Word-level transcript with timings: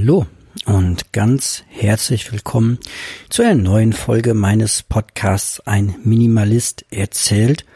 Hallo 0.00 0.24
und 0.64 1.12
ganz 1.12 1.62
herzlich 1.68 2.32
willkommen 2.32 2.78
zu 3.28 3.42
einer 3.42 3.54
neuen 3.54 3.92
Folge 3.92 4.32
meines 4.32 4.82
Podcasts 4.82 5.60
Ein 5.66 5.94
Minimalist 6.04 6.86
erzählt. 6.90 7.66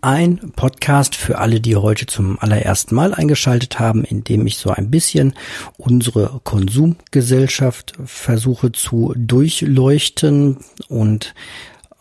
Ein 0.00 0.50
Podcast 0.56 1.14
für 1.14 1.38
alle, 1.38 1.60
die 1.60 1.76
heute 1.76 2.06
zum 2.06 2.40
allerersten 2.40 2.96
Mal 2.96 3.14
eingeschaltet 3.14 3.78
haben, 3.78 4.02
in 4.02 4.24
dem 4.24 4.44
ich 4.44 4.58
so 4.58 4.70
ein 4.70 4.90
bisschen 4.90 5.34
unsere 5.76 6.40
Konsumgesellschaft 6.42 7.92
versuche 8.04 8.72
zu 8.72 9.14
durchleuchten 9.16 10.56
und 10.88 11.34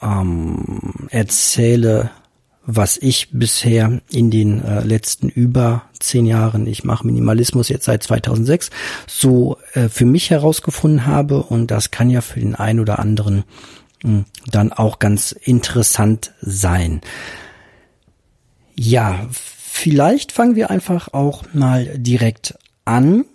ähm, 0.02 1.08
erzähle 1.12 2.10
was 2.66 2.98
ich 2.98 3.30
bisher 3.32 4.02
in 4.12 4.30
den 4.30 4.64
äh, 4.64 4.82
letzten 4.82 5.30
über 5.30 5.84
zehn 6.00 6.26
Jahren, 6.26 6.68
ich 6.68 6.84
mache 6.84 7.06
Minimalismus 7.06 7.70
jetzt 7.70 7.86
seit 7.86 8.04
2006, 8.04 8.70
so 9.08 9.58
äh, 9.74 9.90
für 9.90 10.06
mich 10.06 10.30
herausgefunden 10.30 11.06
habe 11.06 11.44
und 11.44 11.72
das 11.72 11.92
kann 11.92 12.10
ja 12.10 12.22
für 12.22 12.40
den 12.40 12.56
einen 12.56 12.80
oder 12.80 13.00
anderen 13.00 13.44
mh, 14.04 14.10
hm, 14.10 14.26
dann 14.52 14.74
auch 14.74 15.00
ganz 15.00 15.32
interessant 15.32 16.34
sein. 16.42 17.02
Ja, 18.76 19.28
vielleicht 19.32 20.32
fangen 20.32 20.56
wir 20.56 20.70
einfach 20.70 21.14
auch 21.14 21.44
mal 21.54 21.98
direkt 21.98 22.56
an. 22.86 23.26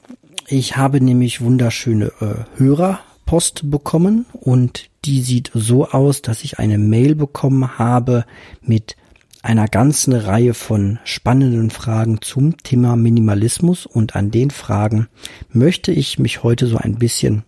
Ich 0.49 0.77
habe 0.77 1.01
nämlich 1.01 1.41
wunderschöne 1.41 2.13
äh, 2.21 2.59
Hörerpost 2.59 3.71
bekommen 3.71 4.27
und 4.33 4.89
die 5.05 5.21
sieht 5.23 5.51
so 5.55 5.89
aus, 5.89 6.23
dass 6.23 6.45
ich 6.45 6.59
eine 6.59 6.79
Mail 6.79 7.15
bekommen 7.15 7.79
habe 7.79 8.25
mit 8.61 8.97
einer 9.47 9.69
ganzen 9.69 10.13
Reihe 10.13 10.55
von 10.55 10.99
spannenden 11.05 11.71
Fragen 11.71 12.21
zum 12.21 12.57
Thema 12.65 12.97
Minimalismus 12.97 13.87
und 13.87 14.17
an 14.17 14.33
den 14.33 14.51
Fragen 14.51 15.07
möchte 15.51 15.93
ich 15.93 16.19
mich 16.19 16.43
heute 16.43 16.67
so 16.67 16.79
ein 16.79 16.97
bisschen 16.97 17.45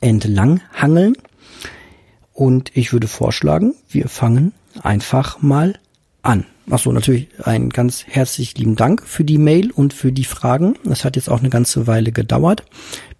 entlang 0.00 0.62
hangeln 0.72 1.14
und 2.32 2.74
ich 2.74 2.94
würde 2.94 3.06
vorschlagen, 3.06 3.74
wir 3.90 4.08
fangen 4.08 4.54
einfach 4.82 5.42
mal 5.42 5.78
an. 6.22 6.46
Achso, 6.70 6.92
natürlich 6.92 7.28
ein 7.42 7.68
ganz 7.68 8.06
herzlich 8.06 8.56
lieben 8.56 8.74
Dank 8.74 9.02
für 9.06 9.22
die 9.22 9.36
Mail 9.36 9.70
und 9.70 9.92
für 9.92 10.12
die 10.12 10.24
Fragen. 10.24 10.76
Es 10.90 11.04
hat 11.04 11.16
jetzt 11.16 11.28
auch 11.28 11.40
eine 11.40 11.50
ganze 11.50 11.86
Weile 11.86 12.10
gedauert, 12.10 12.64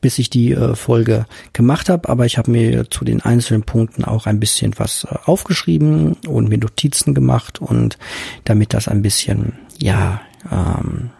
bis 0.00 0.18
ich 0.18 0.30
die 0.30 0.52
äh, 0.52 0.74
Folge 0.74 1.26
gemacht 1.52 1.90
habe, 1.90 2.08
aber 2.08 2.24
ich 2.24 2.38
habe 2.38 2.50
mir 2.50 2.88
zu 2.88 3.04
den 3.04 3.20
einzelnen 3.20 3.62
Punkten 3.62 4.04
auch 4.04 4.24
ein 4.26 4.40
bisschen 4.40 4.78
was 4.78 5.04
äh, 5.04 5.14
aufgeschrieben 5.26 6.16
und 6.26 6.48
mir 6.48 6.56
Notizen 6.56 7.12
gemacht 7.12 7.60
und 7.60 7.98
damit 8.44 8.72
das 8.72 8.88
ein 8.88 9.02
bisschen, 9.02 9.52
ja, 9.78 10.22
ähm, 10.50 11.10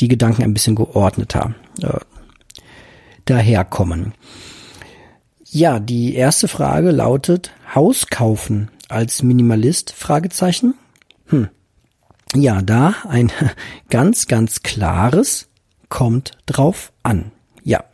die 0.00 0.08
Gedanken 0.08 0.42
ein 0.42 0.54
bisschen 0.54 0.74
geordneter 0.74 1.54
äh, 1.80 2.00
daherkommen. 3.24 4.14
Ja, 5.44 5.78
die 5.78 6.14
erste 6.14 6.48
Frage 6.48 6.90
lautet 6.90 7.52
Haus 7.72 8.08
kaufen 8.08 8.68
als 8.88 9.22
Minimalist? 9.22 9.92
Fragezeichen. 9.92 10.74
Hm. 11.26 11.48
Ja, 12.34 12.62
da 12.62 12.94
ein 13.08 13.32
ganz, 13.90 14.26
ganz 14.26 14.62
klares 14.62 15.48
kommt 15.88 16.32
drauf 16.46 16.92
an. 17.02 17.32
Ja. 17.64 17.84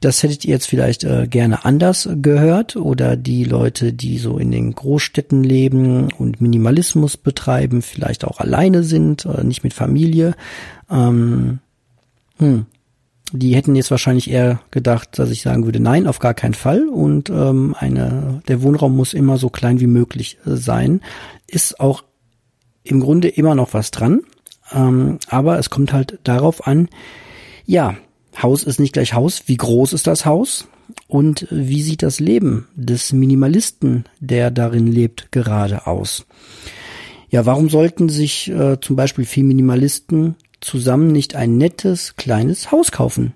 Das 0.00 0.22
hättet 0.22 0.44
ihr 0.44 0.52
jetzt 0.52 0.66
vielleicht 0.66 1.04
äh, 1.04 1.26
gerne 1.26 1.64
anders 1.64 2.08
gehört 2.22 2.76
oder 2.76 3.16
die 3.16 3.44
Leute, 3.44 3.92
die 3.92 4.18
so 4.18 4.38
in 4.38 4.50
den 4.50 4.74
Großstädten 4.74 5.44
leben 5.44 6.10
und 6.12 6.40
Minimalismus 6.40 7.16
betreiben, 7.16 7.82
vielleicht 7.82 8.24
auch 8.24 8.40
alleine 8.40 8.82
sind, 8.82 9.26
äh, 9.26 9.44
nicht 9.44 9.62
mit 9.62 9.74
Familie. 9.74 10.34
Ähm, 10.90 11.58
hm, 12.38 12.66
die 13.32 13.54
hätten 13.54 13.76
jetzt 13.76 13.90
wahrscheinlich 13.90 14.30
eher 14.30 14.60
gedacht, 14.70 15.18
dass 15.18 15.30
ich 15.30 15.42
sagen 15.42 15.64
würde, 15.64 15.80
nein, 15.80 16.06
auf 16.06 16.18
gar 16.18 16.34
keinen 16.34 16.54
Fall. 16.54 16.88
Und 16.88 17.30
ähm, 17.30 17.74
eine, 17.78 18.42
der 18.48 18.62
Wohnraum 18.62 18.96
muss 18.96 19.14
immer 19.14 19.36
so 19.36 19.50
klein 19.50 19.80
wie 19.80 19.86
möglich 19.86 20.38
äh, 20.46 20.56
sein. 20.56 21.00
Ist 21.46 21.78
auch 21.80 22.02
im 22.82 23.00
Grunde 23.00 23.28
immer 23.28 23.54
noch 23.54 23.74
was 23.74 23.90
dran. 23.90 24.20
Ähm, 24.72 25.18
aber 25.28 25.58
es 25.58 25.70
kommt 25.70 25.92
halt 25.92 26.18
darauf 26.24 26.66
an, 26.66 26.88
ja, 27.66 27.96
Haus 28.40 28.62
ist 28.62 28.80
nicht 28.80 28.92
gleich 28.92 29.14
Haus. 29.14 29.44
Wie 29.46 29.56
groß 29.56 29.92
ist 29.92 30.06
das 30.06 30.24
Haus? 30.24 30.68
Und 31.06 31.46
wie 31.50 31.82
sieht 31.82 32.02
das 32.02 32.20
Leben 32.20 32.68
des 32.74 33.12
Minimalisten, 33.12 34.04
der 34.18 34.50
darin 34.50 34.86
lebt, 34.86 35.32
gerade 35.32 35.86
aus? 35.86 36.26
Ja, 37.28 37.46
warum 37.46 37.68
sollten 37.68 38.08
sich 38.08 38.50
äh, 38.50 38.80
zum 38.80 38.96
Beispiel 38.96 39.24
vier 39.24 39.44
Minimalisten 39.44 40.36
zusammen 40.60 41.12
nicht 41.12 41.36
ein 41.36 41.58
nettes, 41.58 42.16
kleines 42.16 42.72
Haus 42.72 42.90
kaufen? 42.90 43.34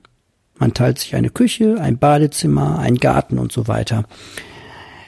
Man 0.58 0.74
teilt 0.74 0.98
sich 0.98 1.14
eine 1.14 1.30
Küche, 1.30 1.80
ein 1.80 1.98
Badezimmer, 1.98 2.78
ein 2.78 2.96
Garten 2.96 3.38
und 3.38 3.52
so 3.52 3.68
weiter. 3.68 4.04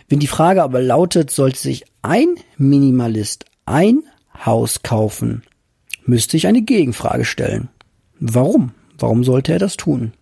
Wenn 0.09 0.21
die 0.21 0.27
Frage 0.27 0.63
aber 0.63 0.81
lautet, 0.81 1.31
sollte 1.31 1.59
sich 1.59 1.85
ein 2.03 2.37
Minimalist 2.59 3.47
ein 3.65 4.03
Haus 4.45 4.83
kaufen, 4.83 5.43
müsste 6.05 6.37
ich 6.37 6.47
eine 6.47 6.63
Gegenfrage 6.63 7.25
stellen. 7.25 7.69
Warum? 8.19 8.73
Warum 8.99 9.25
sollte 9.25 9.53
er 9.53 9.59
das 9.59 9.77
tun? 9.77 10.13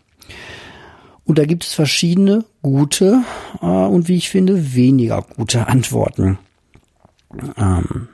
Und 1.24 1.38
da 1.38 1.44
gibt 1.46 1.64
es 1.64 1.72
verschiedene 1.72 2.44
gute 2.62 3.22
äh, 3.62 3.66
und 3.66 4.08
wie 4.08 4.16
ich 4.16 4.28
finde 4.28 4.74
weniger 4.74 5.22
gute 5.22 5.66
Antworten. 5.68 6.38
Ähm, 7.56 8.08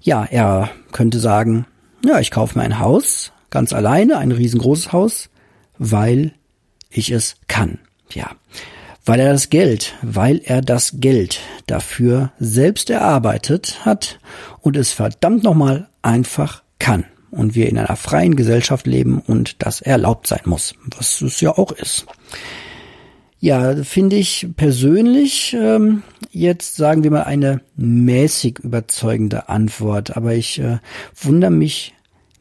ja, 0.00 0.24
er 0.24 0.70
könnte 0.92 1.18
sagen, 1.18 1.66
ja, 2.04 2.20
ich 2.20 2.30
kaufe 2.30 2.58
mir 2.58 2.64
ein 2.64 2.78
Haus, 2.78 3.32
ganz 3.50 3.72
alleine, 3.72 4.18
ein 4.18 4.32
riesengroßes 4.32 4.92
Haus, 4.92 5.28
weil 5.78 6.34
ich 6.90 7.10
es 7.10 7.36
kann. 7.48 7.78
Ja, 8.12 8.30
weil 9.10 9.18
er 9.18 9.32
das 9.32 9.50
Geld, 9.50 9.94
weil 10.02 10.40
er 10.44 10.62
das 10.62 11.00
Geld 11.00 11.40
dafür 11.66 12.30
selbst 12.38 12.90
erarbeitet 12.90 13.84
hat 13.84 14.20
und 14.60 14.76
es 14.76 14.92
verdammt 14.92 15.42
nochmal 15.42 15.88
einfach 16.00 16.62
kann. 16.78 17.06
Und 17.32 17.56
wir 17.56 17.68
in 17.68 17.76
einer 17.76 17.96
freien 17.96 18.36
Gesellschaft 18.36 18.86
leben 18.86 19.18
und 19.18 19.64
das 19.64 19.80
erlaubt 19.80 20.28
sein 20.28 20.42
muss, 20.44 20.76
was 20.96 21.22
es 21.22 21.40
ja 21.40 21.58
auch 21.58 21.72
ist. 21.72 22.06
Ja, 23.40 23.82
finde 23.82 24.14
ich 24.14 24.46
persönlich 24.56 25.56
ähm, 25.58 26.04
jetzt 26.30 26.76
sagen 26.76 27.02
wir 27.02 27.10
mal 27.10 27.24
eine 27.24 27.62
mäßig 27.74 28.60
überzeugende 28.60 29.48
Antwort, 29.48 30.16
aber 30.16 30.34
ich 30.34 30.60
äh, 30.60 30.78
wundere 31.20 31.50
mich 31.50 31.94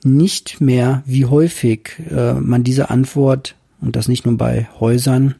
nicht 0.03 0.62
mehr, 0.62 1.01
wie 1.07 1.25
häufig 1.25 1.94
äh, 2.12 2.34
man 2.36 2.63
diese 2.63 2.91
Antwort 2.91 3.56
und 3.81 3.96
das 3.96 4.07
nicht 4.07 4.28
nur 4.28 4.38
bei 4.38 4.68
Häusern 4.80 5.34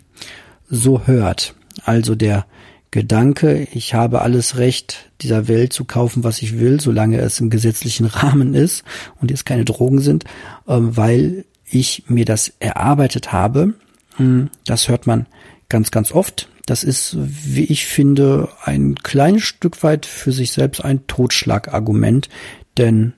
so 0.70 1.08
hört. 1.08 1.56
Also 1.86 2.16
der 2.16 2.46
Gedanke, 2.92 3.68
ich 3.72 3.94
habe 3.94 4.22
alles 4.22 4.58
Recht 4.58 5.12
dieser 5.22 5.48
Welt 5.48 5.74
zu 5.74 5.86
kaufen, 5.86 6.24
was 6.24 6.42
ich 6.42 6.60
will, 6.60 6.82
solange 6.82 7.20
es 7.20 7.40
im 7.40 7.50
gesetzlichen 7.50 8.06
Rahmen 8.08 8.54
ist 8.54 8.84
und 9.22 9.32
jetzt 9.32 9.46
keine 9.46 9.66
Drogen 9.66 10.02
sind, 10.02 10.26
ähm, 10.68 10.98
weil 10.98 11.46
ich 11.70 12.04
mir 12.08 12.26
das 12.26 12.52
erarbeitet 12.60 13.32
habe. 13.32 13.74
Hm, 14.16 14.50
das 14.66 14.90
hört 14.90 15.06
man 15.06 15.28
ganz, 15.70 15.92
ganz 15.92 16.12
oft. 16.12 16.50
Das 16.66 16.84
ist, 16.84 17.16
wie 17.20 17.66
ich 17.66 17.86
finde, 17.86 18.50
ein 18.64 18.96
kleines 18.96 19.44
Stück 19.44 19.82
weit 19.84 20.06
für 20.06 20.32
sich 20.32 20.52
selbst 20.52 20.84
ein 20.84 21.06
Totschlagargument, 21.08 22.30
denn 22.78 23.14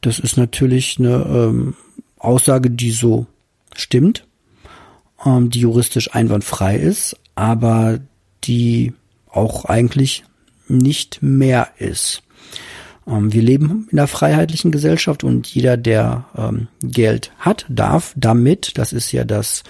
das 0.00 0.18
ist 0.18 0.36
natürlich 0.36 0.98
eine 0.98 1.24
ähm, 1.24 1.74
Aussage, 2.18 2.70
die 2.70 2.90
so 2.90 3.26
stimmt, 3.74 4.23
ähm, 5.24 5.50
die 5.50 5.60
juristisch 5.60 6.14
einwandfrei 6.14 6.76
ist, 6.76 7.16
aber 7.34 8.00
die 8.44 8.92
auch 9.28 9.64
eigentlich 9.64 10.24
nicht 10.68 11.22
mehr 11.22 11.68
ist. 11.78 12.22
Ähm, 13.06 13.32
wir 13.32 13.42
leben 13.42 13.88
in 13.90 13.98
einer 13.98 14.08
freiheitlichen 14.08 14.70
Gesellschaft 14.70 15.24
und 15.24 15.46
jeder, 15.48 15.76
der 15.76 16.24
ähm, 16.36 16.68
Geld 16.82 17.32
hat, 17.38 17.66
darf 17.68 18.14
damit, 18.16 18.78
das 18.78 18.92
ist 18.92 19.12
ja 19.12 19.24
das 19.24 19.62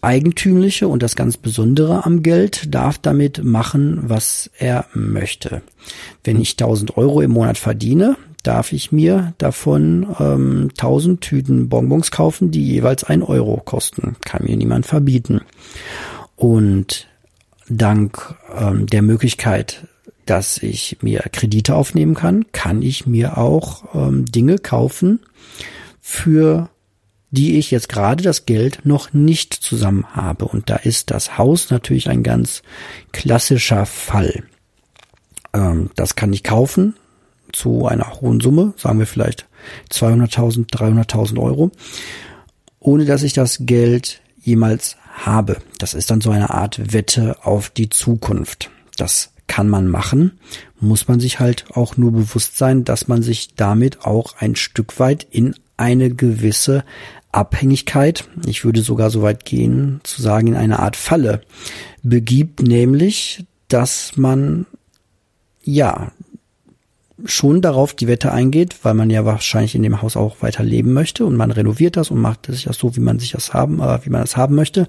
Eigentümliche 0.00 0.86
und 0.86 1.02
das 1.02 1.16
ganz 1.16 1.38
Besondere 1.38 2.04
am 2.04 2.22
Geld, 2.22 2.74
darf 2.74 2.98
damit 2.98 3.42
machen, 3.42 4.00
was 4.02 4.50
er 4.58 4.84
möchte. 4.92 5.62
Wenn 6.22 6.40
ich 6.40 6.52
1000 6.52 6.98
Euro 6.98 7.22
im 7.22 7.30
Monat 7.30 7.56
verdiene, 7.56 8.16
darf 8.44 8.72
ich 8.72 8.92
mir 8.92 9.34
davon 9.38 10.14
ähm, 10.20 10.68
1000 10.70 11.20
Tüten 11.20 11.68
Bonbons 11.68 12.10
kaufen, 12.10 12.50
die 12.50 12.64
jeweils 12.64 13.02
ein 13.02 13.22
Euro 13.22 13.60
kosten. 13.64 14.16
Kann 14.24 14.44
mir 14.44 14.56
niemand 14.56 14.86
verbieten. 14.86 15.40
Und 16.36 17.08
dank 17.68 18.36
ähm, 18.56 18.86
der 18.86 19.02
Möglichkeit, 19.02 19.88
dass 20.26 20.58
ich 20.58 20.98
mir 21.02 21.24
Kredite 21.32 21.74
aufnehmen 21.74 22.14
kann, 22.14 22.46
kann 22.52 22.82
ich 22.82 23.06
mir 23.06 23.38
auch 23.38 23.94
ähm, 23.94 24.26
Dinge 24.26 24.58
kaufen, 24.58 25.20
für 26.00 26.70
die 27.30 27.58
ich 27.58 27.70
jetzt 27.70 27.88
gerade 27.88 28.22
das 28.22 28.46
Geld 28.46 28.80
noch 28.84 29.12
nicht 29.12 29.54
zusammen 29.54 30.06
habe. 30.14 30.44
Und 30.44 30.70
da 30.70 30.76
ist 30.76 31.10
das 31.10 31.36
Haus 31.36 31.70
natürlich 31.70 32.08
ein 32.08 32.22
ganz 32.22 32.62
klassischer 33.12 33.86
Fall. 33.86 34.44
Ähm, 35.52 35.90
das 35.96 36.14
kann 36.14 36.32
ich 36.32 36.42
kaufen 36.42 36.94
zu 37.54 37.86
einer 37.86 38.20
hohen 38.20 38.40
Summe, 38.40 38.74
sagen 38.76 38.98
wir 38.98 39.06
vielleicht 39.06 39.46
200.000, 39.90 40.68
300.000 40.70 41.38
Euro. 41.40 41.70
ohne 42.84 43.06
dass 43.06 43.22
ich 43.22 43.32
das 43.32 43.58
Geld 43.60 44.20
jemals 44.40 44.96
habe. 45.14 45.56
Das 45.78 45.94
ist 45.94 46.10
dann 46.10 46.20
so 46.20 46.30
eine 46.30 46.50
Art 46.50 46.92
Wette 46.92 47.36
auf 47.44 47.70
die 47.70 47.88
Zukunft. 47.88 48.70
Das 48.96 49.30
kann 49.46 49.68
man 49.68 49.88
machen, 49.88 50.38
muss 50.80 51.08
man 51.08 51.20
sich 51.20 51.40
halt 51.40 51.64
auch 51.72 51.96
nur 51.96 52.12
bewusst 52.12 52.56
sein, 52.56 52.84
dass 52.84 53.08
man 53.08 53.22
sich 53.22 53.54
damit 53.54 54.04
auch 54.04 54.36
ein 54.38 54.56
Stück 54.56 54.98
weit 55.00 55.26
in 55.30 55.54
eine 55.76 56.10
gewisse 56.10 56.84
Abhängigkeit, 57.32 58.28
ich 58.46 58.64
würde 58.64 58.80
sogar 58.82 59.10
so 59.10 59.22
weit 59.22 59.44
gehen, 59.44 60.00
zu 60.04 60.22
sagen, 60.22 60.48
in 60.48 60.56
eine 60.56 60.78
Art 60.78 60.96
Falle 60.96 61.40
begibt, 62.02 62.62
nämlich, 62.62 63.44
dass 63.68 64.16
man 64.16 64.66
ja 65.62 66.12
schon 67.24 67.62
darauf 67.62 67.94
die 67.94 68.06
Wette 68.06 68.32
eingeht, 68.32 68.76
weil 68.82 68.94
man 68.94 69.10
ja 69.10 69.24
wahrscheinlich 69.24 69.74
in 69.74 69.82
dem 69.82 70.02
Haus 70.02 70.16
auch 70.16 70.36
weiter 70.40 70.62
leben 70.62 70.92
möchte 70.92 71.24
und 71.24 71.36
man 71.36 71.50
renoviert 71.50 71.96
das 71.96 72.10
und 72.10 72.20
macht 72.20 72.48
es 72.48 72.64
ja 72.64 72.72
so, 72.72 72.96
wie 72.96 73.00
man 73.00 73.18
sich 73.18 73.32
das 73.32 73.54
haben, 73.54 73.80
äh, 73.80 74.04
wie 74.04 74.10
man 74.10 74.20
das 74.20 74.36
haben 74.36 74.54
möchte, 74.54 74.86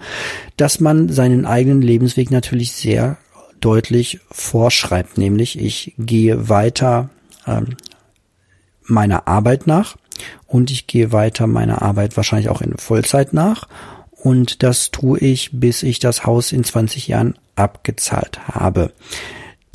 dass 0.58 0.80
man 0.80 1.10
seinen 1.10 1.46
eigenen 1.46 1.82
Lebensweg 1.82 2.32
natürlich 2.32 2.74
sehr 2.74 3.18
deutlich 3.62 4.20
vorschreibt, 4.30 5.18
nämlich 5.18 5.60
ich 5.60 5.94
gehe 5.98 6.50
weiter 6.50 7.10
ähm, 7.48 7.78
meiner 8.84 9.28
Arbeit 9.28 9.66
nach 9.66 9.98
und 10.48 10.72
ich 10.72 10.88
gehe 10.88 11.12
weiter 11.12 11.48
meiner 11.48 11.82
Arbeit 11.82 12.18
wahrscheinlich 12.18 12.50
auch 12.50 12.62
in 12.62 12.78
Vollzeit 12.78 13.34
nach 13.34 13.68
und 14.12 14.64
das 14.64 14.92
tue 14.92 15.20
ich, 15.20 15.52
bis 15.54 15.84
ich 15.84 16.00
das 16.00 16.26
Haus 16.26 16.52
in 16.52 16.64
20 16.64 17.08
Jahren 17.08 17.36
abgezahlt 17.56 18.40
habe. 18.48 18.92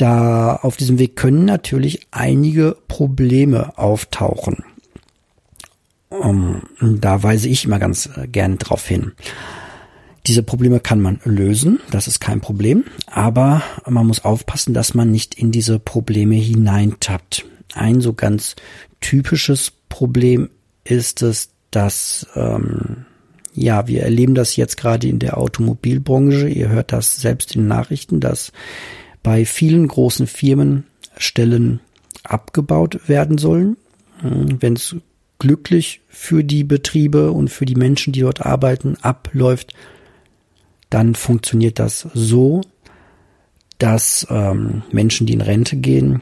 Da 0.01 0.57
auf 0.57 0.79
diesem 0.79 0.99
Weg 0.99 1.15
können 1.15 1.45
natürlich 1.45 2.07
einige 2.11 2.75
Probleme 2.89 3.77
auftauchen. 3.77 4.65
Um, 6.09 6.63
da 6.81 7.23
weise 7.23 7.51
ich 7.51 7.67
immer 7.67 7.79
ganz 7.79 8.09
äh, 8.17 8.27
gern 8.27 8.57
drauf 8.57 8.89
hin. 8.89 9.13
Diese 10.27 10.43
Probleme 10.43 10.81
kann 10.81 11.03
man 11.03 11.21
lösen, 11.25 11.81
das 11.91 12.09
ist 12.09 12.19
kein 12.19 12.41
Problem, 12.41 12.85
aber 13.11 13.63
man 13.87 14.07
muss 14.07 14.25
aufpassen, 14.25 14.73
dass 14.73 14.95
man 14.95 15.11
nicht 15.11 15.35
in 15.35 15.53
diese 15.53 15.79
Probleme 15.79 16.37
hineintappt. 16.37 17.45
Ein 17.75 18.01
so 18.01 18.15
ganz 18.15 18.57
typisches 19.01 19.71
Problem 19.91 20.49
ist 20.83 21.21
es, 21.23 21.51
dass 21.71 22.27
ähm, 22.37 23.05
ja, 23.53 23.87
wir 23.87 24.03
erleben 24.03 24.35
das 24.35 24.57
jetzt 24.57 24.79
gerade 24.79 25.09
in 25.09 25.19
der 25.19 25.37
Automobilbranche. 25.37 26.49
Ihr 26.49 26.71
hört 26.71 26.91
das 26.93 27.17
selbst 27.17 27.55
in 27.55 27.69
Nachrichten, 27.69 28.21
dass 28.21 28.53
bei 29.23 29.45
vielen 29.45 29.87
großen 29.87 30.27
Firmen 30.27 30.85
Stellen 31.17 31.81
abgebaut 32.23 33.09
werden 33.09 33.39
sollen. 33.39 33.77
Hm, 34.21 34.61
Wenn 34.61 34.75
es 34.75 34.97
glücklich 35.39 36.01
für 36.09 36.45
die 36.45 36.65
Betriebe 36.65 37.33
und 37.33 37.49
für 37.49 37.65
die 37.65 37.75
Menschen, 37.75 38.13
die 38.13 38.21
dort 38.21 38.45
arbeiten, 38.45 38.97
abläuft, 39.01 39.75
dann 40.91 41.15
funktioniert 41.15 41.79
das 41.79 42.09
so, 42.15 42.61
dass 43.79 44.27
ähm, 44.29 44.83
Menschen, 44.93 45.27
die 45.27 45.33
in 45.33 45.41
Rente 45.41 45.77
gehen, 45.77 46.21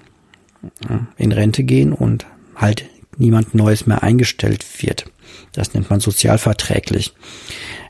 in 1.16 1.32
Rente 1.32 1.64
gehen 1.64 1.92
und 1.92 2.26
halt 2.54 2.84
niemand 3.16 3.54
Neues 3.54 3.86
mehr 3.86 4.02
eingestellt 4.02 4.64
wird. 4.82 5.10
Das 5.52 5.74
nennt 5.74 5.90
man 5.90 6.00
sozialverträglich. 6.00 7.12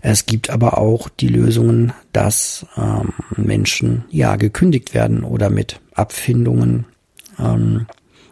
Es 0.00 0.26
gibt 0.26 0.50
aber 0.50 0.78
auch 0.78 1.08
die 1.08 1.28
Lösungen, 1.28 1.92
dass 2.12 2.66
ähm, 2.76 3.12
Menschen 3.36 4.04
ja 4.10 4.36
gekündigt 4.36 4.94
werden 4.94 5.24
oder 5.24 5.50
mit 5.50 5.80
Abfindungen 5.94 6.86
ähm, 7.38 7.86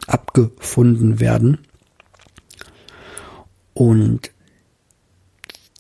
abgefunden 0.07 1.21
werden. 1.21 1.59
Und 3.75 4.31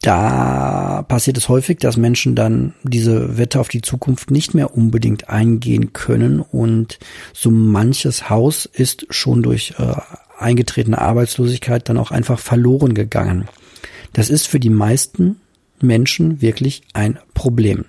da 0.02 1.02
passiert 1.08 1.36
es 1.36 1.48
häufig, 1.48 1.78
dass 1.78 1.96
Menschen 1.96 2.36
dann 2.36 2.74
diese 2.84 3.38
Wette 3.38 3.58
auf 3.58 3.68
die 3.68 3.80
Zukunft 3.80 4.30
nicht 4.30 4.54
mehr 4.54 4.76
unbedingt 4.76 5.30
eingehen 5.30 5.92
können 5.92 6.40
und 6.40 7.00
so 7.32 7.50
manches 7.50 8.30
Haus 8.30 8.66
ist 8.66 9.06
schon 9.10 9.42
durch 9.42 9.74
äh, 9.78 9.94
eingetretene 10.38 11.00
Arbeitslosigkeit 11.00 11.88
dann 11.88 11.98
auch 11.98 12.12
einfach 12.12 12.38
verloren 12.38 12.94
gegangen. 12.94 13.46
Das 14.12 14.30
ist 14.30 14.46
für 14.46 14.60
die 14.60 14.70
meisten 14.70 15.40
Menschen 15.80 16.40
wirklich 16.42 16.82
ein 16.92 17.18
Problem. 17.34 17.84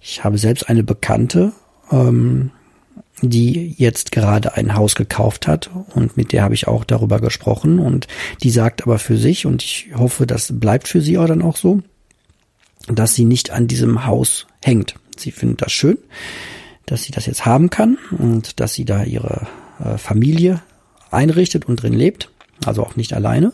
Ich 0.00 0.24
habe 0.24 0.38
selbst 0.38 0.68
eine 0.68 0.82
Bekannte, 0.82 1.52
ähm, 1.90 2.50
die 3.22 3.74
jetzt 3.76 4.12
gerade 4.12 4.54
ein 4.54 4.74
Haus 4.74 4.94
gekauft 4.94 5.48
hat 5.48 5.70
und 5.94 6.16
mit 6.16 6.32
der 6.32 6.42
habe 6.42 6.54
ich 6.54 6.68
auch 6.68 6.84
darüber 6.84 7.20
gesprochen 7.20 7.78
und 7.78 8.06
die 8.42 8.50
sagt 8.50 8.82
aber 8.82 8.98
für 8.98 9.16
sich 9.16 9.44
und 9.44 9.62
ich 9.62 9.90
hoffe, 9.94 10.26
das 10.26 10.58
bleibt 10.58 10.88
für 10.88 11.00
sie 11.00 11.18
auch 11.18 11.26
dann 11.26 11.42
auch 11.42 11.56
so, 11.56 11.80
dass 12.86 13.14
sie 13.14 13.24
nicht 13.24 13.50
an 13.50 13.66
diesem 13.66 14.06
Haus 14.06 14.46
hängt. 14.62 14.94
Sie 15.16 15.32
findet 15.32 15.62
das 15.62 15.72
schön, 15.72 15.98
dass 16.86 17.02
sie 17.02 17.12
das 17.12 17.26
jetzt 17.26 17.44
haben 17.44 17.70
kann 17.70 17.98
und 18.16 18.60
dass 18.60 18.74
sie 18.74 18.84
da 18.84 19.02
ihre 19.02 19.46
äh, 19.80 19.98
Familie 19.98 20.62
einrichtet 21.10 21.66
und 21.66 21.82
drin 21.82 21.94
lebt, 21.94 22.30
also 22.64 22.82
auch 22.82 22.96
nicht 22.96 23.12
alleine. 23.14 23.52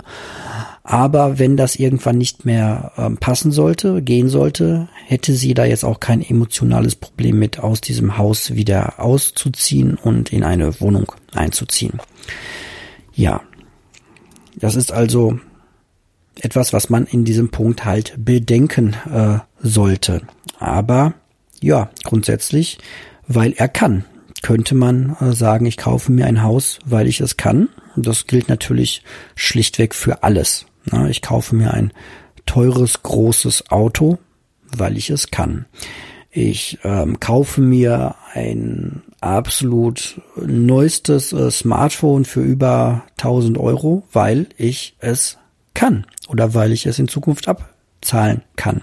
Aber 0.86 1.38
wenn 1.38 1.56
das 1.56 1.76
irgendwann 1.76 2.19
nicht 2.19 2.44
mehr 2.44 2.92
ähm, 2.98 3.16
passen 3.16 3.52
sollte, 3.52 4.02
gehen 4.02 4.28
sollte, 4.28 4.88
hätte 5.06 5.32
sie 5.32 5.54
da 5.54 5.64
jetzt 5.64 5.82
auch 5.82 5.98
kein 5.98 6.20
emotionales 6.20 6.94
Problem 6.94 7.38
mit, 7.38 7.58
aus 7.58 7.81
diesem 7.81 8.19
Haus 8.19 8.54
wieder 8.54 9.00
auszuziehen 9.00 9.94
und 9.94 10.31
in 10.31 10.44
eine 10.44 10.81
Wohnung 10.82 11.10
einzuziehen. 11.32 12.00
Ja, 13.14 13.40
das 14.56 14.76
ist 14.76 14.92
also 14.92 15.38
etwas, 16.40 16.75
was 16.75 16.90
man 16.90 17.06
in 17.06 17.25
diesem 17.25 17.48
Punkt 17.50 17.86
halt 17.86 18.14
bedenken 18.19 18.94
äh, 19.10 19.38
sollte. 19.60 20.20
Aber 20.58 21.14
ja, 21.62 21.88
grundsätzlich, 22.04 22.76
weil 23.26 23.54
er 23.54 23.69
kann 23.69 24.04
könnte 24.42 24.75
man 24.75 25.16
äh, 25.20 25.32
sagen, 25.32 25.64
ich 25.64 25.78
kaufe 25.78 26.12
mir 26.12 26.26
ein 26.26 26.42
Haus, 26.42 26.78
weil 26.84 27.06
ich 27.06 27.22
es 27.22 27.38
kann. 27.38 27.70
Das 27.96 28.26
gilt 28.26 28.50
natürlich 28.50 29.02
schlichtweg 29.34 29.94
für 29.94 30.22
alles. 30.22 30.66
Ich 31.08 31.22
kaufe 31.22 31.54
mir 31.54 31.72
ein 31.72 31.92
teures, 32.46 33.02
großes 33.02 33.70
Auto, 33.70 34.19
weil 34.76 34.96
ich 34.96 35.10
es 35.10 35.31
kann. 35.31 35.66
Ich 36.31 36.78
ähm, 36.82 37.20
kaufe 37.20 37.60
mir 37.60 38.16
ein 38.32 39.02
absolut 39.20 40.20
neuestes 40.36 41.32
äh, 41.32 41.50
Smartphone 41.50 42.25
für 42.25 42.42
über 42.42 43.04
1000 43.19 43.56
Euro, 43.56 44.02
weil 44.12 44.48
ich 44.56 44.96
es 44.98 45.38
kann 45.75 46.06
oder 46.28 46.54
weil 46.54 46.72
ich 46.72 46.86
es 46.86 46.98
in 46.98 47.08
Zukunft 47.08 47.48
ab 47.48 47.75
zahlen 48.00 48.42
kann. 48.56 48.82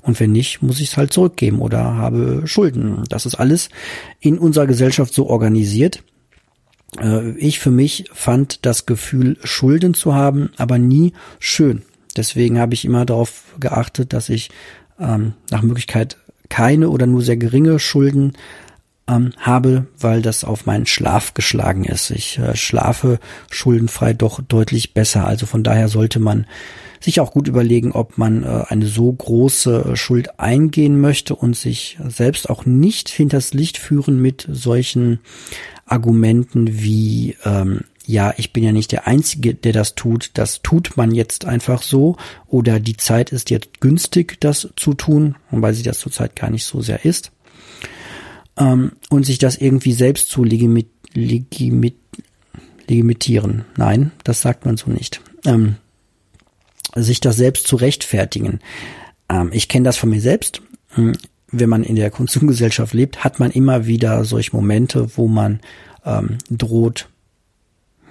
Und 0.00 0.18
wenn 0.18 0.32
nicht, 0.32 0.62
muss 0.62 0.80
ich 0.80 0.90
es 0.90 0.96
halt 0.96 1.12
zurückgeben 1.12 1.60
oder 1.60 1.96
habe 1.96 2.42
Schulden. 2.46 3.04
Das 3.08 3.26
ist 3.26 3.34
alles 3.34 3.68
in 4.20 4.38
unserer 4.38 4.66
Gesellschaft 4.66 5.12
so 5.12 5.28
organisiert. 5.28 6.02
Äh, 7.00 7.30
ich 7.32 7.58
für 7.58 7.70
mich 7.70 8.04
fand 8.12 8.64
das 8.66 8.86
Gefühl, 8.86 9.36
Schulden 9.44 9.94
zu 9.94 10.14
haben, 10.14 10.50
aber 10.56 10.78
nie 10.78 11.12
schön. 11.38 11.82
Deswegen 12.16 12.58
habe 12.58 12.74
ich 12.74 12.84
immer 12.84 13.06
darauf 13.06 13.44
geachtet, 13.58 14.12
dass 14.12 14.28
ich 14.28 14.50
ähm, 15.00 15.34
nach 15.50 15.62
Möglichkeit 15.62 16.18
keine 16.48 16.90
oder 16.90 17.06
nur 17.06 17.22
sehr 17.22 17.38
geringe 17.38 17.78
Schulden 17.78 18.32
ähm, 19.08 19.32
habe, 19.38 19.86
weil 19.98 20.22
das 20.22 20.44
auf 20.44 20.66
meinen 20.66 20.86
Schlaf 20.86 21.34
geschlagen 21.34 21.84
ist. 21.84 22.10
Ich 22.10 22.38
äh, 22.38 22.54
schlafe 22.56 23.18
schuldenfrei 23.50 24.12
doch 24.12 24.40
deutlich 24.42 24.94
besser. 24.94 25.26
Also 25.26 25.46
von 25.46 25.64
daher 25.64 25.88
sollte 25.88 26.20
man 26.20 26.46
sich 27.02 27.20
auch 27.20 27.32
gut 27.32 27.48
überlegen, 27.48 27.92
ob 27.92 28.18
man 28.18 28.44
äh, 28.44 28.64
eine 28.68 28.86
so 28.86 29.12
große 29.12 29.92
äh, 29.92 29.96
Schuld 29.96 30.38
eingehen 30.38 31.00
möchte 31.00 31.34
und 31.34 31.56
sich 31.56 31.98
selbst 32.06 32.48
auch 32.48 32.64
nicht 32.64 33.08
hinters 33.08 33.54
Licht 33.54 33.78
führen 33.78 34.20
mit 34.20 34.46
solchen 34.50 35.20
Argumenten 35.84 36.80
wie 36.80 37.36
ähm, 37.44 37.80
ja, 38.06 38.34
ich 38.36 38.52
bin 38.52 38.64
ja 38.64 38.72
nicht 38.72 38.92
der 38.92 39.06
Einzige, 39.06 39.54
der 39.54 39.72
das 39.72 39.94
tut, 39.94 40.30
das 40.34 40.60
tut 40.62 40.96
man 40.96 41.12
jetzt 41.12 41.44
einfach 41.44 41.82
so 41.82 42.16
oder 42.48 42.80
die 42.80 42.96
Zeit 42.96 43.30
ist 43.30 43.50
jetzt 43.50 43.80
günstig, 43.80 44.40
das 44.40 44.70
zu 44.76 44.94
tun, 44.94 45.36
wobei 45.50 45.72
sie 45.72 45.82
das 45.82 46.00
zurzeit 46.00 46.34
gar 46.34 46.50
nicht 46.50 46.64
so 46.64 46.80
sehr 46.80 47.04
ist. 47.04 47.30
Ähm, 48.56 48.92
und 49.08 49.24
sich 49.24 49.38
das 49.38 49.56
irgendwie 49.56 49.92
selbst 49.92 50.30
zu 50.30 50.44
legimit, 50.44 50.88
legimit. 51.14 51.96
Nein, 53.76 54.10
das 54.24 54.42
sagt 54.42 54.66
man 54.66 54.76
so 54.76 54.90
nicht. 54.90 55.22
Ähm, 55.46 55.76
sich 56.94 57.20
das 57.20 57.36
selbst 57.36 57.66
zu 57.66 57.76
rechtfertigen. 57.76 58.60
Ähm, 59.28 59.50
ich 59.52 59.68
kenne 59.68 59.84
das 59.84 59.96
von 59.96 60.10
mir 60.10 60.20
selbst. 60.20 60.62
Hm, 60.90 61.12
wenn 61.52 61.68
man 61.68 61.84
in 61.84 61.96
der 61.96 62.10
Konsumgesellschaft 62.10 62.94
lebt, 62.94 63.24
hat 63.24 63.38
man 63.38 63.50
immer 63.50 63.86
wieder 63.86 64.24
solche 64.24 64.56
Momente, 64.56 65.16
wo 65.16 65.28
man 65.28 65.60
ähm, 66.04 66.38
droht, 66.50 67.08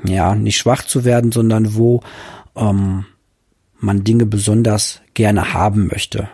ja, 0.03 0.35
nicht 0.35 0.57
schwach 0.57 0.85
zu 0.85 1.05
werden, 1.05 1.31
sondern 1.31 1.75
wo 1.75 2.01
ähm, 2.55 3.05
man 3.79 4.03
Dinge 4.03 4.25
besonders 4.25 5.01
gerne 5.13 5.53
haben 5.53 5.87
möchte. 5.87 6.29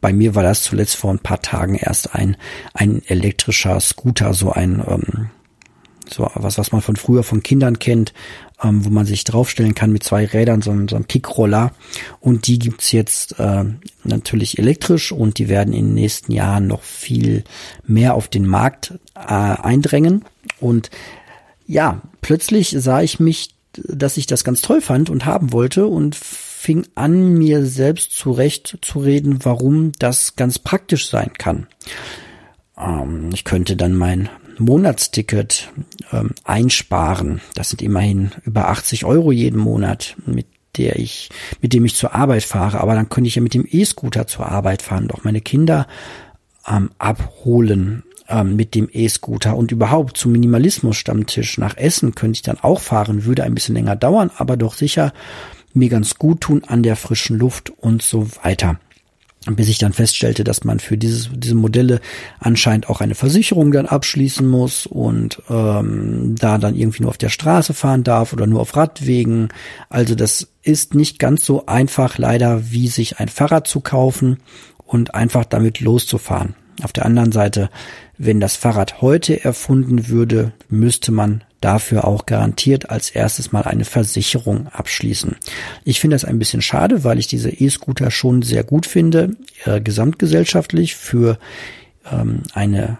Bei 0.00 0.12
mir 0.12 0.34
war 0.34 0.42
das 0.42 0.62
zuletzt 0.62 0.96
vor 0.96 1.10
ein 1.10 1.18
paar 1.18 1.42
Tagen 1.42 1.74
erst 1.74 2.14
ein, 2.14 2.36
ein 2.72 3.02
elektrischer 3.06 3.80
Scooter, 3.80 4.34
so 4.34 4.52
ein, 4.52 4.82
ähm, 4.86 5.30
so 6.12 6.30
was, 6.34 6.58
was 6.58 6.72
man 6.72 6.80
von 6.80 6.96
früher 6.96 7.22
von 7.22 7.42
Kindern 7.42 7.78
kennt, 7.78 8.12
ähm, 8.62 8.84
wo 8.84 8.90
man 8.90 9.06
sich 9.06 9.24
draufstellen 9.24 9.74
kann 9.74 9.92
mit 9.92 10.02
zwei 10.02 10.24
Rädern, 10.24 10.62
so, 10.62 10.74
so 10.88 10.96
ein 10.96 11.08
Kickroller. 11.08 11.72
Und 12.20 12.46
die 12.46 12.58
gibt's 12.58 12.92
jetzt 12.92 13.38
äh, 13.38 13.64
natürlich 14.04 14.58
elektrisch 14.58 15.12
und 15.12 15.38
die 15.38 15.48
werden 15.48 15.74
in 15.74 15.86
den 15.86 15.94
nächsten 15.94 16.32
Jahren 16.32 16.66
noch 16.66 16.82
viel 16.82 17.44
mehr 17.86 18.14
auf 18.14 18.28
den 18.28 18.46
Markt 18.46 18.94
äh, 19.14 19.20
eindrängen. 19.20 20.24
Und 20.60 20.90
ja, 21.66 22.02
plötzlich 22.20 22.74
sah 22.78 23.02
ich 23.02 23.20
mich, 23.20 23.54
dass 23.72 24.16
ich 24.16 24.26
das 24.26 24.44
ganz 24.44 24.62
toll 24.62 24.80
fand 24.80 25.10
und 25.10 25.24
haben 25.24 25.52
wollte 25.52 25.86
und 25.86 26.14
fing 26.14 26.86
an, 26.94 27.34
mir 27.34 27.66
selbst 27.66 28.12
zurecht 28.12 28.78
zu 28.82 29.00
reden, 29.00 29.44
warum 29.44 29.92
das 29.98 30.36
ganz 30.36 30.58
praktisch 30.58 31.08
sein 31.08 31.32
kann. 31.36 31.66
Ähm, 32.78 33.30
ich 33.34 33.44
könnte 33.44 33.76
dann 33.76 33.94
mein 33.94 34.28
Monatsticket 34.58 35.70
ähm, 36.12 36.30
einsparen. 36.44 37.40
Das 37.54 37.70
sind 37.70 37.82
immerhin 37.82 38.30
über 38.44 38.68
80 38.68 39.04
Euro 39.04 39.32
jeden 39.32 39.58
Monat, 39.58 40.16
mit 40.26 40.46
der 40.76 40.98
ich, 40.98 41.30
mit 41.60 41.72
dem 41.72 41.84
ich 41.84 41.94
zur 41.94 42.14
Arbeit 42.14 42.42
fahre. 42.42 42.80
Aber 42.80 42.94
dann 42.94 43.08
könnte 43.08 43.28
ich 43.28 43.36
ja 43.36 43.42
mit 43.42 43.54
dem 43.54 43.66
E-Scooter 43.68 44.26
zur 44.26 44.46
Arbeit 44.46 44.82
fahren, 44.82 45.08
doch 45.08 45.24
meine 45.24 45.40
Kinder 45.40 45.86
ähm, 46.68 46.90
abholen 46.98 48.02
ähm, 48.28 48.56
mit 48.56 48.74
dem 48.74 48.88
E-Scooter 48.92 49.56
und 49.56 49.72
überhaupt 49.72 50.16
zum 50.16 50.32
Minimalismus-Stammtisch 50.32 51.58
nach 51.58 51.76
Essen 51.76 52.14
könnte 52.14 52.36
ich 52.36 52.42
dann 52.42 52.60
auch 52.60 52.80
fahren, 52.80 53.24
würde 53.24 53.44
ein 53.44 53.54
bisschen 53.54 53.74
länger 53.74 53.96
dauern, 53.96 54.30
aber 54.36 54.56
doch 54.56 54.74
sicher 54.74 55.12
mir 55.74 55.88
ganz 55.88 56.16
gut 56.16 56.40
tun 56.40 56.62
an 56.64 56.82
der 56.82 56.96
frischen 56.96 57.38
Luft 57.38 57.70
und 57.70 58.02
so 58.02 58.28
weiter 58.42 58.78
bis 59.50 59.68
ich 59.68 59.78
dann 59.78 59.92
feststellte, 59.92 60.42
dass 60.44 60.64
man 60.64 60.80
für 60.80 60.96
dieses, 60.96 61.28
diese 61.32 61.54
Modelle 61.54 62.00
anscheinend 62.38 62.88
auch 62.88 63.00
eine 63.00 63.14
Versicherung 63.14 63.72
dann 63.72 63.86
abschließen 63.86 64.46
muss 64.46 64.86
und 64.86 65.42
ähm, 65.50 66.34
da 66.38 66.58
dann 66.58 66.74
irgendwie 66.74 67.02
nur 67.02 67.10
auf 67.10 67.18
der 67.18 67.28
Straße 67.28 67.74
fahren 67.74 68.04
darf 68.04 68.32
oder 68.32 68.46
nur 68.46 68.60
auf 68.60 68.74
Radwegen. 68.74 69.48
Also 69.90 70.14
das 70.14 70.48
ist 70.62 70.94
nicht 70.94 71.18
ganz 71.18 71.44
so 71.44 71.66
einfach 71.66 72.16
leider, 72.18 72.70
wie 72.70 72.88
sich 72.88 73.18
ein 73.18 73.28
Fahrrad 73.28 73.66
zu 73.66 73.80
kaufen 73.80 74.38
und 74.78 75.14
einfach 75.14 75.44
damit 75.44 75.80
loszufahren. 75.80 76.54
Auf 76.82 76.92
der 76.92 77.04
anderen 77.06 77.32
Seite, 77.32 77.70
wenn 78.18 78.40
das 78.40 78.56
Fahrrad 78.56 79.00
heute 79.00 79.44
erfunden 79.44 80.08
würde, 80.08 80.52
müsste 80.68 81.12
man 81.12 81.44
dafür 81.64 82.06
auch 82.06 82.26
garantiert 82.26 82.90
als 82.90 83.10
erstes 83.10 83.50
mal 83.50 83.62
eine 83.62 83.86
Versicherung 83.86 84.68
abschließen. 84.68 85.36
Ich 85.84 85.98
finde 85.98 86.14
das 86.14 86.26
ein 86.26 86.38
bisschen 86.38 86.60
schade, 86.60 87.04
weil 87.04 87.18
ich 87.18 87.26
diese 87.26 87.50
E-Scooter 87.50 88.10
schon 88.10 88.42
sehr 88.42 88.64
gut 88.64 88.84
finde, 88.86 89.30
äh, 89.64 89.80
gesamtgesellschaftlich 89.80 90.94
für 90.94 91.38
ähm, 92.10 92.42
eine 92.52 92.98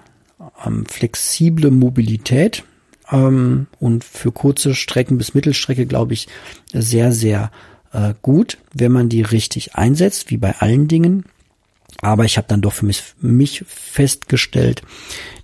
ähm, 0.65 0.87
flexible 0.87 1.71
Mobilität 1.71 2.65
ähm, 3.13 3.67
und 3.81 4.03
für 4.03 4.33
kurze 4.33 4.75
Strecken 4.75 5.19
bis 5.19 5.35
Mittelstrecke, 5.35 5.85
glaube 5.85 6.15
ich, 6.15 6.29
sehr, 6.73 7.13
sehr 7.13 7.51
äh, 7.93 8.15
gut, 8.23 8.57
wenn 8.73 8.93
man 8.93 9.11
die 9.11 9.23
richtig 9.23 9.75
einsetzt, 9.75 10.31
wie 10.31 10.39
bei 10.39 10.55
allen 10.59 10.89
Dingen. 10.89 11.25
Aber 12.01 12.25
ich 12.25 12.39
habe 12.39 12.49
dann 12.49 12.63
doch 12.63 12.73
für 12.73 12.87
mich, 12.87 13.03
mich 13.21 13.63
festgestellt, 13.67 14.83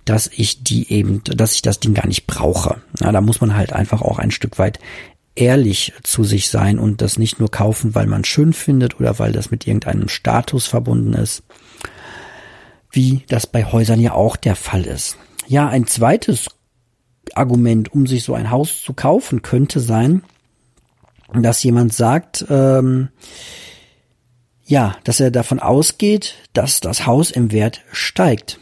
dass 0.05 0.27
ich 0.27 0.63
die 0.63 0.91
eben, 0.91 1.23
dass 1.23 1.53
ich 1.53 1.61
das 1.61 1.79
Ding 1.79 1.93
gar 1.93 2.07
nicht 2.07 2.27
brauche. 2.27 2.81
Na, 2.99 3.11
da 3.11 3.21
muss 3.21 3.41
man 3.41 3.55
halt 3.55 3.73
einfach 3.73 4.01
auch 4.01 4.19
ein 4.19 4.31
Stück 4.31 4.57
weit 4.57 4.79
ehrlich 5.35 5.93
zu 6.03 6.23
sich 6.23 6.49
sein 6.49 6.79
und 6.79 7.01
das 7.01 7.17
nicht 7.17 7.39
nur 7.39 7.49
kaufen, 7.49 7.95
weil 7.95 8.07
man 8.07 8.25
schön 8.25 8.53
findet 8.53 8.99
oder 8.99 9.17
weil 9.19 9.31
das 9.31 9.51
mit 9.51 9.65
irgendeinem 9.65 10.09
Status 10.09 10.67
verbunden 10.67 11.13
ist, 11.13 11.43
wie 12.91 13.23
das 13.29 13.47
bei 13.47 13.63
Häusern 13.63 13.99
ja 13.99 14.13
auch 14.13 14.35
der 14.35 14.55
Fall 14.55 14.83
ist. 14.83 15.17
Ja, 15.47 15.67
ein 15.69 15.87
zweites 15.87 16.47
Argument, 17.33 17.93
um 17.93 18.07
sich 18.07 18.23
so 18.23 18.33
ein 18.33 18.51
Haus 18.51 18.81
zu 18.81 18.93
kaufen, 18.93 19.41
könnte 19.41 19.79
sein, 19.79 20.23
dass 21.33 21.63
jemand 21.63 21.93
sagt, 21.93 22.45
ähm, 22.49 23.09
ja, 24.65 24.97
dass 25.03 25.19
er 25.19 25.31
davon 25.31 25.59
ausgeht, 25.59 26.35
dass 26.53 26.81
das 26.81 27.05
Haus 27.05 27.31
im 27.31 27.51
Wert 27.51 27.83
steigt 27.91 28.59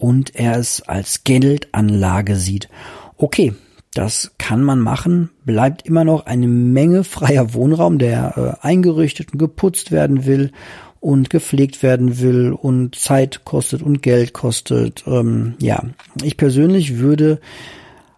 und 0.00 0.34
er 0.34 0.56
es 0.56 0.82
als 0.82 1.24
Geldanlage 1.24 2.36
sieht. 2.36 2.68
Okay, 3.16 3.54
das 3.94 4.32
kann 4.38 4.62
man 4.62 4.80
machen, 4.80 5.30
bleibt 5.44 5.86
immer 5.86 6.04
noch 6.04 6.26
eine 6.26 6.48
Menge 6.48 7.04
freier 7.04 7.54
Wohnraum, 7.54 7.98
der 7.98 8.58
äh, 8.62 8.66
eingerichtet 8.66 9.32
und 9.32 9.38
geputzt 9.38 9.90
werden 9.90 10.26
will 10.26 10.52
und 11.00 11.30
gepflegt 11.30 11.82
werden 11.82 12.20
will 12.20 12.52
und 12.52 12.94
Zeit 12.94 13.44
kostet 13.44 13.82
und 13.82 14.02
Geld 14.02 14.32
kostet. 14.32 15.04
Ähm, 15.06 15.54
ja, 15.60 15.82
ich 16.22 16.36
persönlich 16.36 16.98
würde 16.98 17.40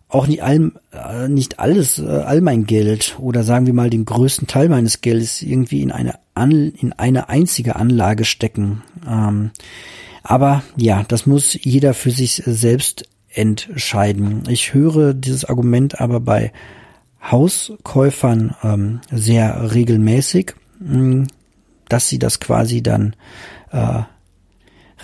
auch 0.08 0.26
nicht, 0.26 0.42
all, 0.42 0.72
äh, 0.92 1.28
nicht 1.28 1.58
alles, 1.58 1.98
äh, 1.98 2.06
all 2.06 2.42
mein 2.42 2.66
Geld 2.66 3.16
oder 3.18 3.44
sagen 3.44 3.66
wir 3.66 3.72
mal 3.72 3.88
den 3.88 4.04
größten 4.04 4.46
Teil 4.46 4.68
meines 4.68 5.00
Geldes 5.00 5.40
irgendwie 5.40 5.80
in 5.80 5.90
eine, 5.90 6.14
an, 6.34 6.72
in 6.72 6.92
eine 6.92 7.28
einzige 7.30 7.76
Anlage 7.76 8.24
stecken. 8.24 8.82
Ähm, 9.08 9.52
aber 10.22 10.62
ja, 10.76 11.04
das 11.08 11.26
muss 11.26 11.56
jeder 11.60 11.94
für 11.94 12.10
sich 12.10 12.42
selbst 12.46 13.04
entscheiden. 13.30 14.44
Ich 14.48 14.74
höre 14.74 15.14
dieses 15.14 15.44
Argument 15.44 16.00
aber 16.00 16.20
bei 16.20 16.52
Hauskäufern 17.22 18.54
ähm, 18.62 19.00
sehr 19.10 19.72
regelmäßig, 19.74 20.54
mh, 20.80 20.94
hm, 20.94 21.26
dass 21.88 22.08
sie 22.08 22.18
das 22.18 22.40
quasi 22.40 22.82
dann 22.82 23.14
äh, 23.70 24.02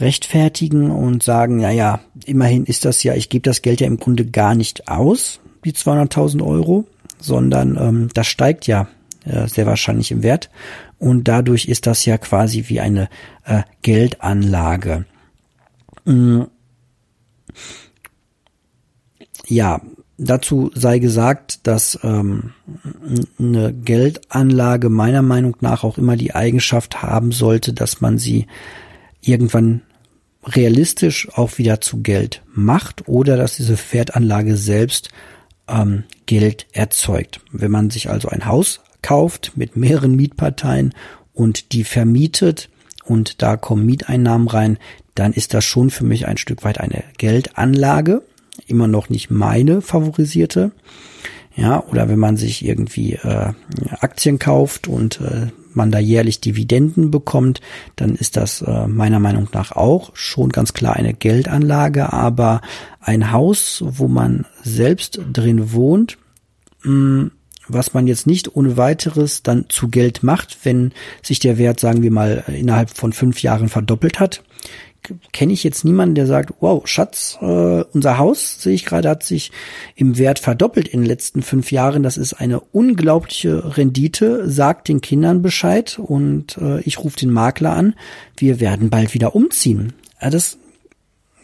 rechtfertigen 0.00 0.90
und 0.90 1.22
sagen, 1.22 1.60
ja, 1.60 1.70
ja, 1.70 2.00
immerhin 2.24 2.64
ist 2.64 2.84
das 2.84 3.02
ja, 3.02 3.14
ich 3.14 3.28
gebe 3.28 3.42
das 3.42 3.62
Geld 3.62 3.80
ja 3.80 3.86
im 3.86 3.98
Grunde 3.98 4.26
gar 4.26 4.54
nicht 4.54 4.88
aus, 4.88 5.40
die 5.64 5.72
200.000 5.72 6.44
Euro, 6.44 6.86
sondern 7.20 7.76
ähm, 7.76 8.08
das 8.14 8.26
steigt 8.26 8.66
ja 8.66 8.88
äh, 9.28 9.48
sehr 9.48 9.66
wahrscheinlich 9.66 10.10
im 10.10 10.22
Wert 10.22 10.50
und 10.98 11.28
dadurch 11.28 11.66
ist 11.66 11.86
das 11.86 12.04
ja 12.04 12.18
quasi 12.18 12.64
wie 12.68 12.80
eine 12.80 13.08
äh, 13.44 13.62
Geldanlage. 13.82 15.04
Mm. 16.04 16.42
Ja, 19.46 19.80
dazu 20.18 20.70
sei 20.74 20.98
gesagt, 20.98 21.66
dass 21.66 21.98
ähm, 22.02 22.52
eine 23.38 23.72
Geldanlage 23.72 24.90
meiner 24.90 25.22
Meinung 25.22 25.56
nach 25.60 25.84
auch 25.84 25.96
immer 25.96 26.16
die 26.16 26.34
Eigenschaft 26.34 27.02
haben 27.02 27.32
sollte, 27.32 27.72
dass 27.72 28.00
man 28.00 28.18
sie 28.18 28.46
irgendwann 29.22 29.82
realistisch 30.44 31.28
auch 31.34 31.58
wieder 31.58 31.80
zu 31.80 32.02
Geld 32.02 32.42
macht 32.52 33.08
oder 33.08 33.36
dass 33.36 33.56
diese 33.56 33.78
Wertanlage 33.92 34.56
selbst 34.56 35.10
ähm, 35.68 36.04
Geld 36.26 36.66
erzeugt. 36.72 37.40
Wenn 37.52 37.70
man 37.70 37.90
sich 37.90 38.10
also 38.10 38.28
ein 38.28 38.46
Haus 38.46 38.80
kauft 39.02 39.52
mit 39.56 39.76
mehreren 39.76 40.16
Mietparteien 40.16 40.94
und 41.32 41.72
die 41.72 41.84
vermietet 41.84 42.68
und 43.04 43.42
da 43.42 43.56
kommen 43.56 43.86
Mieteinnahmen 43.86 44.48
rein, 44.48 44.78
dann 45.14 45.32
ist 45.32 45.54
das 45.54 45.64
schon 45.64 45.90
für 45.90 46.04
mich 46.04 46.26
ein 46.26 46.36
Stück 46.36 46.64
weit 46.64 46.78
eine 46.78 47.02
Geldanlage, 47.16 48.22
immer 48.66 48.86
noch 48.86 49.08
nicht 49.08 49.30
meine 49.30 49.80
favorisierte. 49.80 50.72
Ja, 51.56 51.82
oder 51.88 52.08
wenn 52.08 52.20
man 52.20 52.36
sich 52.36 52.64
irgendwie 52.64 53.14
äh, 53.14 53.52
Aktien 53.98 54.38
kauft 54.38 54.86
und 54.86 55.20
äh, 55.20 55.48
man 55.74 55.90
da 55.90 55.98
jährlich 55.98 56.40
Dividenden 56.40 57.10
bekommt, 57.10 57.60
dann 57.96 58.14
ist 58.14 58.36
das 58.36 58.62
äh, 58.62 58.86
meiner 58.86 59.18
Meinung 59.18 59.48
nach 59.52 59.72
auch 59.72 60.10
schon 60.14 60.50
ganz 60.50 60.72
klar 60.72 60.94
eine 60.94 61.14
Geldanlage, 61.14 62.12
aber 62.12 62.60
ein 63.00 63.32
Haus, 63.32 63.82
wo 63.84 64.06
man 64.06 64.46
selbst 64.62 65.20
drin 65.32 65.72
wohnt, 65.72 66.18
mh, 66.84 66.92
mm, 66.92 67.30
was 67.68 67.94
man 67.94 68.06
jetzt 68.06 68.26
nicht 68.26 68.56
ohne 68.56 68.76
weiteres 68.76 69.42
dann 69.42 69.66
zu 69.68 69.88
Geld 69.88 70.22
macht, 70.22 70.58
wenn 70.64 70.92
sich 71.22 71.38
der 71.38 71.58
Wert, 71.58 71.80
sagen 71.80 72.02
wir 72.02 72.10
mal, 72.10 72.44
innerhalb 72.48 72.90
von 72.90 73.12
fünf 73.12 73.42
Jahren 73.42 73.68
verdoppelt 73.68 74.20
hat, 74.20 74.42
kenne 75.32 75.52
ich 75.52 75.64
jetzt 75.64 75.84
niemanden, 75.84 76.14
der 76.14 76.26
sagt, 76.26 76.54
wow, 76.60 76.86
Schatz, 76.86 77.38
äh, 77.40 77.84
unser 77.92 78.18
Haus, 78.18 78.60
sehe 78.60 78.74
ich 78.74 78.84
gerade, 78.84 79.08
hat 79.08 79.22
sich 79.22 79.52
im 79.94 80.18
Wert 80.18 80.38
verdoppelt 80.38 80.88
in 80.88 81.00
den 81.00 81.06
letzten 81.06 81.42
fünf 81.42 81.72
Jahren. 81.72 82.02
Das 82.02 82.16
ist 82.16 82.34
eine 82.34 82.60
unglaubliche 82.60 83.76
Rendite. 83.76 84.50
Sagt 84.50 84.88
den 84.88 85.00
Kindern 85.00 85.42
Bescheid 85.42 85.98
und 85.98 86.58
äh, 86.58 86.80
ich 86.80 86.98
rufe 86.98 87.16
den 87.16 87.30
Makler 87.30 87.72
an. 87.72 87.94
Wir 88.36 88.60
werden 88.60 88.90
bald 88.90 89.14
wieder 89.14 89.34
umziehen. 89.34 89.92
Ja, 90.20 90.30
das 90.30 90.58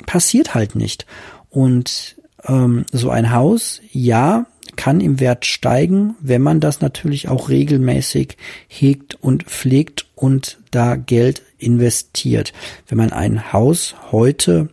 passiert 0.06 0.54
halt 0.54 0.74
nicht. 0.74 1.06
Und 1.48 2.16
ähm, 2.46 2.84
so 2.92 3.10
ein 3.10 3.32
Haus, 3.32 3.80
ja, 3.92 4.46
kann 4.76 5.00
im 5.00 5.20
Wert 5.20 5.46
steigen, 5.46 6.14
wenn 6.20 6.42
man 6.42 6.60
das 6.60 6.80
natürlich 6.80 7.28
auch 7.28 7.48
regelmäßig 7.48 8.36
hegt 8.68 9.14
und 9.22 9.44
pflegt 9.44 10.06
und 10.14 10.58
da 10.70 10.96
Geld 10.96 11.42
investiert. 11.58 12.52
Wenn 12.88 12.98
man 12.98 13.12
ein 13.12 13.52
Haus 13.52 13.94
heute 14.12 14.68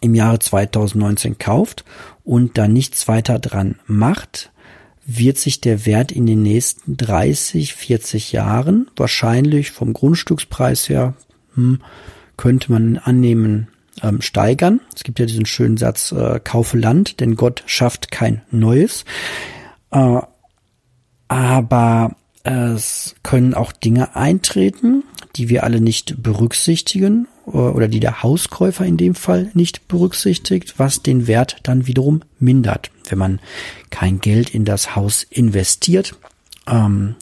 im 0.00 0.14
Jahre 0.14 0.38
2019 0.38 1.38
kauft 1.38 1.84
und 2.24 2.58
da 2.58 2.68
nichts 2.68 3.08
weiter 3.08 3.38
dran 3.38 3.76
macht, 3.86 4.50
wird 5.04 5.38
sich 5.38 5.60
der 5.60 5.84
Wert 5.86 6.12
in 6.12 6.26
den 6.26 6.42
nächsten 6.42 6.96
30, 6.96 7.74
40 7.74 8.32
Jahren 8.32 8.90
wahrscheinlich 8.96 9.70
vom 9.70 9.92
Grundstückspreis 9.92 10.88
her, 10.88 11.14
hm, 11.54 11.80
könnte 12.36 12.72
man 12.72 12.98
annehmen, 12.98 13.68
ähm, 14.02 14.20
steigern. 14.20 14.80
Es 14.94 15.04
gibt 15.04 15.18
ja 15.18 15.26
diesen 15.26 15.46
schönen 15.46 15.76
Satz, 15.76 16.12
äh, 16.12 16.40
kaufe 16.42 16.78
Land, 16.78 17.20
denn 17.20 17.36
Gott 17.36 17.62
schafft 17.66 18.10
kein 18.10 18.42
neues. 18.50 19.04
Äh, 19.90 20.20
aber 21.28 22.16
es 22.44 23.14
können 23.22 23.54
auch 23.54 23.72
Dinge 23.72 24.16
eintreten, 24.16 25.04
die 25.36 25.48
wir 25.48 25.64
alle 25.64 25.80
nicht 25.80 26.22
berücksichtigen 26.22 27.28
äh, 27.46 27.50
oder 27.50 27.88
die 27.88 28.00
der 28.00 28.22
Hauskäufer 28.22 28.84
in 28.84 28.96
dem 28.96 29.14
Fall 29.14 29.50
nicht 29.54 29.88
berücksichtigt, 29.88 30.74
was 30.78 31.02
den 31.02 31.26
Wert 31.26 31.58
dann 31.62 31.86
wiederum 31.86 32.22
mindert. 32.38 32.90
Wenn 33.08 33.18
man 33.18 33.40
kein 33.90 34.20
Geld 34.20 34.50
in 34.50 34.64
das 34.64 34.96
Haus 34.96 35.22
investiert, 35.22 36.14
ähm, 36.66 37.14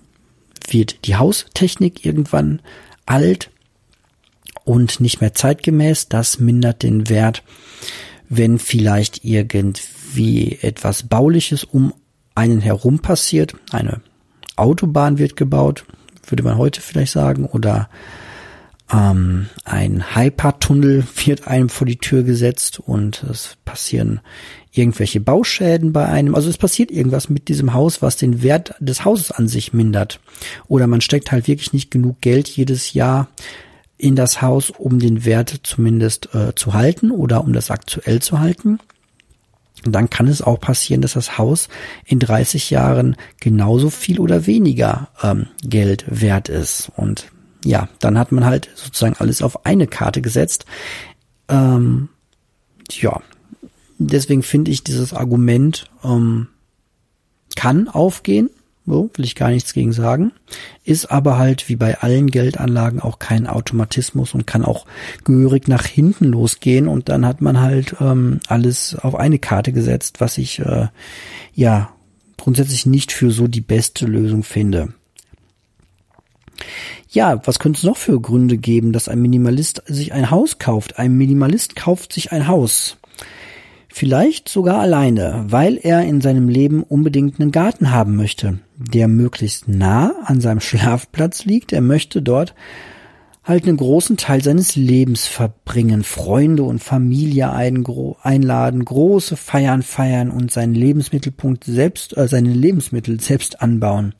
wird 0.69 1.07
die 1.07 1.17
Haustechnik 1.17 2.05
irgendwann 2.05 2.61
alt 3.07 3.51
und 4.65 5.01
nicht 5.01 5.21
mehr 5.21 5.35
zeitgemäß. 5.35 6.09
Das 6.09 6.39
mindert 6.39 6.83
den 6.83 7.09
Wert, 7.09 7.43
wenn 8.29 8.59
vielleicht 8.59 9.25
irgendwie 9.25 10.59
etwas 10.61 11.05
Bauliches 11.05 11.65
um 11.65 11.93
einen 12.35 12.61
herum 12.61 13.01
passiert. 13.01 13.55
Eine 13.71 14.01
Autobahn 14.57 15.19
wird 15.19 15.37
gebaut, 15.37 15.85
würde 16.27 16.43
man 16.43 16.59
heute 16.59 16.81
vielleicht 16.81 17.13
sagen, 17.13 17.47
oder 17.47 17.89
ähm, 18.93 19.49
ein 19.65 20.15
Hypertunnel 20.15 21.05
wird 21.25 21.47
einem 21.47 21.69
vor 21.69 21.87
die 21.87 21.99
Tür 21.99 22.23
gesetzt 22.23 22.81
und 22.81 23.23
es 23.25 23.57
passieren 23.65 24.21
irgendwelche 24.73 25.21
Bauschäden 25.21 25.93
bei 25.93 26.07
einem. 26.07 26.35
Also 26.35 26.49
es 26.49 26.59
passiert 26.59 26.91
irgendwas 26.91 27.29
mit 27.29 27.49
diesem 27.49 27.75
Haus, 27.75 28.03
was 28.03 28.17
den 28.17 28.43
Wert 28.43 28.75
des 28.79 29.05
Hauses 29.05 29.33
an 29.33 29.49
sich 29.49 29.73
mindert. 29.73 30.21
Oder 30.69 30.87
man 30.87 31.01
steckt 31.01 31.33
halt 31.33 31.49
wirklich 31.49 31.73
nicht 31.73 31.91
genug 31.91 32.21
Geld 32.21 32.49
jedes 32.49 32.93
Jahr 32.93 33.29
in 34.01 34.17
das 34.17 34.41
Haus, 34.43 34.71
um 34.71 34.99
den 34.99 35.25
Wert 35.25 35.61
zumindest 35.63 36.35
äh, 36.35 36.55
zu 36.55 36.75
halten 36.75 37.11
oder 37.11 37.43
um 37.43 37.53
das 37.53 37.71
aktuell 37.71 38.23
zu 38.23 38.41
halten. 38.41 38.79
Und 39.85 39.93
dann 39.93 40.11
kann 40.11 40.29
es 40.29 40.43
auch 40.43 40.61
passieren, 40.61 41.01
dass 41.03 41.15
das 41.15 41.39
Haus 41.39 41.69
in 42.05 42.19
30 42.19 42.71
Jahren 42.71 43.17
genauso 43.41 43.91
viel 43.91 44.19
oder 44.19 44.47
weniger 44.47 45.09
ähm, 45.23 45.47
Geld 45.63 46.05
wert 46.09 46.49
ist. 46.49 46.91
Und 46.97 47.31
ja, 47.65 47.89
dann 47.99 48.19
hat 48.19 48.33
man 48.33 48.45
halt 48.45 48.71
sozusagen 48.75 49.17
alles 49.19 49.43
auf 49.43 49.65
eine 49.65 49.87
Karte 49.87 50.21
gesetzt. 50.21 50.67
Ähm, 51.49 52.09
ja, 52.91 53.21
deswegen 53.99 54.43
finde 54.43 54.71
ich 54.71 54.85
dieses 54.85 55.13
Argument 55.13 55.91
ähm, 56.05 56.49
kann 57.57 57.89
aufgehen. 57.89 58.51
So, 58.91 59.09
will 59.15 59.25
ich 59.25 59.37
gar 59.37 59.51
nichts 59.51 59.73
gegen 59.73 59.93
sagen. 59.93 60.33
Ist 60.83 61.13
aber 61.13 61.39
halt 61.39 61.69
wie 61.69 61.77
bei 61.77 62.01
allen 62.01 62.27
Geldanlagen 62.27 62.99
auch 62.99 63.21
kein 63.21 63.47
Automatismus 63.47 64.35
und 64.35 64.49
kann 64.49 64.65
auch 64.65 64.85
gehörig 65.23 65.69
nach 65.69 65.87
hinten 65.87 66.25
losgehen 66.25 66.89
und 66.89 67.09
dann 67.09 67.25
hat 67.25 67.41
man 67.41 67.61
halt 67.61 67.95
ähm, 68.01 68.41
alles 68.49 68.97
auf 68.97 69.15
eine 69.15 69.39
Karte 69.39 69.73
gesetzt, 69.73 70.21
was 70.21 70.39
ich 70.39 70.59
äh, 70.59 70.89
ja 71.55 71.93
grundsätzlich 72.37 72.85
nicht 72.85 73.13
für 73.13 73.31
so 73.31 73.47
die 73.47 73.61
beste 73.61 74.07
Lösung 74.07 74.43
finde. 74.43 74.93
Ja, 77.09 77.41
was 77.47 77.61
könnte 77.61 77.79
es 77.79 77.85
noch 77.85 77.97
für 77.97 78.21
Gründe 78.21 78.59
geben, 78.59 78.93
dass 78.93 79.09
ein 79.09 79.23
Minimalist 79.23 79.85
sich 79.87 80.13
ein 80.13 80.33
Haus 80.33 80.59
kauft? 80.59 80.99
Ein 80.99 81.17
Minimalist 81.17 81.77
kauft 81.77 82.13
sich 82.13 82.33
ein 82.33 82.49
Haus. 82.49 82.97
Vielleicht 83.93 84.49
sogar 84.49 84.79
alleine, 84.79 85.45
weil 85.49 85.77
er 85.77 86.03
in 86.05 86.21
seinem 86.21 86.49
Leben 86.49 86.85
unbedingt 86.85 87.41
einen 87.41 87.51
Garten 87.51 87.91
haben 87.91 88.17
möchte, 88.17 88.61
der 88.77 89.09
möglichst 89.09 89.69
nah 89.69 90.15
an 90.25 90.41
seinem 90.41 90.61
Schlafplatz 90.61 91.45
liegt. 91.45 91.73
Er 91.73 91.81
möchte 91.81 92.23
dort 92.23 92.55
halt 93.43 93.67
einen 93.67 93.77
großen 93.77 94.17
Teil 94.17 94.43
seines 94.43 94.77
Lebens 94.77 95.27
verbringen, 95.27 96.05
Freunde 96.05 96.63
und 96.63 96.79
Familie 96.79 97.51
einladen, 97.51 98.85
große 98.85 99.37
Feiern 99.37 99.83
feiern 99.83 100.31
und 100.31 100.53
seinen 100.53 100.75
Lebensmittelpunkt 100.75 101.65
selbst, 101.65 102.17
äh, 102.17 102.29
seine 102.29 102.53
Lebensmittel 102.53 103.19
selbst 103.21 103.61
anbauen. 103.61 104.15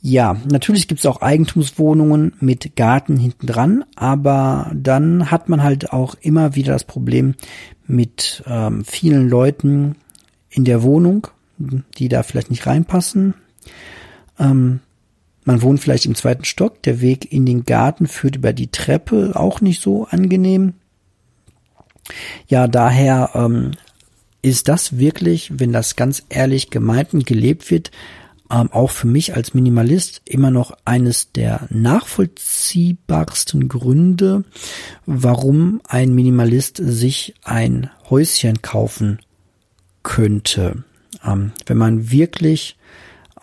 Ja, 0.00 0.36
natürlich 0.50 0.86
gibt's 0.86 1.06
auch 1.06 1.22
Eigentumswohnungen 1.22 2.34
mit 2.40 2.76
Garten 2.76 3.16
hinten 3.16 3.46
dran, 3.46 3.84
aber 3.96 4.70
dann 4.72 5.30
hat 5.30 5.48
man 5.48 5.62
halt 5.62 5.92
auch 5.92 6.14
immer 6.20 6.54
wieder 6.54 6.72
das 6.72 6.84
Problem 6.84 7.34
mit 7.86 8.44
ähm, 8.46 8.84
vielen 8.84 9.28
Leuten 9.28 9.96
in 10.50 10.64
der 10.64 10.82
Wohnung, 10.82 11.26
die 11.58 12.08
da 12.08 12.22
vielleicht 12.22 12.50
nicht 12.50 12.66
reinpassen. 12.66 13.34
Ähm, 14.38 14.80
man 15.44 15.62
wohnt 15.62 15.80
vielleicht 15.80 16.06
im 16.06 16.14
zweiten 16.14 16.44
Stock, 16.44 16.82
der 16.82 17.00
Weg 17.00 17.32
in 17.32 17.44
den 17.44 17.64
Garten 17.64 18.06
führt 18.06 18.36
über 18.36 18.52
die 18.52 18.70
Treppe, 18.70 19.32
auch 19.34 19.60
nicht 19.60 19.82
so 19.82 20.04
angenehm. 20.04 20.74
Ja, 22.46 22.68
daher 22.68 23.30
ähm, 23.34 23.72
ist 24.42 24.68
das 24.68 24.98
wirklich, 24.98 25.58
wenn 25.58 25.72
das 25.72 25.96
ganz 25.96 26.22
ehrlich 26.28 26.70
gemeint 26.70 27.14
und 27.14 27.26
gelebt 27.26 27.70
wird, 27.70 27.90
ähm, 28.50 28.70
auch 28.72 28.90
für 28.90 29.06
mich 29.06 29.36
als 29.36 29.54
Minimalist 29.54 30.22
immer 30.24 30.50
noch 30.50 30.72
eines 30.84 31.32
der 31.32 31.66
nachvollziehbarsten 31.70 33.68
Gründe, 33.68 34.44
warum 35.06 35.80
ein 35.86 36.14
Minimalist 36.14 36.78
sich 36.82 37.34
ein 37.42 37.90
Häuschen 38.08 38.62
kaufen 38.62 39.18
könnte. 40.02 40.84
Ähm, 41.24 41.52
wenn 41.66 41.76
man 41.76 42.10
wirklich 42.10 42.76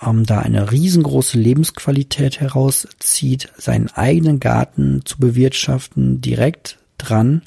ähm, 0.01 0.25
da 0.25 0.39
eine 0.39 0.71
riesengroße 0.71 1.37
Lebensqualität 1.37 2.39
herauszieht, 2.39 3.51
seinen 3.57 3.89
eigenen 3.89 4.39
Garten 4.39 5.01
zu 5.05 5.19
bewirtschaften, 5.19 6.21
direkt 6.21 6.79
dran 6.97 7.41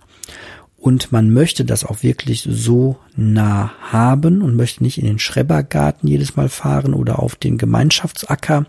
und 0.81 1.11
man 1.11 1.31
möchte 1.31 1.64
das 1.64 1.85
auch 1.85 2.03
wirklich 2.03 2.47
so 2.49 2.97
nah 3.17 3.73
haben 3.81 4.43
und 4.43 4.55
möchte 4.55 4.85
nicht 4.85 4.99
in 4.99 5.07
den 5.07 5.19
Schrebergarten 5.19 6.09
jedes 6.09 6.37
Mal 6.37 6.49
fahren 6.49 6.95
oder 6.95 7.19
auf 7.19 7.35
den 7.35 7.59
Gemeinschaftsacker, 7.59 8.64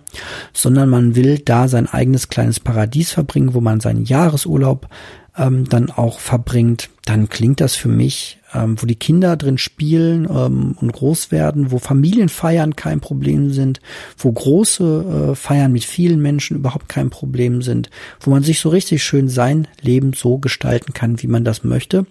sondern 0.51 0.89
man 0.89 1.15
will 1.15 1.37
da 1.37 1.67
sein 1.67 1.87
eigenes 1.87 2.27
kleines 2.27 2.59
Paradies 2.59 3.11
verbringen, 3.11 3.53
wo 3.53 3.61
man 3.61 3.79
seinen 3.79 4.05
Jahresurlaub 4.05 4.87
ähm, 5.37 5.69
dann 5.69 5.91
auch 5.91 6.19
verbringt, 6.19 6.89
dann 7.05 7.29
klingt 7.29 7.61
das 7.61 7.75
für 7.75 7.89
mich, 7.89 8.38
ähm, 8.53 8.81
wo 8.81 8.85
die 8.85 8.95
Kinder 8.95 9.37
drin 9.37 9.57
spielen 9.57 10.25
ähm, 10.25 10.75
und 10.79 10.91
groß 10.91 11.31
werden, 11.31 11.71
wo 11.71 11.79
Familienfeiern 11.79 12.75
kein 12.75 12.99
Problem 12.99 13.51
sind, 13.51 13.79
wo 14.17 14.31
große 14.31 15.31
äh, 15.31 15.35
Feiern 15.35 15.71
mit 15.71 15.85
vielen 15.85 16.21
Menschen 16.21 16.57
überhaupt 16.57 16.89
kein 16.89 17.09
Problem 17.09 17.61
sind, 17.61 17.89
wo 18.19 18.31
man 18.31 18.43
sich 18.43 18.59
so 18.59 18.69
richtig 18.69 19.03
schön 19.03 19.29
sein 19.29 19.67
Leben 19.81 20.13
so 20.13 20.37
gestalten 20.37 20.93
kann, 20.93 21.21
wie 21.21 21.27
man 21.27 21.43
das 21.43 21.63
möchte, 21.63 22.05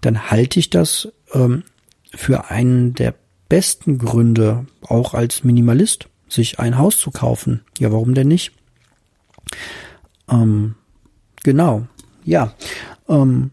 dann 0.00 0.30
halte 0.30 0.58
ich 0.58 0.70
das 0.70 1.08
ähm, 1.32 1.62
für 2.14 2.50
einen 2.50 2.94
der 2.94 3.14
besten 3.48 3.98
Gründe, 3.98 4.66
auch 4.82 5.14
als 5.14 5.44
Minimalist, 5.44 6.08
sich 6.28 6.58
ein 6.58 6.78
Haus 6.78 6.98
zu 6.98 7.10
kaufen. 7.10 7.62
Ja, 7.78 7.92
warum 7.92 8.14
denn 8.14 8.28
nicht? 8.28 8.52
Ähm, 10.30 10.74
genau 11.42 11.86
ja, 12.24 12.54
ähm, 13.08 13.50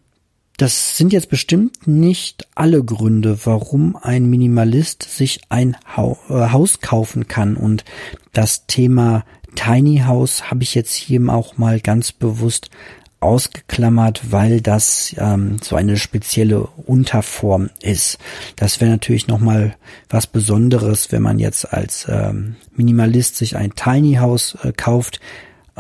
das 0.62 0.98
sind 0.98 1.14
jetzt 1.14 1.30
bestimmt 1.30 1.88
nicht 1.88 2.46
alle 2.54 2.84
Gründe, 2.84 3.40
warum 3.46 3.96
ein 3.96 4.30
Minimalist 4.30 5.04
sich 5.04 5.40
ein 5.48 5.78
äh, 5.96 6.02
Haus 6.32 6.82
kaufen 6.82 7.30
kann. 7.30 7.56
Und 7.56 7.86
das 8.34 8.66
Thema 8.68 9.24
Tiny 9.56 10.04
House 10.06 10.52
habe 10.52 10.64
ich 10.64 10.76
jetzt 10.76 10.94
hier 10.94 11.22
auch 11.30 11.58
mal 11.58 11.80
ganz 11.80 12.12
bewusst 12.12 12.70
ausgeklammert, 13.22 14.32
weil 14.32 14.60
das 14.60 15.16
ähm, 15.18 15.58
so 15.62 15.78
eine 15.78 15.96
spezielle 15.96 16.68
Unterform 16.86 17.70
ist. 17.82 18.18
Das 18.58 18.82
wäre 18.82 18.92
natürlich 18.92 19.28
noch 19.28 19.40
mal 19.40 19.76
was 20.10 20.28
Besonderes, 20.28 21.12
wenn 21.12 21.22
man 21.22 21.40
jetzt 21.40 21.74
als 21.74 22.06
ähm, 22.10 22.58
Minimalist 22.76 23.38
sich 23.38 23.56
ein 23.56 23.76
Tiny 23.76 24.16
House 24.16 24.58
äh, 24.64 24.74
kauft, 24.74 25.22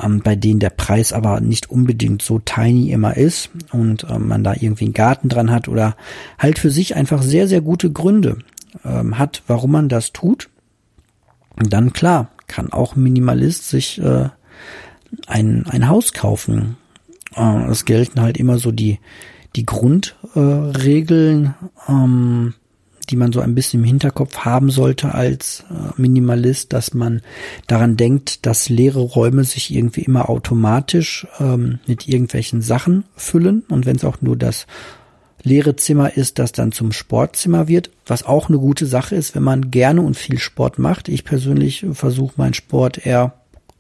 ähm, 0.04 0.22
bei 0.22 0.36
denen 0.36 0.60
der 0.60 0.70
Preis 0.70 1.14
aber 1.14 1.40
nicht 1.42 1.70
unbedingt 1.70 2.22
so 2.22 2.40
tiny 2.40 2.92
immer 2.92 3.18
ist 3.18 3.50
und 3.72 4.06
ähm, 4.10 4.28
man 4.28 4.44
da 4.44 4.54
irgendwie 4.54 4.86
einen 4.86 4.94
Garten 4.94 5.30
dran 5.30 5.52
hat 5.52 5.68
oder 5.68 5.96
halt 6.38 6.60
für 6.60 6.72
sich 6.72 6.96
einfach 6.96 7.22
sehr, 7.22 7.48
sehr 7.48 7.62
gute 7.62 7.92
Gründe 7.92 8.38
ähm, 8.84 9.18
hat, 9.18 9.44
warum 9.48 9.72
man 9.72 9.90
das 9.90 10.14
tut, 10.14 10.50
dann 11.56 11.94
klar, 11.94 12.30
kann 12.48 12.72
auch 12.72 12.96
ein 12.96 13.04
Minimalist 13.04 13.70
sich 13.70 14.02
äh, 14.02 14.30
ein, 15.28 15.66
ein 15.68 15.88
Haus 15.88 16.14
kaufen. 16.14 16.78
Äh, 17.36 17.66
es 17.70 17.86
gelten 17.86 18.22
halt 18.22 18.38
immer 18.38 18.60
so 18.60 18.72
die, 18.72 19.00
die 19.56 19.66
Grundregeln, 19.66 21.56
äh, 21.88 22.52
die 23.10 23.16
man 23.16 23.32
so 23.32 23.40
ein 23.40 23.56
bisschen 23.56 23.82
im 23.82 23.86
Hinterkopf 23.86 24.40
haben 24.40 24.70
sollte 24.70 25.14
als 25.14 25.66
äh, 25.70 26.00
Minimalist, 26.00 26.74
dass 26.74 26.94
man 26.94 27.22
daran 27.68 27.98
denkt, 27.98 28.46
dass 28.46 28.70
leere 28.70 29.00
Räume 29.00 29.44
sich 29.44 29.74
irgendwie 29.74 30.02
immer 30.02 30.30
automatisch 30.30 31.28
ähm, 31.40 31.80
mit 31.88 32.08
irgendwelchen 32.08 32.62
Sachen 32.62 33.06
füllen 33.16 33.64
und 33.70 33.86
wenn 33.86 33.96
es 33.96 34.04
auch 34.06 34.22
nur 34.22 34.38
das 34.38 34.68
leere 35.42 35.76
Zimmer 35.76 36.16
ist, 36.16 36.40
das 36.40 36.52
dann 36.52 36.72
zum 36.72 36.92
Sportzimmer 36.92 37.68
wird, 37.68 37.92
was 38.06 38.26
auch 38.26 38.50
eine 38.50 38.58
gute 38.58 38.86
Sache 38.86 39.16
ist, 39.16 39.36
wenn 39.36 39.44
man 39.44 39.72
gerne 39.72 40.02
und 40.02 40.18
viel 40.18 40.38
Sport 40.38 40.80
macht. 40.80 41.08
Ich 41.08 41.24
persönlich 41.24 41.86
versuche 41.94 42.34
meinen 42.38 42.54
Sport 42.54 43.06
eher 43.06 43.34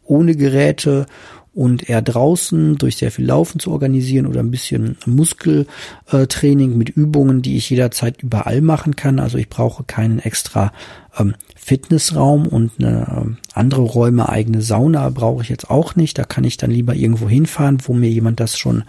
ohne 0.06 0.36
Geräte 0.36 1.06
und 1.54 1.90
eher 1.90 2.02
draußen 2.02 2.78
durch 2.78 2.98
sehr 2.98 3.12
viel 3.12 3.26
Laufen 3.26 3.60
zu 3.60 3.72
organisieren 3.72 4.28
oder 4.28 4.40
ein 4.40 4.52
bisschen 4.52 4.98
Muskeltraining 5.06 6.78
mit 6.78 6.90
Übungen, 6.90 7.42
die 7.42 7.58
ich 7.58 7.70
jederzeit 7.70 8.22
überall 8.22 8.62
machen 8.62 8.96
kann. 8.96 9.20
Also 9.20 9.38
ich 9.38 9.50
brauche 9.50 9.84
keinen 9.84 10.20
extra 10.20 10.72
ähm, 11.18 11.36
Fitnessraum 11.56 12.48
und 12.48 12.74
eine 12.80 13.02
äh, 13.02 13.50
andere 13.54 13.82
Räume, 13.82 14.30
eigene 14.30 14.62
Sauna 14.62 15.10
brauche 15.10 15.44
ich 15.44 15.50
jetzt 15.50 15.70
auch 15.70 15.96
nicht. 15.96 16.18
Da 16.18 16.24
kann 16.24 16.44
ich 16.44 16.58
dann 16.58 16.72
lieber 16.72 16.96
irgendwo 16.96 17.28
hinfahren, 17.28 17.80
wo 17.84 17.94
mir 17.94 18.10
jemand 18.10 18.40
das 18.40 18.58
schon 18.58 18.84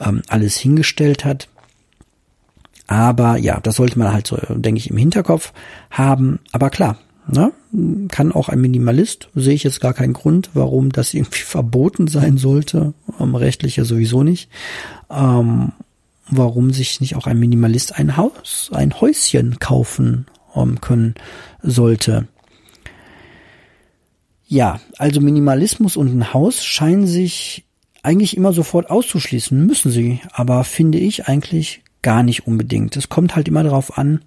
ähm, 0.00 0.22
alles 0.28 0.56
hingestellt 0.56 1.24
hat. 1.24 1.48
Aber 2.86 3.36
ja, 3.36 3.60
das 3.60 3.76
sollte 3.76 3.98
man 3.98 4.12
halt 4.12 4.26
so, 4.26 4.38
denke 4.48 4.78
ich, 4.78 4.90
im 4.90 4.96
Hinterkopf 4.96 5.52
haben. 5.90 6.40
Aber 6.52 6.70
klar, 6.70 6.98
Ne? 7.30 7.52
Kann 8.08 8.32
auch 8.32 8.48
ein 8.48 8.60
Minimalist, 8.60 9.28
sehe 9.34 9.54
ich 9.54 9.62
jetzt 9.62 9.80
gar 9.80 9.92
keinen 9.92 10.14
Grund, 10.14 10.50
warum 10.54 10.90
das 10.90 11.12
irgendwie 11.14 11.42
verboten 11.44 12.08
sein 12.08 12.38
sollte, 12.38 12.94
ähm, 13.20 13.34
rechtlich 13.34 13.76
ja 13.76 13.84
sowieso 13.84 14.22
nicht. 14.22 14.50
Ähm, 15.10 15.72
warum 16.30 16.72
sich 16.72 17.00
nicht 17.00 17.16
auch 17.16 17.26
ein 17.26 17.38
Minimalist 17.38 17.98
ein 17.98 18.16
Haus, 18.16 18.70
ein 18.72 19.00
Häuschen 19.00 19.58
kaufen 19.58 20.26
ähm, 20.54 20.80
können 20.80 21.14
sollte. 21.62 22.28
Ja, 24.46 24.80
also 24.96 25.20
Minimalismus 25.20 25.96
und 25.96 26.08
ein 26.08 26.32
Haus 26.32 26.64
scheinen 26.64 27.06
sich 27.06 27.66
eigentlich 28.02 28.36
immer 28.36 28.52
sofort 28.54 28.88
auszuschließen, 28.90 29.66
müssen 29.66 29.90
sie, 29.90 30.20
aber 30.32 30.64
finde 30.64 30.98
ich 30.98 31.28
eigentlich 31.28 31.82
gar 32.00 32.22
nicht 32.22 32.46
unbedingt. 32.46 32.96
Es 32.96 33.10
kommt 33.10 33.36
halt 33.36 33.48
immer 33.48 33.62
darauf 33.62 33.98
an, 33.98 34.22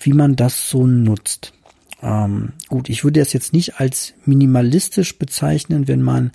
wie 0.00 0.12
man 0.12 0.36
das 0.36 0.68
so 0.68 0.86
nutzt. 0.86 1.54
Ähm, 2.02 2.52
gut, 2.68 2.88
ich 2.88 3.04
würde 3.04 3.20
das 3.20 3.32
jetzt 3.32 3.52
nicht 3.52 3.80
als 3.80 4.14
minimalistisch 4.24 5.18
bezeichnen, 5.18 5.88
wenn 5.88 6.02
man 6.02 6.32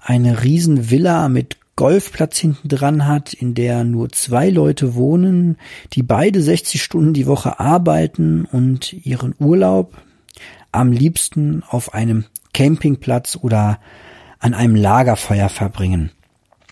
eine 0.00 0.42
riesen 0.42 0.90
Villa 0.90 1.28
mit 1.28 1.58
Golfplatz 1.76 2.38
hinten 2.38 2.68
dran 2.68 3.06
hat, 3.06 3.32
in 3.32 3.54
der 3.54 3.84
nur 3.84 4.10
zwei 4.10 4.50
Leute 4.50 4.94
wohnen, 4.94 5.56
die 5.92 6.02
beide 6.02 6.42
60 6.42 6.82
Stunden 6.82 7.14
die 7.14 7.26
Woche 7.26 7.58
arbeiten 7.60 8.44
und 8.44 8.92
ihren 8.92 9.34
Urlaub 9.38 9.96
am 10.72 10.92
liebsten 10.92 11.62
auf 11.68 11.94
einem 11.94 12.24
Campingplatz 12.52 13.38
oder 13.40 13.78
an 14.38 14.54
einem 14.54 14.74
Lagerfeuer 14.74 15.48
verbringen. 15.48 16.10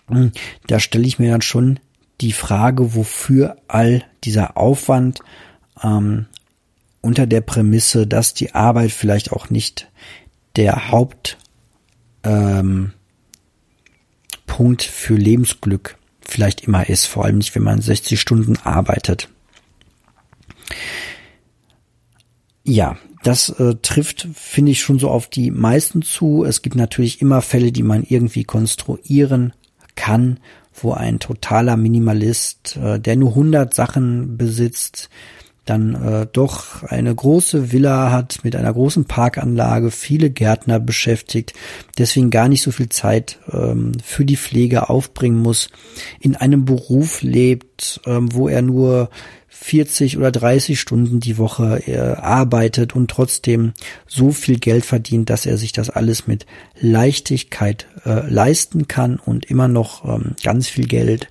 Hm, 0.09 0.31
da 0.67 0.79
stelle 0.79 1.07
ich 1.07 1.19
mir 1.19 1.31
dann 1.31 1.41
schon 1.41 1.79
die 2.21 2.33
Frage, 2.33 2.95
wofür 2.95 3.57
all 3.67 4.03
dieser 4.23 4.57
Aufwand 4.57 5.19
ähm, 5.83 6.25
unter 7.01 7.27
der 7.27 7.41
Prämisse, 7.41 8.07
dass 8.07 8.33
die 8.33 8.53
Arbeit 8.53 8.91
vielleicht 8.91 9.31
auch 9.31 9.49
nicht 9.49 9.89
der 10.55 10.91
Hauptpunkt 10.91 11.37
ähm, 12.25 12.91
für 14.79 15.15
Lebensglück 15.15 15.97
vielleicht 16.21 16.61
immer 16.61 16.89
ist, 16.89 17.05
vor 17.05 17.25
allem 17.25 17.37
nicht, 17.37 17.55
wenn 17.55 17.63
man 17.63 17.81
60 17.81 18.19
Stunden 18.19 18.57
arbeitet. 18.57 19.29
Ja, 22.63 22.97
das 23.23 23.49
äh, 23.49 23.75
trifft, 23.81 24.27
finde 24.33 24.71
ich, 24.71 24.81
schon 24.81 24.99
so 24.99 25.09
auf 25.09 25.27
die 25.27 25.51
meisten 25.51 26.01
zu. 26.01 26.43
Es 26.43 26.61
gibt 26.61 26.75
natürlich 26.75 27.21
immer 27.21 27.41
Fälle, 27.41 27.71
die 27.71 27.83
man 27.83 28.03
irgendwie 28.03 28.43
konstruieren 28.43 29.53
kann, 29.95 30.39
wo 30.73 30.93
ein 30.93 31.19
totaler 31.19 31.75
Minimalist, 31.77 32.77
äh, 32.77 32.99
der 32.99 33.15
nur 33.15 33.31
100 33.31 33.73
Sachen 33.73 34.37
besitzt, 34.37 35.09
dann 35.69 35.95
äh, 35.95 36.27
doch 36.31 36.83
eine 36.83 37.13
große 37.13 37.71
Villa 37.71 38.11
hat 38.11 38.39
mit 38.43 38.55
einer 38.55 38.73
großen 38.73 39.05
Parkanlage, 39.05 39.91
viele 39.91 40.29
Gärtner 40.29 40.79
beschäftigt, 40.79 41.53
deswegen 41.97 42.29
gar 42.29 42.49
nicht 42.49 42.61
so 42.61 42.71
viel 42.71 42.89
Zeit 42.89 43.39
ähm, 43.51 43.93
für 44.03 44.25
die 44.25 44.37
Pflege 44.37 44.89
aufbringen 44.89 45.39
muss, 45.39 45.69
in 46.19 46.35
einem 46.35 46.65
Beruf 46.65 47.21
lebt, 47.21 48.01
ähm, 48.05 48.33
wo 48.33 48.47
er 48.47 48.61
nur 48.61 49.09
40 49.61 50.17
oder 50.17 50.31
30 50.31 50.79
Stunden 50.79 51.19
die 51.19 51.37
Woche 51.37 51.83
äh, 51.85 51.97
arbeitet 51.97 52.95
und 52.95 53.11
trotzdem 53.11 53.73
so 54.07 54.31
viel 54.31 54.57
Geld 54.57 54.85
verdient, 54.85 55.29
dass 55.29 55.45
er 55.45 55.57
sich 55.57 55.73
das 55.73 55.89
alles 55.89 56.27
mit 56.27 56.45
Leichtigkeit 56.79 57.87
äh, 58.05 58.27
leisten 58.29 58.87
kann 58.87 59.17
und 59.17 59.45
immer 59.45 59.67
noch 59.67 60.05
ähm, 60.05 60.35
ganz 60.43 60.67
viel 60.69 60.87
Geld 60.87 61.27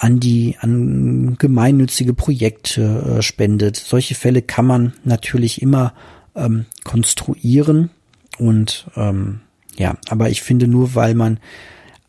an 0.00 0.18
die 0.18 0.56
an 0.60 1.36
gemeinnützige 1.38 2.14
Projekte 2.14 3.18
äh, 3.18 3.22
spendet. 3.22 3.76
Solche 3.76 4.14
Fälle 4.14 4.40
kann 4.40 4.64
man 4.64 4.94
natürlich 5.04 5.60
immer 5.60 5.92
ähm, 6.34 6.64
konstruieren 6.84 7.90
und 8.38 8.86
ähm, 8.96 9.40
ja, 9.76 9.96
aber 10.08 10.30
ich 10.30 10.40
finde 10.40 10.68
nur, 10.68 10.94
weil 10.94 11.14
man 11.14 11.38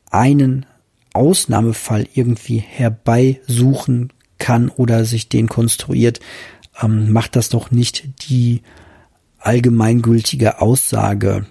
einen 0.10 0.66
Ausnahmefall 1.14 2.08
irgendwie 2.14 2.60
herbeisuchen 2.60 4.14
kann 4.38 4.70
oder 4.70 5.04
sich 5.04 5.28
den 5.28 5.50
konstruiert, 5.50 6.22
ähm, 6.82 7.12
macht 7.12 7.36
das 7.36 7.50
doch 7.50 7.72
nicht 7.72 8.30
die 8.30 8.62
allgemeingültige 9.38 10.62
Aussage 10.62 11.46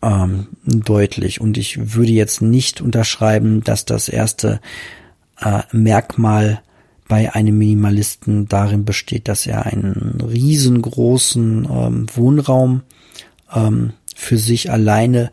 ähm, 0.00 0.48
deutlich. 0.64 1.42
Und 1.42 1.58
ich 1.58 1.94
würde 1.94 2.12
jetzt 2.12 2.40
nicht 2.40 2.80
unterschreiben, 2.80 3.62
dass 3.62 3.84
das 3.84 4.08
erste 4.08 4.60
äh, 5.40 5.62
Merkmal 5.72 6.62
bei 7.08 7.34
einem 7.34 7.58
Minimalisten 7.58 8.46
darin 8.46 8.84
besteht, 8.84 9.26
dass 9.26 9.46
er 9.46 9.66
einen 9.66 10.20
riesengroßen 10.20 11.68
ähm, 11.68 12.06
Wohnraum 12.14 12.82
ähm, 13.52 13.92
für 14.14 14.38
sich 14.38 14.70
alleine 14.70 15.32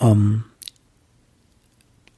ähm, 0.00 0.44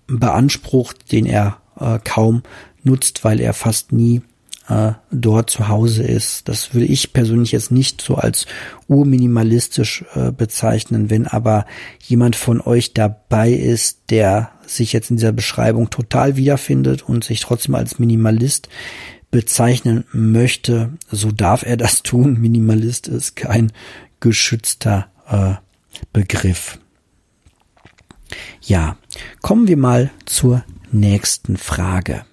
beansprucht, 0.06 1.12
den 1.12 1.26
er 1.26 1.58
äh, 1.78 1.98
kaum 2.02 2.42
nutzt, 2.82 3.24
weil 3.24 3.40
er 3.40 3.52
fast 3.52 3.92
nie 3.92 4.22
äh, 4.68 4.92
dort 5.10 5.50
zu 5.50 5.68
Hause 5.68 6.02
ist. 6.02 6.48
Das 6.48 6.74
würde 6.74 6.86
ich 6.86 7.12
persönlich 7.12 7.52
jetzt 7.52 7.70
nicht 7.70 8.00
so 8.00 8.16
als 8.16 8.46
urminimalistisch 8.88 10.04
äh, 10.14 10.32
bezeichnen. 10.32 11.10
Wenn 11.10 11.26
aber 11.26 11.66
jemand 12.02 12.36
von 12.36 12.60
euch 12.60 12.92
dabei 12.94 13.52
ist, 13.52 14.10
der 14.10 14.50
sich 14.66 14.92
jetzt 14.92 15.10
in 15.10 15.16
dieser 15.16 15.32
Beschreibung 15.32 15.90
total 15.90 16.36
wiederfindet 16.36 17.02
und 17.02 17.24
sich 17.24 17.40
trotzdem 17.40 17.74
als 17.74 17.98
Minimalist 17.98 18.68
bezeichnen 19.30 20.04
möchte, 20.12 20.90
so 21.10 21.30
darf 21.30 21.64
er 21.64 21.76
das 21.76 22.02
tun. 22.02 22.34
Minimalist 22.40 23.08
ist 23.08 23.36
kein 23.36 23.72
geschützter 24.20 25.08
äh, 25.28 25.54
Begriff. 26.12 26.78
Ja, 28.60 28.96
kommen 29.40 29.68
wir 29.68 29.76
mal 29.76 30.10
zur 30.24 30.64
nächsten 30.90 31.56
Frage. 31.56 32.24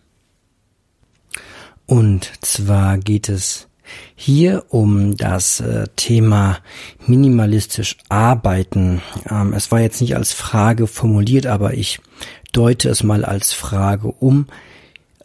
Und 1.86 2.32
zwar 2.42 2.98
geht 2.98 3.30
es 3.30 3.68
hier 4.16 4.66
um 4.70 5.18
das 5.18 5.60
äh, 5.60 5.86
Thema 5.96 6.60
minimalistisch 7.06 7.98
arbeiten. 8.10 9.02
Ähm, 9.30 9.54
es 9.54 9.72
war 9.72 9.82
jetzt 9.82 10.02
nicht 10.02 10.16
als 10.16 10.34
Frage 10.34 10.88
formuliert, 10.88 11.46
aber 11.46 11.74
ich 11.74 12.00
deute 12.52 12.90
es 12.90 13.04
mal 13.04 13.26
als 13.26 13.54
Frage 13.54 14.08
um. 14.08 14.48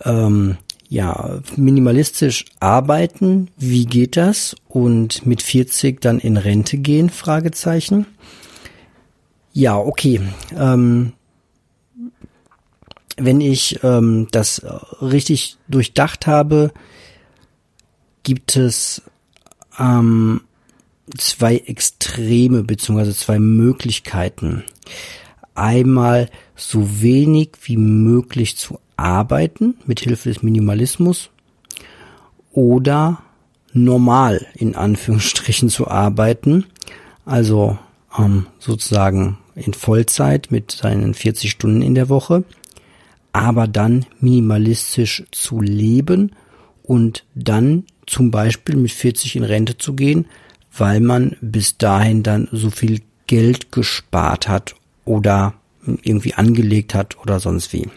Ähm, 0.04 0.58
ja, 0.88 1.40
minimalistisch 1.56 2.46
arbeiten, 2.60 3.50
wie 3.58 3.84
geht 3.84 4.16
das? 4.16 4.56
Und 4.68 5.26
mit 5.26 5.42
40 5.42 6.00
dann 6.00 6.18
in 6.18 6.38
Rente 6.38 6.78
gehen? 6.78 7.10
Fragezeichen. 7.10 8.06
Ja, 9.52 9.76
okay. 9.76 10.20
Ähm, 10.56 11.12
wenn 13.18 13.40
ich 13.40 13.82
ähm, 13.82 14.28
das 14.30 14.62
richtig 15.02 15.56
durchdacht 15.68 16.26
habe, 16.26 16.72
gibt 18.22 18.56
es 18.56 19.02
ähm, 19.78 20.42
zwei 21.16 21.56
Extreme 21.56 22.62
beziehungsweise 22.62 23.14
zwei 23.14 23.38
Möglichkeiten. 23.38 24.64
Einmal 25.54 26.30
so 26.54 27.02
wenig 27.02 27.50
wie 27.62 27.76
möglich 27.76 28.56
zu 28.56 28.78
arbeiten 28.96 29.76
mit 29.86 30.00
Hilfe 30.00 30.28
des 30.28 30.42
Minimalismus 30.42 31.30
oder 32.52 33.22
normal 33.72 34.46
in 34.54 34.74
Anführungsstrichen 34.74 35.68
zu 35.68 35.88
arbeiten, 35.88 36.66
also 37.24 37.78
ähm, 38.18 38.46
sozusagen 38.58 39.38
in 39.54 39.74
Vollzeit 39.74 40.50
mit 40.50 40.70
seinen 40.72 41.14
40 41.14 41.50
Stunden 41.50 41.82
in 41.82 41.94
der 41.94 42.08
Woche 42.08 42.44
aber 43.38 43.66
dann 43.66 44.06
minimalistisch 44.20 45.24
zu 45.30 45.60
leben 45.60 46.32
und 46.82 47.24
dann 47.34 47.84
zum 48.06 48.30
Beispiel 48.30 48.76
mit 48.76 48.92
40 48.92 49.36
in 49.36 49.44
Rente 49.44 49.78
zu 49.78 49.94
gehen, 49.94 50.26
weil 50.76 51.00
man 51.00 51.36
bis 51.40 51.78
dahin 51.78 52.22
dann 52.22 52.48
so 52.52 52.70
viel 52.70 53.02
Geld 53.26 53.72
gespart 53.72 54.48
hat 54.48 54.74
oder 55.04 55.54
irgendwie 56.02 56.34
angelegt 56.34 56.94
hat 56.94 57.18
oder 57.18 57.40
sonst 57.40 57.72
wie. 57.72 57.88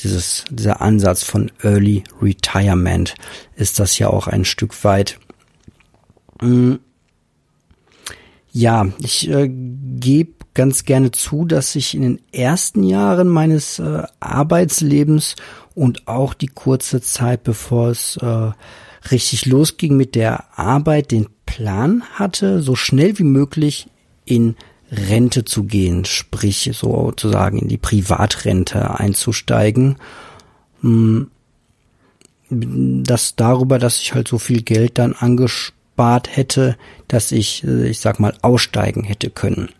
Dieses, 0.00 0.44
dieser 0.50 0.80
Ansatz 0.80 1.24
von 1.24 1.50
Early 1.62 2.04
Retirement 2.20 3.14
ist 3.56 3.78
das 3.78 3.98
ja 3.98 4.08
auch 4.08 4.26
ein 4.26 4.44
Stück 4.44 4.84
weit. 4.84 5.18
Hm. 6.40 6.80
Ja, 8.56 8.86
ich 9.00 9.28
äh, 9.28 9.50
gebe 9.50 10.32
ganz 10.54 10.86
gerne 10.86 11.10
zu, 11.10 11.44
dass 11.44 11.76
ich 11.76 11.94
in 11.94 12.00
den 12.00 12.20
ersten 12.32 12.84
Jahren 12.84 13.28
meines 13.28 13.78
äh, 13.78 14.04
Arbeitslebens 14.18 15.36
und 15.74 16.08
auch 16.08 16.32
die 16.32 16.46
kurze 16.46 17.02
Zeit, 17.02 17.44
bevor 17.44 17.90
es 17.90 18.16
äh, 18.16 18.52
richtig 19.10 19.44
losging 19.44 19.98
mit 19.98 20.14
der 20.14 20.58
Arbeit, 20.58 21.10
den 21.10 21.26
Plan 21.44 22.02
hatte, 22.14 22.62
so 22.62 22.76
schnell 22.76 23.18
wie 23.18 23.24
möglich 23.24 23.88
in 24.24 24.56
Rente 24.90 25.44
zu 25.44 25.64
gehen, 25.64 26.06
sprich 26.06 26.70
sozusagen 26.72 27.58
in 27.58 27.68
die 27.68 27.76
Privatrente 27.76 28.98
einzusteigen. 28.98 29.96
Hm, 30.80 31.30
das 32.48 33.36
darüber, 33.36 33.78
dass 33.78 34.00
ich 34.00 34.14
halt 34.14 34.28
so 34.28 34.38
viel 34.38 34.62
Geld 34.62 34.96
dann 34.96 35.12
angespart 35.12 35.75
hätte, 35.98 36.76
dass 37.08 37.32
ich, 37.32 37.64
äh, 37.64 37.88
ich 37.88 38.00
sag 38.00 38.20
mal, 38.20 38.34
aussteigen 38.42 39.04
hätte 39.04 39.30
können. 39.30 39.70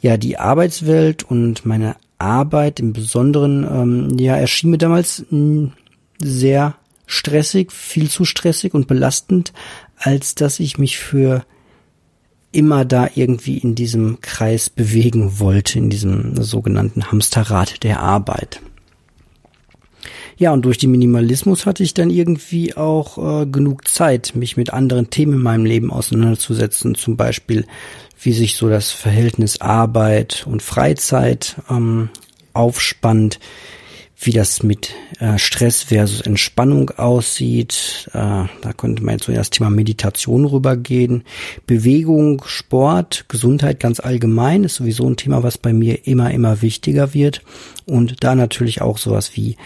Ja, 0.00 0.16
die 0.16 0.38
Arbeitswelt 0.38 1.24
und 1.24 1.66
meine 1.66 1.96
Arbeit 2.18 2.80
im 2.80 2.92
Besonderen, 2.92 3.64
ähm, 3.64 4.18
ja, 4.18 4.36
erschien 4.36 4.70
mir 4.70 4.78
damals 4.78 5.24
hm, 5.28 5.72
sehr 6.18 6.76
stressig, 7.06 7.72
viel 7.72 8.10
zu 8.10 8.24
stressig 8.24 8.74
und 8.74 8.88
belastend, 8.88 9.52
als 9.98 10.34
dass 10.34 10.60
ich 10.60 10.78
mich 10.78 10.98
für 10.98 11.44
immer 12.52 12.84
da 12.84 13.08
irgendwie 13.14 13.58
in 13.58 13.74
diesem 13.74 14.20
Kreis 14.20 14.70
bewegen 14.70 15.38
wollte, 15.38 15.78
in 15.78 15.90
diesem 15.90 16.42
sogenannten 16.42 17.10
Hamsterrad 17.10 17.82
der 17.82 18.00
Arbeit. 18.00 18.60
Ja, 20.38 20.52
und 20.52 20.66
durch 20.66 20.76
den 20.76 20.90
Minimalismus 20.90 21.64
hatte 21.64 21.82
ich 21.82 21.94
dann 21.94 22.10
irgendwie 22.10 22.76
auch 22.76 23.42
äh, 23.42 23.46
genug 23.46 23.88
Zeit, 23.88 24.34
mich 24.34 24.56
mit 24.56 24.70
anderen 24.72 25.08
Themen 25.08 25.34
in 25.34 25.42
meinem 25.42 25.64
Leben 25.64 25.90
auseinanderzusetzen, 25.90 26.94
zum 26.94 27.16
Beispiel 27.16 27.64
wie 28.20 28.32
sich 28.32 28.56
so 28.56 28.68
das 28.68 28.90
Verhältnis 28.90 29.60
Arbeit 29.60 30.46
und 30.46 30.62
Freizeit 30.62 31.56
ähm, 31.70 32.10
aufspannt, 32.52 33.38
wie 34.18 34.32
das 34.32 34.62
mit 34.62 34.94
äh, 35.20 35.38
Stress 35.38 35.84
versus 35.84 36.22
Entspannung 36.22 36.90
aussieht. 36.90 38.08
Äh, 38.12 38.44
da 38.60 38.72
könnte 38.76 39.02
man 39.04 39.16
jetzt 39.16 39.26
so 39.26 39.32
das 39.32 39.50
Thema 39.50 39.68
Meditation 39.68 40.46
rübergehen. 40.46 41.24
Bewegung, 41.66 42.42
Sport, 42.46 43.26
Gesundheit 43.28 43.78
ganz 43.78 44.00
allgemein 44.00 44.64
ist 44.64 44.76
sowieso 44.76 45.08
ein 45.08 45.16
Thema, 45.16 45.42
was 45.42 45.58
bei 45.58 45.74
mir 45.74 46.06
immer, 46.06 46.30
immer 46.30 46.62
wichtiger 46.62 47.12
wird. 47.12 47.42
Und 47.84 48.24
da 48.24 48.34
natürlich 48.34 48.80
auch 48.80 48.96
sowas 48.96 49.36
wie 49.36 49.56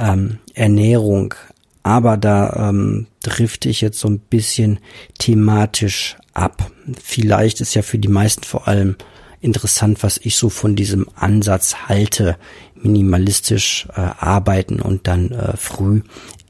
ähm, 0.00 0.38
Ernährung. 0.54 1.34
Aber 1.82 2.16
da 2.16 2.68
ähm, 2.68 3.06
drifte 3.22 3.68
ich 3.68 3.80
jetzt 3.80 4.00
so 4.00 4.08
ein 4.08 4.18
bisschen 4.18 4.80
thematisch 5.18 6.16
ab. 6.34 6.70
Vielleicht 7.02 7.60
ist 7.60 7.74
ja 7.74 7.82
für 7.82 7.98
die 7.98 8.08
meisten 8.08 8.44
vor 8.44 8.68
allem 8.68 8.96
interessant, 9.40 10.02
was 10.02 10.18
ich 10.18 10.36
so 10.36 10.50
von 10.50 10.76
diesem 10.76 11.06
Ansatz 11.14 11.88
halte, 11.88 12.36
minimalistisch 12.74 13.88
äh, 13.94 14.00
arbeiten 14.00 14.80
und 14.80 15.06
dann 15.06 15.30
äh, 15.30 15.56
früh 15.56 16.02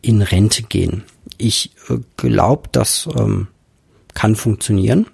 in 0.02 0.22
Rente 0.22 0.62
gehen. 0.64 1.04
Ich 1.38 1.72
äh, 1.88 1.98
glaube, 2.16 2.68
das 2.72 3.08
ähm, 3.16 3.48
kann 4.14 4.34
funktionieren. 4.34 5.06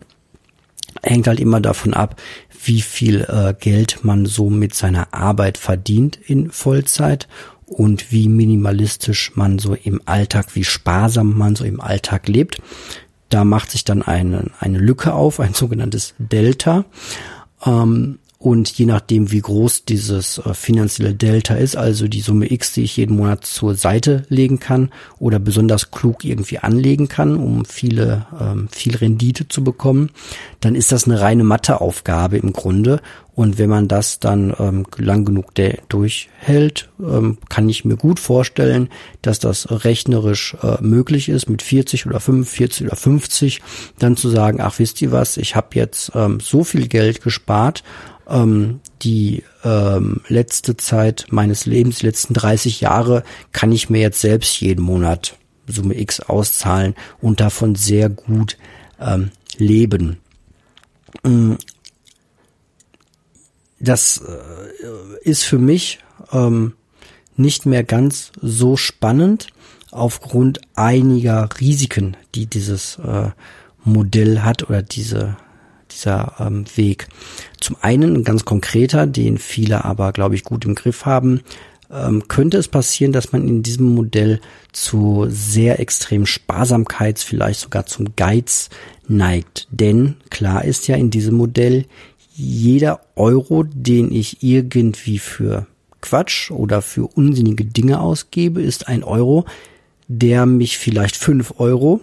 Hängt 1.02 1.26
halt 1.28 1.40
immer 1.40 1.60
davon 1.60 1.92
ab, 1.92 2.20
wie 2.64 2.80
viel 2.80 3.22
äh, 3.22 3.54
Geld 3.58 4.02
man 4.02 4.26
so 4.26 4.50
mit 4.50 4.74
seiner 4.74 5.12
Arbeit 5.12 5.58
verdient 5.58 6.18
in 6.26 6.50
Vollzeit 6.50 7.28
und 7.66 8.12
wie 8.12 8.28
minimalistisch 8.28 9.32
man 9.34 9.58
so 9.58 9.74
im 9.74 10.00
Alltag, 10.06 10.54
wie 10.54 10.64
sparsam 10.64 11.36
man 11.36 11.56
so 11.56 11.64
im 11.64 11.80
Alltag 11.80 12.28
lebt. 12.28 12.62
Da 13.28 13.44
macht 13.44 13.72
sich 13.72 13.84
dann 13.84 14.02
eine, 14.02 14.50
eine 14.60 14.78
Lücke 14.78 15.12
auf, 15.12 15.40
ein 15.40 15.52
sogenanntes 15.52 16.14
Delta. 16.18 16.84
Ähm, 17.64 18.20
und 18.38 18.68
je 18.70 18.84
nachdem, 18.84 19.32
wie 19.32 19.40
groß 19.40 19.86
dieses 19.86 20.38
äh, 20.38 20.52
finanzielle 20.52 21.14
Delta 21.14 21.54
ist, 21.54 21.74
also 21.74 22.06
die 22.06 22.20
Summe 22.20 22.52
X, 22.52 22.72
die 22.72 22.82
ich 22.82 22.96
jeden 22.98 23.16
Monat 23.16 23.46
zur 23.46 23.74
Seite 23.74 24.24
legen 24.28 24.60
kann 24.60 24.90
oder 25.18 25.38
besonders 25.38 25.90
klug 25.90 26.22
irgendwie 26.22 26.58
anlegen 26.58 27.08
kann, 27.08 27.36
um 27.36 27.64
viele, 27.64 28.26
ähm, 28.38 28.68
viel 28.70 28.94
Rendite 28.94 29.48
zu 29.48 29.64
bekommen, 29.64 30.10
dann 30.60 30.74
ist 30.74 30.92
das 30.92 31.06
eine 31.06 31.20
reine 31.20 31.44
Matheaufgabe 31.44 32.36
im 32.36 32.52
Grunde. 32.52 33.00
Und 33.34 33.58
wenn 33.58 33.68
man 33.68 33.88
das 33.88 34.18
dann 34.18 34.54
ähm, 34.58 34.86
lang 34.96 35.24
genug 35.24 35.52
durchhält, 35.88 36.88
ähm, 37.00 37.38
kann 37.50 37.68
ich 37.68 37.84
mir 37.84 37.96
gut 37.96 38.18
vorstellen, 38.18 38.88
dass 39.22 39.38
das 39.38 39.68
rechnerisch 39.70 40.56
äh, 40.62 40.82
möglich 40.82 41.28
ist, 41.28 41.48
mit 41.48 41.62
40 41.62 42.06
oder 42.06 42.20
45 42.20 42.86
oder 42.86 42.96
50 42.96 43.60
dann 43.98 44.16
zu 44.16 44.28
sagen, 44.30 44.60
ach 44.60 44.78
wisst 44.78 45.02
ihr 45.02 45.12
was, 45.12 45.36
ich 45.36 45.54
habe 45.54 45.68
jetzt 45.72 46.12
ähm, 46.14 46.40
so 46.40 46.64
viel 46.64 46.88
Geld 46.88 47.22
gespart, 47.22 47.82
ähm, 48.28 48.80
die 49.02 49.44
ähm, 49.64 50.20
letzte 50.28 50.76
Zeit 50.76 51.26
meines 51.30 51.66
Lebens, 51.66 51.98
die 51.98 52.06
letzten 52.06 52.34
30 52.34 52.80
Jahre, 52.80 53.22
kann 53.52 53.72
ich 53.72 53.90
mir 53.90 54.00
jetzt 54.00 54.20
selbst 54.20 54.60
jeden 54.60 54.84
Monat 54.84 55.36
Summe 55.66 55.98
X 55.98 56.20
auszahlen 56.20 56.94
und 57.20 57.40
davon 57.40 57.74
sehr 57.74 58.08
gut 58.08 58.56
ähm, 59.00 59.30
leben. 59.58 60.18
Mm. 61.22 61.54
Das 63.78 64.22
äh, 64.22 65.28
ist 65.28 65.42
für 65.42 65.58
mich 65.58 65.98
ähm, 66.32 66.72
nicht 67.36 67.66
mehr 67.66 67.84
ganz 67.84 68.32
so 68.40 68.76
spannend 68.76 69.48
aufgrund 69.90 70.60
einiger 70.74 71.48
Risiken, 71.60 72.16
die 72.34 72.46
dieses 72.46 72.98
äh, 72.98 73.30
Modell 73.84 74.40
hat 74.40 74.68
oder 74.68 74.82
diese 74.82 75.36
dieser 75.90 76.34
ähm, 76.38 76.64
Weg. 76.74 77.08
Zum 77.60 77.76
einen 77.80 78.16
ein 78.16 78.24
ganz 78.24 78.44
konkreter, 78.44 79.06
den 79.06 79.38
viele 79.38 79.84
aber, 79.84 80.12
glaube 80.12 80.34
ich, 80.34 80.44
gut 80.44 80.64
im 80.64 80.74
Griff 80.74 81.04
haben, 81.04 81.40
ähm, 81.90 82.26
könnte 82.28 82.58
es 82.58 82.68
passieren, 82.68 83.12
dass 83.12 83.32
man 83.32 83.46
in 83.46 83.62
diesem 83.62 83.94
Modell 83.94 84.40
zu 84.72 85.26
sehr 85.28 85.80
extrem 85.80 86.26
Sparsamkeits, 86.26 87.22
vielleicht 87.22 87.60
sogar 87.60 87.86
zum 87.86 88.16
Geiz 88.16 88.68
neigt. 89.08 89.68
Denn 89.70 90.16
klar 90.30 90.64
ist 90.64 90.88
ja 90.88 90.96
in 90.96 91.10
diesem 91.10 91.36
Modell, 91.36 91.86
jeder 92.34 93.00
Euro, 93.14 93.62
den 93.62 94.12
ich 94.12 94.42
irgendwie 94.42 95.18
für 95.18 95.66
Quatsch 96.02 96.50
oder 96.50 96.82
für 96.82 97.06
unsinnige 97.06 97.64
Dinge 97.64 98.00
ausgebe, 98.00 98.62
ist 98.62 98.88
ein 98.88 99.02
Euro, 99.02 99.46
der 100.08 100.46
mich 100.46 100.78
vielleicht 100.78 101.16
fünf 101.16 101.54
Euro, 101.58 102.00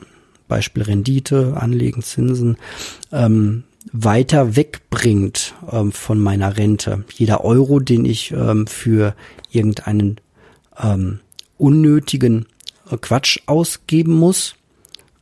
Beispiel 0.48 0.84
Rendite, 0.84 1.56
Anlegen, 1.58 2.02
Zinsen, 2.02 2.58
ähm, 3.12 3.64
weiter 3.92 4.56
wegbringt 4.56 5.54
ähm, 5.72 5.92
von 5.92 6.20
meiner 6.20 6.58
Rente. 6.58 7.04
Jeder 7.14 7.44
Euro, 7.44 7.80
den 7.80 8.06
ich 8.06 8.32
ähm, 8.32 8.68
für 8.68 9.16
irgendeinen 9.52 10.20
ähm, 10.82 11.20
unnötigen 11.58 12.46
äh, 12.90 12.98
Quatsch 12.98 13.40
ausgeben 13.46 14.14
muss, 14.14 14.56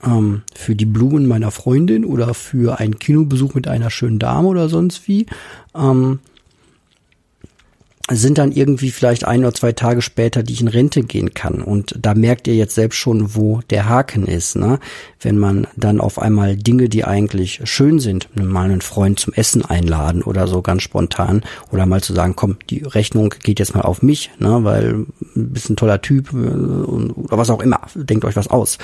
ähm, 0.03 0.43
für 0.55 0.75
die 0.75 0.85
Blumen 0.85 1.27
meiner 1.27 1.51
Freundin 1.51 2.05
oder 2.05 2.33
für 2.33 2.79
einen 2.79 2.99
Kinobesuch 2.99 3.53
mit 3.53 3.67
einer 3.67 3.89
schönen 3.89 4.19
Dame 4.19 4.47
oder 4.47 4.69
sonst 4.69 5.07
wie, 5.07 5.25
ähm, 5.75 6.19
sind 8.15 8.37
dann 8.37 8.51
irgendwie 8.51 8.91
vielleicht 8.91 9.25
ein 9.25 9.41
oder 9.41 9.53
zwei 9.53 9.71
Tage 9.71 10.01
später, 10.01 10.43
die 10.43 10.53
ich 10.53 10.61
in 10.61 10.67
Rente 10.67 11.03
gehen 11.03 11.33
kann. 11.33 11.61
Und 11.61 11.95
da 11.99 12.13
merkt 12.13 12.47
ihr 12.47 12.55
jetzt 12.55 12.75
selbst 12.75 12.97
schon, 12.97 13.35
wo 13.35 13.61
der 13.69 13.87
Haken 13.87 14.25
ist. 14.25 14.55
Ne? 14.55 14.79
Wenn 15.19 15.37
man 15.37 15.67
dann 15.75 15.99
auf 15.99 16.19
einmal 16.19 16.55
Dinge, 16.55 16.89
die 16.89 17.03
eigentlich 17.03 17.61
schön 17.65 17.99
sind, 17.99 18.29
mal 18.35 18.65
einen 18.65 18.81
Freund 18.81 19.19
zum 19.19 19.33
Essen 19.33 19.63
einladen 19.63 20.23
oder 20.23 20.47
so 20.47 20.61
ganz 20.61 20.83
spontan 20.83 21.43
oder 21.71 21.85
mal 21.85 22.01
zu 22.01 22.13
sagen, 22.13 22.35
komm, 22.35 22.57
die 22.69 22.83
Rechnung 22.83 23.33
geht 23.43 23.59
jetzt 23.59 23.75
mal 23.75 23.81
auf 23.81 24.01
mich, 24.01 24.31
ne? 24.39 24.63
weil 24.63 25.05
bist 25.35 25.69
ein 25.69 25.75
toller 25.75 26.01
Typ 26.01 26.33
äh, 26.33 26.35
oder 26.35 27.37
was 27.37 27.49
auch 27.49 27.61
immer, 27.61 27.81
denkt 27.95 28.25
euch 28.25 28.35
was 28.35 28.47
aus. 28.47 28.77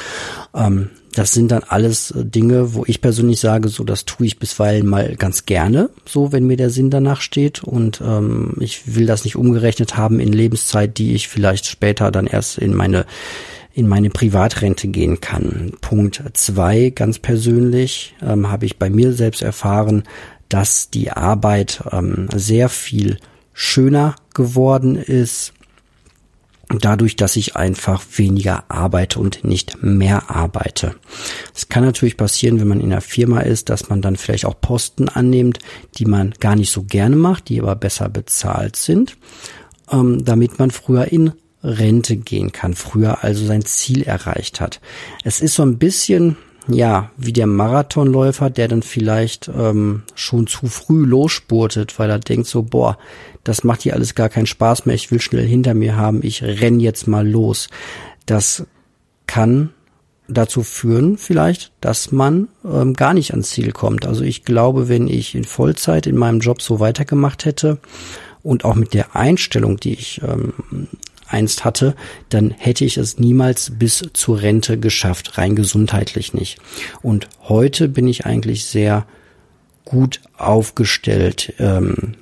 Ähm, 0.53 0.89
das 1.17 1.31
sind 1.31 1.51
dann 1.51 1.63
alles 1.67 2.11
äh, 2.11 2.23
Dinge, 2.23 2.75
wo 2.75 2.83
ich 2.85 3.01
persönlich 3.01 3.39
sage, 3.39 3.69
so 3.69 3.83
das 3.83 4.05
tue 4.05 4.27
ich 4.27 4.37
bisweilen 4.37 4.85
mal 4.85 5.15
ganz 5.15 5.45
gerne, 5.45 5.89
so 6.05 6.31
wenn 6.31 6.45
mir 6.45 6.57
der 6.57 6.69
Sinn 6.69 6.91
danach 6.91 7.21
steht. 7.21 7.63
Und 7.63 8.01
ähm, 8.01 8.53
ich 8.59 8.95
will 8.95 9.07
das 9.07 9.23
nicht 9.23 9.35
umgerechnet 9.35 9.97
haben 9.97 10.19
in 10.19 10.31
Lebenszeit, 10.31 10.97
die 10.97 11.15
ich 11.15 11.27
vielleicht 11.27 11.65
später 11.65 12.11
dann 12.11 12.27
erst 12.27 12.57
in 12.59 12.73
meine 12.73 13.05
in 13.73 13.87
meine 13.87 14.09
Privatrente 14.09 14.87
gehen 14.87 15.21
kann. 15.21 15.71
Punkt 15.81 16.23
zwei, 16.33 16.89
ganz 16.89 17.19
persönlich, 17.19 18.15
ähm, 18.23 18.49
habe 18.49 18.65
ich 18.65 18.79
bei 18.79 18.89
mir 18.89 19.13
selbst 19.13 19.43
erfahren, 19.43 20.03
dass 20.49 20.89
die 20.89 21.11
Arbeit 21.11 21.83
ähm, 21.91 22.27
sehr 22.35 22.69
viel 22.69 23.17
schöner 23.53 24.15
geworden 24.33 24.95
ist, 24.95 25.53
dadurch, 26.69 27.15
dass 27.15 27.35
ich 27.35 27.55
einfach 27.55 28.03
weniger 28.15 28.65
arbeite 28.69 29.19
und 29.19 29.43
nicht 29.43 29.81
mehr 29.81 30.29
arbeite. 30.29 30.95
Es 31.55 31.69
kann 31.69 31.85
natürlich 31.85 32.17
passieren, 32.17 32.59
wenn 32.59 32.67
man 32.67 32.81
in 32.81 32.91
einer 32.91 33.01
Firma 33.01 33.39
ist, 33.39 33.69
dass 33.69 33.89
man 33.89 34.01
dann 34.01 34.17
vielleicht 34.17 34.45
auch 34.45 34.59
Posten 34.59 35.07
annimmt, 35.07 35.59
die 35.97 36.05
man 36.05 36.33
gar 36.39 36.55
nicht 36.55 36.71
so 36.71 36.83
gerne 36.83 37.15
macht, 37.15 37.49
die 37.49 37.61
aber 37.61 37.75
besser 37.75 38.09
bezahlt 38.09 38.75
sind, 38.75 39.17
ähm, 39.91 40.25
damit 40.25 40.59
man 40.59 40.71
früher 40.71 41.05
in 41.05 41.31
Rente 41.63 42.17
gehen 42.17 42.51
kann, 42.51 42.73
früher 42.73 43.23
also 43.23 43.45
sein 43.45 43.63
Ziel 43.63 44.03
erreicht 44.03 44.61
hat. 44.61 44.79
Es 45.23 45.41
ist 45.41 45.55
so 45.55 45.63
ein 45.63 45.77
bisschen 45.77 46.37
ja, 46.67 47.11
wie 47.17 47.33
der 47.33 47.47
Marathonläufer, 47.47 48.49
der 48.49 48.67
dann 48.67 48.83
vielleicht 48.83 49.49
ähm, 49.55 50.03
schon 50.15 50.47
zu 50.47 50.67
früh 50.67 51.05
losspurtet, 51.05 51.97
weil 51.99 52.09
er 52.09 52.19
denkt 52.19 52.47
so, 52.47 52.63
boah, 52.63 52.97
das 53.43 53.63
macht 53.63 53.81
hier 53.81 53.93
alles 53.93 54.15
gar 54.15 54.29
keinen 54.29 54.47
Spaß 54.47 54.85
mehr, 54.85 54.95
ich 54.95 55.11
will 55.11 55.21
schnell 55.21 55.45
hinter 55.45 55.73
mir 55.73 55.95
haben, 55.95 56.19
ich 56.23 56.43
renn 56.43 56.79
jetzt 56.79 57.07
mal 57.07 57.27
los. 57.27 57.69
Das 58.25 58.65
kann 59.27 59.69
dazu 60.27 60.63
führen 60.63 61.17
vielleicht, 61.17 61.71
dass 61.79 62.11
man 62.11 62.49
ähm, 62.65 62.93
gar 62.93 63.13
nicht 63.13 63.31
ans 63.31 63.51
Ziel 63.51 63.71
kommt. 63.71 64.05
Also 64.05 64.23
ich 64.23 64.43
glaube, 64.43 64.89
wenn 64.89 65.07
ich 65.07 65.35
in 65.35 65.45
Vollzeit 65.45 66.05
in 66.05 66.17
meinem 66.17 66.39
Job 66.39 66.61
so 66.61 66.79
weitergemacht 66.79 67.45
hätte 67.45 67.77
und 68.43 68.65
auch 68.65 68.75
mit 68.75 68.93
der 68.93 69.15
Einstellung, 69.15 69.77
die 69.77 69.93
ich 69.93 70.21
ähm, 70.21 70.53
einst 71.27 71.65
hatte, 71.65 71.95
dann 72.29 72.51
hätte 72.51 72.85
ich 72.85 72.97
es 72.97 73.19
niemals 73.19 73.71
bis 73.77 74.03
zur 74.13 74.41
Rente 74.41 74.79
geschafft, 74.79 75.37
rein 75.37 75.55
gesundheitlich 75.55 76.33
nicht. 76.33 76.57
Und 77.01 77.27
heute 77.43 77.87
bin 77.87 78.07
ich 78.07 78.25
eigentlich 78.25 78.65
sehr 78.65 79.05
gut 79.85 80.21
aufgestellt, 80.37 81.53
ähm, 81.59 82.15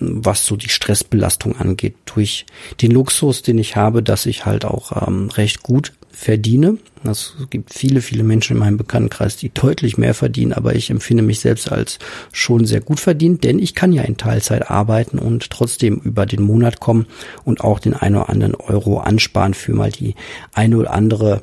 was 0.00 0.46
so 0.46 0.56
die 0.56 0.68
Stressbelastung 0.68 1.56
angeht, 1.56 1.94
durch 2.04 2.46
den 2.80 2.92
Luxus, 2.92 3.42
den 3.42 3.58
ich 3.58 3.76
habe, 3.76 4.02
dass 4.02 4.26
ich 4.26 4.46
halt 4.46 4.64
auch 4.64 5.06
ähm, 5.06 5.28
recht 5.30 5.62
gut 5.62 5.92
verdiene. 6.18 6.78
Es 7.04 7.34
gibt 7.50 7.72
viele, 7.72 8.02
viele 8.02 8.24
Menschen 8.24 8.54
in 8.54 8.58
meinem 8.58 8.76
Bekanntenkreis, 8.76 9.36
die 9.36 9.50
deutlich 9.50 9.98
mehr 9.98 10.14
verdienen, 10.14 10.52
aber 10.52 10.74
ich 10.74 10.90
empfinde 10.90 11.22
mich 11.22 11.38
selbst 11.38 11.70
als 11.70 12.00
schon 12.32 12.66
sehr 12.66 12.80
gut 12.80 12.98
verdient, 12.98 13.44
denn 13.44 13.60
ich 13.60 13.76
kann 13.76 13.92
ja 13.92 14.02
in 14.02 14.16
Teilzeit 14.16 14.68
arbeiten 14.68 15.20
und 15.20 15.48
trotzdem 15.50 15.98
über 15.98 16.26
den 16.26 16.42
Monat 16.42 16.80
kommen 16.80 17.06
und 17.44 17.60
auch 17.60 17.78
den 17.78 17.94
einen 17.94 18.16
oder 18.16 18.30
anderen 18.30 18.56
Euro 18.56 18.98
ansparen 18.98 19.54
für 19.54 19.72
mal 19.72 19.92
die 19.92 20.16
eine 20.52 20.76
oder 20.76 20.92
andere 20.92 21.40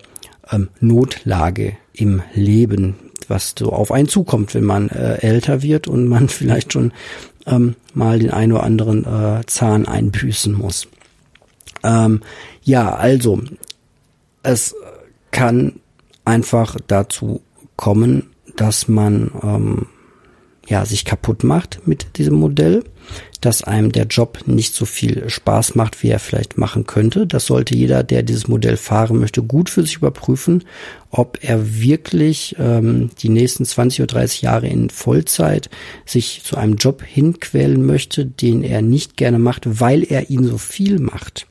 ähm, 0.51 0.67
Notlage 0.81 1.77
im 1.93 2.21
Leben, 2.33 2.95
was 3.29 3.55
so 3.57 3.71
auf 3.71 3.93
einen 3.93 4.09
zukommt, 4.09 4.53
wenn 4.53 4.65
man 4.65 4.89
äh, 4.89 5.19
älter 5.19 5.61
wird 5.61 5.87
und 5.87 6.07
man 6.07 6.27
vielleicht 6.29 6.73
schon 6.73 6.91
ähm, 7.45 7.75
mal 7.93 8.19
den 8.19 8.31
einen 8.31 8.53
oder 8.53 8.63
anderen 8.63 9.05
äh, 9.05 9.45
Zahn 9.45 9.87
einbüßen 9.87 10.53
muss. 10.53 10.87
Ähm, 11.83 12.21
ja, 12.63 12.95
also 12.95 13.41
es 14.43 14.75
kann 15.31 15.79
einfach 16.23 16.77
dazu 16.87 17.41
kommen, 17.75 18.31
dass 18.55 18.87
man 18.87 19.31
ähm, 19.43 19.87
ja 20.67 20.85
sich 20.85 21.05
kaputt 21.05 21.43
macht 21.43 21.87
mit 21.87 22.17
diesem 22.17 22.35
Modell, 22.35 22.83
dass 23.41 23.63
einem 23.63 23.91
der 23.91 24.05
Job 24.05 24.39
nicht 24.47 24.73
so 24.73 24.85
viel 24.85 25.29
Spaß 25.29 25.75
macht, 25.75 26.01
wie 26.01 26.09
er 26.09 26.19
vielleicht 26.19 26.57
machen 26.57 26.87
könnte. 26.87 27.27
Das 27.27 27.45
sollte 27.45 27.75
jeder, 27.75 28.03
der 28.03 28.23
dieses 28.23 28.47
Modell 28.47 28.77
fahren 28.77 29.19
möchte, 29.19 29.43
gut 29.43 29.69
für 29.69 29.83
sich 29.83 29.97
überprüfen, 29.97 30.63
ob 31.11 31.37
er 31.41 31.79
wirklich 31.79 32.55
ähm, 32.57 33.11
die 33.19 33.29
nächsten 33.29 33.65
20 33.65 34.01
oder 34.01 34.13
30 34.15 34.41
Jahre 34.41 34.67
in 34.67 34.89
Vollzeit 34.89 35.69
sich 36.05 36.41
zu 36.43 36.57
einem 36.57 36.75
Job 36.75 37.03
hinquälen 37.03 37.85
möchte, 37.85 38.25
den 38.25 38.63
er 38.63 38.81
nicht 38.81 39.15
gerne 39.15 39.39
macht, 39.39 39.79
weil 39.79 40.03
er 40.03 40.29
ihn 40.29 40.45
so 40.45 40.57
viel 40.57 40.99
macht. 40.99 41.47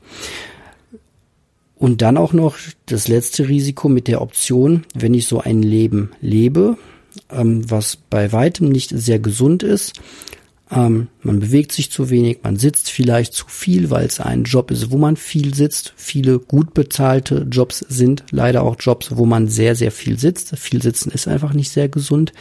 Und 1.77 2.03
dann 2.03 2.17
auch 2.17 2.33
noch 2.33 2.57
das 2.87 3.09
letzte 3.09 3.49
Risiko 3.49 3.89
mit 3.89 4.09
der 4.09 4.23
Option, 4.23 4.85
wenn 4.95 5.15
ich 5.15 5.27
so 5.27 5.41
ein 5.41 5.63
Leben 5.63 6.11
lebe, 6.21 6.77
ähm, 7.31 7.71
was 7.71 7.97
bei 7.97 8.33
weitem 8.33 8.69
nicht 8.69 8.91
sehr 8.91 9.19
gesund 9.19 9.63
ist, 9.63 9.93
ähm, 10.71 11.09
man 11.23 11.41
bewegt 11.41 11.73
sich 11.73 11.91
zu 11.91 12.11
wenig, 12.11 12.39
man 12.43 12.57
sitzt 12.57 12.91
vielleicht 12.91 13.35
zu 13.35 13.47
viel, 13.49 13.91
weil 13.91 14.07
es 14.07 14.21
ein 14.21 14.45
Job 14.45 14.71
ist, 14.71 14.91
wo 14.91 14.97
man 14.97 15.17
viel 15.17 15.55
sitzt. 15.55 15.93
Viele 15.97 16.39
gut 16.39 16.73
bezahlte 16.73 17.47
Jobs 17.51 17.85
sind 17.89 18.25
leider 18.31 18.63
auch 18.63 18.77
Jobs, 18.79 19.17
wo 19.17 19.27
man 19.27 19.49
sehr, 19.49 19.75
sehr 19.75 19.91
viel 19.91 20.19
sitzt. 20.19 20.57
Viel 20.59 20.83
sitzen 20.83 21.11
ist 21.11 21.29
einfach 21.29 21.53
nicht 21.53 21.71
sehr 21.71 21.89
gesund. 21.89 22.33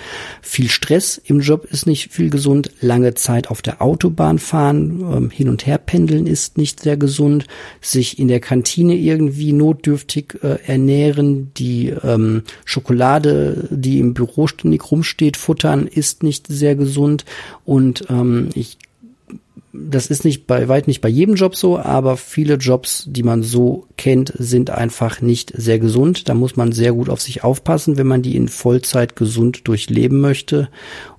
Viel 0.42 0.70
Stress 0.70 1.22
im 1.26 1.42
Job 1.42 1.66
ist 1.66 1.86
nicht 1.86 2.12
viel 2.14 2.30
gesund. 2.30 2.72
Lange 2.80 3.14
Zeit 3.14 3.50
auf 3.50 3.62
der 3.62 3.82
Autobahn 3.82 4.40
fahren, 4.40 5.02
ähm, 5.02 5.30
hin 5.30 5.50
und 5.50 5.66
her 5.66 5.78
pendeln 5.78 6.26
ist 6.26 6.58
nicht 6.58 6.82
sehr 6.82 6.98
gesund. 6.98 7.46
Sich 7.82 8.20
in 8.20 8.30
der 8.30 8.40
Kantine 8.40 8.96
irgendwie 8.96 9.52
notdürftig 9.52 10.40
äh, 10.44 10.60
ernähren, 10.66 11.52
die 11.58 11.90
ähm, 11.90 12.44
Schokolade, 12.64 13.68
die 13.70 14.00
im 14.00 14.14
Büro 14.14 14.48
ständig 14.48 14.92
rumsteht, 14.92 15.36
futtern, 15.36 15.88
ist 15.88 16.24
nicht 16.24 16.48
sehr 16.48 16.76
gesund. 16.76 17.26
Und 17.66 18.06
ähm, 18.14 18.50
ich 18.54 18.78
das 19.76 20.06
ist 20.06 20.24
nicht 20.24 20.46
bei 20.46 20.68
weit 20.68 20.88
nicht 20.88 21.02
bei 21.02 21.10
jedem 21.10 21.34
Job 21.34 21.56
so, 21.56 21.80
aber 21.80 22.16
viele 22.16 22.56
Jobs, 22.56 23.06
die 23.08 23.24
man 23.24 23.42
so 23.42 23.88
kennt, 23.98 24.32
sind 24.38 24.70
einfach 24.70 25.20
nicht 25.20 25.52
sehr 25.56 25.80
gesund. 25.80 26.30
Da 26.30 26.36
muss 26.36 26.56
man 26.56 26.72
sehr 26.72 26.94
gut 26.94 27.10
auf 27.10 27.22
sich 27.22 27.44
aufpassen, 27.44 27.98
wenn 27.98 28.06
man 28.06 28.22
die 28.22 28.36
in 28.36 28.50
Vollzeit 28.50 29.16
gesund 29.16 29.68
durchleben 29.68 30.22
möchte. 30.22 30.70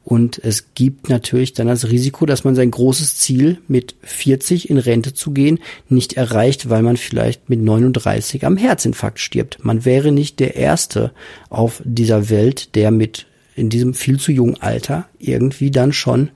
Und 0.04 0.38
es 0.44 0.74
gibt 0.74 1.08
natürlich 1.08 1.52
dann 1.52 1.66
das 1.66 1.88
Risiko, 1.90 2.26
dass 2.26 2.44
man 2.44 2.54
sein 2.54 2.70
großes 2.70 3.16
Ziel 3.16 3.58
mit 3.66 3.96
40 4.02 4.70
in 4.70 4.78
Rente 4.78 5.14
zu 5.14 5.32
gehen 5.32 5.58
nicht 5.88 6.12
erreicht, 6.12 6.70
weil 6.70 6.82
man 6.82 6.96
vielleicht 6.96 7.50
mit 7.50 7.60
39 7.60 8.46
am 8.46 8.56
Herzinfarkt 8.56 9.18
stirbt. 9.18 9.64
Man 9.64 9.84
wäre 9.84 10.12
nicht 10.12 10.38
der 10.38 10.54
Erste 10.54 11.12
auf 11.50 11.82
dieser 11.84 12.30
Welt, 12.30 12.76
der 12.76 12.92
mit 12.92 13.26
in 13.56 13.68
diesem 13.68 13.94
viel 13.94 14.18
zu 14.18 14.32
jungen 14.32 14.60
Alter 14.60 15.06
irgendwie 15.18 15.70
dann 15.70 15.92
schon 15.92 16.30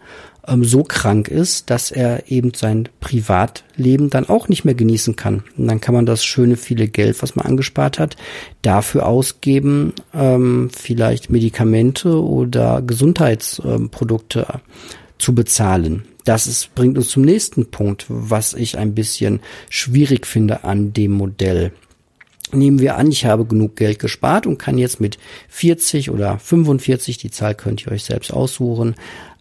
ähm, 0.47 0.65
so 0.65 0.83
krank 0.83 1.29
ist, 1.29 1.71
dass 1.71 1.91
er 1.91 2.31
eben 2.31 2.53
sein 2.55 2.89
Privatleben 3.01 4.11
dann 4.11 4.29
auch 4.29 4.49
nicht 4.49 4.65
mehr 4.65 4.75
genießen 4.75 5.17
kann. 5.17 5.45
Und 5.57 5.69
dann 5.69 5.81
kann 5.81 5.95
man 5.95 6.07
das 6.07 6.25
schöne 6.25 6.57
viele 6.57 6.89
Geld, 6.89 7.23
was 7.23 7.37
man 7.37 7.47
angespart 7.47 7.99
hat, 7.99 8.17
dafür 8.63 9.07
ausgeben, 9.07 9.93
ähm, 10.15 10.71
vielleicht 10.75 11.31
Medikamente 11.31 12.23
oder 12.23 12.83
Gesundheitsprodukte 12.83 14.47
ähm, 14.53 14.61
zu 15.19 15.35
bezahlen. 15.35 16.05
Das 16.25 16.47
ist, 16.47 16.75
bringt 16.75 16.99
uns 16.99 17.09
zum 17.09 17.23
nächsten 17.23 17.71
Punkt, 17.71 18.05
was 18.09 18.55
ich 18.55 18.77
ein 18.77 18.95
bisschen 18.95 19.41
schwierig 19.71 20.27
finde 20.27 20.65
an 20.65 20.93
dem 20.93 21.13
Modell. 21.13 21.73
Nehmen 22.53 22.79
wir 22.81 22.97
an, 22.97 23.11
ich 23.11 23.25
habe 23.25 23.45
genug 23.45 23.77
Geld 23.77 23.99
gespart 23.99 24.47
und 24.47 24.59
kann 24.59 24.79
jetzt 24.79 25.01
mit 25.01 25.19
40 25.49 26.11
oder 26.11 26.39
45, 26.39 27.19
die 27.19 27.31
Zahl 27.31 27.55
könnt 27.55 27.85
ihr 27.85 27.93
euch 27.93 28.05
selbst 28.05 28.33
aussuchen, 28.33 28.95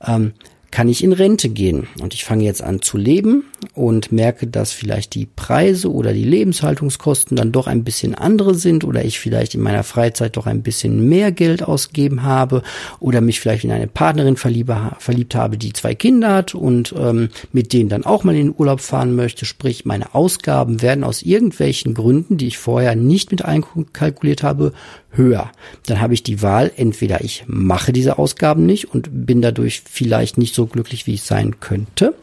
ähm, 0.06 0.34
kann 0.72 0.90
ich 0.90 1.04
in 1.04 1.14
Rente 1.14 1.50
gehen. 1.50 1.88
Und 2.02 2.14
ich 2.14 2.24
fange 2.24 2.44
jetzt 2.44 2.62
an 2.62 2.82
zu 2.82 2.98
leben 2.98 3.46
und 3.74 4.12
merke, 4.12 4.48
dass 4.48 4.72
vielleicht 4.72 5.16
die 5.16 5.26
Preise 5.26 5.92
oder 5.92 6.14
die 6.14 6.24
Lebenshaltungskosten 6.24 7.38
dann 7.38 7.52
doch 7.52 7.68
ein 7.68 7.84
bisschen 7.84 8.16
andere 8.16 8.56
sind 8.56 8.84
oder 8.84 9.04
ich 9.06 9.20
vielleicht 9.20 9.56
in 9.56 9.62
meiner 9.62 9.84
Freizeit 9.84 10.38
doch 10.38 10.46
ein 10.46 10.64
bisschen 10.64 11.08
mehr 11.08 11.32
Geld 11.32 11.64
ausgeben 11.64 12.24
habe 12.24 12.64
oder 13.00 13.22
mich 13.22 13.40
vielleicht 13.40 13.64
in 13.64 13.72
eine 13.72 13.88
Partnerin 13.88 14.38
verliebe, 14.38 14.92
verliebt 15.00 15.36
habe, 15.36 15.58
die 15.58 15.74
zwei 15.74 15.96
Kinder 15.96 16.34
hat 16.34 16.56
und 16.56 16.94
ähm, 16.98 17.30
mit 17.52 17.74
denen 17.74 17.90
dann 17.90 18.06
auch 18.06 18.24
mal 18.24 18.36
in 18.36 18.48
den 18.48 18.56
Urlaub 18.58 18.82
fahren 18.82 19.16
möchte. 19.16 19.46
Sprich, 19.46 19.86
meine 19.86 20.16
Ausgaben 20.16 20.82
werden 20.82 21.04
aus 21.04 21.22
irgendwelchen 21.22 21.94
Gründen, 21.94 22.38
die 22.38 22.48
ich 22.48 22.58
vorher 22.58 22.96
nicht 22.96 23.32
mit 23.32 23.44
einkalkuliert 23.44 24.44
habe, 24.44 24.74
höher. 25.12 25.52
Dann 25.86 26.02
habe 26.02 26.14
ich 26.14 26.24
die 26.24 26.42
Wahl, 26.42 26.72
entweder 26.76 27.24
ich 27.24 27.44
mache 27.48 27.92
diese 27.92 28.18
Ausgaben 28.18 28.66
nicht 28.66 28.94
und 28.94 29.26
bin 29.26 29.42
dadurch 29.42 29.82
vielleicht 29.90 30.38
nicht 30.38 30.54
so 30.54 30.68
glücklich, 30.68 31.08
wie 31.08 31.16
ich 31.16 31.24
sein 31.24 31.60
könnte. 31.60 32.14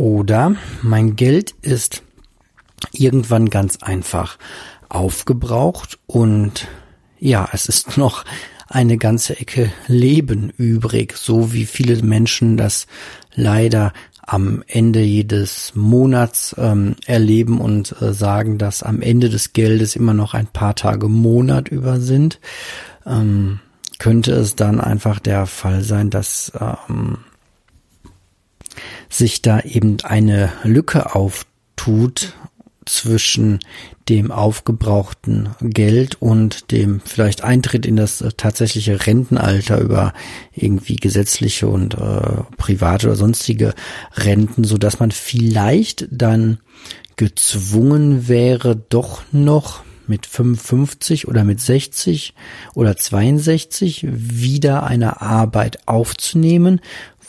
Oder 0.00 0.56
mein 0.80 1.14
Geld 1.14 1.54
ist 1.60 2.02
irgendwann 2.90 3.50
ganz 3.50 3.82
einfach 3.82 4.38
aufgebraucht 4.88 5.98
und 6.06 6.68
ja, 7.18 7.46
es 7.52 7.66
ist 7.66 7.96
noch 7.98 8.24
eine 8.66 8.96
ganze 8.96 9.38
Ecke 9.38 9.70
Leben 9.88 10.54
übrig, 10.56 11.18
so 11.18 11.52
wie 11.52 11.66
viele 11.66 12.02
Menschen 12.02 12.56
das 12.56 12.86
leider 13.34 13.92
am 14.22 14.64
Ende 14.68 15.02
jedes 15.02 15.72
Monats 15.74 16.56
ähm, 16.56 16.96
erleben 17.04 17.60
und 17.60 17.94
äh, 18.00 18.14
sagen, 18.14 18.56
dass 18.56 18.82
am 18.82 19.02
Ende 19.02 19.28
des 19.28 19.52
Geldes 19.52 19.96
immer 19.96 20.14
noch 20.14 20.32
ein 20.32 20.46
paar 20.46 20.76
Tage 20.76 21.10
Monat 21.10 21.68
über 21.68 22.00
sind, 22.00 22.40
ähm, 23.04 23.60
könnte 23.98 24.32
es 24.32 24.56
dann 24.56 24.80
einfach 24.80 25.18
der 25.18 25.44
Fall 25.44 25.82
sein, 25.82 26.08
dass 26.08 26.52
ähm, 26.58 27.18
sich 29.10 29.42
da 29.42 29.60
eben 29.60 29.98
eine 30.02 30.52
Lücke 30.62 31.14
auftut 31.14 32.34
zwischen 32.86 33.60
dem 34.08 34.32
aufgebrauchten 34.32 35.50
Geld 35.60 36.20
und 36.20 36.72
dem 36.72 37.00
vielleicht 37.04 37.44
Eintritt 37.44 37.86
in 37.86 37.96
das 37.96 38.20
äh, 38.20 38.32
tatsächliche 38.36 39.06
Rentenalter 39.06 39.78
über 39.80 40.12
irgendwie 40.52 40.96
gesetzliche 40.96 41.68
und 41.68 41.94
äh, 41.94 42.42
private 42.56 43.08
oder 43.08 43.16
sonstige 43.16 43.74
Renten, 44.14 44.64
so 44.64 44.78
dass 44.78 44.98
man 44.98 45.12
vielleicht 45.12 46.08
dann 46.10 46.58
gezwungen 47.16 48.28
wäre, 48.28 48.76
doch 48.76 49.22
noch 49.30 49.84
mit 50.06 50.26
55 50.26 51.28
oder 51.28 51.44
mit 51.44 51.60
60 51.60 52.34
oder 52.74 52.96
62 52.96 54.04
wieder 54.10 54.82
eine 54.82 55.20
Arbeit 55.20 55.86
aufzunehmen, 55.86 56.80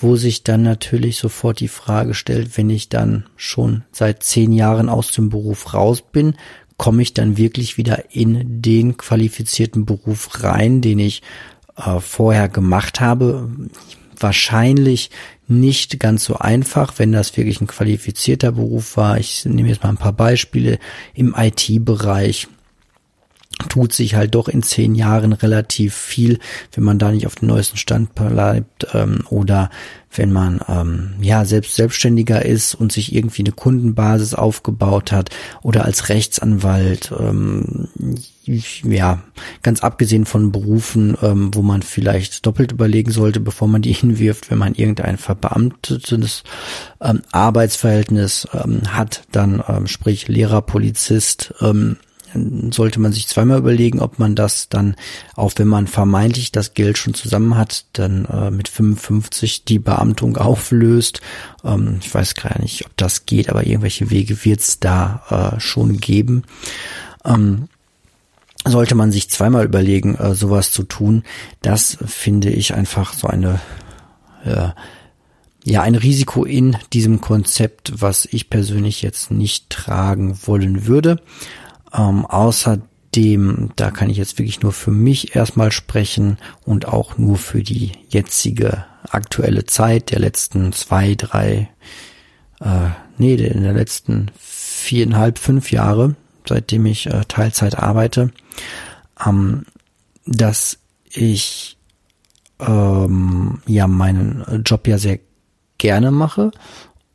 wo 0.02 0.16
sich 0.16 0.44
dann 0.44 0.64
natürlich 0.64 1.18
sofort 1.18 1.60
die 1.60 1.68
Frage 1.68 2.14
stellt, 2.14 2.58
wenn 2.58 2.70
ich 2.70 2.90
dann 2.90 3.26
schon 3.36 3.84
seit 3.92 4.24
zehn 4.24 4.52
Jahren 4.52 4.90
aus 4.90 5.12
dem 5.12 5.30
Beruf 5.30 5.74
raus 5.74 6.02
bin, 6.02 6.36
komme 6.78 7.02
ich 7.04 7.14
dann 7.14 7.38
wirklich 7.38 7.78
wieder 7.78 8.06
in 8.12 8.62
den 8.62 8.98
qualifizierten 8.98 9.86
Beruf 9.86 10.44
rein, 10.44 10.82
den 10.82 11.00
ich 11.00 11.22
äh, 11.78 12.00
vorher 12.00 12.50
gemacht 12.50 13.00
habe. 13.00 13.50
Wahrscheinlich 14.20 15.12
nicht 15.48 16.00
ganz 16.00 16.24
so 16.24 16.38
einfach, 16.38 16.94
wenn 16.98 17.12
das 17.12 17.36
wirklich 17.38 17.62
ein 17.62 17.68
qualifizierter 17.68 18.54
Beruf 18.54 18.98
war. 18.98 19.20
Ich 19.20 19.46
nehme 19.46 19.70
jetzt 19.70 19.84
mal 19.84 19.90
ein 19.90 19.98
paar 19.98 20.14
Beispiele 20.14 20.80
im 21.14 21.36
IT-Bereich 21.38 22.48
tut 23.70 23.94
sich 23.94 24.16
halt 24.16 24.36
doch 24.36 24.48
in 24.48 24.64
zehn 24.64 24.96
Jahren 24.96 25.34
relativ 25.34 25.96
viel, 25.96 26.40
wenn 26.74 26.84
man 26.84 27.00
da 27.00 27.12
nicht 27.12 27.28
auf 27.28 27.36
dem 27.36 27.48
neuesten 27.48 27.78
Stand 27.78 28.16
bleibt 28.16 28.88
ähm, 28.94 29.24
oder 29.30 29.70
wenn 30.14 30.32
man 30.32 30.60
ähm, 30.68 31.14
ja 31.22 31.46
selbst 31.46 31.76
selbstständiger 31.76 32.44
ist 32.44 32.76
und 32.76 32.92
sich 32.92 33.16
irgendwie 33.16 33.44
eine 33.44 33.54
Kundenbasis 33.54 34.34
aufgebaut 34.34 35.12
hat 35.12 35.30
oder 35.62 35.86
als 35.86 36.10
Rechtsanwalt 36.10 37.14
ähm, 37.18 37.88
ja 38.46 39.22
ganz 39.62 39.82
abgesehen 39.82 40.26
von 40.26 40.52
Berufen, 40.52 41.18
ähm, 41.22 41.52
wo 41.54 41.62
man 41.62 41.82
vielleicht 41.82 42.46
doppelt 42.46 42.72
überlegen 42.74 43.12
sollte, 43.12 43.40
bevor 43.40 43.68
man 43.68 43.82
die 43.82 43.94
hinwirft, 43.94 44.52
wenn 44.52 44.58
man 44.58 44.76
irgendein 44.76 45.18
verbeamtetes 45.18 46.44
ähm, 47.00 47.22
Arbeitsverhältnis 47.32 48.48
ähm, 48.54 48.82
hat, 48.94 49.24
dann 49.32 49.64
ähm, 49.68 49.88
sprich 49.88 50.28
Lehrer, 50.28 50.62
Polizist 50.62 51.54
ähm, 51.62 51.98
sollte 52.72 53.00
man 53.00 53.12
sich 53.12 53.28
zweimal 53.28 53.60
überlegen, 53.60 54.00
ob 54.00 54.20
man 54.20 54.36
das 54.36 54.70
dann, 54.70 54.96
auch 55.36 55.54
wenn 55.58 55.68
man 55.68 55.88
vermeintlich 55.88 56.52
das 56.52 56.74
Geld 56.74 56.98
schon 56.98 57.14
zusammen 57.14 57.58
hat, 57.58 57.86
dann 57.94 58.26
äh, 58.26 58.52
mit 58.52 58.68
55 58.68 59.66
die 59.66 59.80
Beamtung 59.80 60.38
auflöst. 60.38 61.22
Ähm, 61.64 61.98
ich 62.02 62.14
weiß 62.14 62.36
gar 62.36 62.60
nicht, 62.62 62.86
ob 62.86 62.96
das 62.98 63.26
geht, 63.26 63.50
aber 63.50 63.66
irgendwelche 63.66 64.10
Wege 64.10 64.44
wird 64.46 64.62
es 64.62 64.80
da 64.80 65.54
äh, 65.56 65.60
schon 65.60 65.98
geben. 65.98 66.44
Ähm, 67.26 67.68
sollte 68.66 68.96
man 68.96 69.12
sich 69.12 69.30
zweimal 69.30 69.66
überlegen, 69.66 70.16
äh, 70.16 70.36
sowas 70.36 70.72
zu 70.72 70.84
tun. 70.84 71.24
Das 71.62 71.98
finde 72.06 72.50
ich 72.50 72.74
einfach 72.74 73.14
so 73.14 73.28
eine 73.28 73.60
äh, 74.46 74.70
ja, 75.64 75.82
ein 75.82 75.96
Risiko 75.96 76.44
in 76.44 76.76
diesem 76.92 77.22
Konzept, 77.22 78.02
was 78.02 78.26
ich 78.26 78.50
persönlich 78.50 79.02
jetzt 79.02 79.32
nicht 79.32 79.70
tragen 79.70 80.40
wollen 80.46 80.88
würde. 80.88 81.22
Ähm, 81.94 82.26
außerdem, 82.26 83.72
da 83.76 83.92
kann 83.92 84.10
ich 84.10 84.18
jetzt 84.18 84.38
wirklich 84.40 84.62
nur 84.62 84.72
für 84.72 84.92
mich 84.92 85.36
erstmal 85.36 85.72
sprechen 85.72 86.38
und 86.66 86.88
auch 86.88 87.18
nur 87.18 87.38
für 87.38 87.64
die 87.64 87.92
jetzige 88.10 88.86
aktuelle 89.10 89.66
Zeit 89.66 90.12
der 90.12 90.20
letzten 90.20 90.74
zwei, 90.74 91.16
drei, 91.16 91.70
äh, 92.60 92.90
nee, 93.18 93.36
in 93.36 93.64
der 93.64 93.74
letzten 93.74 94.32
viereinhalb, 94.38 95.38
fünf 95.38 95.72
Jahre, 95.72 96.16
seitdem 96.48 96.86
ich 96.86 97.08
äh, 97.08 97.22
Teilzeit 97.28 97.78
arbeite, 97.78 98.32
ähm, 99.26 99.66
dass 100.26 100.78
ich 101.10 101.78
ähm, 102.60 103.62
ja 103.66 103.88
meinen 103.88 104.64
Job 104.66 104.88
ja 104.88 104.98
sehr 104.98 105.20
gerne 105.78 106.12
mache 106.12 106.52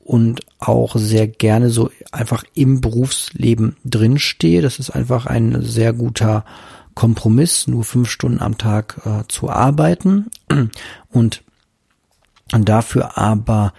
und 0.07 0.43
auch 0.61 0.95
sehr 0.97 1.27
gerne 1.27 1.69
so 1.69 1.91
einfach 2.13 2.45
im 2.55 2.81
Berufsleben 2.81 3.77
drinstehe. 3.85 4.63
Das 4.63 4.79
ist 4.79 4.91
einfach 4.91 5.27
ein 5.27 5.63
sehr 5.63 5.93
guter 5.93 6.45
Kompromiss, 6.95 7.67
nur 7.67 7.83
fünf 7.83 8.09
Stunden 8.09 8.41
am 8.41 8.57
Tag 8.57 9.01
äh, 9.05 9.25
zu 9.29 9.51
arbeiten 9.51 10.31
und 11.11 11.43
dafür 12.49 13.19
aber 13.19 13.75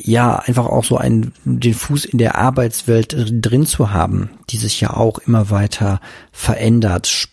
ja 0.00 0.36
einfach 0.36 0.66
auch 0.66 0.84
so 0.84 0.96
einen 0.96 1.32
den 1.44 1.74
Fuß 1.74 2.04
in 2.04 2.18
der 2.18 2.36
Arbeitswelt 2.36 3.16
drin 3.44 3.66
zu 3.66 3.90
haben, 3.90 4.30
die 4.50 4.56
sich 4.56 4.80
ja 4.80 4.94
auch 4.94 5.18
immer 5.18 5.50
weiter 5.50 6.00
verändert. 6.30 7.28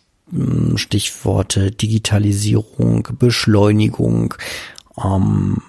Stichworte 0.76 1.70
Digitalisierung, 1.70 3.08
Beschleunigung, 3.20 4.34
ähm, 5.02 5.62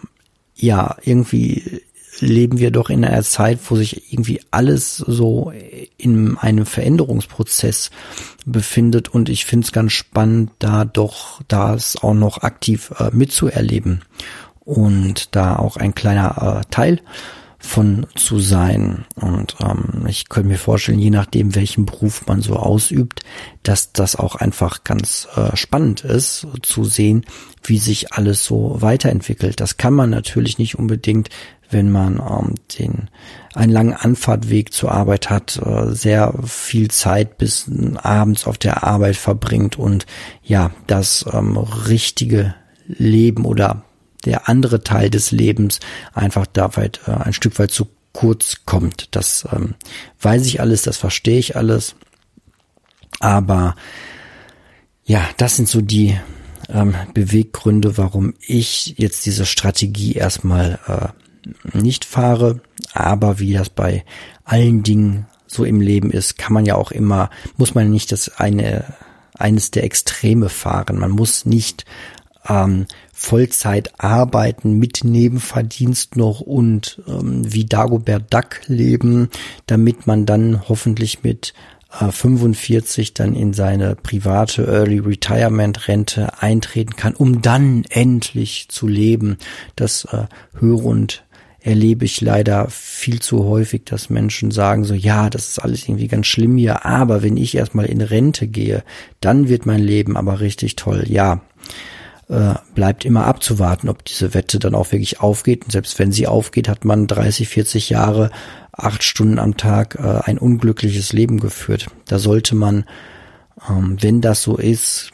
ja, 0.54 0.96
irgendwie 1.02 1.82
leben 2.20 2.58
wir 2.58 2.70
doch 2.70 2.90
in 2.90 3.04
einer 3.04 3.22
Zeit, 3.22 3.58
wo 3.68 3.76
sich 3.76 4.12
irgendwie 4.12 4.40
alles 4.50 4.96
so 4.96 5.52
in 5.98 6.36
einem 6.38 6.66
Veränderungsprozess 6.66 7.90
befindet 8.44 9.08
und 9.08 9.28
ich 9.28 9.44
finde 9.44 9.66
es 9.66 9.72
ganz 9.72 9.92
spannend, 9.92 10.50
da 10.58 10.84
doch 10.84 11.40
das 11.48 11.96
auch 12.02 12.14
noch 12.14 12.42
aktiv 12.42 12.92
äh, 12.98 13.10
mitzuerleben 13.12 14.02
und 14.60 15.34
da 15.34 15.56
auch 15.56 15.76
ein 15.76 15.94
kleiner 15.94 16.60
äh, 16.60 16.70
Teil 16.70 17.00
von 17.58 18.06
zu 18.14 18.38
sein. 18.38 19.04
Und 19.16 19.56
ähm, 19.60 20.06
ich 20.06 20.28
könnte 20.28 20.48
mir 20.48 20.58
vorstellen, 20.58 20.98
je 20.98 21.10
nachdem, 21.10 21.54
welchen 21.54 21.84
Beruf 21.84 22.26
man 22.26 22.40
so 22.40 22.56
ausübt, 22.56 23.20
dass 23.62 23.92
das 23.92 24.16
auch 24.16 24.36
einfach 24.36 24.84
ganz 24.84 25.26
äh, 25.36 25.56
spannend 25.56 26.02
ist 26.02 26.46
zu 26.62 26.84
sehen, 26.84 27.24
wie 27.64 27.78
sich 27.78 28.12
alles 28.12 28.44
so 28.44 28.76
weiterentwickelt. 28.80 29.60
Das 29.60 29.76
kann 29.76 29.94
man 29.94 30.10
natürlich 30.10 30.58
nicht 30.58 30.78
unbedingt 30.78 31.28
wenn 31.70 31.90
man 31.90 32.18
ähm, 32.18 32.54
den 32.78 33.08
einen 33.54 33.72
langen 33.72 33.94
Anfahrtweg 33.94 34.72
zur 34.72 34.92
Arbeit 34.92 35.30
hat, 35.30 35.60
äh, 35.64 35.92
sehr 35.94 36.34
viel 36.44 36.90
Zeit 36.90 37.38
bis 37.38 37.70
abends 37.96 38.46
auf 38.46 38.58
der 38.58 38.84
Arbeit 38.84 39.16
verbringt 39.16 39.78
und 39.78 40.06
ja, 40.42 40.70
das 40.86 41.24
ähm, 41.32 41.56
richtige 41.56 42.54
Leben 42.86 43.44
oder 43.44 43.82
der 44.24 44.48
andere 44.48 44.82
Teil 44.82 45.10
des 45.10 45.30
Lebens 45.30 45.80
einfach 46.12 46.46
da 46.46 46.76
weit 46.76 47.00
äh, 47.06 47.12
ein 47.12 47.32
Stück 47.32 47.58
weit 47.58 47.70
zu 47.70 47.88
kurz 48.12 48.62
kommt. 48.64 49.14
Das 49.14 49.46
ähm, 49.52 49.74
weiß 50.20 50.46
ich 50.46 50.60
alles, 50.60 50.82
das 50.82 50.96
verstehe 50.96 51.38
ich 51.38 51.56
alles. 51.56 51.94
Aber 53.20 53.76
ja, 55.04 55.26
das 55.36 55.56
sind 55.56 55.68
so 55.68 55.80
die 55.80 56.18
ähm, 56.68 56.94
Beweggründe, 57.14 57.96
warum 57.98 58.34
ich 58.40 58.94
jetzt 58.98 59.26
diese 59.26 59.46
Strategie 59.46 60.14
erstmal 60.14 60.78
äh, 60.86 61.25
nicht 61.72 62.04
fahre. 62.04 62.60
Aber 62.92 63.38
wie 63.38 63.54
das 63.54 63.68
bei 63.68 64.04
allen 64.44 64.82
Dingen 64.82 65.26
so 65.46 65.64
im 65.64 65.80
Leben 65.80 66.10
ist, 66.10 66.38
kann 66.38 66.52
man 66.52 66.66
ja 66.66 66.74
auch 66.74 66.90
immer, 66.90 67.30
muss 67.56 67.74
man 67.74 67.90
nicht 67.90 68.12
das 68.12 68.38
eine, 68.38 68.84
eines 69.34 69.70
der 69.70 69.84
Extreme 69.84 70.48
fahren. 70.48 70.98
Man 70.98 71.10
muss 71.10 71.44
nicht 71.44 71.84
ähm, 72.48 72.86
Vollzeit 73.12 73.92
arbeiten 73.98 74.78
mit 74.78 75.04
Nebenverdienst 75.04 76.16
noch 76.16 76.40
und 76.40 77.02
ähm, 77.08 77.50
wie 77.52 77.64
Dagobert 77.64 78.32
Duck 78.32 78.60
leben, 78.66 79.30
damit 79.66 80.06
man 80.06 80.26
dann 80.26 80.68
hoffentlich 80.68 81.22
mit 81.22 81.54
45 81.88 83.08
äh, 83.08 83.12
dann 83.14 83.34
in 83.34 83.52
seine 83.52 83.96
private 83.96 84.66
Early 84.66 84.98
Retirement 84.98 85.88
Rente 85.88 86.42
eintreten 86.42 86.96
kann, 86.96 87.14
um 87.14 87.40
dann 87.42 87.84
endlich 87.88 88.68
zu 88.68 88.86
leben. 88.86 89.38
Das 89.76 90.04
äh, 90.06 90.26
höre 90.58 90.84
und 90.84 91.24
erlebe 91.66 92.04
ich 92.04 92.20
leider 92.20 92.70
viel 92.70 93.20
zu 93.20 93.44
häufig, 93.44 93.84
dass 93.84 94.08
Menschen 94.08 94.52
sagen 94.52 94.84
so, 94.84 94.94
ja, 94.94 95.28
das 95.28 95.48
ist 95.48 95.58
alles 95.58 95.88
irgendwie 95.88 96.06
ganz 96.06 96.28
schlimm 96.28 96.56
hier, 96.56 96.86
aber 96.86 97.24
wenn 97.24 97.36
ich 97.36 97.56
erstmal 97.56 97.86
in 97.86 98.00
Rente 98.00 98.46
gehe, 98.46 98.84
dann 99.20 99.48
wird 99.48 99.66
mein 99.66 99.80
Leben 99.80 100.16
aber 100.16 100.38
richtig 100.38 100.76
toll. 100.76 101.02
Ja, 101.08 101.40
äh, 102.28 102.54
bleibt 102.76 103.04
immer 103.04 103.26
abzuwarten, 103.26 103.88
ob 103.88 104.04
diese 104.04 104.32
Wette 104.32 104.60
dann 104.60 104.76
auch 104.76 104.92
wirklich 104.92 105.20
aufgeht. 105.20 105.64
Und 105.64 105.72
selbst 105.72 105.98
wenn 105.98 106.12
sie 106.12 106.28
aufgeht, 106.28 106.68
hat 106.68 106.84
man 106.84 107.08
30, 107.08 107.48
40 107.48 107.90
Jahre, 107.90 108.30
acht 108.70 109.02
Stunden 109.02 109.40
am 109.40 109.56
Tag 109.56 109.96
äh, 109.96 110.20
ein 110.22 110.38
unglückliches 110.38 111.12
Leben 111.12 111.40
geführt. 111.40 111.88
Da 112.06 112.20
sollte 112.20 112.54
man, 112.54 112.84
ähm, 113.68 113.96
wenn 114.00 114.20
das 114.20 114.40
so 114.40 114.56
ist, 114.56 115.10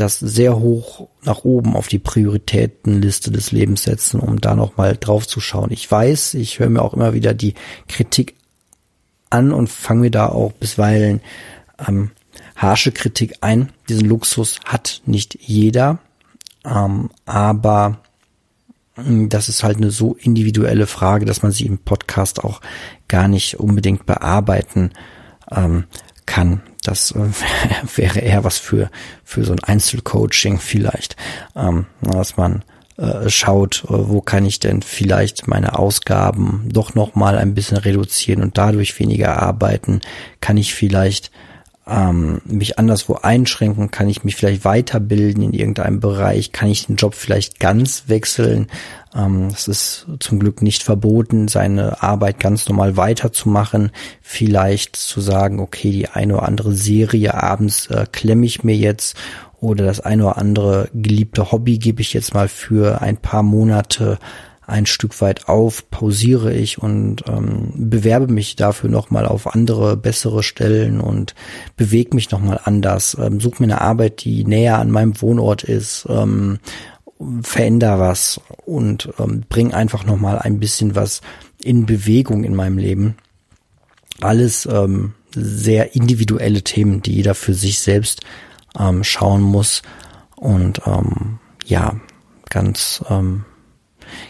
das 0.00 0.18
sehr 0.18 0.58
hoch 0.58 1.08
nach 1.22 1.44
oben 1.44 1.74
auf 1.74 1.88
die 1.88 1.98
Prioritätenliste 1.98 3.30
des 3.30 3.52
Lebens 3.52 3.82
setzen, 3.82 4.20
um 4.20 4.40
da 4.40 4.54
nochmal 4.54 4.96
drauf 4.98 5.26
zu 5.26 5.40
schauen. 5.40 5.70
Ich 5.70 5.90
weiß, 5.90 6.34
ich 6.34 6.58
höre 6.58 6.70
mir 6.70 6.82
auch 6.82 6.94
immer 6.94 7.14
wieder 7.14 7.34
die 7.34 7.54
Kritik 7.88 8.34
an 9.30 9.52
und 9.52 9.68
fange 9.68 10.02
mir 10.02 10.10
da 10.10 10.28
auch 10.28 10.52
bisweilen 10.52 11.20
ähm, 11.86 12.10
harsche 12.56 12.92
Kritik 12.92 13.36
ein. 13.40 13.72
Diesen 13.88 14.08
Luxus 14.08 14.60
hat 14.64 15.02
nicht 15.06 15.38
jeder, 15.40 15.98
ähm, 16.64 17.10
aber 17.26 18.00
hm, 18.94 19.28
das 19.28 19.48
ist 19.48 19.62
halt 19.62 19.76
eine 19.76 19.90
so 19.90 20.14
individuelle 20.14 20.86
Frage, 20.86 21.24
dass 21.24 21.42
man 21.42 21.52
sie 21.52 21.66
im 21.66 21.78
Podcast 21.78 22.42
auch 22.44 22.60
gar 23.06 23.28
nicht 23.28 23.58
unbedingt 23.58 24.06
bearbeiten 24.06 24.92
ähm, 25.50 25.84
kann. 26.28 26.60
Das 26.84 27.10
äh, 27.10 27.28
wäre 27.96 28.20
eher 28.20 28.44
was 28.44 28.58
für, 28.58 28.90
für 29.24 29.44
so 29.44 29.52
ein 29.52 29.64
Einzelcoaching 29.64 30.58
vielleicht, 30.58 31.16
ähm, 31.56 31.86
dass 32.02 32.36
man 32.36 32.62
äh, 32.98 33.28
schaut, 33.28 33.84
äh, 33.84 33.88
wo 33.88 34.20
kann 34.20 34.44
ich 34.44 34.60
denn 34.60 34.82
vielleicht 34.82 35.48
meine 35.48 35.78
Ausgaben 35.78 36.68
doch 36.70 36.94
noch 36.94 37.14
mal 37.14 37.36
ein 37.36 37.54
bisschen 37.54 37.78
reduzieren 37.78 38.42
und 38.42 38.58
dadurch 38.58 38.98
weniger 39.00 39.42
arbeiten, 39.42 40.00
kann 40.40 40.56
ich 40.56 40.74
vielleicht 40.74 41.32
ähm, 41.88 42.40
mich 42.44 42.78
anderswo 42.78 43.14
einschränken? 43.14 43.90
Kann 43.90 44.08
ich 44.08 44.24
mich 44.24 44.36
vielleicht 44.36 44.64
weiterbilden 44.64 45.42
in 45.42 45.52
irgendeinem 45.52 46.00
Bereich? 46.00 46.52
Kann 46.52 46.68
ich 46.68 46.86
den 46.86 46.96
Job 46.96 47.14
vielleicht 47.14 47.60
ganz 47.60 48.04
wechseln? 48.08 48.68
Ähm, 49.14 49.48
es 49.52 49.68
ist 49.68 50.06
zum 50.20 50.38
Glück 50.38 50.62
nicht 50.62 50.82
verboten, 50.82 51.48
seine 51.48 52.02
Arbeit 52.02 52.40
ganz 52.40 52.68
normal 52.68 52.96
weiterzumachen. 52.96 53.90
Vielleicht 54.20 54.96
zu 54.96 55.20
sagen, 55.20 55.60
okay, 55.60 55.90
die 55.90 56.08
eine 56.08 56.34
oder 56.34 56.46
andere 56.46 56.74
Serie 56.74 57.34
abends 57.34 57.86
äh, 57.86 58.06
klemme 58.10 58.46
ich 58.46 58.64
mir 58.64 58.76
jetzt 58.76 59.16
oder 59.60 59.86
das 59.86 60.00
eine 60.00 60.26
oder 60.26 60.38
andere 60.38 60.88
geliebte 60.94 61.50
Hobby 61.50 61.78
gebe 61.78 62.00
ich 62.00 62.12
jetzt 62.12 62.34
mal 62.34 62.48
für 62.48 63.00
ein 63.00 63.16
paar 63.16 63.42
Monate 63.42 64.18
ein 64.68 64.84
Stück 64.84 65.20
weit 65.22 65.48
auf, 65.48 65.90
pausiere 65.90 66.52
ich 66.52 66.80
und 66.80 67.24
ähm, 67.26 67.72
bewerbe 67.74 68.30
mich 68.30 68.54
dafür 68.54 68.90
nochmal 68.90 69.24
auf 69.24 69.54
andere, 69.54 69.96
bessere 69.96 70.42
Stellen 70.42 71.00
und 71.00 71.34
bewege 71.76 72.14
mich 72.14 72.30
nochmal 72.30 72.60
anders, 72.62 73.16
ähm, 73.18 73.40
suche 73.40 73.62
mir 73.62 73.72
eine 73.72 73.80
Arbeit, 73.80 74.24
die 74.24 74.44
näher 74.44 74.78
an 74.78 74.90
meinem 74.90 75.20
Wohnort 75.22 75.64
ist, 75.64 76.06
ähm, 76.10 76.58
veränder 77.42 77.98
was 77.98 78.40
und 78.66 79.08
ähm, 79.18 79.44
bring 79.48 79.72
einfach 79.72 80.04
nochmal 80.04 80.38
ein 80.38 80.60
bisschen 80.60 80.94
was 80.94 81.22
in 81.62 81.86
Bewegung 81.86 82.44
in 82.44 82.54
meinem 82.54 82.76
Leben. 82.76 83.16
Alles 84.20 84.66
ähm, 84.70 85.14
sehr 85.34 85.94
individuelle 85.94 86.62
Themen, 86.62 87.00
die 87.00 87.14
jeder 87.14 87.34
für 87.34 87.54
sich 87.54 87.78
selbst 87.80 88.20
ähm, 88.78 89.02
schauen 89.02 89.40
muss 89.40 89.82
und 90.36 90.82
ähm, 90.86 91.38
ja, 91.64 91.96
ganz 92.50 93.02
ähm, 93.08 93.44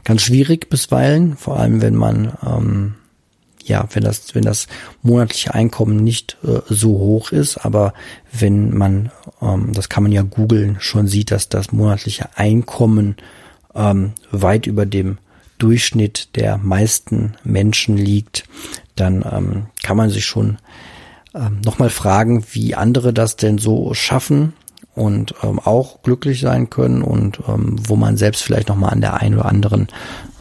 ganz 0.04 0.22
schwierig 0.22 0.68
bisweilen, 0.70 1.36
vor 1.36 1.58
allem 1.58 1.80
wenn 1.82 1.94
man 1.94 2.32
ähm, 2.46 2.94
ja, 3.68 3.86
wenn 3.92 4.02
das, 4.02 4.34
wenn 4.34 4.44
das 4.44 4.66
monatliche 5.02 5.54
Einkommen 5.54 5.96
nicht 5.96 6.38
äh, 6.42 6.60
so 6.68 6.98
hoch 6.98 7.32
ist, 7.32 7.58
aber 7.58 7.92
wenn 8.32 8.76
man, 8.76 9.10
ähm, 9.42 9.72
das 9.74 9.88
kann 9.88 10.02
man 10.02 10.12
ja 10.12 10.22
googeln, 10.22 10.76
schon 10.80 11.06
sieht, 11.06 11.30
dass 11.30 11.48
das 11.48 11.70
monatliche 11.70 12.30
Einkommen 12.36 13.16
ähm, 13.74 14.12
weit 14.30 14.66
über 14.66 14.86
dem 14.86 15.18
Durchschnitt 15.58 16.36
der 16.36 16.56
meisten 16.56 17.34
Menschen 17.44 17.96
liegt, 17.96 18.44
dann 18.96 19.24
ähm, 19.30 19.66
kann 19.82 19.96
man 19.96 20.08
sich 20.10 20.24
schon 20.24 20.58
ähm, 21.34 21.60
nochmal 21.64 21.90
fragen, 21.90 22.44
wie 22.52 22.74
andere 22.74 23.12
das 23.12 23.36
denn 23.36 23.58
so 23.58 23.92
schaffen 23.94 24.54
und 24.98 25.34
ähm, 25.42 25.60
auch 25.60 26.02
glücklich 26.02 26.40
sein 26.40 26.70
können 26.70 27.02
und 27.02 27.40
ähm, 27.48 27.76
wo 27.78 27.96
man 27.96 28.16
selbst 28.16 28.42
vielleicht 28.42 28.68
noch 28.68 28.76
mal 28.76 28.88
an 28.88 29.00
der 29.00 29.14
einen 29.14 29.36
oder 29.36 29.46
anderen 29.46 29.88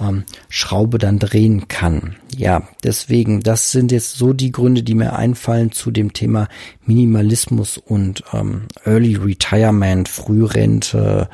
ähm, 0.02 0.24
Schraube 0.50 0.98
dann 0.98 1.20
drehen 1.20 1.68
kann. 1.68 2.16
Ja, 2.36 2.68
deswegen, 2.84 3.42
das 3.42 3.72
sind 3.72 3.92
jetzt 3.92 4.16
so 4.16 4.34
die 4.34 4.52
Gründe, 4.52 4.84
die 4.84 4.96
mir 4.96 5.16
einfallen 5.16 5.72
zu 5.72 5.92
dem 5.92 6.14
Thema 6.14 6.48
Minimalismus 6.86 7.78
und 7.78 8.24
ähm, 8.34 8.64
Early 8.84 9.16
Retirement, 9.16 10.10
Frührente 10.10 11.30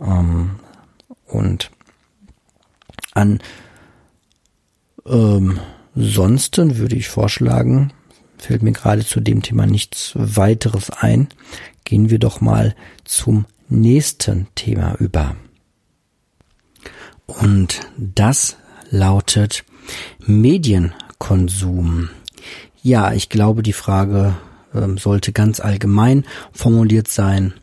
ähm, 0.00 0.56
und 1.26 1.70
an 3.14 3.40
ähm, 5.06 5.60
Sonsten 5.94 6.78
würde 6.78 6.96
ich 6.96 7.08
vorschlagen, 7.08 7.92
fällt 8.38 8.62
mir 8.62 8.72
gerade 8.72 9.04
zu 9.04 9.20
dem 9.20 9.42
Thema 9.42 9.66
nichts 9.66 10.12
weiteres 10.14 10.90
ein, 10.90 11.28
gehen 11.84 12.10
wir 12.10 12.18
doch 12.18 12.40
mal 12.40 12.74
zum 13.04 13.46
nächsten 13.68 14.48
Thema 14.54 14.94
über. 14.98 15.36
Und 17.26 17.80
das 17.96 18.56
lautet 18.90 19.64
Medienkonsum. 20.26 22.10
Ja, 22.82 23.12
ich 23.12 23.28
glaube, 23.28 23.62
die 23.62 23.72
Frage 23.72 24.34
ähm, 24.74 24.98
sollte 24.98 25.32
ganz 25.32 25.60
allgemein 25.60 26.24
formuliert 26.52 27.08
sein. 27.08 27.54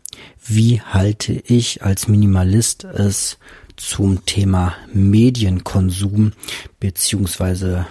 Wie 0.44 0.80
halte 0.80 1.32
ich 1.32 1.82
als 1.82 2.08
Minimalist 2.08 2.84
es 2.84 3.38
zum 3.76 4.24
Thema 4.26 4.74
Medienkonsum 4.92 6.32
beziehungsweise 6.80 7.86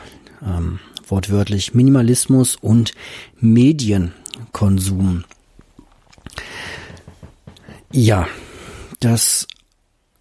ähm, 0.46 0.80
wortwörtlich 1.08 1.74
Minimalismus 1.74 2.56
und 2.56 2.94
Medienkonsum? 3.40 5.24
Ja, 7.92 8.28
das 9.00 9.48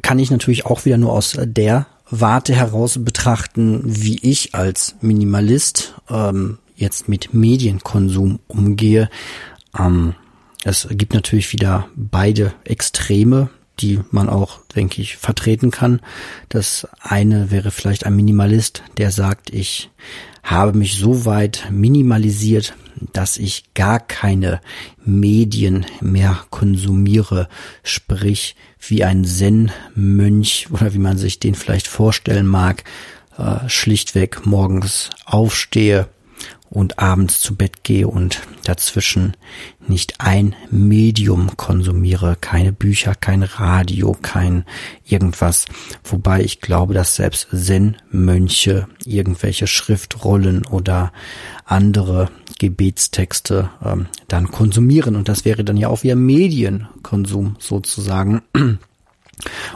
kann 0.02 0.18
ich 0.18 0.30
natürlich 0.30 0.66
auch 0.66 0.84
wieder 0.84 0.96
nur 0.96 1.12
aus 1.12 1.36
der 1.38 1.86
Warte 2.10 2.54
heraus 2.54 2.98
betrachten, 3.04 3.82
wie 3.84 4.18
ich 4.22 4.54
als 4.54 4.96
Minimalist 5.00 5.94
ähm, 6.08 6.58
jetzt 6.74 7.08
mit 7.08 7.32
Medienkonsum 7.32 8.40
umgehe. 8.48 9.08
Ähm, 9.78 10.14
es 10.64 10.88
gibt 10.90 11.14
natürlich 11.14 11.52
wieder 11.52 11.88
beide 11.94 12.52
Extreme, 12.64 13.50
die 13.78 14.00
man 14.10 14.28
auch, 14.28 14.60
denke 14.74 15.00
ich, 15.00 15.16
vertreten 15.16 15.70
kann. 15.70 16.00
Das 16.48 16.88
eine 17.00 17.50
wäre 17.50 17.70
vielleicht 17.70 18.04
ein 18.04 18.16
Minimalist, 18.16 18.82
der 18.98 19.10
sagt, 19.10 19.50
ich 19.50 19.90
habe 20.42 20.76
mich 20.76 20.96
so 20.96 21.24
weit 21.24 21.68
minimalisiert, 21.70 22.74
dass 23.12 23.36
ich 23.36 23.74
gar 23.74 24.00
keine 24.00 24.60
Medien 25.04 25.86
mehr 26.00 26.44
konsumiere, 26.50 27.48
sprich 27.82 28.56
wie 28.78 29.04
ein 29.04 29.24
Zen-Mönch 29.24 30.68
oder 30.70 30.94
wie 30.94 30.98
man 30.98 31.18
sich 31.18 31.38
den 31.38 31.54
vielleicht 31.54 31.86
vorstellen 31.86 32.46
mag, 32.46 32.84
äh, 33.38 33.68
schlichtweg 33.68 34.46
morgens 34.46 35.10
aufstehe, 35.24 36.08
und 36.70 37.00
abends 37.00 37.40
zu 37.40 37.56
Bett 37.56 37.82
gehe 37.82 38.06
und 38.06 38.42
dazwischen 38.64 39.36
nicht 39.86 40.20
ein 40.20 40.54
Medium 40.70 41.56
konsumiere, 41.56 42.36
keine 42.40 42.72
Bücher, 42.72 43.14
kein 43.16 43.42
Radio, 43.42 44.16
kein 44.22 44.64
irgendwas. 45.04 45.66
Wobei 46.04 46.42
ich 46.42 46.60
glaube, 46.60 46.94
dass 46.94 47.16
selbst 47.16 47.48
Zen-Mönche 47.52 48.86
irgendwelche 49.04 49.66
Schriftrollen 49.66 50.64
oder 50.64 51.12
andere 51.64 52.30
Gebetstexte 52.60 53.70
ähm, 53.82 54.06
dann 54.28 54.50
konsumieren. 54.50 55.16
Und 55.16 55.28
das 55.28 55.44
wäre 55.44 55.64
dann 55.64 55.78
ja 55.78 55.88
auch 55.88 56.02
wieder 56.02 56.14
Medienkonsum 56.14 57.56
sozusagen. 57.58 58.42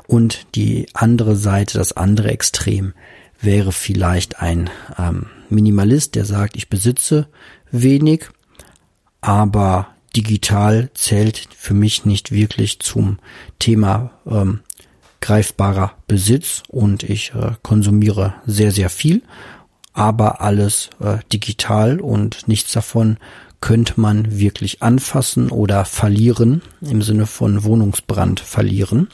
Und 0.06 0.46
die 0.54 0.86
andere 0.92 1.36
Seite, 1.36 1.78
das 1.78 1.92
andere 1.92 2.30
Extrem 2.30 2.92
wäre 3.40 3.72
vielleicht 3.72 4.40
ein 4.40 4.68
ähm, 4.98 5.26
Minimalist, 5.48 6.14
der 6.14 6.26
sagt, 6.26 6.56
ich 6.56 6.68
besitze 6.68 7.26
wenig, 7.70 8.28
aber 9.22 9.88
digital 10.14 10.90
zählt 10.92 11.48
für 11.56 11.74
mich 11.74 12.04
nicht 12.04 12.32
wirklich 12.32 12.80
zum 12.80 13.18
Thema 13.58 14.10
ähm, 14.26 14.60
greifbarer 15.22 15.94
Besitz 16.06 16.62
und 16.68 17.02
ich 17.02 17.32
äh, 17.34 17.52
konsumiere 17.62 18.34
sehr, 18.44 18.72
sehr 18.72 18.90
viel, 18.90 19.22
aber 19.94 20.40
alles 20.40 20.90
äh, 21.00 21.18
digital 21.32 22.00
und 22.00 22.46
nichts 22.46 22.72
davon 22.72 23.16
könnte 23.60 23.98
man 23.98 24.38
wirklich 24.38 24.82
anfassen 24.82 25.50
oder 25.50 25.86
verlieren, 25.86 26.60
im 26.82 27.00
Sinne 27.00 27.24
von 27.24 27.64
Wohnungsbrand 27.64 28.40
verlieren. 28.40 29.08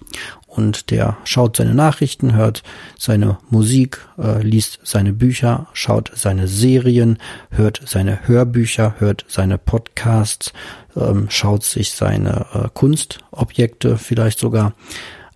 Und 0.49 0.91
der 0.91 1.18
schaut 1.22 1.59
seine 1.59 1.74
Nachrichten, 1.74 2.35
hört 2.35 2.64
seine 2.99 3.39
Musik, 3.49 4.01
äh, 4.18 4.43
liest 4.43 4.81
seine 4.83 5.12
Bücher, 5.12 5.68
schaut 5.72 6.11
seine 6.16 6.49
Serien, 6.49 7.18
hört 7.51 7.81
seine 7.87 8.26
Hörbücher, 8.26 8.97
hört 8.99 9.24
seine 9.28 9.57
Podcasts, 9.57 10.53
ähm, 10.97 11.28
schaut 11.31 11.62
sich 11.62 11.93
seine 11.93 12.47
äh, 12.53 12.68
Kunstobjekte 12.74 13.99
vielleicht 13.99 14.41
sogar 14.41 14.74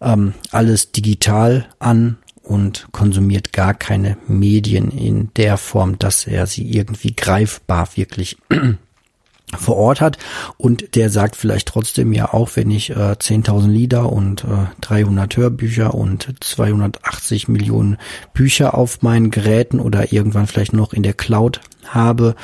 ähm, 0.01 0.35
alles 0.51 0.91
digital 0.91 1.67
an 1.79 2.19
und 2.45 2.89
konsumiert 2.93 3.53
gar 3.53 3.75
keine 3.75 4.17
Medien 4.29 4.91
in 4.91 5.31
der 5.37 5.57
Form, 5.57 5.99
dass 5.99 6.27
er 6.27 6.47
sie 6.47 6.71
irgendwie 6.71 7.17
greifbar 7.17 7.89
wirklich 7.97 8.37
vor 9.59 9.77
Ort 9.77 10.01
hat 10.01 10.19
und 10.57 10.95
der 10.95 11.11
sagt 11.11 11.37
vielleicht 11.37 11.69
trotzdem 11.69 12.13
ja 12.13 12.33
auch, 12.33 12.51
wenn 12.55 12.71
ich 12.71 12.91
äh, 12.91 13.13
10.000 13.13 13.69
Lieder 13.69 14.13
und 14.13 14.45
äh, 14.45 14.67
300 14.81 15.37
Hörbücher 15.37 15.95
und 15.95 16.35
280 16.41 17.49
Millionen 17.49 17.97
Bücher 18.33 18.77
auf 18.77 19.03
meinen 19.03 19.31
Geräten 19.31 19.81
oder 19.81 20.13
irgendwann 20.13 20.47
vielleicht 20.47 20.73
noch 20.73 20.93
in 20.93 21.03
der 21.03 21.15
Cloud 21.15 21.61
habe, 21.87 22.35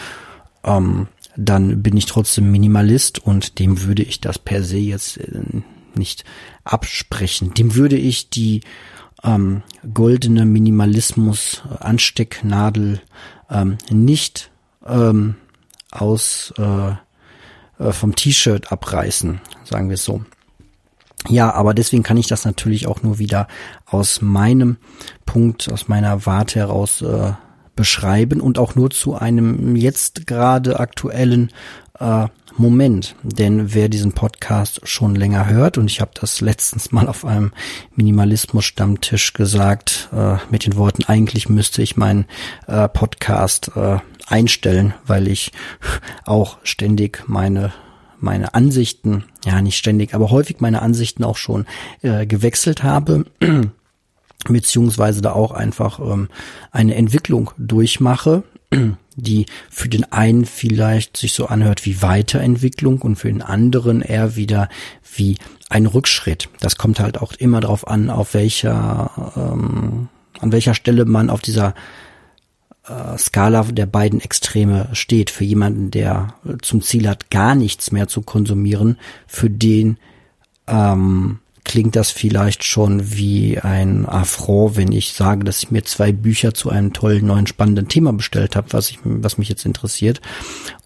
ähm, 0.65 1.09
dann 1.37 1.83
bin 1.83 1.97
ich 1.97 2.07
trotzdem 2.07 2.51
Minimalist 2.51 3.19
und 3.19 3.59
dem 3.59 3.83
würde 3.83 4.03
ich 4.03 4.21
das 4.21 4.39
per 4.39 4.63
se 4.63 4.79
jetzt 4.79 5.19
äh, 5.19 5.63
nicht 5.95 6.25
absprechen. 6.65 7.55
Dem 7.55 7.75
würde 7.75 7.97
ich 7.97 8.31
die 8.31 8.61
ähm, 9.25 9.63
goldene 9.93 10.45
Minimalismus 10.45 11.63
Anstecknadel 11.79 13.01
ähm, 13.51 13.79
nicht 13.91 14.51
ähm, 14.87 15.37
aus 15.91 16.55
äh, 16.59 16.91
äh, 17.81 17.93
vom 17.93 18.15
T-Shirt 18.15 18.71
abreißen, 18.71 19.41
sagen 19.65 19.89
wir 19.89 19.95
es 19.95 20.05
so. 20.05 20.25
Ja, 21.29 21.53
aber 21.53 21.75
deswegen 21.75 22.03
kann 22.03 22.17
ich 22.17 22.29
das 22.29 22.45
natürlich 22.45 22.87
auch 22.87 23.03
nur 23.03 23.19
wieder 23.19 23.47
aus 23.87 24.23
meinem 24.23 24.79
Punkt, 25.27 25.71
aus 25.71 25.89
meiner 25.89 26.25
Warte 26.25 26.61
heraus 26.61 27.03
äh, 27.03 27.33
beschreiben 27.77 28.41
und 28.41 28.59
auch 28.59 28.75
nur 28.75 28.91
zu 28.91 29.15
einem 29.15 29.77
jetzt 29.77 30.27
gerade 30.27 30.81
aktuellen 30.81 31.51
äh, 31.99 32.27
Moment. 32.57 33.15
Denn 33.23 33.75
wer 33.75 33.89
diesen 33.89 34.13
Podcast 34.13 34.81
schon 34.85 35.15
länger 35.15 35.49
hört, 35.49 35.79
und 35.79 35.91
ich 35.91 36.01
habe 36.01 36.13
das 36.21 36.41
letztens 36.41 36.93
mal 36.93 37.09
auf 37.09 37.25
einem 37.25 37.53
Minimalismus-Stammtisch 37.97 39.33
gesagt, 39.33 40.09
äh, 40.13 40.37
mit 40.51 40.67
den 40.67 40.77
Worten, 40.77 41.05
eigentlich 41.05 41.49
müsste 41.49 41.83
ich 41.83 41.97
meinen 41.97 42.27
äh, 42.67 42.89
Podcast 42.89 43.73
äh, 43.77 43.99
einstellen, 44.27 44.95
weil 45.07 45.29
ich 45.29 45.53
auch 46.25 46.59
ständig 46.63 47.25
meine 47.27 47.73
meine 48.23 48.53
Ansichten, 48.53 49.25
ja 49.47 49.63
nicht 49.63 49.79
ständig, 49.79 50.13
aber 50.15 50.31
häufig 50.31 50.61
meine 50.61 50.83
Ansichten 50.83 51.25
auch 51.25 51.39
schon 51.39 51.65
äh, 52.03 52.27
gewechselt 52.27 52.83
habe 52.83 53.25
beziehungsweise 54.49 55.23
da 55.23 55.33
auch 55.33 55.53
einfach 55.53 55.99
ähm, 56.01 56.29
eine 56.71 56.95
Entwicklung 56.95 57.51
durchmache, 57.59 58.43
die 59.17 59.47
für 59.71 59.89
den 59.89 60.11
einen 60.13 60.45
vielleicht 60.45 61.17
sich 61.17 61.33
so 61.33 61.47
anhört 61.47 61.85
wie 61.87 62.03
Weiterentwicklung 62.03 63.03
und 63.03 63.17
für 63.17 63.29
den 63.29 63.43
anderen 63.43 64.03
eher 64.03 64.37
wieder 64.37 64.69
wie 65.17 65.37
ein 65.69 65.87
Rückschritt. 65.87 66.49
Das 66.61 66.77
kommt 66.77 67.01
halt 67.01 67.19
auch 67.21 67.33
immer 67.33 67.61
darauf 67.61 67.87
an, 67.87 68.11
auf 68.11 68.35
welcher 68.35 69.33
ähm, 69.37 70.09
an 70.41 70.53
welcher 70.53 70.75
Stelle 70.75 71.05
man 71.05 71.31
auf 71.31 71.41
dieser 71.41 71.75
äh, 72.87 73.19
Skala 73.19 73.65
der 73.65 73.87
beiden 73.87 74.21
Extreme 74.21 74.89
steht. 74.93 75.31
Für 75.31 75.45
jemanden, 75.45 75.91
der 75.91 76.35
zum 76.63 76.83
Ziel 76.83 77.09
hat, 77.09 77.31
gar 77.31 77.55
nichts 77.55 77.93
mehr 77.93 78.09
zu 78.09 78.23
konsumieren, 78.23 78.99
für 79.27 79.51
den 79.51 79.99
ähm, 80.67 81.41
klingt 81.71 81.95
das 81.95 82.11
vielleicht 82.11 82.65
schon 82.65 83.13
wie 83.13 83.61
ein 83.61 84.05
Affront, 84.05 84.77
wenn 84.77 84.91
ich 84.91 85.13
sage, 85.13 85.45
dass 85.45 85.63
ich 85.63 85.71
mir 85.71 85.85
zwei 85.85 86.11
Bücher 86.11 86.53
zu 86.53 86.69
einem 86.69 86.93
tollen, 86.93 87.25
neuen, 87.25 87.47
spannenden 87.47 87.87
Thema 87.87 88.13
bestellt 88.13 88.57
habe, 88.57 88.73
was, 88.73 88.91
ich, 88.91 88.99
was 89.05 89.39
mich 89.39 89.49
jetzt 89.49 89.65
interessiert. 89.65 90.21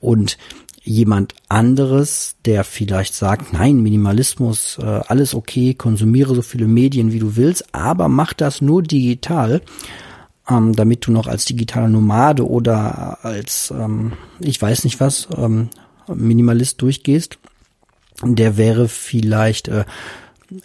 Und 0.02 0.36
jemand 0.82 1.32
anderes, 1.48 2.36
der 2.44 2.64
vielleicht 2.64 3.14
sagt, 3.14 3.54
nein, 3.54 3.80
Minimalismus, 3.80 4.76
äh, 4.78 4.84
alles 4.84 5.34
okay, 5.34 5.72
konsumiere 5.72 6.34
so 6.34 6.42
viele 6.42 6.66
Medien, 6.66 7.12
wie 7.12 7.18
du 7.18 7.34
willst, 7.34 7.74
aber 7.74 8.10
mach 8.10 8.34
das 8.34 8.60
nur 8.60 8.82
digital, 8.82 9.62
ähm, 10.50 10.74
damit 10.74 11.06
du 11.06 11.12
noch 11.12 11.28
als 11.28 11.46
digitaler 11.46 11.88
Nomade 11.88 12.46
oder 12.46 13.24
als, 13.24 13.72
ähm, 13.74 14.12
ich 14.38 14.60
weiß 14.60 14.84
nicht 14.84 15.00
was, 15.00 15.28
ähm, 15.34 15.70
Minimalist 16.14 16.82
durchgehst, 16.82 17.38
der 18.22 18.58
wäre 18.58 18.86
vielleicht 18.88 19.68
äh, 19.68 19.86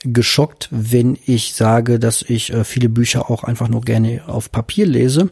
geschockt, 0.03 0.69
wenn 0.71 1.17
ich 1.25 1.53
sage, 1.53 1.99
dass 1.99 2.21
ich 2.21 2.53
äh, 2.53 2.63
viele 2.63 2.89
Bücher 2.89 3.29
auch 3.29 3.43
einfach 3.43 3.67
nur 3.67 3.81
gerne 3.81 4.21
auf 4.27 4.51
Papier 4.51 4.85
lese. 4.85 5.29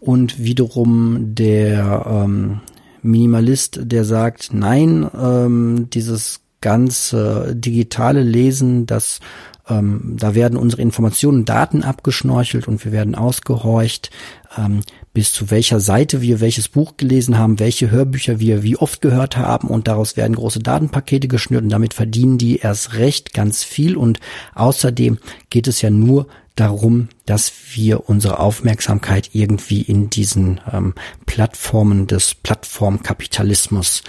Und 0.00 0.42
wiederum 0.42 1.34
der 1.34 2.06
ähm, 2.08 2.60
Minimalist, 3.02 3.80
der 3.82 4.04
sagt, 4.04 4.50
nein, 4.52 5.08
ähm, 5.18 5.88
dieses 5.90 6.40
ganze 6.60 7.54
digitale 7.54 8.22
Lesen, 8.22 8.86
das 8.86 9.20
ähm, 9.68 10.16
da 10.18 10.34
werden 10.34 10.56
unsere 10.58 10.82
Informationen, 10.82 11.44
Daten 11.44 11.82
abgeschnorchelt 11.82 12.68
und 12.68 12.84
wir 12.84 12.92
werden 12.92 13.14
ausgehorcht, 13.14 14.10
ähm, 14.56 14.80
bis 15.12 15.32
zu 15.32 15.50
welcher 15.50 15.80
Seite 15.80 16.20
wir 16.20 16.40
welches 16.40 16.68
Buch 16.68 16.96
gelesen 16.96 17.38
haben, 17.38 17.58
welche 17.58 17.90
Hörbücher 17.90 18.38
wir 18.38 18.62
wie 18.62 18.76
oft 18.76 19.00
gehört 19.00 19.36
haben 19.36 19.68
und 19.68 19.88
daraus 19.88 20.16
werden 20.16 20.36
große 20.36 20.60
Datenpakete 20.60 21.26
geschnürt 21.26 21.64
und 21.64 21.70
damit 21.70 21.94
verdienen 21.94 22.38
die 22.38 22.58
erst 22.58 22.94
recht 22.94 23.32
ganz 23.32 23.64
viel. 23.64 23.96
Und 23.96 24.20
außerdem 24.54 25.18
geht 25.50 25.68
es 25.68 25.82
ja 25.82 25.90
nur 25.90 26.28
darum, 26.54 27.08
dass 27.26 27.52
wir 27.74 28.08
unsere 28.08 28.38
Aufmerksamkeit 28.38 29.30
irgendwie 29.32 29.82
in 29.82 30.10
diesen 30.10 30.60
ähm, 30.72 30.94
Plattformen 31.26 32.06
des 32.06 32.34
Plattformkapitalismus 32.34 34.02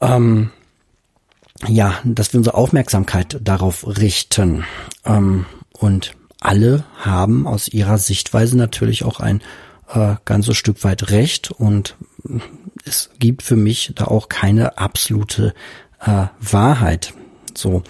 ähm, 0.00 0.50
ja, 1.68 1.98
dass 2.04 2.32
wir 2.32 2.38
unsere 2.38 2.56
Aufmerksamkeit 2.56 3.38
darauf 3.42 3.86
richten. 3.86 4.64
Ähm, 5.04 5.46
und 5.72 6.12
alle 6.40 6.84
haben 6.98 7.46
aus 7.46 7.68
ihrer 7.68 7.98
Sichtweise 7.98 8.56
natürlich 8.56 9.04
auch 9.04 9.20
ein 9.20 9.42
äh, 9.92 10.16
ganzes 10.24 10.56
Stück 10.56 10.84
weit 10.84 11.10
recht 11.10 11.50
und 11.50 11.96
es 12.84 13.10
gibt 13.18 13.42
für 13.42 13.56
mich 13.56 13.92
da 13.94 14.04
auch 14.04 14.28
keine 14.28 14.78
absolute 14.78 15.54
äh, 16.00 16.26
Wahrheit. 16.40 17.14
So. 17.54 17.82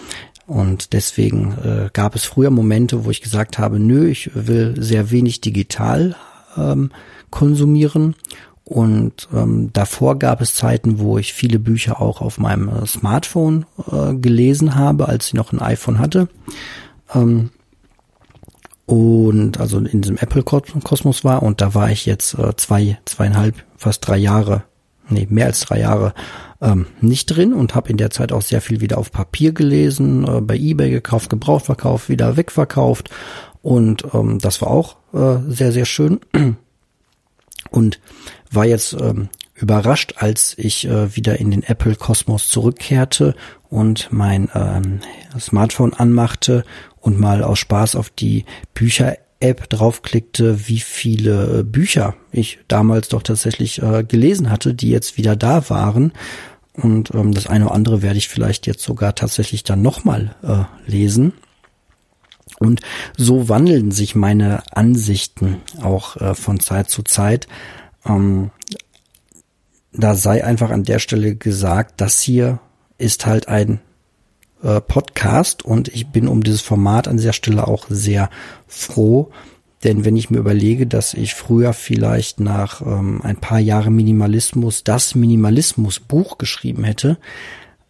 Und 0.47 0.93
deswegen 0.93 1.53
äh, 1.64 1.91
gab 1.93 2.14
es 2.14 2.25
früher 2.25 2.51
Momente, 2.51 3.05
wo 3.05 3.11
ich 3.11 3.23
gesagt 3.23 3.59
habe, 3.59 3.79
nö, 3.79 4.09
ich 4.09 4.31
will 4.35 4.75
sehr 4.77 5.11
wenig 5.11 5.41
digital 5.41 6.16
ähm, 6.57 6.91
konsumieren 7.31 8.16
und 8.65 9.29
ähm, 9.35 9.71
davor 9.73 10.19
gab 10.19 10.41
es 10.41 10.55
Zeiten, 10.55 10.99
wo 10.99 11.19
ich 11.19 11.33
viele 11.33 11.59
Bücher 11.59 12.01
auch 12.01 12.21
auf 12.21 12.39
meinem 12.39 12.69
äh, 12.69 12.87
Smartphone 12.87 13.67
äh, 13.91 14.15
gelesen 14.15 14.77
habe, 14.77 15.09
als 15.09 15.29
ich 15.29 15.35
noch 15.35 15.53
ein 15.53 15.61
iPhone 15.61 15.99
hatte. 15.99 16.29
Ähm, 17.15 17.51
und 18.87 19.59
also 19.59 19.79
in 19.79 20.03
diesem 20.03 20.17
Apple-Kosmos 20.17 21.25
war. 21.25 21.43
Und 21.43 21.61
da 21.61 21.75
war 21.75 21.91
ich 21.91 22.07
jetzt 22.07 22.39
äh, 22.39 22.55
zwei, 22.57 22.99
zweieinhalb, 23.05 23.57
fast 23.77 24.07
drei 24.07 24.17
Jahre, 24.17 24.65
nee, 25.09 25.27
mehr 25.29 25.47
als 25.47 25.61
drei 25.61 25.81
Jahre 25.81 26.15
ähm, 26.61 26.87
nicht 27.01 27.27
drin 27.27 27.55
und 27.55 27.75
habe 27.75 27.91
in 27.91 27.97
der 27.97 28.11
Zeit 28.11 28.33
auch 28.33 28.43
sehr 28.43 28.61
viel 28.61 28.81
wieder 28.81 28.99
auf 28.99 29.11
Papier 29.11 29.53
gelesen, 29.53 30.25
äh, 30.27 30.41
bei 30.41 30.57
eBay 30.57 30.91
gekauft, 30.91 31.31
gebraucht 31.31 31.67
verkauft, 31.67 32.09
wieder 32.09 32.37
wegverkauft. 32.37 33.11
Und 33.61 34.05
ähm, 34.15 34.39
das 34.39 34.63
war 34.63 34.69
auch 34.69 34.97
äh, 35.13 35.39
sehr, 35.49 35.73
sehr 35.73 35.85
schön 35.85 36.21
und 37.71 38.01
war 38.51 38.65
jetzt 38.65 38.95
ähm, 38.95 39.29
überrascht, 39.55 40.15
als 40.17 40.55
ich 40.59 40.87
äh, 40.87 41.15
wieder 41.17 41.39
in 41.39 41.51
den 41.51 41.63
Apple 41.63 41.95
Kosmos 41.95 42.49
zurückkehrte 42.49 43.35
und 43.69 44.09
mein 44.11 44.51
ähm, 44.55 45.01
Smartphone 45.39 45.95
anmachte 45.95 46.65
und 47.01 47.19
mal 47.19 47.43
aus 47.43 47.59
Spaß 47.59 47.97
auf 47.97 48.11
die 48.11 48.45
Bücher 48.75 49.17
App 49.41 49.69
draufklickte, 49.69 50.69
wie 50.69 50.81
viele 50.81 51.61
äh, 51.61 51.63
Bücher 51.65 52.15
ich 52.31 52.61
damals 52.69 53.09
doch 53.09 53.23
tatsächlich 53.23 53.83
äh, 53.83 54.05
gelesen 54.05 54.51
hatte, 54.51 54.73
die 54.73 54.91
jetzt 54.91 55.17
wieder 55.17 55.37
da 55.37 55.69
waren. 55.69 56.13
Und 56.75 57.13
ähm, 57.15 57.33
das 57.33 57.47
eine 57.47 57.67
oder 57.67 57.75
andere 57.75 58.03
werde 58.03 58.19
ich 58.19 58.29
vielleicht 58.29 58.67
jetzt 58.67 58.83
sogar 58.83 59.15
tatsächlich 59.15 59.65
dann 59.65 59.83
nochmal 59.83 60.35
äh, 60.43 60.91
lesen. 60.91 61.33
Und 62.63 62.81
so 63.17 63.49
wandeln 63.49 63.91
sich 63.91 64.15
meine 64.15 64.63
Ansichten 64.73 65.57
auch 65.83 66.17
äh, 66.17 66.35
von 66.35 66.61
Zeit 66.61 66.91
zu 66.91 67.03
Zeit. 67.03 67.49
Ähm, 68.07 68.51
da 69.93 70.15
sei 70.15 70.45
einfach 70.45 70.71
an 70.71 70.85
der 70.85 71.01
Stelle 71.01 71.35
gesagt, 71.35 72.01
das 72.01 72.21
hier 72.21 72.61
ist 72.99 73.27
halt 73.27 73.49
ein 73.49 73.81
äh, 74.63 74.81
Podcast 74.81 75.65
und 75.65 75.89
ich 75.89 76.07
bin 76.07 76.29
um 76.29 76.45
dieses 76.45 76.63
Format 76.63 77.09
an 77.09 77.17
dieser 77.17 77.33
Stelle 77.33 77.67
auch 77.67 77.87
sehr 77.89 78.31
froh. 78.69 79.31
Denn 79.83 80.05
wenn 80.05 80.17
ich 80.17 80.31
mir 80.31 80.39
überlege, 80.39 80.87
dass 80.87 81.13
ich 81.13 81.35
früher 81.35 81.73
vielleicht 81.73 82.39
nach 82.39 82.81
ähm, 82.81 83.21
ein 83.23 83.37
paar 83.37 83.59
Jahren 83.59 83.97
Minimalismus 83.97 84.85
das 84.85 85.17
Minimalismus-Buch 85.17 86.39
geschrieben 86.39 86.85
hätte, 86.85 87.19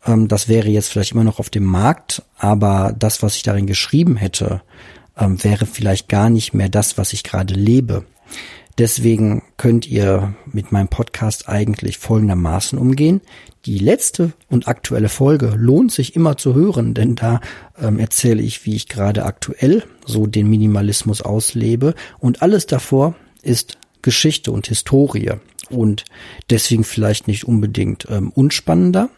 ähm, 0.06 0.28
das 0.28 0.48
wäre 0.48 0.68
jetzt 0.68 0.88
vielleicht 0.88 1.12
immer 1.12 1.24
noch 1.24 1.38
auf 1.38 1.50
dem 1.50 1.64
Markt, 1.64 2.22
aber 2.38 2.94
das, 2.98 3.22
was 3.22 3.36
ich 3.36 3.42
darin 3.42 3.66
geschrieben 3.66 4.16
hätte, 4.16 4.62
ähm, 5.16 5.42
wäre 5.42 5.66
vielleicht 5.66 6.08
gar 6.08 6.30
nicht 6.30 6.54
mehr 6.54 6.68
das, 6.68 6.98
was 6.98 7.12
ich 7.12 7.22
gerade 7.22 7.54
lebe. 7.54 8.04
Deswegen 8.78 9.42
könnt 9.58 9.86
ihr 9.86 10.34
mit 10.50 10.72
meinem 10.72 10.88
Podcast 10.88 11.48
eigentlich 11.48 11.98
folgendermaßen 11.98 12.78
umgehen. 12.78 13.20
Die 13.66 13.78
letzte 13.78 14.32
und 14.48 14.66
aktuelle 14.66 15.10
Folge 15.10 15.54
lohnt 15.56 15.92
sich 15.92 16.16
immer 16.16 16.38
zu 16.38 16.54
hören, 16.54 16.94
denn 16.94 17.14
da 17.14 17.40
ähm, 17.80 17.98
erzähle 17.98 18.42
ich, 18.42 18.64
wie 18.64 18.74
ich 18.74 18.88
gerade 18.88 19.24
aktuell 19.24 19.84
so 20.06 20.26
den 20.26 20.48
Minimalismus 20.48 21.20
auslebe 21.20 21.94
und 22.18 22.40
alles 22.40 22.66
davor 22.66 23.14
ist 23.42 23.76
Geschichte 24.00 24.50
und 24.50 24.66
Historie 24.66 25.32
und 25.68 26.04
deswegen 26.50 26.82
vielleicht 26.82 27.28
nicht 27.28 27.44
unbedingt 27.44 28.06
ähm, 28.10 28.30
unspannender, 28.30 29.10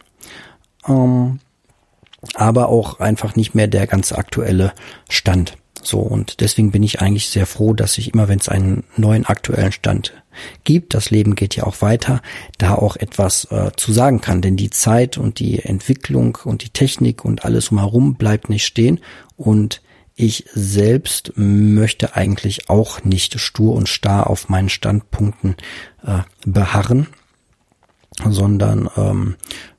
ähm, 0.88 1.40
aber 2.34 2.68
auch 2.68 3.00
einfach 3.00 3.36
nicht 3.36 3.54
mehr 3.54 3.66
der 3.66 3.86
ganz 3.86 4.12
aktuelle 4.12 4.72
Stand. 5.08 5.56
So, 5.82 5.98
und 5.98 6.40
deswegen 6.40 6.70
bin 6.70 6.82
ich 6.82 7.00
eigentlich 7.00 7.28
sehr 7.28 7.46
froh, 7.46 7.74
dass 7.74 7.98
ich 7.98 8.14
immer, 8.14 8.28
wenn 8.28 8.38
es 8.38 8.48
einen 8.48 8.84
neuen 8.96 9.26
aktuellen 9.26 9.72
Stand 9.72 10.14
gibt, 10.64 10.94
das 10.94 11.10
Leben 11.10 11.34
geht 11.34 11.56
ja 11.56 11.64
auch 11.64 11.82
weiter, 11.82 12.22
da 12.58 12.74
auch 12.74 12.96
etwas 12.96 13.44
äh, 13.50 13.70
zu 13.76 13.92
sagen 13.92 14.20
kann. 14.20 14.40
Denn 14.40 14.56
die 14.56 14.70
Zeit 14.70 15.18
und 15.18 15.38
die 15.38 15.60
Entwicklung 15.60 16.38
und 16.44 16.62
die 16.62 16.70
Technik 16.70 17.24
und 17.24 17.44
alles 17.44 17.68
umherum 17.68 18.14
bleibt 18.14 18.48
nicht 18.48 18.64
stehen. 18.64 19.00
Und 19.36 19.82
ich 20.16 20.46
selbst 20.54 21.32
möchte 21.36 22.16
eigentlich 22.16 22.70
auch 22.70 23.04
nicht 23.04 23.38
stur 23.40 23.74
und 23.74 23.88
starr 23.88 24.30
auf 24.30 24.48
meinen 24.48 24.68
Standpunkten 24.68 25.56
äh, 26.04 26.20
beharren, 26.46 27.08
sondern 28.28 28.88
ähm, 28.96 29.36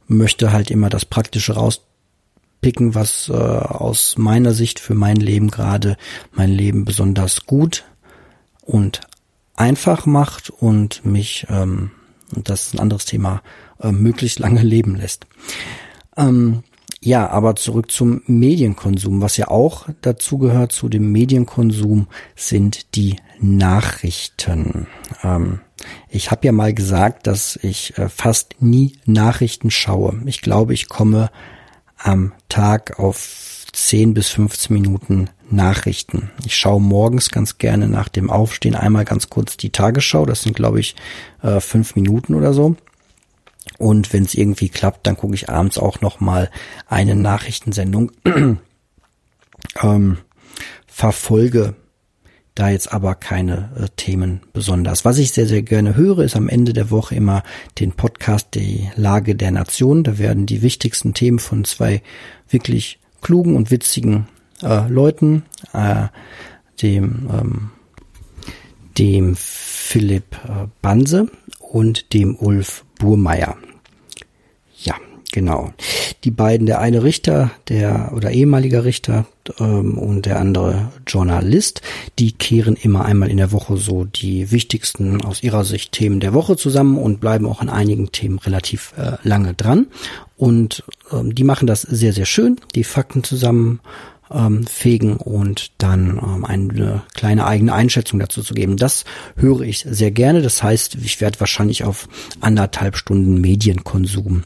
möchte 0.08 0.52
halt 0.52 0.72
immer 0.72 0.90
das 0.90 1.06
Praktische 1.06 1.54
rauspicken, 1.54 2.96
was 2.96 3.30
äh, 3.30 3.34
aus 3.34 4.18
meiner 4.18 4.54
Sicht 4.54 4.80
für 4.80 4.96
mein 4.96 5.18
Leben 5.18 5.50
gerade 5.52 5.98
mein 6.32 6.52
Leben 6.52 6.86
besonders 6.86 7.46
gut 7.46 7.84
und 8.62 9.02
einfach 9.56 10.06
macht 10.06 10.50
und 10.50 11.06
mich 11.06 11.48
ähm, 11.50 11.92
und 12.34 12.50
das 12.50 12.68
ist 12.68 12.74
ein 12.76 12.80
anderes 12.80 13.06
Thema, 13.06 13.42
äh, 13.80 13.92
möglichst 13.92 14.40
lange 14.40 14.62
leben 14.64 14.96
lässt. 14.96 15.28
Ähm, 16.18 16.64
ja, 17.02 17.30
aber 17.30 17.56
zurück 17.56 17.92
zum 17.92 18.24
Medienkonsum. 18.26 19.22
Was 19.22 19.38
ja 19.38 19.50
auch 19.50 19.88
dazu 20.02 20.38
gehört 20.38 20.72
zu 20.72 20.90
dem 20.90 21.12
Medienkonsum 21.12 22.08
sind 22.36 22.96
die 22.96 23.18
Nachrichten. 23.40 24.88
Ähm, 25.24 25.60
ich 26.10 26.32
habe 26.32 26.46
ja 26.46 26.52
mal 26.52 26.74
gesagt, 26.74 27.28
dass 27.28 27.58
ich 27.62 27.98
äh, 27.98 28.10
fast 28.10 28.56
nie 28.60 28.98
Nachrichten 29.06 29.72
schaue. 29.72 30.22
Ich 30.26 30.42
glaube, 30.42 30.74
ich 30.74 30.88
komme 30.88 31.30
am 31.98 32.34
Tag 32.50 33.00
auf 33.00 33.66
10 33.72 34.14
bis 34.14 34.30
15 34.30 34.74
Minuten 34.74 35.30
Nachrichten. 35.50 36.32
Ich 36.46 36.56
schaue 36.56 36.82
morgens 36.82 37.30
ganz 37.30 37.58
gerne 37.58 37.88
nach 37.88 38.10
dem 38.10 38.30
Aufstehen 38.30 38.76
einmal 38.76 39.06
ganz 39.06 39.30
kurz 39.30 39.58
die 39.58 39.72
Tagesschau. 39.72 40.26
Das 40.26 40.42
sind, 40.42 40.56
glaube 40.56 40.80
ich, 40.80 40.96
äh, 41.42 41.60
fünf 41.60 41.96
Minuten 41.96 42.34
oder 42.34 42.54
so. 42.54 42.76
Und 43.78 44.14
wenn 44.14 44.24
es 44.24 44.36
irgendwie 44.36 44.70
klappt, 44.70 45.06
dann 45.06 45.18
gucke 45.18 45.36
ich 45.36 45.50
abends 45.50 45.78
auch 45.78 46.02
noch 46.02 46.20
mal 46.20 46.50
eine 46.88 47.16
Nachrichtensendung. 47.16 48.12
ähm, 49.82 50.18
verfolge 50.88 51.76
da 52.56 52.70
jetzt 52.70 52.92
aber 52.94 53.16
keine 53.16 53.70
äh, 53.78 53.88
Themen 53.98 54.42
besonders. 54.54 55.06
Was 55.06 55.18
ich 55.18 55.34
sehr, 55.34 55.46
sehr 55.46 55.62
gerne 55.62 55.96
höre, 55.96 56.20
ist 56.20 56.36
am 56.36 56.50
Ende 56.50 56.74
der 56.74 56.90
Woche 56.90 57.14
immer 57.14 57.44
den 57.80 57.92
Podcast 57.92 58.56
Die 58.56 58.90
Lage 58.96 59.36
der 59.36 59.52
Nation. 59.52 60.04
Da 60.04 60.18
werden 60.18 60.46
die 60.46 60.62
wichtigsten 60.62 61.14
Themen 61.14 61.40
von 61.40 61.66
zwei 61.66 62.02
wirklich 62.50 63.00
klugen 63.22 63.56
und 63.56 63.72
witzigen 63.72 64.28
äh, 64.62 64.88
Leuten, 64.88 65.44
äh, 65.74 66.08
dem, 66.82 67.30
ähm, 67.32 67.72
dem 68.98 69.36
Philipp 69.36 70.38
äh, 70.46 70.68
Banse 70.82 71.30
und 71.60 72.14
dem 72.14 72.36
Ulf 72.38 72.86
Burmeier. 73.00 73.58
Genau. 75.36 75.74
Die 76.24 76.32
beiden, 76.32 76.66
der 76.66 76.80
eine 76.80 77.04
Richter, 77.04 77.52
der 77.68 78.14
oder 78.16 78.32
ehemaliger 78.32 78.86
Richter 78.86 79.26
ähm, 79.60 79.98
und 79.98 80.26
der 80.26 80.40
andere 80.40 80.94
Journalist, 81.06 81.82
die 82.20 82.32
kehren 82.32 82.78
immer 82.78 83.04
einmal 83.04 83.30
in 83.30 83.36
der 83.36 83.52
Woche 83.52 83.76
so 83.76 84.06
die 84.06 84.50
wichtigsten 84.52 85.22
aus 85.26 85.44
ihrer 85.44 85.66
Sicht 85.66 85.92
Themen 85.92 86.22
der 86.22 86.34
Woche 86.34 86.56
zusammen 86.56 86.98
und 86.98 87.20
bleiben 87.20 87.48
auch 87.48 87.60
an 87.60 87.68
einigen 87.68 88.14
Themen 88.14 88.40
relativ 88.40 88.94
äh, 88.98 89.18
lange 89.24 89.54
dran. 89.54 89.88
Und 90.38 90.86
ähm, 91.12 91.36
die 91.36 91.44
machen 91.44 91.68
das 91.68 91.82
sehr, 91.82 92.14
sehr 92.14 92.26
schön, 92.26 92.56
die 92.74 92.86
Fakten 92.86 93.26
zusammen 93.26 93.82
ähm, 94.32 94.66
fegen 94.66 95.18
und 95.18 95.72
dann 95.80 96.18
ähm, 96.18 96.46
eine 96.46 97.04
kleine 97.14 97.46
eigene 97.46 97.74
Einschätzung 97.74 98.20
dazu 98.20 98.42
zu 98.42 98.54
geben. 98.54 98.78
Das 98.78 99.04
höre 99.36 99.62
ich 99.62 99.86
sehr 99.88 100.12
gerne. 100.12 100.42
Das 100.42 100.64
heißt, 100.64 100.96
ich 100.96 101.20
werde 101.20 101.42
wahrscheinlich 101.42 101.84
auf 101.84 102.08
anderthalb 102.40 102.96
Stunden 102.96 103.42
Medienkonsum, 103.42 104.44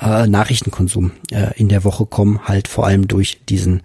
äh, 0.00 0.26
Nachrichtenkonsum 0.26 1.12
äh, 1.30 1.58
in 1.58 1.68
der 1.68 1.84
Woche 1.84 2.06
kommen, 2.06 2.46
halt 2.46 2.68
vor 2.68 2.86
allem 2.86 3.08
durch 3.08 3.44
diesen 3.48 3.82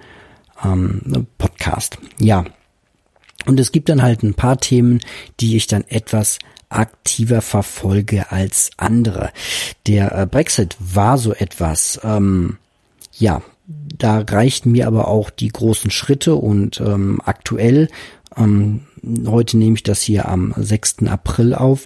ähm, 0.63 1.28
Podcast. 1.38 1.97
Ja. 2.20 2.45
Und 3.45 3.59
es 3.59 3.72
gibt 3.72 3.89
dann 3.89 4.01
halt 4.01 4.24
ein 4.24 4.34
paar 4.34 4.57
Themen, 4.59 5.01
die 5.39 5.55
ich 5.55 5.68
dann 5.68 5.84
etwas 5.88 6.39
aktiver 6.70 7.41
verfolge 7.41 8.32
als 8.32 8.72
andere. 8.78 9.32
Der 9.88 10.18
äh, 10.18 10.26
Brexit 10.26 10.76
war 10.80 11.18
so 11.18 11.34
etwas, 11.34 11.99
ähm, 12.03 12.57
ja, 13.13 13.41
da 13.68 14.20
reichten 14.20 14.72
mir 14.72 14.88
aber 14.88 15.07
auch 15.07 15.30
die 15.30 15.47
großen 15.47 15.91
Schritte 15.91 16.36
und 16.36 16.80
ähm, 16.82 17.22
aktuell, 17.24 17.89
ähm, 18.36 18.82
heute 19.26 19.57
nehme 19.57 19.76
ich 19.76 19.84
das 19.84 20.01
hier 20.01 20.28
am 20.28 20.53
6. 20.57 21.03
April 21.07 21.53
auf, 21.55 21.86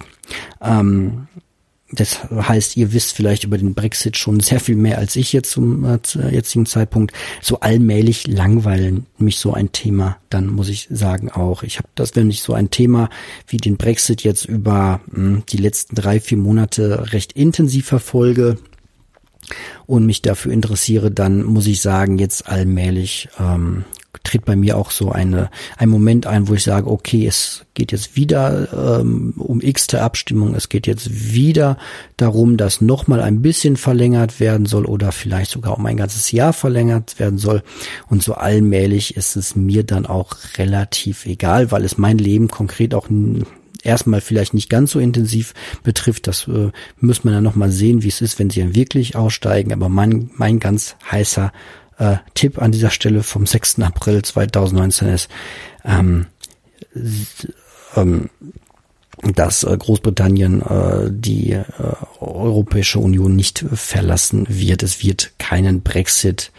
ähm, 0.60 1.28
das 1.92 2.20
heißt, 2.30 2.76
ihr 2.76 2.92
wisst 2.92 3.14
vielleicht 3.16 3.44
über 3.44 3.58
den 3.58 3.74
Brexit 3.74 4.16
schon 4.16 4.40
sehr 4.40 4.60
viel 4.60 4.76
mehr 4.76 4.98
als 4.98 5.16
ich 5.16 5.32
jetzt 5.32 5.50
zum 5.50 5.84
äh, 5.84 5.98
jetzigen 6.30 6.66
Zeitpunkt. 6.66 7.12
So 7.42 7.60
allmählich 7.60 8.26
langweilen 8.26 9.06
mich 9.18 9.38
so 9.38 9.52
ein 9.52 9.72
Thema, 9.72 10.18
dann 10.28 10.46
muss 10.46 10.68
ich 10.68 10.86
sagen 10.90 11.30
auch. 11.30 11.62
Ich 11.62 11.78
habe 11.78 11.88
das, 11.96 12.14
wenn 12.14 12.30
ich 12.30 12.42
so 12.42 12.54
ein 12.54 12.70
Thema 12.70 13.10
wie 13.48 13.56
den 13.56 13.76
Brexit 13.76 14.22
jetzt 14.22 14.44
über 14.44 15.00
mh, 15.06 15.16
hm, 15.16 15.42
die 15.48 15.56
letzten 15.56 15.96
drei, 15.96 16.20
vier 16.20 16.38
Monate 16.38 17.12
recht 17.12 17.32
intensiv 17.32 17.86
verfolge, 17.86 18.56
und 19.86 20.06
mich 20.06 20.22
dafür 20.22 20.52
interessiere, 20.52 21.10
dann 21.10 21.42
muss 21.42 21.66
ich 21.66 21.80
sagen, 21.80 22.18
jetzt 22.18 22.46
allmählich 22.46 23.28
ähm, 23.40 23.84
tritt 24.22 24.44
bei 24.44 24.56
mir 24.56 24.76
auch 24.76 24.90
so 24.90 25.10
eine 25.10 25.50
ein 25.76 25.88
Moment 25.88 26.26
ein, 26.26 26.48
wo 26.48 26.54
ich 26.54 26.62
sage, 26.62 26.90
okay, 26.90 27.26
es 27.26 27.64
geht 27.74 27.92
jetzt 27.92 28.16
wieder 28.16 29.00
ähm, 29.00 29.34
um 29.36 29.60
x-te 29.60 30.02
Abstimmung, 30.02 30.54
es 30.54 30.68
geht 30.68 30.86
jetzt 30.86 31.32
wieder 31.32 31.78
darum, 32.16 32.56
dass 32.56 32.80
nochmal 32.80 33.20
ein 33.22 33.42
bisschen 33.42 33.76
verlängert 33.76 34.40
werden 34.40 34.66
soll 34.66 34.84
oder 34.84 35.12
vielleicht 35.12 35.50
sogar 35.50 35.78
um 35.78 35.86
ein 35.86 35.96
ganzes 35.96 36.30
Jahr 36.32 36.52
verlängert 36.52 37.18
werden 37.18 37.38
soll. 37.38 37.62
Und 38.08 38.22
so 38.22 38.34
allmählich 38.34 39.16
ist 39.16 39.36
es 39.36 39.56
mir 39.56 39.84
dann 39.84 40.06
auch 40.06 40.36
relativ 40.58 41.26
egal, 41.26 41.70
weil 41.70 41.84
es 41.84 41.98
mein 41.98 42.18
Leben 42.18 42.48
konkret 42.48 42.94
auch 42.94 43.08
erstmal 43.82 44.20
vielleicht 44.20 44.54
nicht 44.54 44.68
ganz 44.68 44.92
so 44.92 44.98
intensiv 44.98 45.54
betrifft. 45.82 46.26
Das 46.26 46.46
äh, 46.48 46.70
muss 47.00 47.24
man 47.24 47.34
dann 47.34 47.44
nochmal 47.44 47.70
sehen, 47.70 48.02
wie 48.02 48.08
es 48.08 48.20
ist, 48.20 48.38
wenn 48.38 48.50
sie 48.50 48.60
dann 48.60 48.74
wirklich 48.74 49.16
aussteigen. 49.16 49.72
Aber 49.72 49.88
mein, 49.88 50.30
mein 50.34 50.58
ganz 50.58 50.96
heißer 51.10 51.52
äh, 52.00 52.16
Tipp 52.34 52.60
an 52.60 52.72
dieser 52.72 52.90
Stelle 52.90 53.22
vom 53.22 53.46
6. 53.46 53.80
April 53.80 54.22
2019 54.22 55.08
ist, 55.08 55.28
ähm, 55.84 56.26
ähm, 57.94 58.30
dass 59.34 59.64
äh, 59.64 59.76
Großbritannien 59.76 60.62
äh, 60.62 61.10
die 61.10 61.52
äh, 61.52 61.64
Europäische 62.20 62.98
Union 62.98 63.36
nicht 63.36 63.64
verlassen 63.72 64.46
wird. 64.48 64.82
Es 64.82 65.04
wird 65.04 65.32
keinen 65.38 65.82
Brexit 65.82 66.52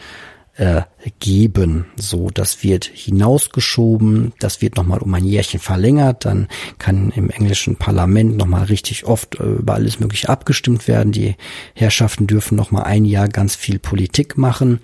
äh, 0.57 0.83
geben. 1.19 1.85
So, 1.95 2.29
das 2.29 2.61
wird 2.61 2.85
hinausgeschoben, 2.85 4.33
das 4.39 4.61
wird 4.61 4.75
nochmal 4.75 4.99
um 4.99 5.11
ein 5.15 5.25
Jährchen 5.25 5.59
verlängert, 5.59 6.25
dann 6.25 6.49
kann 6.77 7.09
im 7.11 7.31
englischen 7.31 7.77
Parlament 7.77 8.37
nochmal 8.37 8.65
richtig 8.65 9.05
oft 9.05 9.39
äh, 9.39 9.43
über 9.43 9.73
alles 9.73 9.99
mögliche 9.99 10.29
abgestimmt 10.29 10.87
werden. 10.87 11.11
Die 11.11 11.35
Herrschaften 11.73 12.27
dürfen 12.27 12.57
nochmal 12.57 12.83
ein 12.83 13.05
Jahr 13.05 13.27
ganz 13.27 13.55
viel 13.55 13.79
Politik 13.79 14.37
machen 14.37 14.81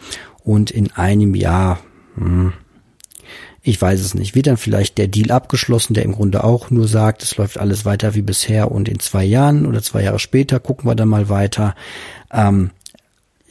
und 0.47 0.71
in 0.71 0.91
einem 0.93 1.35
Jahr, 1.35 1.79
hm, 2.15 2.53
ich 3.61 3.81
weiß 3.81 3.99
es 3.99 4.13
nicht, 4.13 4.33
wird 4.33 4.47
dann 4.47 4.55
vielleicht 4.55 4.97
der 4.97 5.09
Deal 5.09 5.31
abgeschlossen, 5.31 5.93
der 5.93 6.05
im 6.05 6.13
Grunde 6.13 6.45
auch 6.45 6.71
nur 6.71 6.87
sagt, 6.87 7.21
es 7.21 7.35
läuft 7.35 7.57
alles 7.57 7.83
weiter 7.83 8.15
wie 8.15 8.21
bisher 8.21 8.71
und 8.71 8.87
in 8.87 8.99
zwei 8.99 9.25
Jahren 9.25 9.65
oder 9.65 9.83
zwei 9.83 10.03
Jahre 10.03 10.19
später 10.19 10.61
gucken 10.61 10.89
wir 10.89 10.95
dann 10.95 11.09
mal 11.09 11.27
weiter. 11.27 11.75
Ähm, 12.31 12.69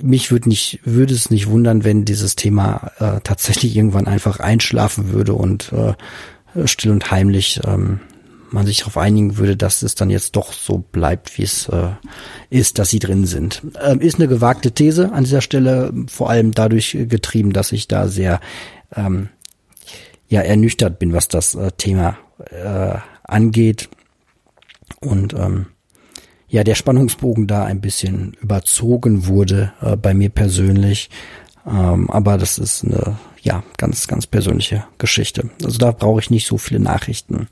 mich 0.00 0.30
würde 0.30 0.48
nicht, 0.48 0.80
würde 0.84 1.12
es 1.12 1.30
nicht 1.30 1.48
wundern, 1.48 1.84
wenn 1.84 2.06
dieses 2.06 2.34
Thema 2.34 2.92
äh, 2.98 3.20
tatsächlich 3.22 3.76
irgendwann 3.76 4.06
einfach 4.06 4.40
einschlafen 4.40 5.12
würde 5.12 5.34
und 5.34 5.74
äh, 5.74 6.66
still 6.66 6.92
und 6.92 7.10
heimlich 7.10 7.60
ähm, 7.66 8.00
man 8.50 8.66
sich 8.66 8.78
darauf 8.78 8.96
einigen 8.96 9.36
würde, 9.36 9.56
dass 9.56 9.82
es 9.82 9.94
dann 9.94 10.10
jetzt 10.10 10.36
doch 10.36 10.52
so 10.52 10.78
bleibt, 10.78 11.36
wie 11.38 11.42
es 11.42 11.68
äh, 11.68 11.88
ist, 12.50 12.78
dass 12.78 12.90
sie 12.90 12.98
drin 12.98 13.26
sind. 13.26 13.62
Ähm, 13.82 14.00
ist 14.00 14.16
eine 14.16 14.28
gewagte 14.28 14.72
These 14.72 15.12
an 15.12 15.24
dieser 15.24 15.40
Stelle, 15.40 15.92
vor 16.08 16.30
allem 16.30 16.52
dadurch 16.52 16.96
getrieben, 17.08 17.52
dass 17.52 17.72
ich 17.72 17.88
da 17.88 18.08
sehr 18.08 18.40
ähm, 18.94 19.28
ja 20.28 20.40
ernüchtert 20.40 20.98
bin, 20.98 21.12
was 21.12 21.28
das 21.28 21.54
äh, 21.54 21.70
Thema 21.72 22.18
äh, 22.50 22.98
angeht. 23.24 23.88
Und 25.00 25.34
ähm, 25.34 25.66
ja 26.48 26.64
der 26.64 26.74
Spannungsbogen 26.74 27.46
da 27.46 27.64
ein 27.64 27.80
bisschen 27.80 28.34
überzogen 28.40 29.26
wurde 29.26 29.72
äh, 29.80 29.96
bei 29.96 30.14
mir 30.14 30.30
persönlich. 30.30 31.10
Ähm, 31.66 32.10
aber 32.10 32.38
das 32.38 32.58
ist 32.58 32.84
eine 32.84 33.18
ja 33.42 33.62
ganz 33.76 34.06
ganz 34.06 34.26
persönliche 34.26 34.84
Geschichte. 34.98 35.50
Also 35.64 35.78
da 35.78 35.90
brauche 35.90 36.20
ich 36.20 36.30
nicht 36.30 36.46
so 36.46 36.58
viele 36.58 36.80
Nachrichten. 36.80 37.48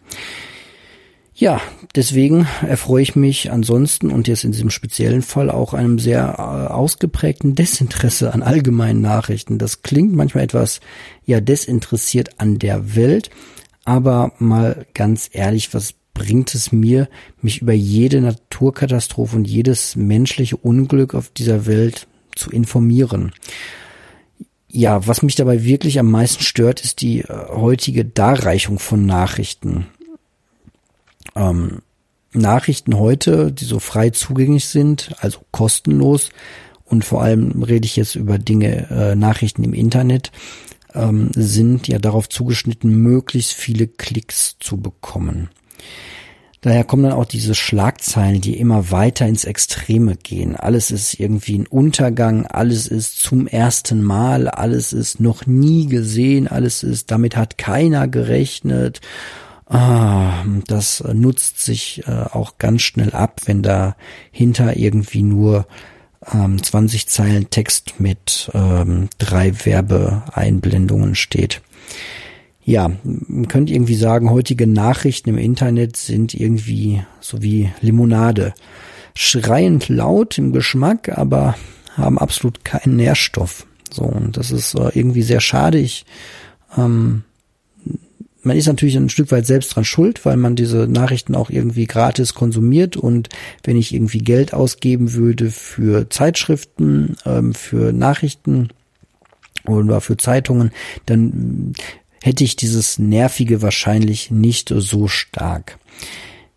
Ja, 1.36 1.60
deswegen 1.96 2.46
erfreue 2.62 3.02
ich 3.02 3.16
mich 3.16 3.50
ansonsten 3.50 4.12
und 4.12 4.28
jetzt 4.28 4.44
in 4.44 4.52
diesem 4.52 4.70
speziellen 4.70 5.22
Fall 5.22 5.50
auch 5.50 5.74
einem 5.74 5.98
sehr 5.98 6.36
äh, 6.38 6.72
ausgeprägten 6.72 7.56
Desinteresse 7.56 8.32
an 8.32 8.42
allgemeinen 8.42 9.00
Nachrichten. 9.00 9.58
Das 9.58 9.82
klingt 9.82 10.14
manchmal 10.14 10.44
etwas 10.44 10.78
ja 11.24 11.40
desinteressiert 11.40 12.38
an 12.38 12.60
der 12.60 12.94
Welt, 12.94 13.30
aber 13.84 14.32
mal 14.38 14.86
ganz 14.94 15.28
ehrlich, 15.32 15.74
was 15.74 15.94
bringt 16.14 16.54
es 16.54 16.70
mir, 16.70 17.08
mich 17.42 17.60
über 17.60 17.72
jede 17.72 18.20
Naturkatastrophe 18.20 19.34
und 19.34 19.48
jedes 19.48 19.96
menschliche 19.96 20.56
Unglück 20.56 21.14
auf 21.14 21.30
dieser 21.30 21.66
Welt 21.66 22.06
zu 22.36 22.52
informieren. 22.52 23.32
Ja, 24.68 25.06
was 25.06 25.22
mich 25.22 25.34
dabei 25.34 25.64
wirklich 25.64 25.98
am 25.98 26.10
meisten 26.10 26.44
stört, 26.44 26.80
ist 26.80 27.00
die 27.00 27.20
äh, 27.22 27.26
heutige 27.48 28.04
Darreichung 28.04 28.78
von 28.78 29.04
Nachrichten. 29.04 29.86
Ähm, 31.34 31.82
Nachrichten 32.32 32.98
heute, 32.98 33.52
die 33.52 33.64
so 33.64 33.78
frei 33.78 34.10
zugänglich 34.10 34.66
sind, 34.66 35.14
also 35.20 35.40
kostenlos, 35.52 36.30
und 36.84 37.04
vor 37.04 37.22
allem 37.22 37.62
rede 37.62 37.86
ich 37.86 37.96
jetzt 37.96 38.14
über 38.14 38.38
Dinge, 38.38 38.88
äh, 38.90 39.14
Nachrichten 39.14 39.64
im 39.64 39.72
Internet, 39.72 40.32
ähm, 40.94 41.30
sind 41.34 41.88
ja 41.88 41.98
darauf 41.98 42.28
zugeschnitten, 42.28 42.94
möglichst 42.94 43.52
viele 43.52 43.86
Klicks 43.86 44.56
zu 44.60 44.76
bekommen. 44.76 45.50
Daher 46.60 46.84
kommen 46.84 47.02
dann 47.02 47.12
auch 47.12 47.26
diese 47.26 47.54
Schlagzeilen, 47.54 48.40
die 48.40 48.56
immer 48.56 48.90
weiter 48.90 49.26
ins 49.26 49.44
Extreme 49.44 50.16
gehen. 50.16 50.56
Alles 50.56 50.90
ist 50.90 51.20
irgendwie 51.20 51.58
ein 51.58 51.66
Untergang, 51.66 52.46
alles 52.46 52.86
ist 52.86 53.18
zum 53.18 53.46
ersten 53.46 54.02
Mal, 54.02 54.48
alles 54.48 54.94
ist 54.94 55.20
noch 55.20 55.44
nie 55.44 55.88
gesehen, 55.88 56.48
alles 56.48 56.82
ist, 56.82 57.10
damit 57.10 57.36
hat 57.36 57.58
keiner 57.58 58.08
gerechnet. 58.08 59.02
Ah, 59.66 60.44
das 60.66 61.02
nutzt 61.12 61.64
sich 61.64 62.02
äh, 62.06 62.10
auch 62.10 62.58
ganz 62.58 62.82
schnell 62.82 63.12
ab, 63.12 63.40
wenn 63.46 63.62
da 63.62 63.96
hinter 64.30 64.76
irgendwie 64.76 65.22
nur 65.22 65.66
ähm, 66.32 66.62
20 66.62 67.08
Zeilen 67.08 67.50
Text 67.50 67.94
mit 67.98 68.50
ähm, 68.54 69.08
drei 69.18 69.52
Werbeeinblendungen 69.64 71.14
steht. 71.14 71.62
Ja, 72.62 72.90
man 73.02 73.48
könnte 73.48 73.74
irgendwie 73.74 73.94
sagen, 73.94 74.30
heutige 74.30 74.66
Nachrichten 74.66 75.30
im 75.30 75.38
Internet 75.38 75.96
sind 75.96 76.34
irgendwie 76.34 77.02
so 77.20 77.42
wie 77.42 77.70
Limonade. 77.80 78.54
Schreiend 79.14 79.88
laut 79.88 80.38
im 80.38 80.52
Geschmack, 80.52 81.10
aber 81.10 81.56
haben 81.96 82.18
absolut 82.18 82.64
keinen 82.64 82.96
Nährstoff. 82.96 83.66
So, 83.92 84.04
und 84.04 84.36
das 84.36 84.50
ist 84.50 84.74
äh, 84.74 84.90
irgendwie 84.94 85.22
sehr 85.22 85.40
schade. 85.40 85.78
Ich, 85.78 86.04
ähm, 86.76 87.22
man 88.44 88.56
ist 88.56 88.66
natürlich 88.66 88.96
ein 88.96 89.08
Stück 89.08 89.30
weit 89.32 89.46
selbst 89.46 89.74
dran 89.74 89.84
schuld, 89.84 90.24
weil 90.24 90.36
man 90.36 90.56
diese 90.56 90.86
Nachrichten 90.86 91.34
auch 91.34 91.50
irgendwie 91.50 91.86
gratis 91.86 92.34
konsumiert 92.34 92.96
und 92.96 93.28
wenn 93.62 93.76
ich 93.76 93.94
irgendwie 93.94 94.18
Geld 94.18 94.54
ausgeben 94.54 95.14
würde 95.14 95.50
für 95.50 96.08
Zeitschriften, 96.10 97.16
ähm, 97.24 97.54
für 97.54 97.92
Nachrichten 97.92 98.68
oder 99.66 100.00
für 100.00 100.16
Zeitungen, 100.16 100.70
dann 101.06 101.72
hätte 102.22 102.44
ich 102.44 102.56
dieses 102.56 102.98
Nervige 102.98 103.62
wahrscheinlich 103.62 104.30
nicht 104.30 104.72
so 104.74 105.08
stark. 105.08 105.78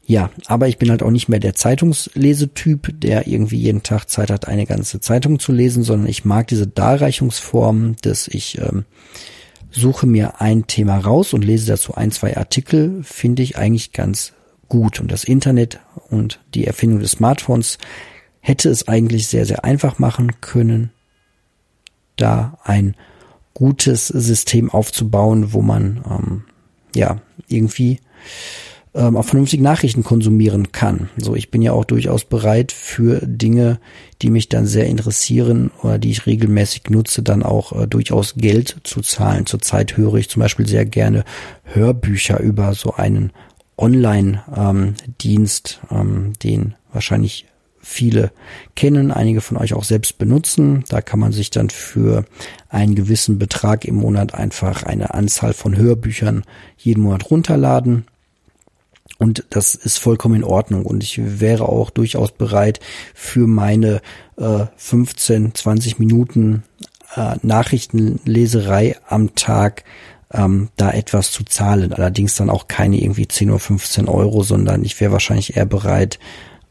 Ja, 0.06 0.30
aber 0.46 0.70
ich 0.70 0.78
bin 0.78 0.90
halt 0.90 1.04
auch 1.04 1.12
nicht 1.12 1.28
mehr 1.28 1.42
der 1.42 1.54
Zeitungslesetyp, 1.54 3.02
der 3.02 3.28
irgendwie 3.28 3.58
jeden 3.58 3.84
Tag 3.84 4.06
Zeit 4.06 4.30
hat, 4.30 4.48
eine 4.48 4.66
ganze 4.66 5.02
Zeitung 5.02 5.38
zu 5.38 5.52
lesen, 5.52 5.84
sondern 5.84 6.08
ich 6.08 6.24
mag 6.24 6.48
diese 6.48 6.66
Darreichungsform, 6.66 7.98
dass 8.02 8.30
ich 8.30 8.58
ähm, 8.60 8.86
suche 9.72 10.08
mir 10.08 10.42
ein 10.42 10.68
Thema 10.68 10.98
raus 10.98 11.34
und 11.34 11.44
lese 11.44 11.68
dazu 11.68 11.96
ein, 11.96 12.12
zwei 12.12 12.38
Artikel, 12.38 13.04
finde 13.04 13.44
ich 13.44 13.58
eigentlich 13.58 13.92
ganz 13.92 14.34
gut. 14.68 15.00
Und 15.00 15.12
das 15.12 15.24
Internet 15.24 15.80
und 16.10 16.40
die 16.54 16.66
Erfindung 16.66 17.00
des 17.00 17.12
Smartphones 17.12 17.78
hätte 18.40 18.70
es 18.70 18.88
eigentlich 18.88 19.28
sehr, 19.28 19.46
sehr 19.46 19.64
einfach 19.64 20.00
machen 20.00 20.40
können, 20.42 20.92
da 22.16 22.58
ein 22.64 22.96
gutes 23.54 24.08
System 24.08 24.70
aufzubauen, 24.70 25.54
wo 25.54 25.62
man 25.62 26.04
ähm, 26.10 26.44
ja 26.96 27.22
irgendwie 27.48 28.00
ähm, 28.98 29.16
auch 29.16 29.26
vernünftig 29.26 29.62
Nachrichten 29.62 30.04
konsumieren 30.04 30.72
kann. 30.72 31.12
So, 31.18 31.36
ich 31.36 31.52
bin 31.52 31.62
ja 31.62 31.72
auch 31.72 31.86
durchaus 31.86 32.26
bereit 32.26 32.72
für 32.72 33.22
Dinge, 33.24 33.80
die 34.22 34.32
mich 34.32 34.50
dann 34.50 34.66
sehr 34.66 34.88
interessieren 34.88 35.70
oder 35.84 36.00
die 36.00 36.12
ich 36.12 36.26
regelmäßig 36.26 36.90
nutze, 36.90 37.22
dann 37.22 37.44
auch 37.44 37.74
äh, 37.74 37.88
durchaus 37.88 38.34
Geld 38.36 38.78
zu 38.84 39.02
zahlen. 39.02 39.46
Zurzeit 39.46 39.98
höre 39.98 40.16
ich 40.16 40.30
zum 40.30 40.42
Beispiel 40.42 40.68
sehr 40.68 40.86
gerne 40.86 41.24
Hörbücher 41.64 42.40
über 42.40 42.74
so 42.74 42.96
einen 42.96 43.32
Online-Dienst, 43.78 45.82
ähm, 45.92 45.98
ähm, 45.98 46.34
den 46.42 46.74
wahrscheinlich 46.92 47.46
viele 47.80 48.32
kennen, 48.76 49.12
einige 49.12 49.42
von 49.42 49.58
euch 49.58 49.74
auch 49.74 49.84
selbst 49.84 50.18
benutzen. 50.18 50.84
Da 50.90 51.02
kann 51.02 51.20
man 51.20 51.32
sich 51.32 51.52
dann 51.52 51.70
für 51.70 52.26
einen 52.70 52.96
gewissen 52.96 53.38
Betrag 53.38 53.86
im 53.86 53.96
Monat 53.96 54.34
einfach 54.34 54.84
eine 54.84 55.14
Anzahl 55.14 55.54
von 55.54 55.78
Hörbüchern 55.78 56.44
jeden 56.78 57.04
Monat 57.04 57.30
runterladen. 57.30 58.08
Und 59.18 59.46
das 59.50 59.76
ist 59.76 59.98
vollkommen 59.98 60.36
in 60.36 60.44
Ordnung. 60.44 60.86
Und 60.86 61.04
ich 61.04 61.20
wäre 61.40 61.68
auch 61.68 61.90
durchaus 61.90 62.32
bereit, 62.32 62.80
für 63.14 63.48
meine 63.48 64.02
äh, 64.38 64.66
15, 64.76 65.56
20 65.56 66.00
Minuten 66.00 66.64
äh, 67.16 67.36
Nachrichtenleserei 67.42 68.96
am 69.08 69.36
Tag 69.36 69.84
ähm, 70.32 70.70
da 70.76 70.92
etwas 70.92 71.32
zu 71.32 71.44
zahlen. 71.44 71.94
Allerdings 71.94 72.36
dann 72.36 72.50
auch 72.50 72.68
keine 72.68 73.02
irgendwie 73.02 73.28
10 73.28 73.50
oder 73.50 73.60
15 73.60 74.08
Euro, 74.08 74.44
sondern 74.44 74.84
ich 74.84 75.00
wäre 75.00 75.12
wahrscheinlich 75.12 75.58
eher 75.58 75.66
bereit, 75.66 76.20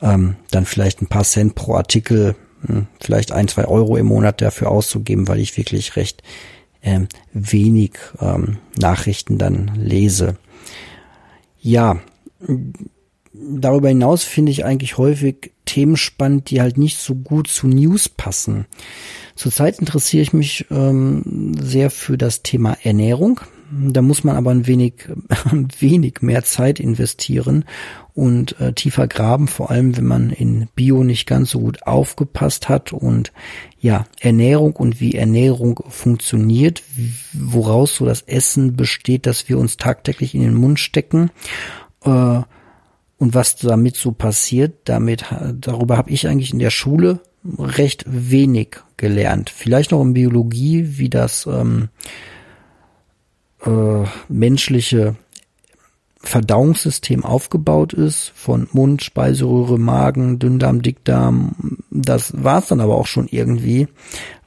ähm, 0.01 0.37
dann 0.51 0.67
vielleicht 0.67 1.03
ein 1.03 1.07
paar 1.07 1.25
Cent 1.25 1.55
pro 1.55 1.75
Artikel, 1.75 2.37
hm, 2.67 2.87
vielleicht 3.01 3.33
ein, 3.33 3.49
zwei 3.49 3.65
Euro 3.65 3.97
im 3.97 4.07
Monat 4.07 4.41
dafür 4.41 4.71
auszugeben, 4.71 5.29
weil 5.29 5.41
ich 5.41 5.57
wirklich 5.57 5.97
recht 5.97 6.23
ähm, 6.83 7.09
wenig 7.33 7.93
ähm, 8.21 8.59
Nachrichten 8.79 9.39
dann 9.39 9.73
lese. 9.75 10.37
Ja, 11.61 11.99
darüber 13.33 13.89
hinaus 13.89 14.25
finde 14.25 14.53
ich 14.53 14.65
eigentlich 14.65 14.99
häufig 14.99 15.53
Themen 15.65 15.97
spannend, 15.97 16.51
die 16.51 16.61
halt 16.61 16.79
nicht 16.79 16.99
so 16.99 17.15
gut 17.15 17.49
zu 17.49 17.67
News 17.67 18.09
passen. 18.09 18.67
Zurzeit 19.35 19.79
interessiere 19.79 20.23
ich 20.23 20.33
mich 20.33 20.67
ähm, 20.71 21.55
sehr 21.61 21.91
für 21.91 22.17
das 22.17 22.43
Thema 22.43 22.77
Ernährung. 22.83 23.41
Da 23.71 24.01
muss 24.01 24.23
man 24.23 24.37
aber 24.37 24.53
ein 24.53 24.67
wenig, 24.67 25.09
ein 25.51 25.69
wenig 25.79 26.23
mehr 26.23 26.45
Zeit 26.45 26.79
investieren 26.79 27.65
und 28.15 28.59
äh, 28.61 28.73
tiefer 28.73 29.09
graben, 29.09 29.49
vor 29.49 29.71
allem 29.71 29.97
wenn 29.97 30.07
man 30.07 30.31
in 30.31 30.69
Bio 30.75 31.05
nicht 31.05 31.27
ganz 31.27 31.51
so 31.51 31.61
gut 31.61 31.83
aufgepasst 31.83 32.69
hat 32.69 32.93
und 32.93 33.33
ja, 33.79 34.07
Ernährung 34.21 34.75
und 34.77 35.01
wie 35.01 35.15
Ernährung 35.15 35.81
funktioniert, 35.89 36.83
woraus 37.35 37.97
so 37.97 38.07
das 38.07 38.23
Essen 38.23 38.75
besteht, 38.77 39.27
das 39.27 39.49
wir 39.49 39.59
uns 39.59 39.77
tagtäglich 39.77 40.35
in 40.35 40.43
den 40.43 40.55
Mund 40.55 40.81
stecken 40.81 41.31
äh, 42.07 42.43
und 43.19 43.35
was 43.35 43.57
damit 43.57 43.97
so 43.97 44.13
passiert, 44.13 44.81
damit 44.85 45.25
darüber 45.55 45.97
habe 45.97 46.11
ich 46.11 46.29
eigentlich 46.29 46.53
in 46.53 46.59
der 46.59 46.71
Schule 46.71 47.21
recht 47.59 48.05
wenig 48.07 48.77
gelernt. 48.97 49.51
Vielleicht 49.51 49.93
noch 49.93 50.03
in 50.03 50.13
Biologie, 50.13 50.99
wie 50.99 51.09
das 51.09 51.47
ähm, 51.47 51.89
äh, 53.65 54.05
menschliche 54.29 55.17
Verdauungssystem 56.27 57.25
aufgebaut 57.25 57.93
ist, 57.93 58.33
von 58.35 58.69
Mund, 58.73 59.03
Speiseröhre, 59.03 59.79
Magen, 59.79 60.39
Dünndarm, 60.39 60.83
Dickdarm. 60.83 61.79
Das 61.91 62.33
war's 62.43 62.69
dann 62.69 62.81
aber 62.81 62.97
auch 62.97 63.07
schon 63.07 63.29
irgendwie. 63.29 63.89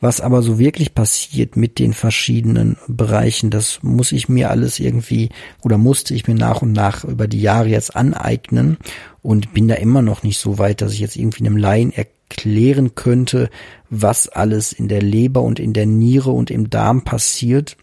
Was 0.01 0.21
aber 0.21 0.41
so 0.41 0.59
wirklich 0.59 0.93
passiert 0.93 1.57
mit 1.57 1.79
den 1.79 1.93
verschiedenen 1.93 2.77
Bereichen, 2.87 3.49
das 3.49 3.79
muss 3.81 4.11
ich 4.11 4.29
mir 4.29 4.49
alles 4.49 4.79
irgendwie 4.79 5.29
oder 5.61 5.77
musste 5.77 6.13
ich 6.13 6.27
mir 6.27 6.35
nach 6.35 6.61
und 6.61 6.71
nach 6.71 7.03
über 7.03 7.27
die 7.27 7.41
Jahre 7.41 7.67
jetzt 7.67 7.95
aneignen 7.95 8.77
und 9.21 9.53
bin 9.53 9.67
da 9.67 9.75
immer 9.75 10.01
noch 10.01 10.23
nicht 10.23 10.39
so 10.39 10.57
weit, 10.57 10.81
dass 10.81 10.93
ich 10.93 10.99
jetzt 10.99 11.17
irgendwie 11.17 11.45
einem 11.45 11.57
Laien 11.57 11.91
erklären 11.91 12.95
könnte, 12.95 13.49
was 13.89 14.29
alles 14.29 14.71
in 14.71 14.87
der 14.87 15.01
Leber 15.01 15.41
und 15.41 15.59
in 15.59 15.73
der 15.73 15.85
Niere 15.85 16.31
und 16.31 16.51
im 16.51 16.69
Darm 16.69 17.03
passiert. 17.03 17.75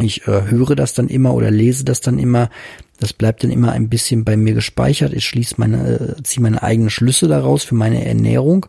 Ich 0.00 0.26
äh, 0.26 0.50
höre 0.50 0.74
das 0.74 0.94
dann 0.94 1.08
immer 1.08 1.34
oder 1.34 1.50
lese 1.50 1.84
das 1.84 2.00
dann 2.00 2.18
immer, 2.18 2.48
das 3.02 3.12
bleibt 3.12 3.42
dann 3.42 3.50
immer 3.50 3.72
ein 3.72 3.88
bisschen 3.88 4.24
bei 4.24 4.36
mir 4.36 4.54
gespeichert. 4.54 5.12
Ich 5.12 5.24
schließe 5.24 5.56
meine, 5.58 6.16
äh, 6.18 6.22
ziehe 6.22 6.42
meine 6.42 6.62
eigenen 6.62 6.90
Schlüsse 6.90 7.26
daraus 7.26 7.64
für 7.64 7.74
meine 7.74 8.04
Ernährung. 8.04 8.66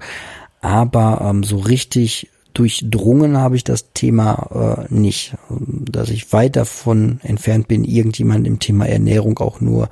Aber 0.62 1.22
ähm, 1.24 1.44
so 1.44 1.58
richtig 1.58 2.30
durchdrungen 2.54 3.38
habe 3.38 3.56
ich 3.56 3.64
das 3.64 3.94
Thema 3.94 4.88
äh, 4.90 4.94
nicht. 4.94 5.36
Dass 5.50 6.10
ich 6.10 6.34
weit 6.34 6.56
davon 6.56 7.20
entfernt 7.24 7.68
bin, 7.68 7.84
irgendjemand 7.84 8.48
im 8.48 8.60
Thema 8.60 8.88
Ernährung 8.88 9.38
auch 9.40 9.62
nur 9.62 9.90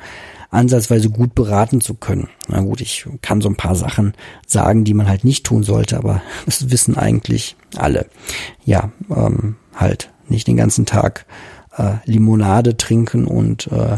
ansatzweise 0.49 1.09
gut 1.09 1.35
beraten 1.35 1.79
zu 1.79 1.93
können. 1.93 2.27
Na 2.47 2.61
gut, 2.61 2.81
ich 2.81 3.05
kann 3.21 3.41
so 3.41 3.49
ein 3.49 3.55
paar 3.55 3.75
Sachen 3.75 4.13
sagen, 4.45 4.83
die 4.83 4.93
man 4.93 5.07
halt 5.07 5.23
nicht 5.23 5.45
tun 5.45 5.63
sollte, 5.63 5.97
aber 5.97 6.21
das 6.45 6.71
wissen 6.71 6.97
eigentlich 6.97 7.55
alle. 7.77 8.07
Ja, 8.65 8.91
ähm, 9.15 9.55
halt 9.75 10.09
nicht 10.27 10.47
den 10.47 10.57
ganzen 10.57 10.85
Tag 10.85 11.25
äh, 11.77 11.95
Limonade 12.05 12.77
trinken 12.77 13.25
und 13.25 13.67
äh, 13.67 13.97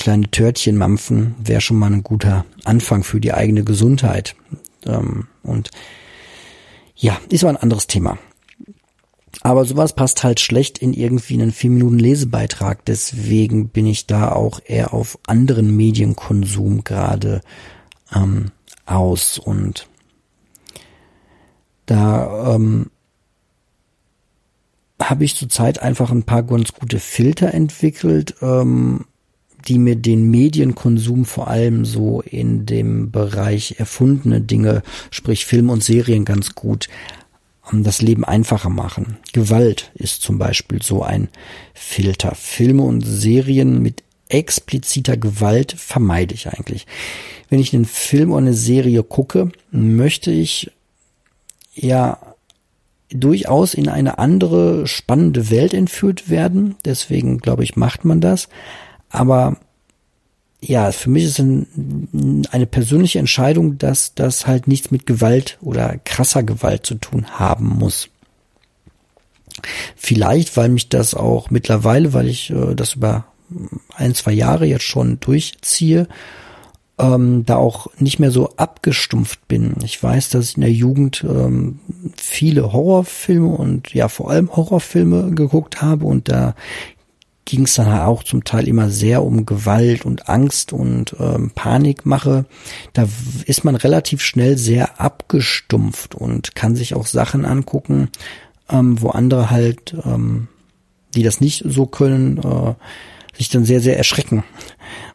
kleine 0.00 0.30
Törtchen 0.30 0.76
mampfen 0.76 1.34
wäre 1.42 1.60
schon 1.60 1.78
mal 1.78 1.92
ein 1.92 2.02
guter 2.02 2.44
Anfang 2.64 3.04
für 3.04 3.20
die 3.20 3.32
eigene 3.32 3.64
Gesundheit. 3.64 4.34
Ähm, 4.86 5.28
und 5.42 5.70
ja, 6.96 7.18
ist 7.28 7.44
aber 7.44 7.50
ein 7.50 7.62
anderes 7.62 7.86
Thema. 7.86 8.18
Aber 9.42 9.64
sowas 9.64 9.94
passt 9.94 10.22
halt 10.22 10.40
schlecht 10.40 10.78
in 10.78 10.92
irgendwie 10.92 11.34
einen 11.34 11.52
vier 11.52 11.70
Minuten 11.70 11.98
Lesebeitrag. 11.98 12.84
Deswegen 12.84 13.68
bin 13.68 13.86
ich 13.86 14.06
da 14.06 14.32
auch 14.32 14.60
eher 14.64 14.92
auf 14.92 15.18
anderen 15.26 15.76
Medienkonsum 15.76 16.84
gerade 16.84 17.40
ähm, 18.14 18.50
aus. 18.84 19.38
Und 19.38 19.88
da 21.86 22.54
ähm, 22.54 22.90
habe 25.00 25.24
ich 25.24 25.36
zurzeit 25.36 25.80
einfach 25.80 26.10
ein 26.10 26.24
paar 26.24 26.42
ganz 26.42 26.72
gute 26.72 27.00
Filter 27.00 27.54
entwickelt, 27.54 28.34
ähm, 28.42 29.06
die 29.68 29.78
mir 29.78 29.96
den 29.96 30.30
Medienkonsum 30.30 31.24
vor 31.24 31.48
allem 31.48 31.84
so 31.84 32.20
in 32.22 32.66
dem 32.66 33.10
Bereich 33.10 33.76
erfundene 33.78 34.40
Dinge, 34.40 34.82
sprich 35.10 35.46
Film 35.46 35.70
und 35.70 35.82
Serien 35.82 36.24
ganz 36.24 36.54
gut 36.54 36.88
ähm, 37.72 37.82
das 37.82 38.02
Leben 38.02 38.24
einfacher 38.24 38.70
machen. 38.70 39.18
Gewalt 39.32 39.90
ist 39.94 40.22
zum 40.22 40.38
Beispiel 40.38 40.82
so 40.82 41.02
ein 41.02 41.28
Filter. 41.74 42.34
Filme 42.34 42.82
und 42.82 43.02
Serien 43.02 43.82
mit 43.82 44.02
expliziter 44.28 45.16
Gewalt 45.16 45.74
vermeide 45.76 46.34
ich 46.34 46.48
eigentlich. 46.48 46.86
Wenn 47.48 47.58
ich 47.58 47.74
einen 47.74 47.84
Film 47.84 48.30
oder 48.30 48.38
eine 48.38 48.54
Serie 48.54 49.02
gucke, 49.02 49.50
möchte 49.72 50.30
ich 50.30 50.70
ja 51.74 52.18
durchaus 53.12 53.74
in 53.74 53.88
eine 53.88 54.18
andere 54.18 54.86
spannende 54.86 55.50
Welt 55.50 55.74
entführt 55.74 56.30
werden. 56.30 56.76
Deswegen 56.84 57.38
glaube 57.38 57.64
ich, 57.64 57.76
macht 57.76 58.04
man 58.04 58.20
das. 58.20 58.48
Aber 59.10 59.56
ja, 60.62 60.92
für 60.92 61.10
mich 61.10 61.24
ist 61.24 61.38
ein, 61.38 62.46
eine 62.50 62.66
persönliche 62.66 63.18
Entscheidung, 63.18 63.78
dass 63.78 64.14
das 64.14 64.46
halt 64.46 64.68
nichts 64.68 64.90
mit 64.90 65.06
Gewalt 65.06 65.58
oder 65.60 65.98
krasser 66.04 66.42
Gewalt 66.42 66.86
zu 66.86 66.96
tun 66.96 67.26
haben 67.38 67.66
muss. 67.66 68.08
Vielleicht, 69.96 70.56
weil 70.56 70.68
mich 70.68 70.88
das 70.88 71.14
auch 71.14 71.50
mittlerweile, 71.50 72.12
weil 72.12 72.28
ich 72.28 72.50
äh, 72.50 72.74
das 72.74 72.94
über 72.94 73.24
ein, 73.94 74.14
zwei 74.14 74.32
Jahre 74.32 74.66
jetzt 74.66 74.84
schon 74.84 75.18
durchziehe, 75.20 76.06
ähm, 76.98 77.44
da 77.46 77.56
auch 77.56 77.88
nicht 77.98 78.18
mehr 78.18 78.30
so 78.30 78.50
abgestumpft 78.56 79.48
bin. 79.48 79.74
Ich 79.82 80.00
weiß, 80.02 80.30
dass 80.30 80.50
ich 80.50 80.56
in 80.56 80.62
der 80.62 80.72
Jugend 80.72 81.24
ähm, 81.28 81.80
viele 82.16 82.72
Horrorfilme 82.72 83.48
und 83.48 83.92
ja 83.94 84.08
vor 84.08 84.30
allem 84.30 84.54
Horrorfilme 84.54 85.30
geguckt 85.34 85.82
habe 85.82 86.04
und 86.04 86.28
da 86.28 86.54
ging 87.44 87.64
es 87.64 87.74
dann 87.74 87.86
halt 87.86 88.02
auch 88.02 88.22
zum 88.22 88.44
Teil 88.44 88.68
immer 88.68 88.90
sehr 88.90 89.22
um 89.22 89.46
Gewalt 89.46 90.04
und 90.04 90.28
Angst 90.28 90.72
und 90.72 91.16
ähm, 91.18 91.50
Panikmache. 91.54 92.44
Da 92.92 93.08
ist 93.46 93.64
man 93.64 93.74
relativ 93.74 94.22
schnell 94.22 94.56
sehr 94.56 95.00
abgestumpft 95.00 96.14
und 96.14 96.54
kann 96.54 96.76
sich 96.76 96.94
auch 96.94 97.06
Sachen 97.06 97.44
angucken, 97.44 98.08
ähm, 98.70 99.00
wo 99.00 99.10
andere 99.10 99.50
halt, 99.50 99.94
ähm, 100.04 100.48
die 101.14 101.22
das 101.22 101.40
nicht 101.40 101.64
so 101.66 101.86
können, 101.86 102.38
äh, 102.38 102.74
sich 103.36 103.48
dann 103.48 103.64
sehr, 103.64 103.80
sehr 103.80 103.96
erschrecken. 103.96 104.44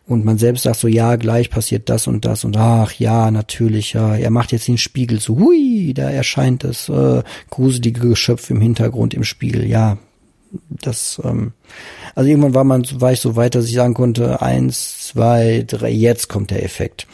Und 0.07 0.25
man 0.25 0.37
selbst 0.37 0.63
sagt 0.63 0.77
so, 0.77 0.87
ja, 0.87 1.15
gleich 1.15 1.49
passiert 1.49 1.89
das 1.89 2.07
und 2.07 2.25
das 2.25 2.43
und 2.43 2.57
ach 2.57 2.93
ja, 2.93 3.31
natürlich, 3.31 3.93
ja, 3.93 4.15
er 4.15 4.29
macht 4.29 4.51
jetzt 4.51 4.67
den 4.67 4.77
Spiegel 4.77 5.19
so, 5.19 5.39
hui, 5.39 5.93
da 5.95 6.09
erscheint 6.09 6.63
das 6.63 6.89
äh, 6.89 7.23
gruselige 7.49 8.09
Geschöpf 8.09 8.49
im 8.49 8.61
Hintergrund 8.61 9.13
im 9.13 9.23
Spiegel. 9.23 9.65
Ja, 9.65 9.97
das, 10.69 11.21
ähm, 11.23 11.53
also 12.13 12.29
irgendwann 12.29 12.53
war 12.53 12.63
man, 12.63 12.85
war 13.01 13.11
ich 13.11 13.21
so 13.21 13.35
weit, 13.35 13.55
dass 13.55 13.65
ich 13.65 13.73
sagen 13.73 13.93
konnte, 13.93 14.41
eins, 14.41 15.07
zwei, 15.07 15.63
drei, 15.67 15.89
jetzt 15.89 16.29
kommt 16.29 16.51
der 16.51 16.63
Effekt. 16.63 17.07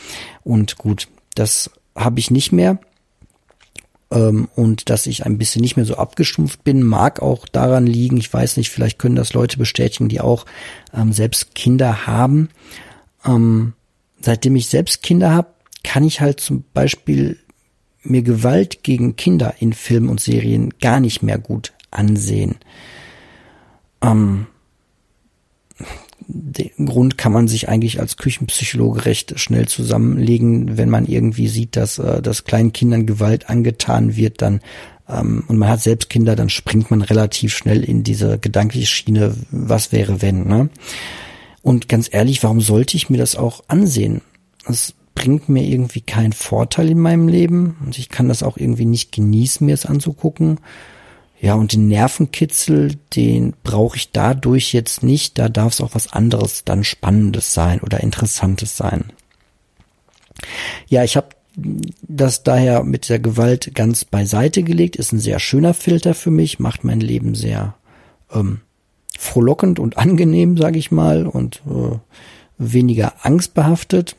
Und 0.44 0.78
gut, 0.78 1.08
das 1.36 1.70
habe 1.96 2.20
ich 2.20 2.32
nicht 2.32 2.52
mehr. 2.52 2.80
Ähm, 4.12 4.50
und 4.56 4.89
dass 4.89 5.08
ich 5.08 5.26
ein 5.26 5.38
bisschen 5.38 5.62
nicht 5.62 5.78
mehr 5.78 5.86
so 5.86 5.96
abgestumpft 5.96 6.64
bin, 6.64 6.84
mag 6.84 7.22
auch 7.22 7.48
daran 7.48 7.88
liegen, 7.88 8.18
ich 8.18 8.32
weiß 8.32 8.58
nicht, 8.58 8.70
vielleicht 8.70 9.00
können 9.00 9.16
das 9.16 9.34
Leute 9.34 9.58
bestätigen, 9.58 10.10
die 10.10 10.22
auch 10.22 10.46
ähm, 10.94 11.14
selbst 11.14 11.56
Kinder 11.56 12.06
haben. 12.06 12.50
Ähm, 13.26 13.74
seitdem 14.20 14.56
ich 14.56 14.68
selbst 14.68 15.02
Kinder 15.02 15.32
habe, 15.32 15.48
kann 15.84 16.04
ich 16.04 16.22
halt 16.22 16.39
zum 16.39 16.64
Beispiel 16.74 17.38
mir 18.04 18.22
Gewalt 18.22 18.84
gegen 18.84 19.16
Kinder 19.16 19.56
in 19.60 19.74
Filmen 19.74 20.10
und 20.10 20.20
Serien 20.20 20.74
gar 20.80 21.00
nicht 21.00 21.24
mehr 21.24 21.38
gut 21.38 21.74
ansehen. 21.92 22.56
Ähm, 24.02 24.47
den 26.28 26.86
Grund 26.86 27.18
kann 27.18 27.32
man 27.34 27.47
sich 27.47 27.68
eigentlich 27.68 27.99
als 27.99 28.18
Küchenpsychologe 28.18 29.06
recht 29.06 29.39
schnell 29.39 29.68
zusammenlegen, 29.68 30.78
wenn 30.78 30.89
man 30.89 31.06
irgendwie 31.06 31.47
sieht, 31.47 31.76
dass, 31.76 31.99
äh, 31.99 32.22
dass 32.22 32.45
kleinen 32.45 32.74
Kindern 32.74 33.06
Gewalt 33.06 33.49
angetan 33.49 34.16
wird, 34.16 34.41
dann 34.41 34.62
ähm, 35.10 35.43
und 35.47 35.58
man 35.58 35.70
hat 35.70 35.82
selbst 35.82 36.10
Kinder, 36.10 36.36
dann 36.36 36.49
springt 36.49 36.91
man 36.91 37.02
relativ 37.02 37.56
schnell 37.56 37.84
in 37.84 38.04
diese 38.04 38.39
gedankliche 38.39 38.88
Schiene, 38.88 39.36
was 39.52 39.91
wäre 39.91 40.22
wenn, 40.22 40.47
ne? 40.47 40.70
Und 41.62 41.88
ganz 41.89 42.10
ehrlich, 42.12 42.41
warum 42.43 42.60
sollte 42.60 42.97
ich 42.97 43.10
mir 43.10 43.18
das 43.18 43.36
auch 43.36 43.64
ansehen? 43.68 44.22
Das 44.66 44.95
bringt 45.14 45.47
mir 45.47 45.64
irgendwie 45.64 46.02
keinen 46.02 46.34
Vorteil 46.34 46.89
in 46.89 46.99
meinem 46.99 47.28
Leben 47.28 47.78
und 47.86 47.99
ich 47.99 48.10
kann 48.10 48.28
das 48.28 48.41
auch 48.41 48.58
irgendwie 48.58 48.86
nicht 48.86 49.12
genießen, 49.12 49.66
mir 49.66 49.74
es 49.74 49.86
anzugucken. 49.86 50.60
Ja, 51.42 51.56
und 51.56 51.74
den 51.74 51.88
Nervenkitzel, 51.88 52.98
den 53.16 53.56
brauche 53.64 53.98
ich 53.98 54.12
dadurch 54.12 54.74
jetzt 54.74 55.02
nicht. 55.02 55.39
Da 55.39 55.50
darf 55.50 55.74
es 55.74 55.82
auch 55.82 55.96
was 55.96 56.14
anderes 56.14 56.66
dann 56.66 56.84
Spannendes 56.84 57.52
sein 57.52 57.82
oder 57.82 58.02
Interessantes 58.02 58.78
sein. 58.78 59.12
Ja, 60.88 61.04
ich 61.04 61.18
habe 61.18 61.30
das 62.04 62.44
daher 62.44 62.84
mit 62.84 63.10
der 63.10 63.18
Gewalt 63.18 63.74
ganz 63.74 64.06
beiseite 64.06 64.62
gelegt. 64.62 64.96
Ist 64.96 65.14
ein 65.14 65.20
sehr 65.20 65.39
schöner 65.39 65.74
Filter 65.74 66.14
für 66.14 66.30
mich, 66.30 66.60
macht 66.60 66.84
mein 66.84 67.00
Leben 67.00 67.34
sehr 67.34 67.74
ähm, 68.32 68.62
frohlockend 69.18 69.80
und 69.80 69.98
angenehm, 69.98 70.58
sage 70.58 70.78
ich 70.78 70.92
mal, 70.92 71.26
und 71.26 71.64
äh, 71.68 71.98
weniger 72.60 73.14
angstbehaftet. 73.26 74.16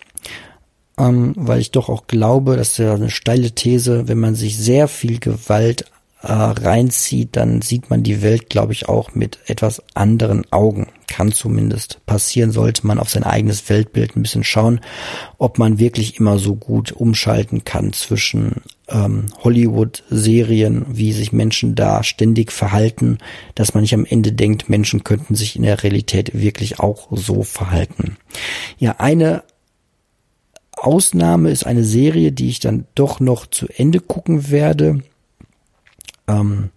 Ähm, 0.98 1.34
weil 1.36 1.60
ich 1.60 1.70
doch 1.70 1.88
auch 1.88 2.08
glaube, 2.08 2.56
dass 2.56 2.78
ja 2.78 2.94
eine 2.94 3.10
steile 3.10 3.52
These, 3.52 4.08
wenn 4.08 4.18
man 4.18 4.34
sich 4.34 4.58
sehr 4.58 4.88
viel 4.88 5.20
Gewalt 5.20 5.84
äh, 6.22 6.32
reinzieht, 6.32 7.30
dann 7.36 7.62
sieht 7.62 7.90
man 7.90 8.02
die 8.02 8.22
Welt, 8.22 8.48
glaube 8.48 8.72
ich, 8.72 8.88
auch 8.88 9.14
mit 9.14 9.38
etwas 9.46 9.82
anderen 9.94 10.50
Augen. 10.52 10.88
Kann 11.08 11.32
zumindest 11.32 12.04
passieren, 12.06 12.52
sollte 12.52 12.86
man 12.86 12.98
auf 12.98 13.10
sein 13.10 13.24
eigenes 13.24 13.68
Weltbild 13.68 14.16
ein 14.16 14.22
bisschen 14.22 14.44
schauen, 14.44 14.80
ob 15.38 15.58
man 15.58 15.78
wirklich 15.78 16.18
immer 16.18 16.38
so 16.38 16.54
gut 16.54 16.92
umschalten 16.92 17.64
kann 17.64 17.92
zwischen 17.92 18.62
ähm, 18.88 19.26
Hollywood-Serien, 19.42 20.86
wie 20.88 21.12
sich 21.12 21.32
Menschen 21.32 21.74
da 21.74 22.02
ständig 22.02 22.52
verhalten, 22.52 23.18
dass 23.54 23.74
man 23.74 23.82
nicht 23.82 23.94
am 23.94 24.06
Ende 24.06 24.32
denkt, 24.32 24.68
Menschen 24.68 25.04
könnten 25.04 25.34
sich 25.34 25.56
in 25.56 25.62
der 25.62 25.82
Realität 25.82 26.32
wirklich 26.34 26.78
auch 26.78 27.08
so 27.10 27.42
verhalten. 27.42 28.16
Ja, 28.78 28.96
eine 28.98 29.42
Ausnahme 30.76 31.50
ist 31.50 31.66
eine 31.66 31.84
Serie, 31.84 32.32
die 32.32 32.48
ich 32.48 32.60
dann 32.60 32.86
doch 32.94 33.20
noch 33.20 33.46
zu 33.46 33.66
Ende 33.68 34.00
gucken 34.00 34.50
werde. 34.50 35.02
Ähm, 36.40 36.70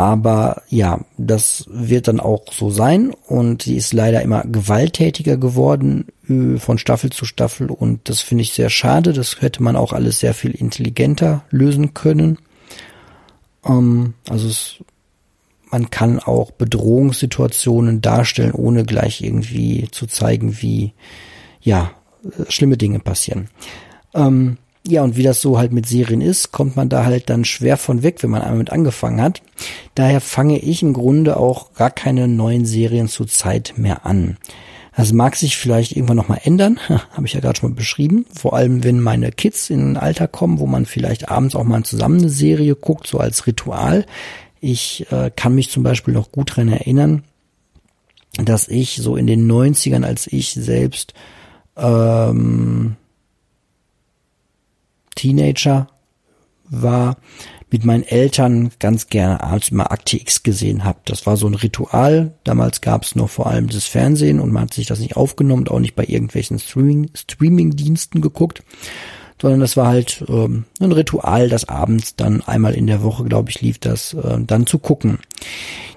aber 0.00 0.62
ja, 0.70 1.00
das 1.18 1.66
wird 1.68 2.08
dann 2.08 2.20
auch 2.20 2.44
so 2.52 2.70
sein 2.70 3.12
und 3.26 3.64
sie 3.64 3.76
ist 3.76 3.92
leider 3.92 4.22
immer 4.22 4.44
gewalttätiger 4.44 5.36
geworden 5.36 6.06
äh, 6.26 6.56
von 6.58 6.78
Staffel 6.78 7.10
zu 7.10 7.26
Staffel 7.26 7.70
und 7.70 8.08
das 8.08 8.22
finde 8.22 8.40
ich 8.40 8.54
sehr 8.54 8.70
schade. 8.70 9.12
Das 9.12 9.42
hätte 9.42 9.62
man 9.62 9.76
auch 9.76 9.92
alles 9.92 10.20
sehr 10.20 10.32
viel 10.32 10.52
intelligenter 10.52 11.44
lösen 11.50 11.92
können. 11.92 12.38
Ähm, 13.62 14.14
also 14.26 14.48
es, 14.48 14.76
man 15.70 15.90
kann 15.90 16.18
auch 16.18 16.50
Bedrohungssituationen 16.50 18.00
darstellen, 18.00 18.52
ohne 18.52 18.84
gleich 18.84 19.20
irgendwie 19.20 19.88
zu 19.90 20.06
zeigen, 20.06 20.62
wie 20.62 20.94
ja 21.60 21.90
schlimme 22.48 22.78
Dinge 22.78 23.00
passieren. 23.00 23.48
Ähm, 24.14 24.56
ja, 24.86 25.02
und 25.02 25.16
wie 25.16 25.22
das 25.22 25.42
so 25.42 25.58
halt 25.58 25.72
mit 25.72 25.86
Serien 25.86 26.20
ist, 26.22 26.52
kommt 26.52 26.76
man 26.76 26.88
da 26.88 27.04
halt 27.04 27.28
dann 27.28 27.44
schwer 27.44 27.76
von 27.76 28.02
weg, 28.02 28.22
wenn 28.22 28.30
man 28.30 28.42
einmal 28.42 28.58
mit 28.58 28.72
angefangen 28.72 29.20
hat. 29.20 29.42
Daher 29.94 30.20
fange 30.20 30.58
ich 30.58 30.82
im 30.82 30.94
Grunde 30.94 31.36
auch 31.36 31.74
gar 31.74 31.90
keine 31.90 32.28
neuen 32.28 32.64
Serien 32.64 33.08
zur 33.08 33.28
Zeit 33.28 33.74
mehr 33.76 34.06
an. 34.06 34.38
Das 34.96 35.12
mag 35.12 35.36
sich 35.36 35.56
vielleicht 35.56 35.92
irgendwann 35.92 36.16
nochmal 36.16 36.40
ändern, 36.44 36.78
habe 36.88 37.26
ich 37.26 37.34
ja 37.34 37.40
gerade 37.40 37.58
schon 37.58 37.70
mal 37.70 37.76
beschrieben. 37.76 38.24
Vor 38.34 38.54
allem, 38.54 38.82
wenn 38.82 39.00
meine 39.00 39.32
Kids 39.32 39.70
in 39.70 39.92
ein 39.92 39.96
Alter 39.96 40.28
kommen, 40.28 40.58
wo 40.58 40.66
man 40.66 40.86
vielleicht 40.86 41.30
abends 41.30 41.54
auch 41.54 41.64
mal 41.64 41.82
zusammen 41.84 42.18
eine 42.18 42.28
Serie 42.30 42.74
guckt, 42.74 43.06
so 43.06 43.18
als 43.18 43.46
Ritual. 43.46 44.06
Ich 44.60 45.06
äh, 45.10 45.30
kann 45.34 45.54
mich 45.54 45.70
zum 45.70 45.82
Beispiel 45.82 46.12
noch 46.14 46.32
gut 46.32 46.56
dran 46.56 46.68
erinnern, 46.68 47.22
dass 48.36 48.68
ich 48.68 48.96
so 48.96 49.16
in 49.16 49.26
den 49.26 49.50
90ern, 49.50 50.04
als 50.04 50.26
ich 50.26 50.52
selbst 50.52 51.14
ähm, 51.76 52.96
Teenager 55.20 55.88
war, 56.70 57.16
mit 57.70 57.84
meinen 57.84 58.04
Eltern 58.04 58.70
ganz 58.78 59.08
gerne 59.08 59.42
abends 59.42 59.68
immer 59.68 59.92
Akte 59.92 60.16
X 60.16 60.42
gesehen 60.42 60.84
habe. 60.84 60.98
Das 61.04 61.26
war 61.26 61.36
so 61.36 61.46
ein 61.46 61.54
Ritual. 61.54 62.32
Damals 62.42 62.80
gab 62.80 63.04
es 63.04 63.14
noch 63.14 63.28
vor 63.28 63.46
allem 63.46 63.68
das 63.68 63.84
Fernsehen 63.84 64.40
und 64.40 64.50
man 64.50 64.62
hat 64.64 64.74
sich 64.74 64.86
das 64.86 64.98
nicht 64.98 65.16
aufgenommen 65.16 65.62
und 65.62 65.70
auch 65.70 65.78
nicht 65.78 65.94
bei 65.94 66.04
irgendwelchen 66.04 66.58
Streaming, 66.58 67.10
Streaming-Diensten 67.14 68.22
geguckt, 68.22 68.62
sondern 69.40 69.60
das 69.60 69.76
war 69.76 69.88
halt 69.88 70.24
ähm, 70.28 70.64
ein 70.80 70.92
Ritual, 70.92 71.48
das 71.48 71.68
abends 71.68 72.16
dann 72.16 72.40
einmal 72.42 72.74
in 72.74 72.86
der 72.86 73.02
Woche, 73.02 73.24
glaube 73.24 73.50
ich, 73.50 73.60
lief 73.60 73.78
das 73.78 74.14
äh, 74.14 74.38
dann 74.40 74.66
zu 74.66 74.78
gucken. 74.78 75.18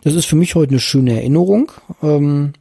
Das 0.04 0.16
ist 0.16 0.26
für 0.26 0.36
mich 0.36 0.56
heute 0.56 0.72
eine 0.72 0.80
schöne 0.80 1.14
Erinnerung. 1.14 1.72
Ähm, 2.04 2.54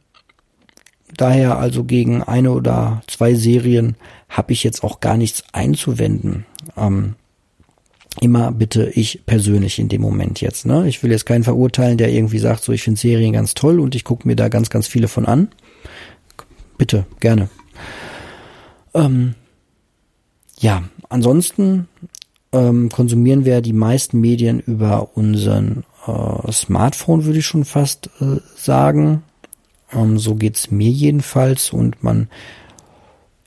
daher 1.15 1.57
also 1.57 1.83
gegen 1.83 2.23
eine 2.23 2.51
oder 2.51 3.03
zwei 3.07 3.35
Serien 3.35 3.95
habe 4.29 4.53
ich 4.53 4.63
jetzt 4.63 4.83
auch 4.83 5.01
gar 5.01 5.17
nichts 5.17 5.43
einzuwenden. 5.51 6.45
Ähm, 6.77 7.15
immer 8.21 8.51
bitte 8.51 8.89
ich 8.89 9.25
persönlich 9.25 9.79
in 9.79 9.89
dem 9.89 10.01
Moment 10.01 10.41
jetzt. 10.41 10.65
Ne? 10.65 10.87
Ich 10.87 11.01
will 11.03 11.11
jetzt 11.11 11.25
keinen 11.25 11.43
verurteilen, 11.43 11.97
der 11.97 12.11
irgendwie 12.11 12.39
sagt, 12.39 12.63
so 12.63 12.71
ich 12.71 12.83
finde 12.83 12.99
Serien 12.99 13.33
ganz 13.33 13.53
toll 13.53 13.79
und 13.79 13.95
ich 13.95 14.03
gucke 14.03 14.27
mir 14.27 14.35
da 14.35 14.49
ganz, 14.49 14.69
ganz 14.69 14.87
viele 14.87 15.07
von 15.07 15.25
an. 15.25 15.49
Bitte, 16.77 17.05
gerne. 17.19 17.49
Ähm, 18.93 19.35
ja, 20.59 20.83
ansonsten 21.09 21.87
ähm, 22.51 22.89
konsumieren 22.89 23.45
wir 23.45 23.61
die 23.61 23.73
meisten 23.73 24.21
Medien 24.21 24.59
über 24.59 25.17
unseren 25.17 25.83
äh, 26.07 26.51
Smartphone, 26.51 27.25
würde 27.25 27.39
ich 27.39 27.45
schon 27.45 27.65
fast 27.65 28.09
äh, 28.21 28.37
sagen. 28.55 29.23
Ähm, 29.91 30.19
so 30.19 30.35
geht's 30.35 30.71
mir 30.71 30.89
jedenfalls 30.89 31.71
und 31.71 32.03
man, 32.03 32.29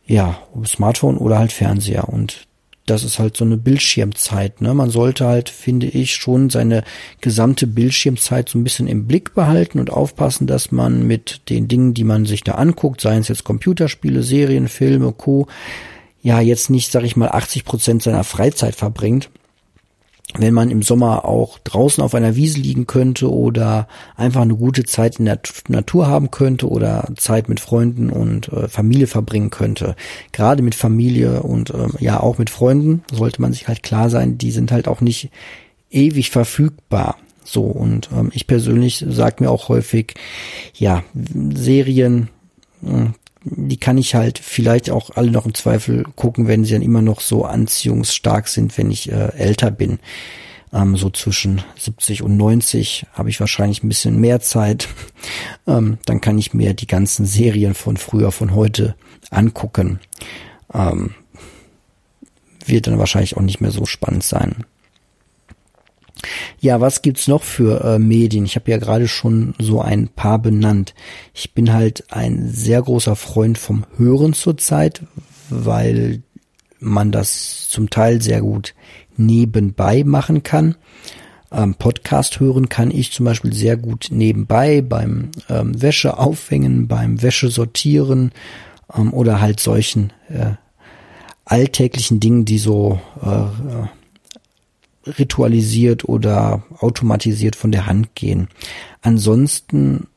ja, 0.06 0.38
Smartphone 0.64 1.16
oder 1.16 1.38
halt 1.38 1.52
Fernseher 1.52 2.08
und 2.08 2.45
das 2.86 3.04
ist 3.04 3.18
halt 3.18 3.36
so 3.36 3.44
eine 3.44 3.56
Bildschirmzeit. 3.56 4.60
Ne? 4.60 4.72
Man 4.72 4.90
sollte 4.90 5.26
halt, 5.26 5.48
finde 5.48 5.86
ich, 5.86 6.14
schon 6.14 6.50
seine 6.50 6.84
gesamte 7.20 7.66
Bildschirmzeit 7.66 8.48
so 8.48 8.58
ein 8.58 8.64
bisschen 8.64 8.86
im 8.86 9.06
Blick 9.06 9.34
behalten 9.34 9.78
und 9.78 9.90
aufpassen, 9.90 10.46
dass 10.46 10.72
man 10.72 11.06
mit 11.06 11.42
den 11.50 11.68
Dingen, 11.68 11.94
die 11.94 12.04
man 12.04 12.24
sich 12.24 12.44
da 12.44 12.52
anguckt, 12.52 13.00
seien 13.00 13.20
es 13.20 13.28
jetzt 13.28 13.44
Computerspiele, 13.44 14.22
Serien, 14.22 14.68
Filme, 14.68 15.12
Co., 15.12 15.46
ja 16.22 16.40
jetzt 16.40 16.70
nicht, 16.70 16.90
sag 16.90 17.04
ich 17.04 17.16
mal, 17.16 17.28
80 17.28 17.64
Prozent 17.64 18.02
seiner 18.02 18.24
Freizeit 18.24 18.74
verbringt 18.74 19.30
wenn 20.34 20.54
man 20.54 20.70
im 20.70 20.82
Sommer 20.82 21.24
auch 21.24 21.58
draußen 21.60 22.02
auf 22.02 22.14
einer 22.14 22.36
Wiese 22.36 22.58
liegen 22.58 22.86
könnte 22.86 23.32
oder 23.32 23.86
einfach 24.16 24.42
eine 24.42 24.56
gute 24.56 24.84
Zeit 24.84 25.18
in 25.18 25.24
der 25.24 25.38
Natur 25.68 26.08
haben 26.08 26.30
könnte 26.30 26.68
oder 26.68 27.08
Zeit 27.16 27.48
mit 27.48 27.60
Freunden 27.60 28.10
und 28.10 28.48
äh, 28.48 28.68
Familie 28.68 29.06
verbringen 29.06 29.50
könnte. 29.50 29.94
Gerade 30.32 30.62
mit 30.62 30.74
Familie 30.74 31.42
und 31.42 31.70
ähm, 31.70 31.94
ja 32.00 32.20
auch 32.20 32.38
mit 32.38 32.50
Freunden 32.50 33.04
sollte 33.10 33.40
man 33.40 33.52
sich 33.52 33.68
halt 33.68 33.82
klar 33.82 34.10
sein, 34.10 34.36
die 34.36 34.50
sind 34.50 34.72
halt 34.72 34.88
auch 34.88 35.00
nicht 35.00 35.30
ewig 35.90 36.30
verfügbar. 36.30 37.16
So 37.44 37.62
und 37.62 38.10
ähm, 38.12 38.30
ich 38.34 38.48
persönlich 38.48 39.04
sage 39.08 39.44
mir 39.44 39.50
auch 39.50 39.68
häufig, 39.68 40.14
ja, 40.74 41.04
Serien, 41.54 42.28
hm, 42.82 43.14
die 43.48 43.76
kann 43.76 43.96
ich 43.96 44.14
halt 44.14 44.38
vielleicht 44.40 44.90
auch 44.90 45.10
alle 45.14 45.30
noch 45.30 45.46
im 45.46 45.54
Zweifel 45.54 46.04
gucken, 46.16 46.48
wenn 46.48 46.64
sie 46.64 46.72
dann 46.72 46.82
immer 46.82 47.00
noch 47.00 47.20
so 47.20 47.44
anziehungsstark 47.44 48.48
sind, 48.48 48.76
wenn 48.76 48.90
ich 48.90 49.10
äh, 49.10 49.32
älter 49.36 49.70
bin. 49.70 50.00
Ähm, 50.72 50.96
so 50.96 51.10
zwischen 51.10 51.62
70 51.78 52.22
und 52.22 52.36
90 52.36 53.06
habe 53.12 53.30
ich 53.30 53.38
wahrscheinlich 53.38 53.84
ein 53.84 53.88
bisschen 53.88 54.20
mehr 54.20 54.40
Zeit. 54.40 54.88
ähm, 55.68 55.98
dann 56.06 56.20
kann 56.20 56.38
ich 56.38 56.54
mir 56.54 56.74
die 56.74 56.88
ganzen 56.88 57.24
Serien 57.24 57.74
von 57.74 57.96
früher, 57.96 58.32
von 58.32 58.52
heute 58.54 58.96
angucken. 59.30 60.00
Ähm, 60.74 61.14
wird 62.64 62.88
dann 62.88 62.98
wahrscheinlich 62.98 63.36
auch 63.36 63.42
nicht 63.42 63.60
mehr 63.60 63.70
so 63.70 63.86
spannend 63.86 64.24
sein. 64.24 64.64
Ja, 66.60 66.80
was 66.80 67.02
gibt's 67.02 67.28
noch 67.28 67.42
für 67.42 67.84
äh, 67.84 67.98
Medien? 67.98 68.44
Ich 68.44 68.56
habe 68.56 68.70
ja 68.70 68.78
gerade 68.78 69.08
schon 69.08 69.54
so 69.58 69.80
ein 69.80 70.08
paar 70.08 70.38
benannt. 70.38 70.94
Ich 71.34 71.52
bin 71.54 71.72
halt 71.72 72.04
ein 72.10 72.48
sehr 72.48 72.82
großer 72.82 73.16
Freund 73.16 73.58
vom 73.58 73.84
Hören 73.96 74.32
zurzeit, 74.32 75.02
weil 75.50 76.22
man 76.78 77.12
das 77.12 77.68
zum 77.68 77.90
Teil 77.90 78.22
sehr 78.22 78.40
gut 78.40 78.74
nebenbei 79.16 80.04
machen 80.04 80.42
kann. 80.42 80.76
Ähm, 81.52 81.74
Podcast 81.74 82.40
hören 82.40 82.68
kann 82.68 82.90
ich 82.90 83.12
zum 83.12 83.24
Beispiel 83.24 83.52
sehr 83.52 83.76
gut 83.76 84.08
nebenbei 84.10 84.82
beim 84.82 85.30
ähm, 85.48 85.80
Wäsche 85.80 86.18
aufhängen, 86.18 86.88
beim 86.88 87.22
Wäsche 87.22 87.50
sortieren 87.50 88.32
ähm, 88.94 89.12
oder 89.12 89.40
halt 89.40 89.60
solchen 89.60 90.12
äh, 90.28 90.54
alltäglichen 91.44 92.18
Dingen, 92.18 92.44
die 92.44 92.58
so 92.58 93.00
äh, 93.22 93.86
ritualisiert 95.06 96.08
oder 96.08 96.62
automatisiert 96.78 97.56
von 97.56 97.72
der 97.72 97.86
Hand 97.86 98.14
gehen. 98.14 98.48
Ansonsten 99.02 100.08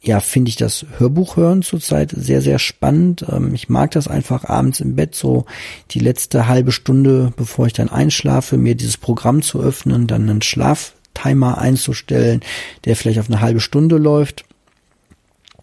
ja, 0.00 0.20
finde 0.20 0.48
ich 0.48 0.56
das 0.56 0.86
Hörbuch 0.98 1.36
hören 1.36 1.62
zurzeit 1.62 2.12
sehr, 2.16 2.40
sehr 2.40 2.58
spannend. 2.58 3.26
Ähm, 3.28 3.52
ich 3.54 3.68
mag 3.68 3.90
das 3.90 4.08
einfach 4.08 4.44
abends 4.44 4.80
im 4.80 4.94
Bett 4.94 5.14
so 5.14 5.44
die 5.90 5.98
letzte 5.98 6.46
halbe 6.46 6.72
Stunde, 6.72 7.32
bevor 7.36 7.66
ich 7.66 7.72
dann 7.72 7.88
einschlafe, 7.88 8.56
mir 8.56 8.74
dieses 8.74 8.96
Programm 8.96 9.42
zu 9.42 9.60
öffnen, 9.60 10.06
dann 10.06 10.28
einen 10.28 10.42
Schlaftimer 10.42 11.58
einzustellen, 11.58 12.40
der 12.84 12.94
vielleicht 12.96 13.18
auf 13.18 13.28
eine 13.28 13.40
halbe 13.40 13.60
Stunde 13.60 13.96
läuft 13.96 14.44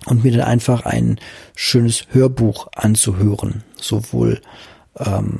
und 0.05 0.23
mir 0.23 0.33
dann 0.33 0.41
einfach 0.41 0.85
ein 0.85 1.19
schönes 1.55 2.07
Hörbuch 2.11 2.67
anzuhören. 2.75 3.63
Sowohl 3.79 4.41
ähm, 4.99 5.39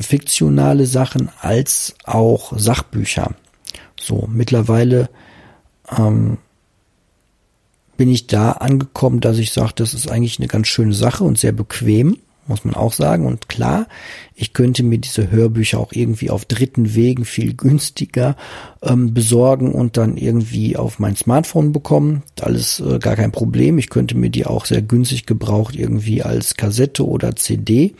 fiktionale 0.00 0.86
Sachen 0.86 1.30
als 1.40 1.94
auch 2.04 2.52
Sachbücher. 2.56 3.34
So, 3.98 4.28
mittlerweile 4.30 5.08
ähm, 5.96 6.38
bin 7.96 8.10
ich 8.10 8.26
da 8.26 8.52
angekommen, 8.52 9.20
dass 9.20 9.38
ich 9.38 9.52
sage, 9.52 9.72
das 9.76 9.94
ist 9.94 10.10
eigentlich 10.10 10.38
eine 10.38 10.48
ganz 10.48 10.66
schöne 10.68 10.94
Sache 10.94 11.24
und 11.24 11.38
sehr 11.38 11.52
bequem, 11.52 12.18
muss 12.48 12.64
man 12.64 12.74
auch 12.74 12.92
sagen. 12.92 13.26
Und 13.26 13.48
klar, 13.48 13.86
ich 14.34 14.52
könnte 14.52 14.82
mir 14.82 14.98
diese 14.98 15.30
Hörbücher 15.30 15.78
auch 15.78 15.92
irgendwie 15.92 16.30
auf 16.30 16.44
dritten 16.44 16.94
Wegen 16.94 17.24
viel 17.24 17.54
günstiger 17.56 18.36
ähm, 18.82 19.14
besorgen 19.14 19.72
und 19.72 19.96
dann 19.96 20.16
irgendwie 20.16 20.76
auf 20.76 20.98
mein 20.98 21.14
Smartphone 21.14 21.72
bekommen. 21.72 22.24
Alles 22.40 22.80
äh, 22.80 22.98
gar 22.98 23.14
kein 23.14 23.30
Problem. 23.30 23.78
Ich 23.78 23.88
könnte 23.88 24.16
mir 24.16 24.30
die 24.30 24.46
auch 24.46 24.66
sehr 24.66 24.82
günstig 24.82 25.26
gebraucht 25.26 25.76
irgendwie 25.76 26.22
als 26.22 26.56
Kassette 26.56 27.06
oder 27.06 27.36
CD 27.36 27.94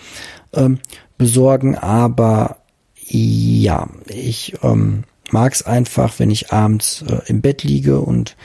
ähm, 0.52 0.78
besorgen, 1.22 1.76
aber 1.76 2.56
ja, 3.06 3.88
ich 4.08 4.54
ähm, 4.62 5.04
mag 5.30 5.52
es 5.52 5.62
einfach, 5.62 6.18
wenn 6.18 6.32
ich 6.32 6.52
abends 6.52 7.04
äh, 7.08 7.20
im 7.26 7.40
Bett 7.40 7.62
liege 7.62 8.00
und 8.00 8.36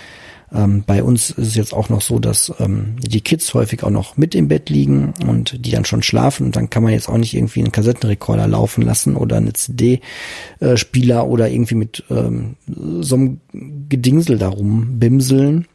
ähm, 0.54 0.84
bei 0.86 1.02
uns 1.02 1.32
ist 1.32 1.48
es 1.48 1.56
jetzt 1.56 1.74
auch 1.74 1.90
noch 1.90 2.02
so, 2.02 2.20
dass 2.20 2.54
ähm, 2.60 2.96
die 3.00 3.22
Kids 3.22 3.54
häufig 3.56 3.84
auch 3.84 3.90
noch 3.90 4.16
mit 4.16 4.36
im 4.36 4.48
Bett 4.48 4.70
liegen 4.70 5.16
und 5.28 5.66
die 5.66 5.72
dann 5.72 5.86
schon 5.86 6.04
schlafen 6.04 6.46
und 6.46 6.56
dann 6.56 6.70
kann 6.70 6.84
man 6.84 6.94
jetzt 6.94 7.10
auch 7.10 7.18
nicht 7.18 7.34
irgendwie 7.34 7.62
einen 7.62 7.72
Kassettenrekorder 7.72 8.48
laufen 8.48 8.84
lassen 8.84 9.16
oder 9.16 9.38
eine 9.38 9.54
CD-Spieler 9.54 11.20
äh, 11.20 11.28
oder 11.28 11.50
irgendwie 11.50 11.76
mit 11.76 12.04
ähm, 12.12 12.58
so 12.68 13.16
einem 13.16 13.42
Gedingsel 13.90 14.38
darum 14.38 15.00
bimseln. 15.00 15.68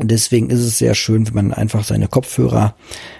Deswegen 0.00 0.50
ist 0.50 0.60
es 0.60 0.78
sehr 0.78 0.94
schön, 0.94 1.26
wenn 1.26 1.34
man 1.34 1.52
einfach 1.52 1.82
seine 1.82 2.06
Kopfhörer 2.06 2.76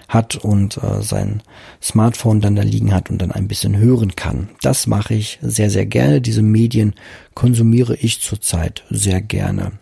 hat 0.09 0.37
und 0.37 0.79
äh, 0.79 1.03
sein 1.03 1.43
Smartphone 1.83 2.41
dann 2.41 2.57
da 2.57 2.63
liegen 2.63 2.95
hat 2.95 3.11
und 3.11 3.21
dann 3.21 3.33
ein 3.33 3.49
bisschen 3.49 3.77
hören 3.77 4.15
kann. 4.15 4.49
Das 4.63 4.87
mache 4.87 5.15
ich 5.15 5.39
sehr, 5.43 5.71
sehr 5.71 5.87
gerne. 5.87 6.21
Diese 6.21 6.43
Medien 6.43 6.95
konsumiere 7.35 7.97
ich 7.97 8.21
zurzeit 8.21 8.85
sehr 8.91 9.21
gerne. 9.21 9.73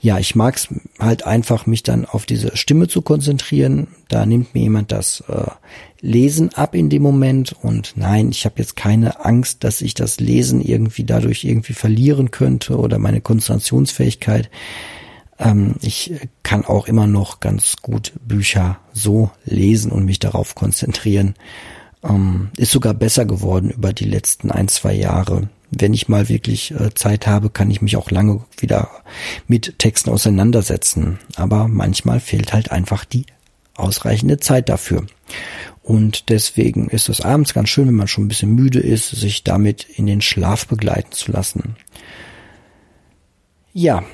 Ja, 0.00 0.18
ich 0.18 0.34
mag 0.34 0.56
es 0.56 0.68
halt 0.98 1.24
einfach, 1.26 1.66
mich 1.66 1.82
dann 1.82 2.04
auf 2.04 2.26
diese 2.26 2.56
Stimme 2.56 2.88
zu 2.88 3.00
konzentrieren. 3.00 3.88
Da 4.08 4.26
nimmt 4.26 4.54
mir 4.54 4.62
jemand 4.62 4.92
das 4.92 5.24
äh, 5.28 5.50
Lesen 6.00 6.52
ab 6.54 6.74
in 6.74 6.90
dem 6.90 7.02
Moment. 7.02 7.54
Und 7.62 7.94
nein, 7.96 8.30
ich 8.30 8.44
habe 8.44 8.56
jetzt 8.58 8.76
keine 8.76 9.24
Angst, 9.24 9.64
dass 9.64 9.80
ich 9.80 9.94
das 9.94 10.20
Lesen 10.20 10.60
irgendwie 10.60 11.04
dadurch 11.04 11.44
irgendwie 11.44 11.72
verlieren 11.72 12.30
könnte 12.30 12.76
oder 12.76 12.98
meine 12.98 13.22
Konzentrationsfähigkeit. 13.22 14.50
Ähm, 15.38 15.74
ich 15.82 16.12
kann 16.42 16.64
auch 16.64 16.86
immer 16.86 17.06
noch 17.06 17.40
ganz 17.40 17.76
gut 17.82 18.12
Bücher 18.26 18.78
so 18.92 19.30
lesen 19.44 19.90
und 19.92 20.04
mich 20.04 20.18
darauf 20.18 20.54
konzentrieren. 20.54 21.34
Ähm, 22.02 22.50
ist 22.56 22.72
sogar 22.72 22.94
besser 22.94 23.24
geworden 23.24 23.70
über 23.70 23.92
die 23.92 24.04
letzten 24.04 24.50
ein, 24.50 24.68
zwei 24.68 24.94
Jahre. 24.94 25.48
Wenn 25.70 25.94
ich 25.94 26.08
mal 26.08 26.28
wirklich 26.28 26.72
äh, 26.72 26.94
Zeit 26.94 27.26
habe, 27.26 27.50
kann 27.50 27.70
ich 27.70 27.82
mich 27.82 27.96
auch 27.96 28.10
lange 28.10 28.44
wieder 28.58 28.90
mit 29.48 29.78
Texten 29.78 30.10
auseinandersetzen. 30.10 31.18
Aber 31.36 31.66
manchmal 31.68 32.20
fehlt 32.20 32.52
halt 32.52 32.70
einfach 32.70 33.04
die 33.04 33.26
ausreichende 33.74 34.38
Zeit 34.38 34.68
dafür. 34.68 35.06
Und 35.82 36.30
deswegen 36.30 36.88
ist 36.88 37.08
es 37.08 37.20
abends 37.20 37.54
ganz 37.54 37.68
schön, 37.68 37.88
wenn 37.88 37.94
man 37.94 38.08
schon 38.08 38.24
ein 38.24 38.28
bisschen 38.28 38.54
müde 38.54 38.80
ist, 38.80 39.10
sich 39.10 39.44
damit 39.44 39.84
in 39.84 40.06
den 40.06 40.20
Schlaf 40.20 40.66
begleiten 40.66 41.12
zu 41.12 41.32
lassen. 41.32 41.76
Ja, 43.72 44.04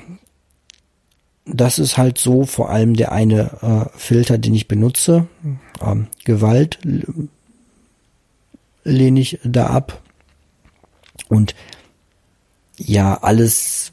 das 1.45 1.79
ist 1.79 1.97
halt 1.97 2.17
so 2.17 2.45
vor 2.45 2.69
allem 2.69 2.95
der 2.95 3.11
eine 3.11 3.89
äh, 3.93 3.97
Filter, 3.97 4.37
den 4.37 4.53
ich 4.53 4.67
benutze. 4.67 5.27
Ähm, 5.81 6.07
Gewalt 6.23 6.79
lehne 8.83 9.19
ich 9.19 9.39
da 9.43 9.67
ab. 9.67 10.01
Und 11.27 11.55
ja, 12.77 13.17
alles, 13.21 13.91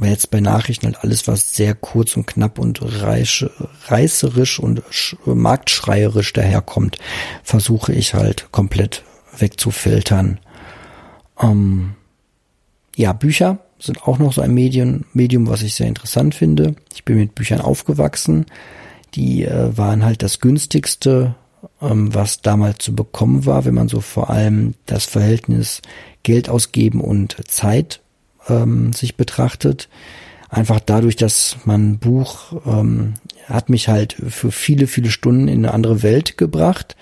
jetzt 0.00 0.30
bei 0.30 0.40
Nachrichten 0.40 0.86
halt 0.86 1.02
alles, 1.02 1.26
was 1.26 1.54
sehr 1.54 1.74
kurz 1.74 2.16
und 2.16 2.26
knapp 2.26 2.58
und 2.58 2.80
reisch, 3.02 3.46
reißerisch 3.86 4.58
und 4.58 4.82
marktschreierisch 5.24 6.32
daherkommt, 6.32 6.98
versuche 7.42 7.92
ich 7.92 8.14
halt 8.14 8.52
komplett 8.52 9.04
wegzufiltern. 9.36 10.38
Ähm, 11.40 11.94
ja, 12.94 13.12
Bücher 13.12 13.65
sind 13.78 14.02
auch 14.04 14.18
noch 14.18 14.32
so 14.32 14.40
ein 14.40 14.54
Medium, 14.54 15.04
Medium, 15.12 15.48
was 15.48 15.62
ich 15.62 15.74
sehr 15.74 15.88
interessant 15.88 16.34
finde. 16.34 16.74
Ich 16.94 17.04
bin 17.04 17.16
mit 17.16 17.34
Büchern 17.34 17.60
aufgewachsen. 17.60 18.46
Die 19.14 19.44
äh, 19.44 19.76
waren 19.76 20.04
halt 20.04 20.22
das 20.22 20.40
günstigste, 20.40 21.34
ähm, 21.80 22.14
was 22.14 22.42
damals 22.42 22.78
zu 22.78 22.94
bekommen 22.94 23.46
war, 23.46 23.64
wenn 23.64 23.74
man 23.74 23.88
so 23.88 24.00
vor 24.00 24.30
allem 24.30 24.74
das 24.86 25.04
Verhältnis 25.04 25.82
Geld 26.22 26.48
ausgeben 26.48 27.00
und 27.00 27.36
Zeit 27.48 28.00
ähm, 28.48 28.92
sich 28.92 29.16
betrachtet. 29.16 29.88
Einfach 30.48 30.80
dadurch, 30.80 31.16
dass 31.16 31.58
man 31.64 31.98
Buch 31.98 32.52
ähm, 32.66 33.14
hat 33.46 33.68
mich 33.68 33.88
halt 33.88 34.16
für 34.28 34.50
viele, 34.50 34.86
viele 34.86 35.10
Stunden 35.10 35.48
in 35.48 35.64
eine 35.64 35.74
andere 35.74 36.02
Welt 36.02 36.36
gebracht. 36.36 36.96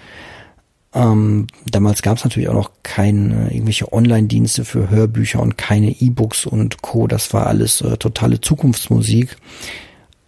Ähm, 0.94 1.48
damals 1.66 2.02
gab 2.02 2.18
es 2.18 2.24
natürlich 2.24 2.48
auch 2.48 2.54
noch 2.54 2.70
keine 2.82 3.50
irgendwelche 3.52 3.92
Online-Dienste 3.92 4.64
für 4.64 4.90
Hörbücher 4.90 5.40
und 5.40 5.58
keine 5.58 5.90
E-Books 5.90 6.46
und 6.46 6.82
Co. 6.82 7.08
Das 7.08 7.34
war 7.34 7.46
alles 7.46 7.80
äh, 7.80 7.96
totale 7.96 8.40
Zukunftsmusik. 8.40 9.36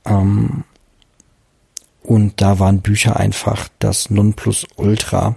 Ähm, 0.05 0.64
und 2.02 2.40
da 2.40 2.59
waren 2.59 2.82
Bücher 2.82 3.16
einfach 3.16 3.68
das 3.78 4.10
Nonplusultra. 4.10 5.36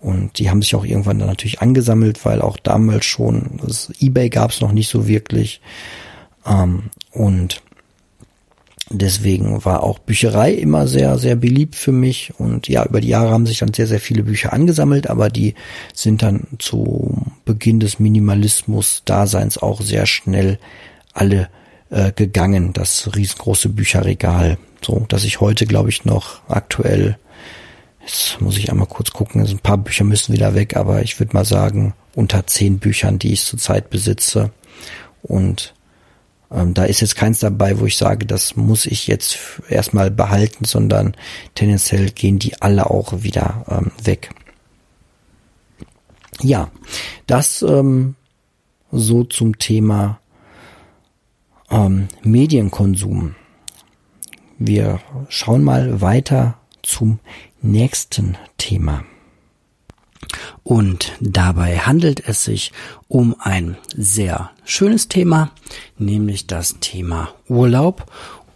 Und 0.00 0.38
die 0.38 0.48
haben 0.48 0.62
sich 0.62 0.76
auch 0.76 0.84
irgendwann 0.84 1.18
dann 1.18 1.28
natürlich 1.28 1.60
angesammelt, 1.60 2.24
weil 2.24 2.40
auch 2.40 2.56
damals 2.56 3.04
schon, 3.04 3.58
das 3.64 3.90
Ebay 3.98 4.28
gab 4.28 4.52
es 4.52 4.60
noch 4.60 4.72
nicht 4.72 4.88
so 4.88 5.08
wirklich. 5.08 5.60
Ähm, 6.46 6.90
und 7.12 7.62
deswegen 8.90 9.64
war 9.64 9.82
auch 9.82 9.98
Bücherei 9.98 10.52
immer 10.52 10.88
sehr, 10.88 11.18
sehr 11.18 11.36
beliebt 11.36 11.74
für 11.74 11.92
mich. 11.92 12.32
Und 12.38 12.68
ja, 12.68 12.84
über 12.84 13.00
die 13.00 13.08
Jahre 13.08 13.30
haben 13.30 13.46
sich 13.46 13.58
dann 13.58 13.72
sehr, 13.72 13.86
sehr 13.86 14.00
viele 14.00 14.22
Bücher 14.22 14.52
angesammelt, 14.52 15.08
aber 15.08 15.28
die 15.28 15.54
sind 15.94 16.22
dann 16.22 16.46
zu 16.58 17.22
Beginn 17.44 17.80
des 17.80 17.98
Minimalismus-Daseins 17.98 19.58
auch 19.58 19.80
sehr 19.80 20.06
schnell 20.06 20.58
alle 21.12 21.48
äh, 21.90 22.12
gegangen. 22.12 22.72
Das 22.72 23.10
riesengroße 23.14 23.68
Bücherregal. 23.68 24.58
So, 24.84 25.06
dass 25.08 25.24
ich 25.24 25.40
heute, 25.40 25.66
glaube 25.66 25.90
ich, 25.90 26.04
noch 26.04 26.40
aktuell 26.48 27.18
Jetzt 28.08 28.40
muss 28.40 28.56
ich 28.56 28.70
einmal 28.70 28.86
kurz 28.86 29.10
gucken. 29.10 29.46
Ein 29.46 29.58
paar 29.58 29.76
Bücher 29.76 30.02
müssen 30.02 30.32
wieder 30.32 30.54
weg, 30.54 30.76
aber 30.76 31.02
ich 31.02 31.20
würde 31.20 31.34
mal 31.34 31.44
sagen, 31.44 31.92
unter 32.14 32.46
zehn 32.46 32.78
Büchern, 32.78 33.18
die 33.18 33.34
ich 33.34 33.44
zurzeit 33.44 33.90
besitze. 33.90 34.50
Und 35.22 35.74
ähm, 36.50 36.74
da 36.74 36.84
ist 36.84 37.00
jetzt 37.00 37.16
keins 37.16 37.40
dabei, 37.40 37.78
wo 37.78 37.86
ich 37.86 37.96
sage, 37.96 38.26
das 38.26 38.56
muss 38.56 38.86
ich 38.86 39.06
jetzt 39.06 39.38
erstmal 39.68 40.10
behalten, 40.10 40.64
sondern 40.64 41.14
tendenziell 41.54 42.10
gehen 42.10 42.38
die 42.38 42.60
alle 42.60 42.90
auch 42.90 43.22
wieder 43.22 43.64
ähm, 43.68 43.92
weg. 44.02 44.30
Ja, 46.40 46.70
das 47.26 47.62
ähm, 47.62 48.14
so 48.90 49.24
zum 49.24 49.58
Thema 49.58 50.20
ähm, 51.70 52.08
Medienkonsum. 52.22 53.34
Wir 54.58 55.00
schauen 55.28 55.62
mal 55.62 56.00
weiter 56.00 56.58
zum 56.82 57.18
nächsten 57.60 58.36
Thema. 58.56 59.04
Und 60.62 61.12
dabei 61.20 61.78
handelt 61.78 62.26
es 62.26 62.44
sich 62.44 62.72
um 63.08 63.36
ein 63.38 63.76
sehr 63.96 64.50
schönes 64.64 65.08
Thema, 65.08 65.50
nämlich 65.98 66.46
das 66.46 66.76
Thema 66.80 67.28
Urlaub 67.48 68.10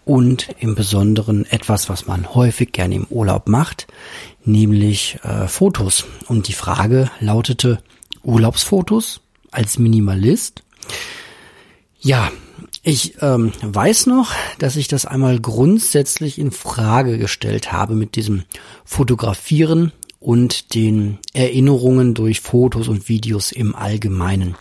und 0.04 0.48
im 0.58 0.74
Besonderen 0.74 1.46
etwas, 1.46 1.88
was 1.88 2.06
man 2.06 2.34
häufig 2.34 2.72
gerne 2.72 2.96
im 2.96 3.06
Urlaub 3.08 3.48
macht, 3.48 3.86
nämlich 4.44 5.18
äh, 5.22 5.46
Fotos. 5.46 6.04
Und 6.26 6.48
die 6.48 6.52
Frage 6.52 7.10
lautete 7.20 7.78
Urlaubsfotos 8.22 9.20
als 9.50 9.78
Minimalist. 9.78 10.62
Ja, 12.00 12.30
ich 12.82 13.22
ähm, 13.22 13.52
weiß 13.62 14.06
noch, 14.06 14.32
dass 14.58 14.74
ich 14.74 14.88
das 14.88 15.06
einmal 15.06 15.38
grundsätzlich 15.38 16.38
in 16.38 16.50
Frage 16.50 17.16
gestellt 17.16 17.72
habe 17.72 17.94
mit 17.94 18.16
diesem 18.16 18.42
Fotografieren 18.84 19.92
und 20.22 20.74
den 20.74 21.18
Erinnerungen 21.32 22.14
durch 22.14 22.40
Fotos 22.40 22.88
und 22.88 23.08
Videos 23.08 23.52
im 23.52 23.74
Allgemeinen. 23.74 24.56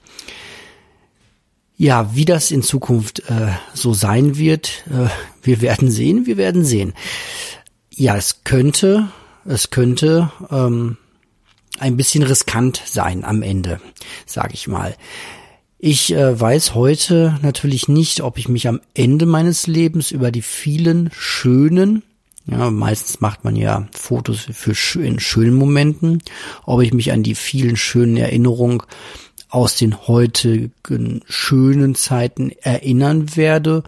Ja, 1.77 2.15
wie 2.15 2.25
das 2.25 2.51
in 2.51 2.61
Zukunft 2.61 3.19
äh, 3.29 3.53
so 3.73 3.93
sein 3.93 4.37
wird, 4.37 4.83
äh, 4.89 5.09
wir 5.41 5.61
werden 5.61 5.89
sehen, 5.89 6.25
wir 6.25 6.37
werden 6.37 6.63
sehen. 6.63 6.93
Ja, 7.89 8.15
es 8.15 8.43
könnte, 8.43 9.09
es 9.45 9.71
könnte 9.71 10.31
ähm, 10.51 10.97
ein 11.79 11.97
bisschen 11.97 12.23
riskant 12.23 12.81
sein 12.85 13.23
am 13.25 13.41
Ende, 13.41 13.81
sage 14.25 14.53
ich 14.53 14.67
mal. 14.67 14.95
Ich 15.79 16.13
äh, 16.13 16.39
weiß 16.39 16.75
heute 16.75 17.39
natürlich 17.41 17.87
nicht, 17.87 18.21
ob 18.21 18.37
ich 18.37 18.47
mich 18.47 18.67
am 18.67 18.81
Ende 18.93 19.25
meines 19.25 19.65
Lebens 19.65 20.11
über 20.11 20.31
die 20.31 20.43
vielen 20.43 21.09
schönen, 21.11 22.03
ja, 22.51 22.69
meistens 22.69 23.21
macht 23.21 23.45
man 23.45 23.55
ja 23.55 23.87
Fotos 23.93 24.45
für 24.51 25.01
in 25.01 25.19
schönen 25.19 25.53
Momenten, 25.53 26.21
ob 26.65 26.81
ich 26.81 26.93
mich 26.93 27.13
an 27.13 27.23
die 27.23 27.35
vielen 27.35 27.77
schönen 27.77 28.17
Erinnerungen 28.17 28.83
aus 29.49 29.77
den 29.77 30.07
heutigen 30.07 31.21
schönen 31.27 31.95
Zeiten 31.95 32.51
erinnern 32.61 33.37
werde 33.37 33.83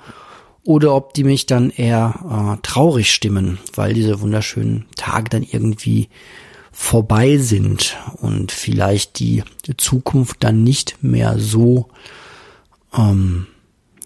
oder 0.63 0.95
ob 0.95 1.13
die 1.13 1.25
mich 1.25 1.45
dann 1.45 1.71
eher 1.71 2.55
äh, 2.55 2.61
traurig 2.65 3.11
stimmen, 3.11 3.59
weil 3.75 3.93
diese 3.93 4.21
wunderschönen 4.21 4.85
Tage 4.95 5.29
dann 5.29 5.43
irgendwie 5.43 6.07
vorbei 6.71 7.37
sind 7.37 7.97
und 8.21 8.53
vielleicht 8.53 9.19
die 9.19 9.43
Zukunft 9.77 10.37
dann 10.39 10.63
nicht 10.63 11.03
mehr 11.03 11.37
so 11.37 11.89
ähm, 12.97 13.47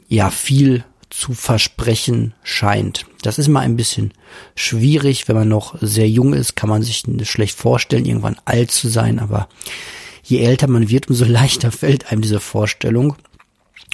ja 0.08 0.32
viel 0.32 0.84
zu 1.10 1.34
versprechen 1.34 2.34
scheint. 2.44 3.06
Das 3.22 3.40
ist 3.40 3.48
mal 3.48 3.62
ein 3.62 3.78
bisschen 3.78 4.14
schwierig, 4.56 5.28
wenn 5.28 5.36
man 5.36 5.48
noch 5.48 5.76
sehr 5.82 6.10
jung 6.10 6.34
ist, 6.34 6.56
kann 6.56 6.70
man 6.70 6.84
sich 6.84 7.04
schlecht 7.24 7.58
vorstellen, 7.58 8.06
irgendwann 8.06 8.38
alt 8.46 8.72
zu 8.72 8.90
sein, 8.90 9.20
aber 9.20 9.48
je 10.24 10.40
älter 10.40 10.68
man 10.68 10.90
wird, 10.90 11.10
umso 11.10 11.26
leichter 11.26 11.72
fällt 11.72 12.12
einem 12.12 12.22
diese 12.22 12.40
Vorstellung. 12.40 13.16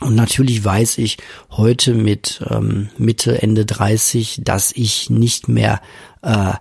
Und 0.02 0.16
natürlich 0.16 0.66
weiß 0.66 0.98
ich 0.98 1.18
heute 1.52 1.94
mit 1.94 2.44
ähm, 2.50 2.90
Mitte, 2.98 3.42
Ende 3.42 3.66
30, 3.66 4.42
dass 4.44 4.72
ich 4.72 5.10
nicht 5.10 5.48
mehr 5.48 5.82
äh, 6.24 6.54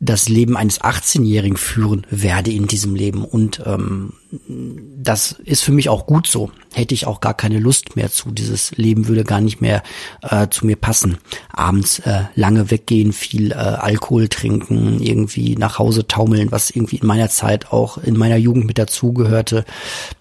das 0.00 0.28
Leben 0.28 0.56
eines 0.56 0.80
18-Jährigen 0.80 1.56
führen 1.56 2.06
werde 2.10 2.50
in 2.50 2.66
diesem 2.66 2.94
Leben. 2.94 3.24
Und 3.24 3.62
ähm, 3.64 4.14
das 4.96 5.32
ist 5.44 5.62
für 5.62 5.72
mich 5.72 5.88
auch 5.88 6.06
gut 6.06 6.26
so. 6.26 6.50
Hätte 6.72 6.94
ich 6.94 7.06
auch 7.06 7.20
gar 7.20 7.34
keine 7.34 7.58
Lust 7.58 7.96
mehr 7.96 8.10
zu. 8.10 8.30
Dieses 8.30 8.72
Leben 8.76 9.06
würde 9.08 9.24
gar 9.24 9.40
nicht 9.40 9.60
mehr 9.60 9.82
äh, 10.22 10.48
zu 10.48 10.66
mir 10.66 10.76
passen. 10.76 11.18
Abends 11.52 12.00
äh, 12.00 12.24
lange 12.34 12.70
weggehen, 12.70 13.12
viel 13.12 13.52
äh, 13.52 13.54
Alkohol 13.54 14.28
trinken, 14.28 15.00
irgendwie 15.00 15.56
nach 15.56 15.78
Hause 15.78 16.06
taumeln, 16.06 16.50
was 16.50 16.70
irgendwie 16.70 16.96
in 16.96 17.06
meiner 17.06 17.30
Zeit 17.30 17.72
auch 17.72 17.98
in 17.98 18.16
meiner 18.16 18.36
Jugend 18.36 18.66
mit 18.66 18.78
dazugehörte. 18.78 19.64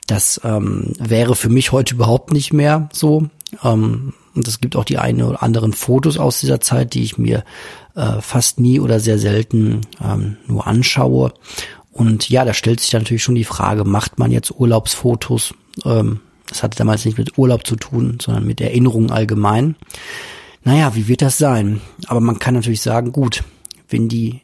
Das 0.08 0.40
ähm, 0.44 0.94
wäre 1.00 1.36
für 1.36 1.50
mich 1.50 1.72
heute 1.72 1.96
überhaupt 1.96 2.32
nicht 2.32 2.54
mehr 2.54 2.90
so. 2.94 3.28
Ähm, 3.64 4.14
und 4.36 4.48
es 4.48 4.62
gibt 4.62 4.76
auch 4.76 4.84
die 4.86 4.98
eine 4.98 5.28
oder 5.28 5.44
anderen 5.44 5.74
Fotos 5.74 6.18
aus 6.18 6.40
dieser 6.40 6.60
Zeit, 6.60 6.94
die 6.94 7.04
ich 7.04 7.18
mir 7.18 7.44
äh, 7.96 8.22
fast 8.22 8.60
nie 8.60 8.80
oder 8.80 9.00
sehr 9.00 9.20
selten 9.20 9.82
ähm, 10.04 10.38
nur 10.48 10.68
anschaue. 10.68 11.34
Und 11.92 12.30
ja, 12.30 12.44
da 12.44 12.54
stellt 12.54 12.80
sich 12.80 12.94
natürlich 12.94 13.24
schon 13.24 13.36
die 13.36 13.44
Frage, 13.44 13.84
macht 13.84 14.20
man 14.20 14.32
jetzt 14.32 14.52
Urlaubsfotos? 14.52 15.54
Ähm, 15.86 16.20
das 16.48 16.64
hatte 16.64 16.78
damals 16.78 17.06
nicht 17.06 17.18
mit 17.18 17.38
Urlaub 17.38 17.66
zu 17.66 17.76
tun, 17.76 18.18
sondern 18.22 18.46
mit 18.46 18.62
Erinnerungen 18.62 19.12
allgemein. 19.12 19.76
Naja, 20.64 20.96
wie 20.96 21.08
wird 21.08 21.22
das 21.22 21.38
sein? 21.38 21.82
Aber 22.08 22.20
man 22.20 22.40
kann 22.40 22.54
natürlich 22.54 22.82
sagen, 22.82 23.12
gut, 23.12 23.44
wenn 23.90 24.10
die 24.10 24.42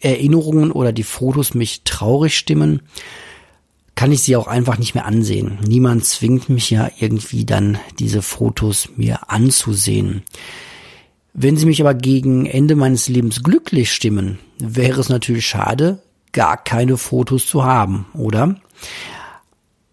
Erinnerungen 0.00 0.72
oder 0.72 0.92
die 0.92 1.02
Fotos 1.04 1.54
mich 1.54 1.82
traurig 1.84 2.36
stimmen, 2.36 2.82
kann 3.94 4.10
ich 4.10 4.22
sie 4.22 4.36
auch 4.36 4.46
einfach 4.46 4.78
nicht 4.78 4.94
mehr 4.94 5.04
ansehen. 5.04 5.58
Niemand 5.66 6.04
zwingt 6.04 6.48
mich 6.48 6.70
ja 6.70 6.90
irgendwie 6.98 7.44
dann 7.44 7.78
diese 7.98 8.22
Fotos 8.22 8.88
mir 8.96 9.30
anzusehen. 9.30 10.22
Wenn 11.34 11.56
sie 11.56 11.66
mich 11.66 11.80
aber 11.80 11.94
gegen 11.94 12.46
Ende 12.46 12.76
meines 12.76 13.08
Lebens 13.08 13.42
glücklich 13.42 13.92
stimmen, 13.92 14.38
wäre 14.58 15.00
es 15.00 15.08
natürlich 15.08 15.46
schade, 15.46 16.02
gar 16.32 16.62
keine 16.62 16.96
Fotos 16.96 17.46
zu 17.46 17.64
haben, 17.64 18.06
oder? 18.14 18.56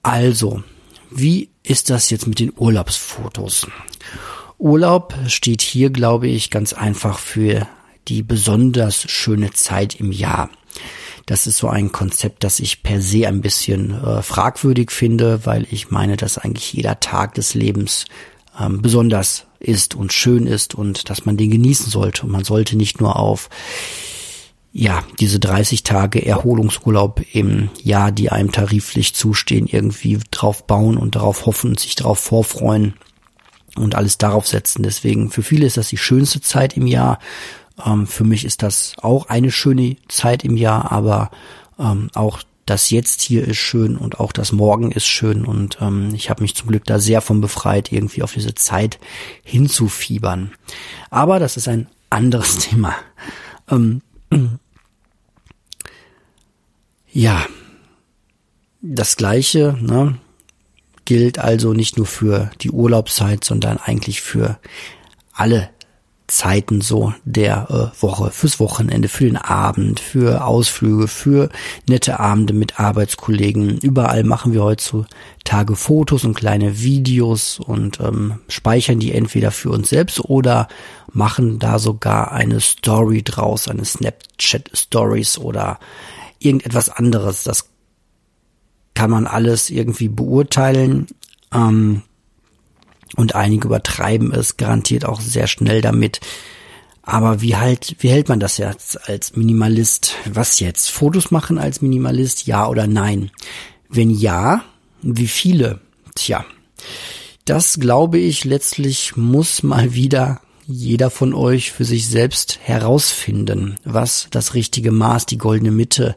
Also, 0.01 0.63
wie 1.09 1.49
ist 1.63 1.89
das 1.89 2.09
jetzt 2.09 2.27
mit 2.27 2.39
den 2.39 2.51
Urlaubsfotos? 2.55 3.67
Urlaub 4.57 5.15
steht 5.27 5.61
hier, 5.61 5.89
glaube 5.89 6.27
ich, 6.27 6.49
ganz 6.49 6.73
einfach 6.73 7.19
für 7.19 7.67
die 8.09 8.23
besonders 8.23 9.09
schöne 9.09 9.51
Zeit 9.51 9.95
im 9.95 10.11
Jahr. 10.11 10.49
Das 11.25 11.47
ist 11.47 11.57
so 11.57 11.69
ein 11.69 11.91
Konzept, 11.91 12.43
das 12.43 12.59
ich 12.59 12.83
per 12.83 13.01
se 13.01 13.27
ein 13.27 13.41
bisschen 13.41 14.03
äh, 14.03 14.21
fragwürdig 14.21 14.91
finde, 14.91 15.45
weil 15.45 15.67
ich 15.69 15.91
meine, 15.91 16.17
dass 16.17 16.37
eigentlich 16.37 16.73
jeder 16.73 16.99
Tag 16.99 17.35
des 17.35 17.53
Lebens 17.53 18.05
ähm, 18.59 18.81
besonders 18.81 19.45
ist 19.59 19.95
und 19.95 20.13
schön 20.13 20.47
ist 20.47 20.75
und 20.75 21.09
dass 21.09 21.25
man 21.25 21.37
den 21.37 21.51
genießen 21.51 21.89
sollte. 21.89 22.23
Und 22.25 22.31
man 22.31 22.43
sollte 22.43 22.75
nicht 22.75 22.99
nur 23.01 23.17
auf 23.17 23.49
ja, 24.71 25.03
diese 25.19 25.39
30 25.39 25.83
Tage 25.83 26.23
Erholungsurlaub 26.25 27.21
im 27.33 27.69
Jahr, 27.83 28.11
die 28.11 28.31
einem 28.31 28.51
tariflich 28.51 29.15
zustehen, 29.15 29.67
irgendwie 29.67 30.19
drauf 30.31 30.67
bauen 30.67 30.97
und 30.97 31.15
darauf 31.15 31.45
hoffen 31.45 31.71
und 31.71 31.79
sich 31.79 31.95
darauf 31.95 32.19
vorfreuen 32.19 32.93
und 33.75 33.95
alles 33.95 34.17
darauf 34.17 34.47
setzen. 34.47 34.83
Deswegen, 34.83 35.31
für 35.31 35.41
viele 35.41 35.65
ist 35.65 35.77
das 35.77 35.89
die 35.89 35.97
schönste 35.97 36.41
Zeit 36.41 36.77
im 36.77 36.85
Jahr. 36.85 37.19
Ähm, 37.83 38.05
für 38.05 38.23
mich 38.23 38.45
ist 38.45 38.61
das 38.61 38.93
auch 39.01 39.27
eine 39.27 39.51
schöne 39.51 39.95
Zeit 40.07 40.43
im 40.43 40.55
Jahr, 40.55 40.91
aber 40.91 41.31
ähm, 41.79 42.09
auch 42.13 42.41
das 42.69 42.89
Jetzt 42.89 43.21
hier 43.21 43.47
ist 43.47 43.57
schön 43.57 43.97
und 43.97 44.19
auch 44.19 44.31
das 44.31 44.51
Morgen 44.51 44.91
ist 44.91 45.07
schön 45.07 45.45
und 45.45 45.79
ähm, 45.81 46.13
ich 46.13 46.29
habe 46.29 46.43
mich 46.43 46.55
zum 46.55 46.69
Glück 46.69 46.85
da 46.85 46.99
sehr 46.99 47.21
von 47.21 47.41
befreit, 47.41 47.91
irgendwie 47.91 48.21
auf 48.21 48.33
diese 48.33 48.53
Zeit 48.53 48.99
hinzufiebern. 49.43 50.51
Aber 51.09 51.39
das 51.39 51.57
ist 51.57 51.67
ein 51.67 51.87
anderes 52.09 52.57
Thema. 52.59 52.95
Ähm, 53.69 54.01
ja, 57.11 57.45
das 58.81 59.17
Gleiche 59.17 59.77
ne, 59.81 60.17
gilt 61.05 61.39
also 61.39 61.73
nicht 61.73 61.97
nur 61.97 62.05
für 62.05 62.51
die 62.61 62.71
Urlaubszeit, 62.71 63.43
sondern 63.43 63.77
eigentlich 63.77 64.21
für 64.21 64.59
alle 65.33 65.69
Zeiten 66.29 66.81
so 66.81 67.13
der 67.25 67.67
äh, 67.69 68.01
Woche, 68.01 68.31
fürs 68.31 68.59
Wochenende, 68.59 69.09
für 69.09 69.25
den 69.25 69.37
Abend, 69.37 69.99
für 69.99 70.45
Ausflüge, 70.45 71.07
für 71.07 71.49
nette 71.87 72.19
Abende 72.19 72.53
mit 72.53 72.79
Arbeitskollegen. 72.79 73.79
Überall 73.79 74.23
machen 74.23 74.53
wir 74.53 74.63
heutzutage 74.63 75.75
Fotos 75.75 76.23
und 76.23 76.35
kleine 76.35 76.79
Videos 76.81 77.59
und 77.59 77.99
ähm, 77.99 78.39
speichern 78.47 78.99
die 78.99 79.13
entweder 79.13 79.51
für 79.51 79.71
uns 79.71 79.89
selbst 79.89 80.19
oder 80.19 80.67
machen 81.11 81.59
da 81.59 81.79
sogar 81.79 82.31
eine 82.31 82.59
Story 82.61 83.23
draus, 83.23 83.67
eine 83.67 83.85
Snapchat 83.85 84.69
Stories 84.73 85.37
oder 85.37 85.79
irgendetwas 86.39 86.89
anderes. 86.89 87.43
Das 87.43 87.69
kann 88.93 89.09
man 89.09 89.27
alles 89.27 89.69
irgendwie 89.69 90.09
beurteilen. 90.09 91.07
Ähm, 91.53 92.03
und 93.15 93.35
einige 93.35 93.67
übertreiben 93.67 94.33
es 94.33 94.57
garantiert 94.57 95.05
auch 95.05 95.21
sehr 95.21 95.47
schnell 95.47 95.81
damit. 95.81 96.19
Aber 97.01 97.41
wie 97.41 97.55
halt, 97.55 97.95
wie 97.99 98.09
hält 98.09 98.29
man 98.29 98.39
das 98.39 98.57
jetzt 98.57 99.09
als 99.09 99.35
Minimalist? 99.35 100.15
Was 100.31 100.59
jetzt? 100.59 100.91
Fotos 100.91 101.31
machen 101.31 101.57
als 101.57 101.81
Minimalist? 101.81 102.45
Ja 102.45 102.67
oder 102.67 102.85
nein? 102.85 103.31
Wenn 103.89 104.11
ja, 104.11 104.63
wie 105.01 105.27
viele? 105.27 105.79
Tja, 106.13 106.45
das 107.45 107.79
glaube 107.79 108.19
ich 108.19 108.45
letztlich 108.45 109.15
muss 109.15 109.63
mal 109.63 109.93
wieder 109.93 110.41
jeder 110.67 111.09
von 111.09 111.33
euch 111.33 111.71
für 111.71 111.83
sich 111.83 112.07
selbst 112.07 112.59
herausfinden, 112.61 113.77
was 113.83 114.27
das 114.29 114.53
richtige 114.53 114.91
Maß, 114.91 115.25
die 115.25 115.39
goldene 115.39 115.71
Mitte 115.71 116.15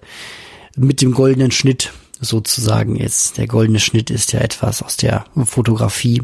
mit 0.76 1.00
dem 1.00 1.12
goldenen 1.12 1.50
Schnitt 1.50 1.92
sozusagen 2.22 2.96
ist. 2.96 3.36
Der 3.36 3.46
goldene 3.46 3.80
Schnitt 3.80 4.08
ist 4.08 4.32
ja 4.32 4.40
etwas 4.40 4.82
aus 4.82 4.96
der 4.96 5.24
Fotografie, 5.44 6.22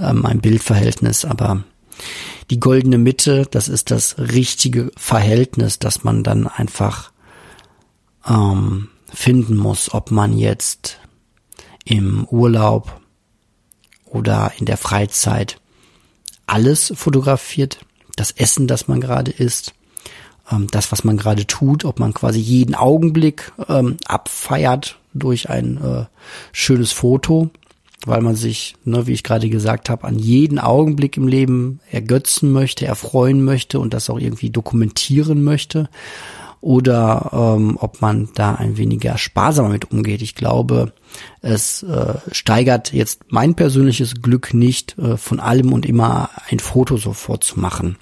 ähm, 0.00 0.24
ein 0.24 0.40
Bildverhältnis, 0.40 1.24
aber 1.24 1.64
die 2.50 2.60
goldene 2.60 2.98
Mitte, 2.98 3.46
das 3.50 3.68
ist 3.68 3.90
das 3.90 4.18
richtige 4.18 4.92
Verhältnis, 4.96 5.78
das 5.78 6.04
man 6.04 6.22
dann 6.22 6.46
einfach 6.46 7.10
ähm, 8.28 8.88
finden 9.12 9.56
muss, 9.56 9.92
ob 9.92 10.10
man 10.10 10.36
jetzt 10.36 10.98
im 11.84 12.26
Urlaub 12.26 13.00
oder 14.04 14.52
in 14.58 14.66
der 14.66 14.76
Freizeit 14.76 15.60
alles 16.46 16.92
fotografiert, 16.94 17.78
das 18.16 18.30
Essen, 18.32 18.66
das 18.66 18.88
man 18.88 19.00
gerade 19.00 19.30
isst, 19.30 19.74
ähm, 20.50 20.66
das, 20.70 20.92
was 20.92 21.04
man 21.04 21.16
gerade 21.16 21.46
tut, 21.46 21.84
ob 21.84 21.98
man 21.98 22.12
quasi 22.12 22.40
jeden 22.40 22.74
Augenblick 22.74 23.52
ähm, 23.68 23.96
abfeiert 24.06 24.99
durch 25.14 25.50
ein 25.50 25.76
äh, 25.78 26.04
schönes 26.52 26.92
Foto, 26.92 27.50
weil 28.06 28.22
man 28.22 28.34
sich, 28.34 28.76
ne, 28.84 29.06
wie 29.06 29.12
ich 29.12 29.22
gerade 29.22 29.48
gesagt 29.50 29.90
habe, 29.90 30.04
an 30.04 30.18
jeden 30.18 30.58
Augenblick 30.58 31.16
im 31.16 31.28
Leben 31.28 31.80
ergötzen 31.90 32.52
möchte, 32.52 32.86
erfreuen 32.86 33.44
möchte 33.44 33.78
und 33.78 33.92
das 33.92 34.08
auch 34.10 34.18
irgendwie 34.18 34.50
dokumentieren 34.50 35.42
möchte. 35.42 35.88
Oder 36.62 37.56
ähm, 37.56 37.78
ob 37.80 38.02
man 38.02 38.28
da 38.34 38.54
ein 38.54 38.76
weniger 38.76 39.16
sparsamer 39.16 39.70
mit 39.70 39.90
umgeht. 39.90 40.20
Ich 40.20 40.34
glaube, 40.34 40.92
es 41.40 41.82
äh, 41.82 42.14
steigert 42.32 42.92
jetzt 42.92 43.22
mein 43.28 43.54
persönliches 43.54 44.20
Glück 44.20 44.52
nicht, 44.52 44.98
äh, 44.98 45.16
von 45.16 45.40
allem 45.40 45.72
und 45.72 45.86
immer 45.86 46.28
ein 46.50 46.58
Foto 46.58 46.98
sofort 46.98 47.44
zu 47.44 47.58
machen. 47.58 47.96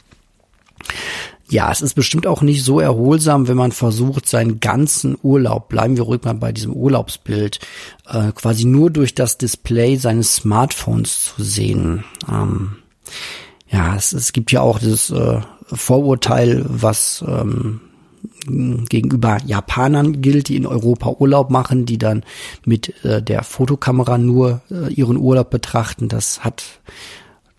Ja, 1.51 1.73
es 1.73 1.81
ist 1.81 1.95
bestimmt 1.95 2.27
auch 2.27 2.43
nicht 2.43 2.63
so 2.63 2.79
erholsam, 2.79 3.49
wenn 3.49 3.57
man 3.57 3.73
versucht, 3.73 4.29
seinen 4.29 4.61
ganzen 4.61 5.17
Urlaub, 5.23 5.69
bleiben 5.69 5.97
wir 5.97 6.05
ruhig 6.05 6.23
mal 6.23 6.35
bei 6.35 6.53
diesem 6.53 6.75
Urlaubsbild, 6.75 7.59
äh, 8.07 8.33
quasi 8.33 8.67
nur 8.67 8.91
durch 8.91 9.15
das 9.15 9.39
Display 9.39 9.97
seines 9.97 10.37
Smartphones 10.37 11.25
zu 11.25 11.43
sehen. 11.43 12.05
Ähm, 12.31 12.77
ja, 13.71 13.97
es, 13.97 14.13
es 14.13 14.33
gibt 14.33 14.53
ja 14.53 14.61
auch 14.61 14.79
dieses 14.79 15.11
äh, 15.11 15.41
Vorurteil, 15.73 16.65
was 16.69 17.25
ähm, 17.27 17.81
gegenüber 18.47 19.39
Japanern 19.45 20.21
gilt, 20.21 20.49
die 20.49 20.57
in 20.57 20.67
Europa 20.67 21.11
Urlaub 21.19 21.51
machen, 21.51 21.87
die 21.87 21.99
dann 21.99 22.25
mit 22.65 23.05
äh, 23.05 23.23
der 23.23 23.43
Fotokamera 23.43 24.19
nur 24.19 24.61
äh, 24.71 24.93
ihren 24.93 25.17
Urlaub 25.17 25.51
betrachten. 25.51 26.09
Das 26.09 26.45
hat 26.45 26.65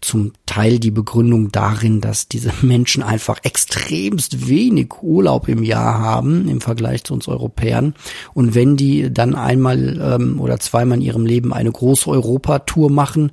zum 0.02 0.34
Teil 0.46 0.80
die 0.80 0.92
Begründung 0.92 1.52
darin, 1.52 2.02
dass 2.02 2.28
diese 2.28 2.52
Menschen 2.62 3.04
einfach 3.04 3.40
extremst 3.44 4.48
wenig 4.48 5.02
Urlaub 5.02 5.48
im 5.48 5.64
Jahr 5.64 6.00
haben 6.00 6.48
im 6.48 6.62
Vergleich 6.62 7.04
zu 7.04 7.14
uns 7.14 7.28
Europäern. 7.28 7.94
Und 8.34 8.56
wenn 8.56 8.78
die 8.78 9.12
dann 9.12 9.36
einmal 9.36 10.00
ähm, 10.02 10.40
oder 10.40 10.60
zweimal 10.60 10.98
in 10.98 11.04
ihrem 11.04 11.26
Leben 11.26 11.54
eine 11.54 11.72
große 11.72 12.10
Europatour 12.10 12.90
machen, 12.90 13.32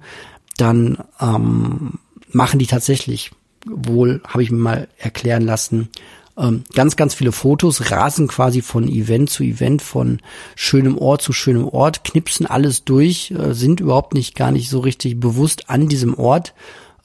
dann 0.57 0.99
ähm, 1.21 1.95
machen 2.31 2.59
die 2.59 2.67
tatsächlich 2.67 3.31
wohl, 3.67 4.21
habe 4.27 4.43
ich 4.43 4.51
mir 4.51 4.59
mal 4.59 4.89
erklären 4.99 5.43
lassen, 5.43 5.89
ähm, 6.39 6.65
ganz, 6.75 6.97
ganz 6.97 7.15
viele 7.15 7.33
Fotos, 7.33 7.91
rasen 7.91 8.29
quasi 8.29 8.63
von 8.63 8.89
Event 8.89 9.31
zu 9.31 9.43
Event, 9.43 9.83
von 9.83 10.21
schönem 10.55 10.99
Ort 10.99 11.23
zu 11.23 11.33
schönem 11.33 11.67
Ort, 11.67 12.05
knipsen 12.05 12.47
alles 12.47 12.85
durch, 12.85 13.31
äh, 13.31 13.55
sind 13.55 13.81
überhaupt 13.81 14.15
nicht 14.15 14.35
gar 14.35 14.51
nicht 14.51 14.69
so 14.69 14.81
richtig 14.81 15.19
bewusst 15.19 15.71
an 15.71 15.89
diesem 15.89 16.15
Ort, 16.19 16.55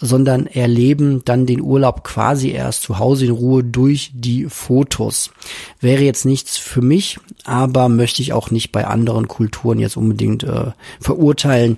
sondern 0.02 0.48
erleben 0.48 1.24
dann 1.24 1.46
den 1.46 1.62
Urlaub 1.62 2.04
quasi 2.04 2.50
erst 2.50 2.82
zu 2.82 2.98
Hause 2.98 3.26
in 3.26 3.32
Ruhe 3.32 3.64
durch 3.64 4.12
die 4.16 4.48
Fotos. 4.50 5.32
Wäre 5.80 6.04
jetzt 6.04 6.26
nichts 6.26 6.58
für 6.58 6.82
mich, 6.82 7.20
aber 7.46 7.88
möchte 7.88 8.22
ich 8.24 8.34
auch 8.34 8.50
nicht 8.50 8.72
bei 8.72 8.88
anderen 8.88 9.28
Kulturen 9.28 9.80
jetzt 9.80 9.98
unbedingt 9.98 10.44
äh, 10.44 10.72
verurteilen, 11.00 11.78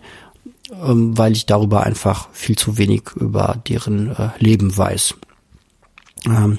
ähm, 0.72 1.18
weil 1.18 1.34
ich 1.34 1.46
darüber 1.46 1.84
einfach 1.84 2.30
viel 2.32 2.58
zu 2.58 2.78
wenig 2.78 3.04
über 3.16 3.62
deren 3.68 4.12
äh, 4.16 4.30
Leben 4.40 4.76
weiß. 4.76 5.16
Ähm, 6.26 6.58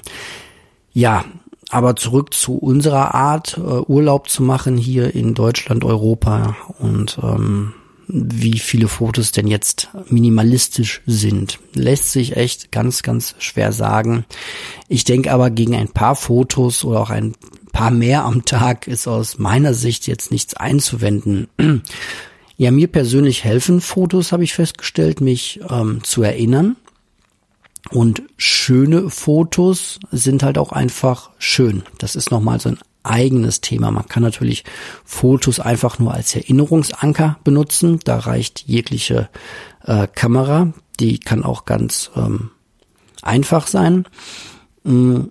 ja, 0.95 1.25
aber 1.69 1.97
zurück 1.97 2.33
zu 2.33 2.57
unserer 2.57 3.13
Art, 3.13 3.57
äh, 3.57 3.61
Urlaub 3.61 4.29
zu 4.29 4.41
machen 4.41 4.77
hier 4.77 5.13
in 5.13 5.33
Deutschland, 5.33 5.83
Europa 5.83 6.55
und 6.79 7.19
ähm, 7.21 7.73
wie 8.07 8.59
viele 8.59 8.87
Fotos 8.87 9.33
denn 9.33 9.47
jetzt 9.47 9.89
minimalistisch 10.07 11.01
sind. 11.05 11.59
Lässt 11.73 12.11
sich 12.11 12.37
echt 12.37 12.71
ganz, 12.71 13.03
ganz 13.03 13.35
schwer 13.39 13.73
sagen. 13.73 14.23
Ich 14.87 15.03
denke 15.03 15.33
aber 15.33 15.49
gegen 15.49 15.75
ein 15.75 15.89
paar 15.89 16.15
Fotos 16.15 16.85
oder 16.85 17.01
auch 17.01 17.09
ein 17.09 17.33
paar 17.73 17.91
mehr 17.91 18.23
am 18.23 18.45
Tag 18.45 18.87
ist 18.87 19.05
aus 19.05 19.37
meiner 19.37 19.73
Sicht 19.73 20.07
jetzt 20.07 20.31
nichts 20.31 20.55
einzuwenden. 20.55 21.47
Ja, 22.57 22.71
mir 22.71 22.87
persönlich 22.87 23.43
helfen 23.43 23.81
Fotos, 23.81 24.31
habe 24.31 24.45
ich 24.45 24.53
festgestellt, 24.53 25.19
mich 25.19 25.59
ähm, 25.69 26.05
zu 26.05 26.23
erinnern 26.23 26.77
und 27.91 28.23
schöne 28.37 29.09
Fotos 29.09 29.99
sind 30.11 30.43
halt 30.43 30.57
auch 30.57 30.71
einfach 30.71 31.31
schön. 31.37 31.83
Das 31.99 32.15
ist 32.15 32.31
nochmal 32.31 32.59
so 32.59 32.69
ein 32.69 32.79
eigenes 33.03 33.61
Thema. 33.61 33.91
Man 33.91 34.07
kann 34.07 34.23
natürlich 34.23 34.63
Fotos 35.03 35.59
einfach 35.59 35.99
nur 35.99 36.13
als 36.13 36.35
Erinnerungsanker 36.35 37.37
benutzen. 37.43 37.99
Da 38.03 38.17
reicht 38.17 38.63
jegliche 38.67 39.29
äh, 39.83 40.07
Kamera. 40.07 40.73
Die 40.99 41.19
kann 41.19 41.43
auch 41.43 41.65
ganz 41.65 42.09
ähm, 42.15 42.49
einfach 43.21 43.67
sein. 43.67 44.05
Mm, 44.83 45.25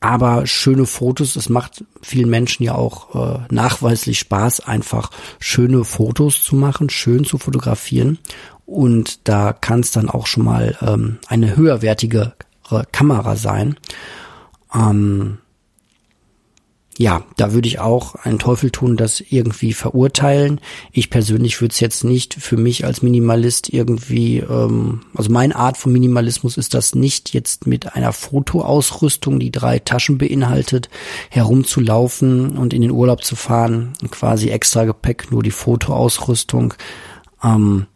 aber 0.00 0.46
schöne 0.46 0.84
Fotos, 0.84 1.34
es 1.34 1.48
macht 1.48 1.82
vielen 2.02 2.28
Menschen 2.28 2.62
ja 2.62 2.74
auch 2.74 3.14
äh, 3.14 3.38
nachweislich 3.50 4.18
Spaß, 4.18 4.60
einfach 4.60 5.10
schöne 5.40 5.84
Fotos 5.84 6.42
zu 6.44 6.56
machen, 6.56 6.90
schön 6.90 7.24
zu 7.24 7.38
fotografieren. 7.38 8.18
Und 8.66 9.28
da 9.28 9.52
kann 9.52 9.80
es 9.80 9.90
dann 9.90 10.08
auch 10.08 10.26
schon 10.26 10.44
mal 10.44 10.76
ähm, 10.80 11.18
eine 11.28 11.56
höherwertige 11.56 12.32
Kamera 12.92 13.36
sein. 13.36 13.76
Ähm, 14.74 15.38
ja, 16.96 17.24
da 17.36 17.52
würde 17.52 17.66
ich 17.66 17.80
auch 17.80 18.14
einen 18.14 18.38
Teufel 18.38 18.70
tun, 18.70 18.96
das 18.96 19.20
irgendwie 19.20 19.72
verurteilen. 19.72 20.60
Ich 20.92 21.10
persönlich 21.10 21.60
würde 21.60 21.72
es 21.72 21.80
jetzt 21.80 22.04
nicht 22.04 22.34
für 22.34 22.56
mich 22.56 22.84
als 22.84 23.02
Minimalist 23.02 23.72
irgendwie, 23.72 24.38
ähm, 24.38 25.00
also 25.12 25.30
meine 25.30 25.56
Art 25.56 25.76
von 25.76 25.92
Minimalismus 25.92 26.56
ist 26.56 26.72
das 26.72 26.94
nicht 26.94 27.34
jetzt 27.34 27.66
mit 27.66 27.96
einer 27.96 28.12
Fotoausrüstung, 28.12 29.40
die 29.40 29.50
drei 29.50 29.80
Taschen 29.80 30.18
beinhaltet, 30.18 30.88
herumzulaufen 31.30 32.56
und 32.56 32.72
in 32.72 32.82
den 32.82 32.92
Urlaub 32.92 33.24
zu 33.24 33.34
fahren, 33.34 33.94
quasi 34.10 34.50
extra 34.50 34.84
Gepäck, 34.84 35.32
nur 35.32 35.42
die 35.42 35.50
Fotoausrüstung. 35.50 36.74
Ähm, 37.42 37.86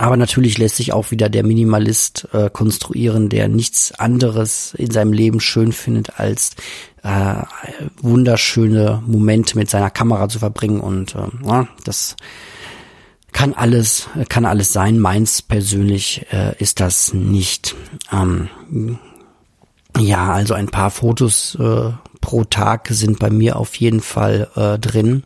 aber 0.00 0.16
natürlich 0.16 0.56
lässt 0.56 0.76
sich 0.76 0.94
auch 0.94 1.10
wieder 1.10 1.28
der 1.28 1.44
Minimalist 1.44 2.26
äh, 2.32 2.48
konstruieren, 2.48 3.28
der 3.28 3.48
nichts 3.48 3.92
anderes 3.92 4.72
in 4.74 4.90
seinem 4.90 5.12
Leben 5.12 5.40
schön 5.40 5.72
findet, 5.72 6.18
als 6.18 6.52
äh, 7.02 7.42
wunderschöne 8.00 9.02
Momente 9.06 9.58
mit 9.58 9.68
seiner 9.68 9.90
Kamera 9.90 10.28
zu 10.30 10.38
verbringen. 10.38 10.80
Und 10.80 11.14
äh, 11.14 11.64
das 11.84 12.16
kann 13.32 13.52
alles, 13.52 14.08
kann 14.30 14.46
alles 14.46 14.72
sein. 14.72 14.98
Meins 14.98 15.42
persönlich 15.42 16.24
äh, 16.32 16.56
ist 16.56 16.80
das 16.80 17.12
nicht. 17.12 17.76
Ähm, 18.10 18.48
ja, 19.98 20.32
also 20.32 20.54
ein 20.54 20.68
paar 20.68 20.90
Fotos 20.90 21.58
äh, 21.60 21.90
pro 22.22 22.44
Tag 22.44 22.88
sind 22.88 23.18
bei 23.18 23.28
mir 23.28 23.56
auf 23.56 23.74
jeden 23.74 24.00
Fall 24.00 24.48
äh, 24.56 24.78
drin. 24.78 25.24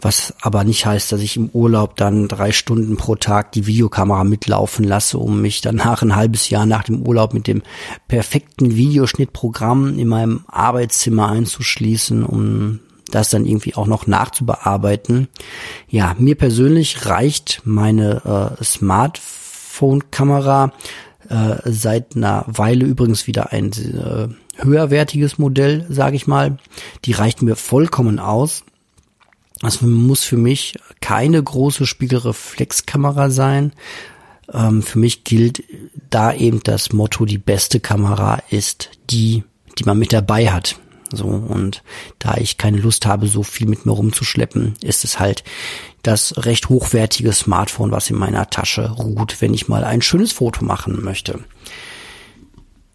Was 0.00 0.34
aber 0.42 0.64
nicht 0.64 0.84
heißt, 0.84 1.10
dass 1.10 1.20
ich 1.20 1.36
im 1.36 1.48
Urlaub 1.50 1.96
dann 1.96 2.28
drei 2.28 2.52
Stunden 2.52 2.96
pro 2.96 3.14
Tag 3.14 3.52
die 3.52 3.66
Videokamera 3.66 4.24
mitlaufen 4.24 4.84
lasse, 4.84 5.18
um 5.18 5.40
mich 5.40 5.62
danach 5.62 6.02
ein 6.02 6.14
halbes 6.14 6.50
Jahr 6.50 6.66
nach 6.66 6.84
dem 6.84 7.06
Urlaub 7.06 7.32
mit 7.32 7.46
dem 7.46 7.62
perfekten 8.06 8.76
Videoschnittprogramm 8.76 9.98
in 9.98 10.08
meinem 10.08 10.44
Arbeitszimmer 10.48 11.28
einzuschließen, 11.28 12.24
um 12.24 12.80
das 13.10 13.30
dann 13.30 13.46
irgendwie 13.46 13.74
auch 13.74 13.86
noch 13.86 14.06
nachzubearbeiten. 14.06 15.28
Ja, 15.88 16.14
mir 16.18 16.34
persönlich 16.34 17.06
reicht 17.06 17.62
meine 17.64 18.56
äh, 18.60 18.64
Smartphone-Kamera 18.64 20.72
äh, 21.28 21.56
seit 21.64 22.16
einer 22.16 22.44
Weile 22.48 22.84
übrigens 22.84 23.26
wieder 23.26 23.52
ein 23.52 23.70
äh, 23.72 24.28
höherwertiges 24.62 25.38
Modell, 25.38 25.86
sage 25.88 26.16
ich 26.16 26.26
mal. 26.26 26.58
Die 27.04 27.12
reicht 27.12 27.42
mir 27.42 27.56
vollkommen 27.56 28.18
aus. 28.18 28.64
Also 29.62 29.86
muss 29.86 30.22
für 30.22 30.36
mich 30.36 30.78
keine 31.00 31.42
große 31.42 31.86
Spiegelreflexkamera 31.86 33.30
sein. 33.30 33.72
Ähm, 34.52 34.82
für 34.82 34.98
mich 34.98 35.24
gilt 35.24 35.64
da 36.10 36.32
eben 36.32 36.62
das 36.62 36.92
Motto, 36.92 37.24
die 37.24 37.38
beste 37.38 37.80
Kamera 37.80 38.42
ist 38.50 38.90
die, 39.10 39.44
die 39.78 39.84
man 39.84 39.98
mit 39.98 40.12
dabei 40.12 40.50
hat. 40.52 40.76
So, 41.12 41.26
und 41.26 41.82
da 42.18 42.36
ich 42.36 42.58
keine 42.58 42.78
Lust 42.78 43.06
habe, 43.06 43.28
so 43.28 43.42
viel 43.42 43.68
mit 43.68 43.86
mir 43.86 43.92
rumzuschleppen, 43.92 44.74
ist 44.82 45.04
es 45.04 45.20
halt 45.20 45.44
das 46.02 46.34
recht 46.44 46.68
hochwertige 46.68 47.32
Smartphone, 47.32 47.92
was 47.92 48.10
in 48.10 48.16
meiner 48.16 48.50
Tasche 48.50 48.90
ruht, 48.90 49.40
wenn 49.40 49.54
ich 49.54 49.68
mal 49.68 49.84
ein 49.84 50.02
schönes 50.02 50.32
Foto 50.32 50.64
machen 50.64 51.02
möchte. 51.02 51.40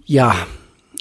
Ja, 0.05 0.35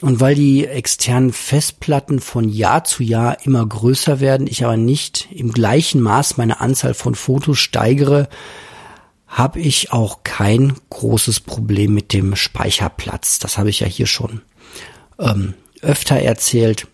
und 0.00 0.20
weil 0.20 0.34
die 0.34 0.66
externen 0.66 1.32
Festplatten 1.32 2.20
von 2.20 2.48
Jahr 2.48 2.84
zu 2.84 3.02
Jahr 3.02 3.44
immer 3.44 3.64
größer 3.66 4.20
werden, 4.20 4.46
ich 4.46 4.64
aber 4.64 4.76
nicht 4.76 5.28
im 5.30 5.52
gleichen 5.52 6.00
Maß 6.00 6.36
meine 6.36 6.60
Anzahl 6.60 6.94
von 6.94 7.14
Fotos 7.14 7.58
steigere, 7.58 8.28
habe 9.26 9.60
ich 9.60 9.92
auch 9.92 10.24
kein 10.24 10.74
großes 10.90 11.40
Problem 11.40 11.94
mit 11.94 12.12
dem 12.12 12.34
Speicherplatz. 12.34 13.38
Das 13.38 13.58
habe 13.58 13.70
ich 13.70 13.80
ja 13.80 13.86
hier 13.86 14.06
schon 14.06 14.42
ähm, 15.18 15.54
öfter 15.82 16.16
erzählt, 16.16 16.88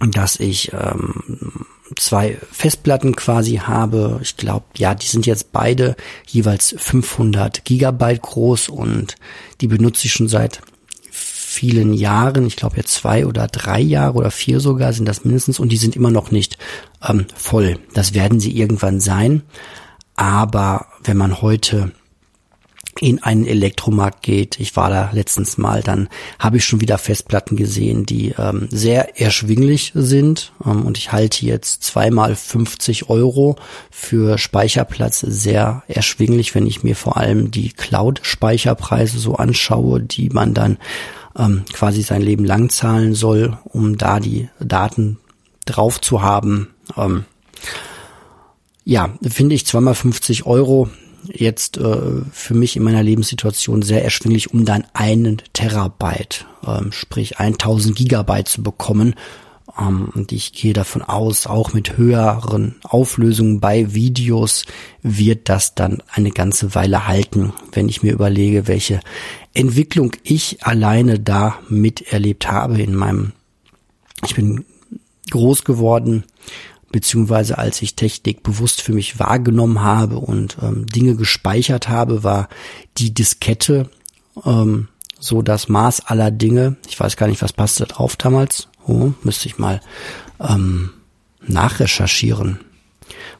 dass 0.00 0.40
ich 0.40 0.72
ähm, 0.72 1.66
zwei 1.96 2.38
Festplatten 2.50 3.16
quasi 3.16 3.56
habe. 3.56 4.18
Ich 4.22 4.36
glaube, 4.36 4.66
ja, 4.76 4.94
die 4.94 5.06
sind 5.06 5.24
jetzt 5.24 5.52
beide 5.52 5.96
jeweils 6.26 6.74
500 6.76 7.64
Gigabyte 7.64 8.22
groß 8.22 8.68
und 8.68 9.16
die 9.60 9.68
benutze 9.68 10.06
ich 10.06 10.12
schon 10.12 10.28
seit 10.28 10.60
vielen 11.52 11.92
Jahren, 11.92 12.46
ich 12.46 12.56
glaube 12.56 12.76
jetzt 12.76 12.94
zwei 12.94 13.26
oder 13.26 13.46
drei 13.46 13.80
Jahre 13.80 14.14
oder 14.14 14.30
vier 14.30 14.60
sogar 14.60 14.92
sind 14.92 15.06
das 15.06 15.24
mindestens 15.24 15.60
und 15.60 15.70
die 15.70 15.76
sind 15.76 15.94
immer 15.94 16.10
noch 16.10 16.30
nicht 16.30 16.58
ähm, 17.06 17.26
voll. 17.34 17.78
Das 17.94 18.14
werden 18.14 18.40
sie 18.40 18.56
irgendwann 18.56 19.00
sein. 19.00 19.42
Aber 20.16 20.86
wenn 21.04 21.16
man 21.16 21.40
heute 21.40 21.92
in 23.00 23.22
einen 23.22 23.46
Elektromarkt 23.46 24.22
geht, 24.22 24.60
ich 24.60 24.76
war 24.76 24.90
da 24.90 25.10
letztens 25.12 25.56
mal, 25.56 25.82
dann 25.82 26.08
habe 26.38 26.58
ich 26.58 26.64
schon 26.64 26.80
wieder 26.80 26.98
Festplatten 26.98 27.56
gesehen, 27.56 28.04
die 28.04 28.34
ähm, 28.38 28.68
sehr 28.70 29.20
erschwinglich 29.20 29.92
sind. 29.94 30.52
Ähm, 30.64 30.84
und 30.84 30.98
ich 30.98 31.10
halte 31.10 31.46
jetzt 31.46 31.82
zweimal 31.82 32.36
50 32.36 33.08
Euro 33.08 33.56
für 33.90 34.36
Speicherplatz 34.36 35.20
sehr 35.20 35.82
erschwinglich, 35.88 36.54
wenn 36.54 36.66
ich 36.66 36.82
mir 36.82 36.94
vor 36.94 37.16
allem 37.16 37.50
die 37.50 37.70
Cloud-Speicherpreise 37.70 39.18
so 39.18 39.36
anschaue, 39.36 40.00
die 40.00 40.28
man 40.28 40.52
dann 40.52 40.76
ähm, 41.38 41.64
quasi 41.72 42.02
sein 42.02 42.22
Leben 42.22 42.44
lang 42.44 42.68
zahlen 42.68 43.14
soll, 43.14 43.58
um 43.64 43.96
da 43.96 44.20
die 44.20 44.48
Daten 44.60 45.18
drauf 45.64 46.00
zu 46.00 46.22
haben. 46.22 46.68
Ähm, 46.96 47.24
ja, 48.84 49.10
finde 49.22 49.54
ich 49.54 49.66
zweimal 49.66 49.94
50 49.94 50.46
Euro 50.46 50.88
jetzt 51.24 51.76
äh, 51.76 52.22
für 52.32 52.54
mich 52.54 52.76
in 52.76 52.82
meiner 52.82 53.02
Lebenssituation 53.02 53.82
sehr 53.82 54.02
erschwinglich, 54.02 54.52
um 54.52 54.64
dann 54.64 54.84
einen 54.92 55.40
Terabyte, 55.52 56.46
ähm, 56.66 56.90
sprich 56.92 57.38
1000 57.38 57.96
Gigabyte 57.96 58.48
zu 58.48 58.62
bekommen. 58.62 59.14
Ähm, 59.78 60.10
und 60.14 60.32
ich 60.32 60.52
gehe 60.52 60.72
davon 60.72 61.02
aus, 61.02 61.46
auch 61.46 61.72
mit 61.72 61.96
höheren 61.96 62.76
Auflösungen 62.82 63.60
bei 63.60 63.94
Videos 63.94 64.64
wird 65.02 65.48
das 65.48 65.74
dann 65.74 66.02
eine 66.12 66.30
ganze 66.30 66.74
Weile 66.74 67.06
halten, 67.06 67.52
wenn 67.72 67.88
ich 67.88 68.02
mir 68.02 68.12
überlege, 68.12 68.68
welche 68.68 69.00
Entwicklung 69.54 70.12
ich 70.22 70.64
alleine 70.64 71.18
da 71.18 71.58
miterlebt 71.68 72.50
habe 72.50 72.80
in 72.80 72.94
meinem, 72.94 73.32
ich 74.24 74.34
bin 74.34 74.64
groß 75.30 75.64
geworden, 75.64 76.24
beziehungsweise 76.90 77.58
als 77.58 77.80
ich 77.82 77.96
Technik 77.96 78.42
bewusst 78.42 78.82
für 78.82 78.92
mich 78.92 79.18
wahrgenommen 79.18 79.80
habe 79.80 80.18
und 80.18 80.58
ähm, 80.62 80.86
Dinge 80.86 81.16
gespeichert 81.16 81.88
habe, 81.88 82.22
war 82.22 82.48
die 82.98 83.14
Diskette 83.14 83.88
ähm, 84.44 84.88
so 85.18 85.40
das 85.40 85.68
Maß 85.68 86.06
aller 86.06 86.30
Dinge. 86.30 86.76
Ich 86.88 86.98
weiß 86.98 87.16
gar 87.16 87.28
nicht, 87.28 87.42
was 87.42 87.52
passte 87.52 87.86
drauf 87.86 88.16
damals. 88.16 88.68
Oh, 88.86 89.12
müsste 89.22 89.48
ich 89.48 89.58
mal 89.58 89.80
ähm, 90.40 90.90
nachrecherchieren. 91.46 92.60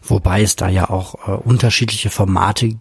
Wobei 0.03 0.43
es 0.43 0.57
da 0.57 0.69
ja 0.69 0.91
auch 0.91 1.29
äh, 1.29 1.33
unterschiedliche 1.33 2.11
Formate 2.11 2.77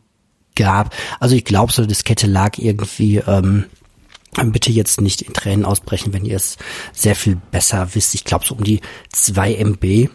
gab. 0.56 0.94
Also 1.20 1.36
ich 1.36 1.46
glaube, 1.46 1.72
so 1.72 1.82
eine 1.82 1.88
Diskette 1.88 2.28
lag 2.28 2.58
irgendwie, 2.58 3.18
ähm, 3.18 3.66
bitte 4.46 4.72
jetzt 4.72 5.02
nicht 5.02 5.22
in 5.22 5.34
Tränen 5.34 5.66
ausbrechen, 5.66 6.14
wenn 6.14 6.26
ihr 6.26 6.36
es 6.36 6.58
sehr 6.94 7.16
viel 7.16 7.38
besser 7.52 7.90
wisst. 7.94 8.16
Ich 8.16 8.24
glaube, 8.24 8.46
so 8.46 8.56
um 8.56 8.64
die 8.64 8.82
zwei 9.10 9.54
MB 9.54 10.10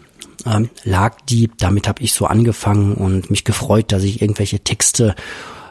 ähm, 0.45 0.69
lag 0.83 1.17
die. 1.29 1.49
Damit 1.57 1.87
habe 1.87 2.01
ich 2.03 2.13
so 2.13 2.25
angefangen 2.25 2.95
und 2.95 3.29
mich 3.29 3.43
gefreut, 3.43 3.91
dass 3.91 4.03
ich 4.03 4.21
irgendwelche 4.21 4.59
Texte, 4.59 5.15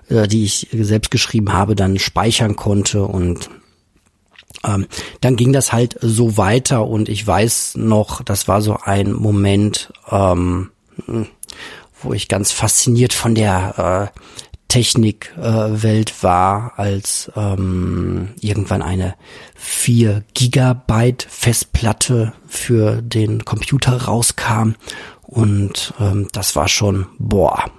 äh, 0.09 0.29
die 0.29 0.45
ich 0.45 0.69
selbst 0.73 1.11
geschrieben 1.11 1.53
habe, 1.53 1.75
dann 1.75 1.99
speichern 1.99 2.57
konnte 2.57 3.05
und 3.05 3.51
ähm, 4.65 4.87
dann 5.21 5.37
ging 5.37 5.53
das 5.53 5.73
halt 5.73 5.97
so 6.01 6.37
weiter 6.37 6.87
und 6.87 7.09
ich 7.09 7.27
weiß 7.27 7.75
noch, 7.77 8.23
das 8.23 8.49
war 8.49 8.63
so 8.63 8.79
ein 8.83 9.13
Moment, 9.13 9.93
ähm, 10.11 10.71
wo 12.03 12.13
ich 12.13 12.29
ganz 12.29 12.53
fasziniert 12.53 13.13
von 13.13 13.35
der 13.35 14.13
äh, 14.15 14.21
Technikwelt 14.69 16.11
äh, 16.11 16.23
war, 16.23 16.73
als 16.77 17.31
ähm, 17.37 18.31
irgendwann 18.41 18.83
eine 18.83 19.15
4 19.55 20.25
Gigabyte 20.35 21.27
Festplatte 21.29 22.33
für 22.49 23.01
den 23.01 23.45
Computer 23.45 24.03
rauskam. 24.03 24.75
Und 25.23 25.95
ähm, 26.01 26.29
das 26.33 26.57
war 26.57 26.69
schon, 26.69 27.07
boah, 27.19 27.71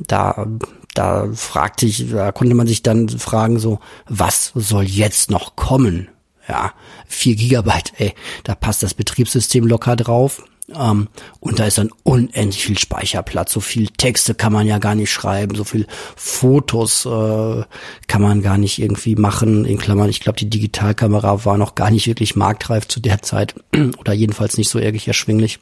da, 0.00 0.46
da 0.94 1.28
fragte 1.32 1.86
ich, 1.86 2.10
da 2.10 2.32
konnte 2.32 2.54
man 2.54 2.66
sich 2.66 2.82
dann 2.82 3.08
fragen, 3.08 3.58
so, 3.58 3.78
was 4.08 4.52
soll 4.54 4.84
jetzt 4.84 5.30
noch 5.30 5.54
kommen? 5.54 6.08
Ja, 6.48 6.72
4 7.06 7.36
Gigabyte, 7.36 7.92
ey, 7.98 8.14
da 8.44 8.54
passt 8.54 8.82
das 8.82 8.94
Betriebssystem 8.94 9.66
locker 9.66 9.96
drauf. 9.96 10.42
Ähm, 10.74 11.08
und 11.40 11.58
da 11.58 11.66
ist 11.66 11.78
dann 11.78 11.90
unendlich 12.02 12.64
viel 12.64 12.78
Speicherplatz. 12.78 13.52
So 13.52 13.60
viel 13.60 13.88
Texte 13.88 14.34
kann 14.34 14.52
man 14.52 14.66
ja 14.66 14.78
gar 14.78 14.94
nicht 14.94 15.10
schreiben, 15.12 15.54
so 15.54 15.64
viel 15.64 15.86
Fotos 16.16 17.04
äh, 17.04 17.64
kann 18.06 18.22
man 18.22 18.42
gar 18.42 18.58
nicht 18.58 18.80
irgendwie 18.80 19.16
machen. 19.16 19.64
In 19.64 19.78
Klammern, 19.78 20.08
ich 20.08 20.20
glaube, 20.20 20.38
die 20.38 20.50
Digitalkamera 20.50 21.44
war 21.44 21.58
noch 21.58 21.74
gar 21.74 21.90
nicht 21.90 22.06
wirklich 22.06 22.36
marktreif 22.36 22.86
zu 22.88 23.00
der 23.00 23.22
Zeit 23.22 23.54
oder 23.98 24.12
jedenfalls 24.12 24.56
nicht 24.56 24.70
so 24.70 24.78
ehrlich 24.78 25.08
erschwinglich. 25.08 25.58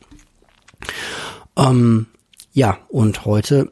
Ähm, 1.57 2.07
ja, 2.52 2.78
und 2.89 3.24
heute 3.24 3.70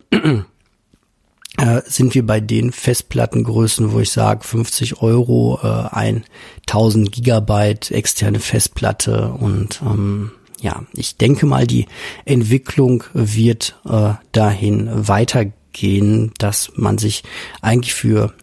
äh, 1.58 1.82
sind 1.86 2.14
wir 2.14 2.24
bei 2.24 2.40
den 2.40 2.72
Festplattengrößen, 2.72 3.92
wo 3.92 4.00
ich 4.00 4.10
sage 4.10 4.44
50 4.44 5.02
Euro, 5.02 5.58
äh, 5.62 5.94
ein 5.94 6.24
1000 6.66 7.12
Gigabyte 7.12 7.90
externe 7.90 8.40
Festplatte. 8.40 9.32
Und 9.32 9.82
ähm, 9.82 10.30
ja, 10.60 10.84
ich 10.94 11.16
denke 11.16 11.46
mal, 11.46 11.66
die 11.66 11.86
Entwicklung 12.24 13.04
wird 13.12 13.78
äh, 13.88 14.14
dahin 14.32 14.88
weitergehen, 14.90 16.32
dass 16.38 16.72
man 16.76 16.98
sich 16.98 17.24
eigentlich 17.60 17.94
für 17.94 18.34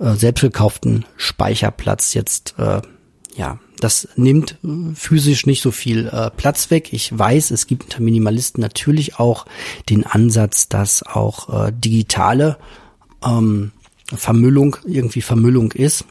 äh, 0.00 0.14
selbstgekauften 0.14 1.04
Speicherplatz 1.16 2.14
jetzt 2.14 2.54
äh, 2.58 2.80
ja 3.36 3.58
das 3.80 4.08
nimmt 4.16 4.56
physisch 4.94 5.46
nicht 5.46 5.62
so 5.62 5.70
viel 5.70 6.08
äh, 6.08 6.30
Platz 6.30 6.70
weg. 6.70 6.92
Ich 6.92 7.16
weiß, 7.16 7.50
es 7.50 7.66
gibt 7.66 7.84
unter 7.84 8.00
Minimalisten 8.00 8.60
natürlich 8.60 9.18
auch 9.18 9.46
den 9.88 10.04
Ansatz, 10.04 10.68
dass 10.68 11.02
auch 11.02 11.66
äh, 11.66 11.72
digitale 11.72 12.58
ähm, 13.24 13.72
Vermüllung 14.14 14.76
irgendwie 14.86 15.22
Vermüllung 15.22 15.72
ist. 15.72 16.04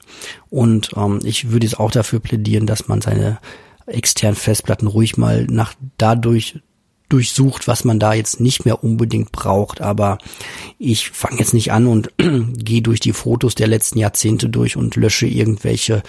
Und 0.49 0.91
ähm, 0.95 1.19
ich 1.23 1.51
würde 1.51 1.67
es 1.67 1.75
auch 1.75 1.91
dafür 1.91 2.19
plädieren, 2.19 2.65
dass 2.65 2.87
man 2.87 3.01
seine 3.01 3.39
externen 3.85 4.35
Festplatten 4.35 4.87
ruhig 4.87 5.17
mal 5.17 5.45
nach 5.49 5.73
dadurch 5.97 6.59
durchsucht, 7.09 7.67
was 7.67 7.83
man 7.83 7.99
da 7.99 8.13
jetzt 8.13 8.39
nicht 8.39 8.65
mehr 8.65 8.83
unbedingt 8.83 9.31
braucht. 9.31 9.81
Aber 9.81 10.19
ich 10.77 11.09
fange 11.09 11.39
jetzt 11.39 11.53
nicht 11.53 11.71
an 11.71 11.87
und 11.87 12.11
gehe 12.17 12.81
durch 12.81 12.99
die 12.99 13.13
Fotos 13.13 13.55
der 13.55 13.67
letzten 13.67 13.99
Jahrzehnte 13.99 14.47
durch 14.49 14.77
und 14.77 14.95
lösche 14.95 15.27
irgendwelche 15.27 16.03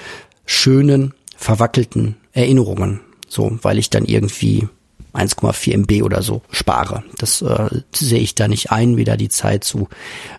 schönen, 0.45 1.15
verwackelten 1.41 2.17
Erinnerungen. 2.33 3.01
So, 3.29 3.59
weil 3.63 3.79
ich 3.79 3.91
dann 3.91 4.05
irgendwie 4.05 4.69
1,4 5.15 5.73
MB 5.73 6.03
oder 6.05 6.23
so 6.23 6.43
spare. 6.51 7.03
Das 7.19 7.43
äh, 7.43 7.83
sehe 7.95 8.21
ich 8.21 8.35
da 8.35 8.47
nicht 8.47 8.71
ein, 8.71 8.97
wieder 8.97 9.17
die 9.17 9.29
Zeit 9.29 9.65
zu 9.65 9.89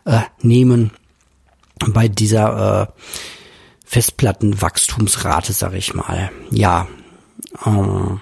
äh, 0.06 0.22
nehmen 0.42 0.92
bei 1.88 2.08
dieser 2.08 2.90
äh, 2.90 3.02
Festplattenwachstumsrate, 3.86 5.54
sag 5.54 5.74
ich 5.74 5.94
mal. 5.94 6.32
Ja, 6.52 6.88
ähm, 7.66 8.22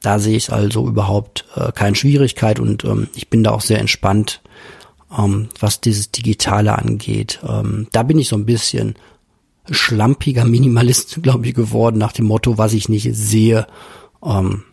da 0.00 0.18
sehe 0.18 0.36
ich 0.36 0.52
also 0.52 0.86
überhaupt 0.86 1.44
äh, 1.56 1.72
keine 1.72 1.96
Schwierigkeit 1.96 2.60
und 2.60 2.84
ähm, 2.84 3.08
ich 3.14 3.28
bin 3.28 3.42
da 3.42 3.50
auch 3.50 3.60
sehr 3.60 3.80
entspannt, 3.80 4.40
ähm, 5.16 5.48
was 5.58 5.80
dieses 5.80 6.12
Digitale 6.12 6.78
angeht. 6.78 7.40
Ähm, 7.46 7.88
da 7.92 8.04
bin 8.04 8.18
ich 8.18 8.28
so 8.28 8.36
ein 8.36 8.46
bisschen 8.46 8.94
schlampiger 9.70 10.44
Minimalist, 10.44 11.22
glaube 11.22 11.46
ich, 11.46 11.54
geworden, 11.54 11.98
nach 11.98 12.12
dem 12.12 12.26
Motto, 12.26 12.58
was 12.58 12.72
ich 12.72 12.88
nicht 12.88 13.08
sehe, 13.14 13.66
ähm, 14.24 14.64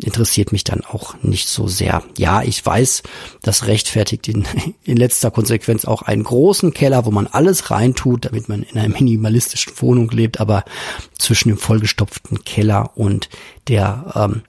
interessiert 0.00 0.52
mich 0.52 0.64
dann 0.64 0.82
auch 0.84 1.14
nicht 1.22 1.48
so 1.48 1.68
sehr. 1.68 2.02
Ja, 2.16 2.42
ich 2.42 2.64
weiß, 2.64 3.02
das 3.42 3.66
rechtfertigt 3.66 4.28
in, 4.28 4.44
in 4.84 4.96
letzter 4.96 5.30
Konsequenz 5.30 5.84
auch 5.84 6.02
einen 6.02 6.24
großen 6.24 6.72
Keller, 6.72 7.04
wo 7.04 7.10
man 7.10 7.26
alles 7.26 7.70
reintut, 7.70 8.24
damit 8.24 8.48
man 8.48 8.62
in 8.62 8.78
einer 8.78 8.88
minimalistischen 8.88 9.74
Wohnung 9.76 10.10
lebt, 10.10 10.40
aber 10.40 10.64
zwischen 11.18 11.48
dem 11.50 11.58
vollgestopften 11.58 12.44
Keller 12.44 12.96
und 12.96 13.28
der 13.68 14.12
ähm, 14.14 14.42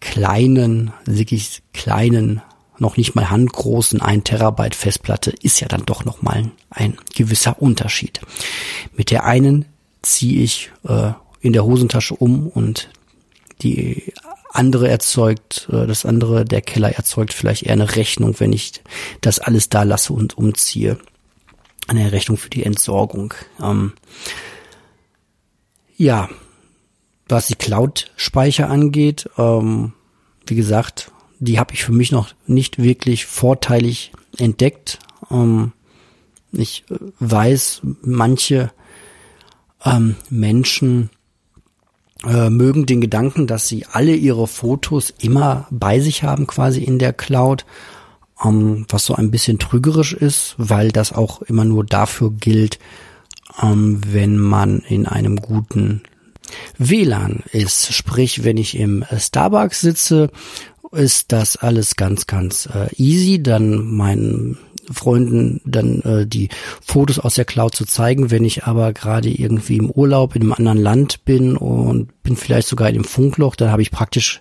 kleinen, 0.00 0.92
wirklich 1.04 1.62
kleinen, 1.72 2.42
noch 2.80 2.96
nicht 2.96 3.14
mal 3.14 3.30
handgroßen 3.30 4.00
1 4.00 4.24
Terabyte 4.24 4.74
Festplatte 4.74 5.30
ist 5.30 5.60
ja 5.60 5.68
dann 5.68 5.86
doch 5.86 6.04
noch 6.04 6.22
mal 6.22 6.50
ein 6.70 6.96
gewisser 7.14 7.60
Unterschied. 7.60 8.20
Mit 8.96 9.10
der 9.10 9.24
einen 9.24 9.66
ziehe 10.02 10.42
ich 10.42 10.70
äh, 10.88 11.12
in 11.40 11.52
der 11.52 11.64
Hosentasche 11.64 12.14
um 12.14 12.48
und 12.48 12.90
die 13.62 14.12
andere 14.52 14.88
erzeugt, 14.88 15.68
äh, 15.72 15.86
das 15.86 16.04
andere, 16.04 16.44
der 16.44 16.62
Keller 16.62 16.92
erzeugt 16.92 17.32
vielleicht 17.32 17.64
eher 17.64 17.72
eine 17.72 17.96
Rechnung, 17.96 18.38
wenn 18.38 18.52
ich 18.52 18.82
das 19.20 19.38
alles 19.38 19.68
da 19.68 19.82
lasse 19.82 20.12
und 20.12 20.36
umziehe. 20.36 20.98
Eine 21.86 22.12
Rechnung 22.12 22.36
für 22.36 22.50
die 22.50 22.64
Entsorgung. 22.64 23.34
Ähm, 23.62 23.92
ja, 25.96 26.28
was 27.28 27.46
die 27.46 27.54
Cloud-Speicher 27.54 28.68
angeht, 28.68 29.28
ähm, 29.38 29.92
wie 30.46 30.54
gesagt, 30.56 31.10
die 31.40 31.58
habe 31.58 31.74
ich 31.74 31.82
für 31.84 31.92
mich 31.92 32.12
noch 32.12 32.28
nicht 32.46 32.80
wirklich 32.80 33.26
vorteilig 33.26 34.12
entdeckt. 34.38 34.98
Ähm, 35.30 35.72
ich 36.52 36.84
weiß, 37.18 37.80
manche 38.02 38.70
ähm, 39.84 40.16
Menschen 40.28 41.10
äh, 42.26 42.50
mögen 42.50 42.86
den 42.86 43.00
Gedanken, 43.00 43.46
dass 43.46 43.66
sie 43.66 43.86
alle 43.90 44.14
ihre 44.14 44.46
Fotos 44.46 45.12
immer 45.18 45.66
bei 45.70 46.00
sich 46.00 46.22
haben, 46.22 46.46
quasi 46.46 46.82
in 46.84 46.98
der 46.98 47.14
Cloud, 47.14 47.64
ähm, 48.44 48.84
was 48.90 49.06
so 49.06 49.14
ein 49.14 49.30
bisschen 49.30 49.58
trügerisch 49.58 50.12
ist, 50.12 50.54
weil 50.58 50.90
das 50.92 51.12
auch 51.12 51.40
immer 51.42 51.64
nur 51.64 51.84
dafür 51.84 52.30
gilt, 52.30 52.78
ähm, 53.62 54.00
wenn 54.06 54.36
man 54.36 54.80
in 54.80 55.06
einem 55.06 55.36
guten 55.36 56.02
WLAN 56.78 57.44
ist. 57.52 57.92
Sprich, 57.94 58.44
wenn 58.44 58.56
ich 58.56 58.76
im 58.76 59.04
Starbucks 59.16 59.80
sitze, 59.80 60.30
ist 60.92 61.32
das 61.32 61.56
alles 61.56 61.96
ganz, 61.96 62.26
ganz 62.26 62.66
äh, 62.66 62.88
easy. 62.96 63.42
Dann 63.42 63.84
mein 63.84 64.56
Freunden 64.90 65.60
dann 65.64 66.00
äh, 66.02 66.26
die 66.26 66.48
Fotos 66.80 67.18
aus 67.18 67.34
der 67.34 67.44
Cloud 67.44 67.74
zu 67.74 67.84
zeigen. 67.84 68.30
Wenn 68.30 68.44
ich 68.44 68.64
aber 68.64 68.92
gerade 68.92 69.28
irgendwie 69.28 69.76
im 69.76 69.90
Urlaub 69.90 70.34
in 70.34 70.42
einem 70.42 70.52
anderen 70.52 70.78
Land 70.78 71.24
bin 71.24 71.56
und 71.56 72.22
bin 72.22 72.36
vielleicht 72.36 72.68
sogar 72.68 72.88
in 72.88 72.94
dem 72.94 73.04
Funkloch, 73.04 73.56
dann 73.56 73.70
habe 73.70 73.82
ich 73.82 73.90
praktisch 73.90 74.40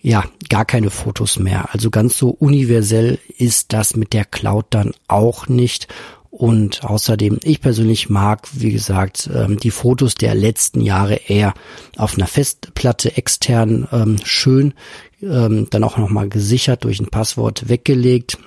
ja 0.00 0.24
gar 0.48 0.64
keine 0.64 0.90
Fotos 0.90 1.38
mehr. 1.38 1.68
Also 1.72 1.90
ganz 1.90 2.16
so 2.16 2.30
universell 2.30 3.18
ist 3.36 3.72
das 3.72 3.96
mit 3.96 4.12
der 4.12 4.24
Cloud 4.24 4.66
dann 4.70 4.92
auch 5.08 5.48
nicht. 5.48 5.88
Und 6.30 6.84
außerdem, 6.84 7.40
ich 7.42 7.60
persönlich 7.60 8.10
mag, 8.10 8.48
wie 8.52 8.70
gesagt, 8.70 9.30
ähm, 9.34 9.58
die 9.58 9.70
Fotos 9.70 10.14
der 10.14 10.34
letzten 10.34 10.80
Jahre 10.82 11.14
eher 11.14 11.54
auf 11.96 12.16
einer 12.16 12.26
Festplatte 12.26 13.16
extern 13.16 13.88
ähm, 13.92 14.18
schön, 14.24 14.74
ähm, 15.22 15.68
dann 15.70 15.84
auch 15.84 15.96
nochmal 15.96 16.28
gesichert 16.28 16.84
durch 16.84 17.00
ein 17.00 17.08
Passwort 17.08 17.68
weggelegt. 17.68 18.38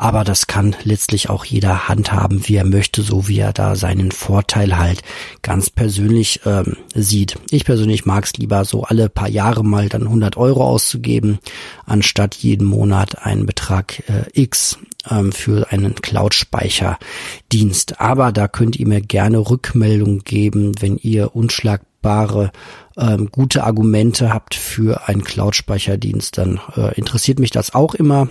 Aber 0.00 0.24
das 0.24 0.46
kann 0.46 0.74
letztlich 0.82 1.28
auch 1.28 1.44
jeder 1.44 1.86
handhaben, 1.86 2.48
wie 2.48 2.56
er 2.56 2.64
möchte, 2.64 3.02
so 3.02 3.28
wie 3.28 3.38
er 3.38 3.52
da 3.52 3.76
seinen 3.76 4.12
Vorteil 4.12 4.78
halt 4.78 5.02
ganz 5.42 5.68
persönlich 5.68 6.40
ähm, 6.46 6.78
sieht. 6.94 7.36
Ich 7.50 7.66
persönlich 7.66 8.06
mag 8.06 8.24
es 8.24 8.32
lieber 8.32 8.64
so 8.64 8.84
alle 8.84 9.10
paar 9.10 9.28
Jahre 9.28 9.62
mal 9.62 9.90
dann 9.90 10.04
100 10.04 10.38
Euro 10.38 10.64
auszugeben, 10.64 11.38
anstatt 11.84 12.34
jeden 12.36 12.66
Monat 12.66 13.26
einen 13.26 13.44
Betrag 13.44 14.02
äh, 14.08 14.24
X 14.32 14.78
ähm, 15.10 15.32
für 15.32 15.70
einen 15.70 15.96
Cloud-Speicherdienst. 15.96 18.00
Aber 18.00 18.32
da 18.32 18.48
könnt 18.48 18.76
ihr 18.76 18.88
mir 18.88 19.02
gerne 19.02 19.50
Rückmeldung 19.50 20.20
geben, 20.20 20.80
wenn 20.80 20.96
ihr 20.96 21.36
unschlagbare 21.36 22.52
ähm, 22.96 23.28
gute 23.30 23.64
Argumente 23.64 24.32
habt 24.32 24.54
für 24.54 25.08
einen 25.08 25.24
Cloud-Speicherdienst, 25.24 26.38
dann 26.38 26.58
äh, 26.74 26.94
interessiert 26.94 27.38
mich 27.38 27.50
das 27.50 27.74
auch 27.74 27.94
immer, 27.94 28.28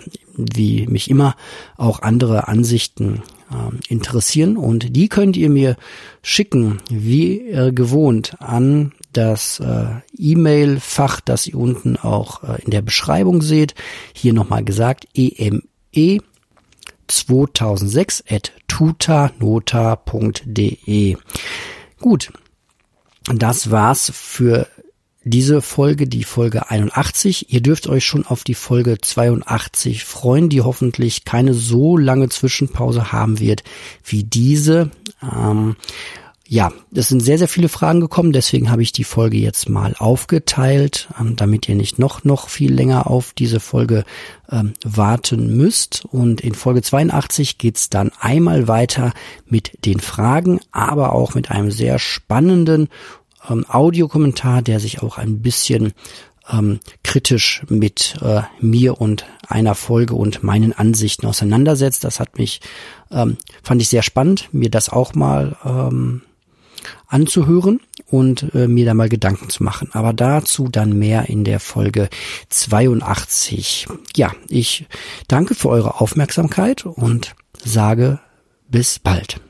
wie 0.54 0.88
mich 0.88 1.10
immer 1.10 1.36
auch 1.78 2.02
andere 2.02 2.48
Ansichten 2.48 3.24
äh, 3.52 3.94
interessieren. 3.94 4.58
Und 4.58 4.96
die 4.96 5.10
könnt 5.10 5.38
ihr 5.38 5.50
mir 5.50 5.76
schicken, 6.22 6.78
wie 6.90 7.50
äh, 7.50 7.72
gewohnt, 7.72 8.36
an 8.40 8.94
das 9.14 9.60
äh, 9.60 9.86
E-Mail-Fach, 10.18 11.20
das 11.22 11.48
ihr 11.48 11.56
unten 11.56 11.98
auch 11.98 12.44
äh, 12.44 12.62
in 12.64 12.72
der 12.72 12.82
Beschreibung 12.82 13.42
seht. 13.42 13.76
Hier 14.14 14.34
nochmal 14.34 14.64
gesagt, 14.64 15.08
eme 15.14 15.62
2006 17.08 18.24
at 18.30 18.52
tutanota.de. 18.68 19.58
Gut, 22.00 22.32
das 23.34 23.72
war's 23.72 24.12
für 24.14 24.68
diese 25.30 25.62
Folge, 25.62 26.08
die 26.08 26.24
Folge 26.24 26.70
81. 26.70 27.54
Ihr 27.54 27.62
dürft 27.62 27.88
euch 27.88 28.06
schon 28.06 28.26
auf 28.26 28.44
die 28.44 28.56
Folge 28.56 28.98
82 29.02 30.04
freuen, 30.04 30.50
die 30.50 30.62
hoffentlich 30.62 31.26
keine 31.26 31.54
so 31.54 31.98
lange 31.98 32.30
Zwischenpause 32.30 33.12
haben 33.12 33.40
wird 33.40 33.64
wie 34.04 34.24
diese. 34.24 34.92
Ähm, 35.22 35.76
ja, 36.52 36.74
es 36.96 37.10
sind 37.10 37.20
sehr, 37.20 37.38
sehr 37.38 37.48
viele 37.48 37.70
Fragen 37.70 38.00
gekommen, 38.00 38.34
deswegen 38.34 38.72
habe 38.72 38.82
ich 38.82 38.92
die 38.92 39.04
Folge 39.04 39.38
jetzt 39.38 39.70
mal 39.70 39.94
aufgeteilt, 40.00 41.08
ähm, 41.20 41.36
damit 41.36 41.70
ihr 41.70 41.76
nicht 41.76 42.00
noch, 42.00 42.24
noch 42.24 42.50
viel 42.50 42.74
länger 42.74 43.06
auf 43.06 43.34
diese 43.34 43.60
Folge 43.60 44.04
ähm, 44.52 44.74
warten 44.84 45.56
müsst. 45.56 46.06
Und 46.12 46.42
in 46.42 46.56
Folge 46.56 46.82
82 46.82 47.60
geht's 47.60 47.92
dann 47.92 48.12
einmal 48.20 48.68
weiter 48.68 49.14
mit 49.46 49.86
den 49.86 50.00
Fragen, 50.00 50.60
aber 50.72 51.14
auch 51.14 51.36
mit 51.36 51.52
einem 51.52 51.70
sehr 51.70 52.00
spannenden 52.00 52.90
ähm, 53.50 53.66
Audiokommentar, 53.68 54.62
der 54.62 54.80
sich 54.80 55.02
auch 55.02 55.18
ein 55.18 55.42
bisschen 55.42 55.94
ähm, 56.52 56.80
kritisch 57.04 57.64
mit 57.70 58.16
äh, 58.22 58.42
mir 58.60 59.00
und 59.00 59.26
einer 59.48 59.76
Folge 59.76 60.16
und 60.16 60.44
meinen 60.44 60.74
Ansichten 60.74 61.26
auseinandersetzt. 61.26 62.04
Das 62.04 62.20
hat 62.20 62.38
mich, 62.38 62.62
ähm, 63.12 63.38
fand 63.64 63.82
ich 63.82 63.90
sehr 63.90 64.02
spannend, 64.02 64.50
mir 64.52 64.70
das 64.70 64.90
auch 64.90 65.14
mal 65.14 65.58
ähm, 65.64 66.22
anzuhören 67.08 67.82
und 68.08 68.54
äh, 68.56 68.68
mir 68.68 68.86
da 68.86 68.94
mal 68.94 69.10
Gedanken 69.10 69.50
zu 69.50 69.64
machen. 69.64 69.90
Aber 69.94 70.14
dazu 70.14 70.70
dann 70.70 70.98
mehr 70.98 71.30
in 71.30 71.44
der 71.44 71.60
Folge 71.60 72.10
82. 72.50 73.88
Ja, 74.16 74.34
ich 74.48 74.86
danke 75.28 75.56
für 75.56 75.70
eure 75.70 76.00
Aufmerksamkeit 76.02 76.86
und 76.86 77.36
sage 77.64 78.20
bis 78.70 79.00
bald. 79.00 79.42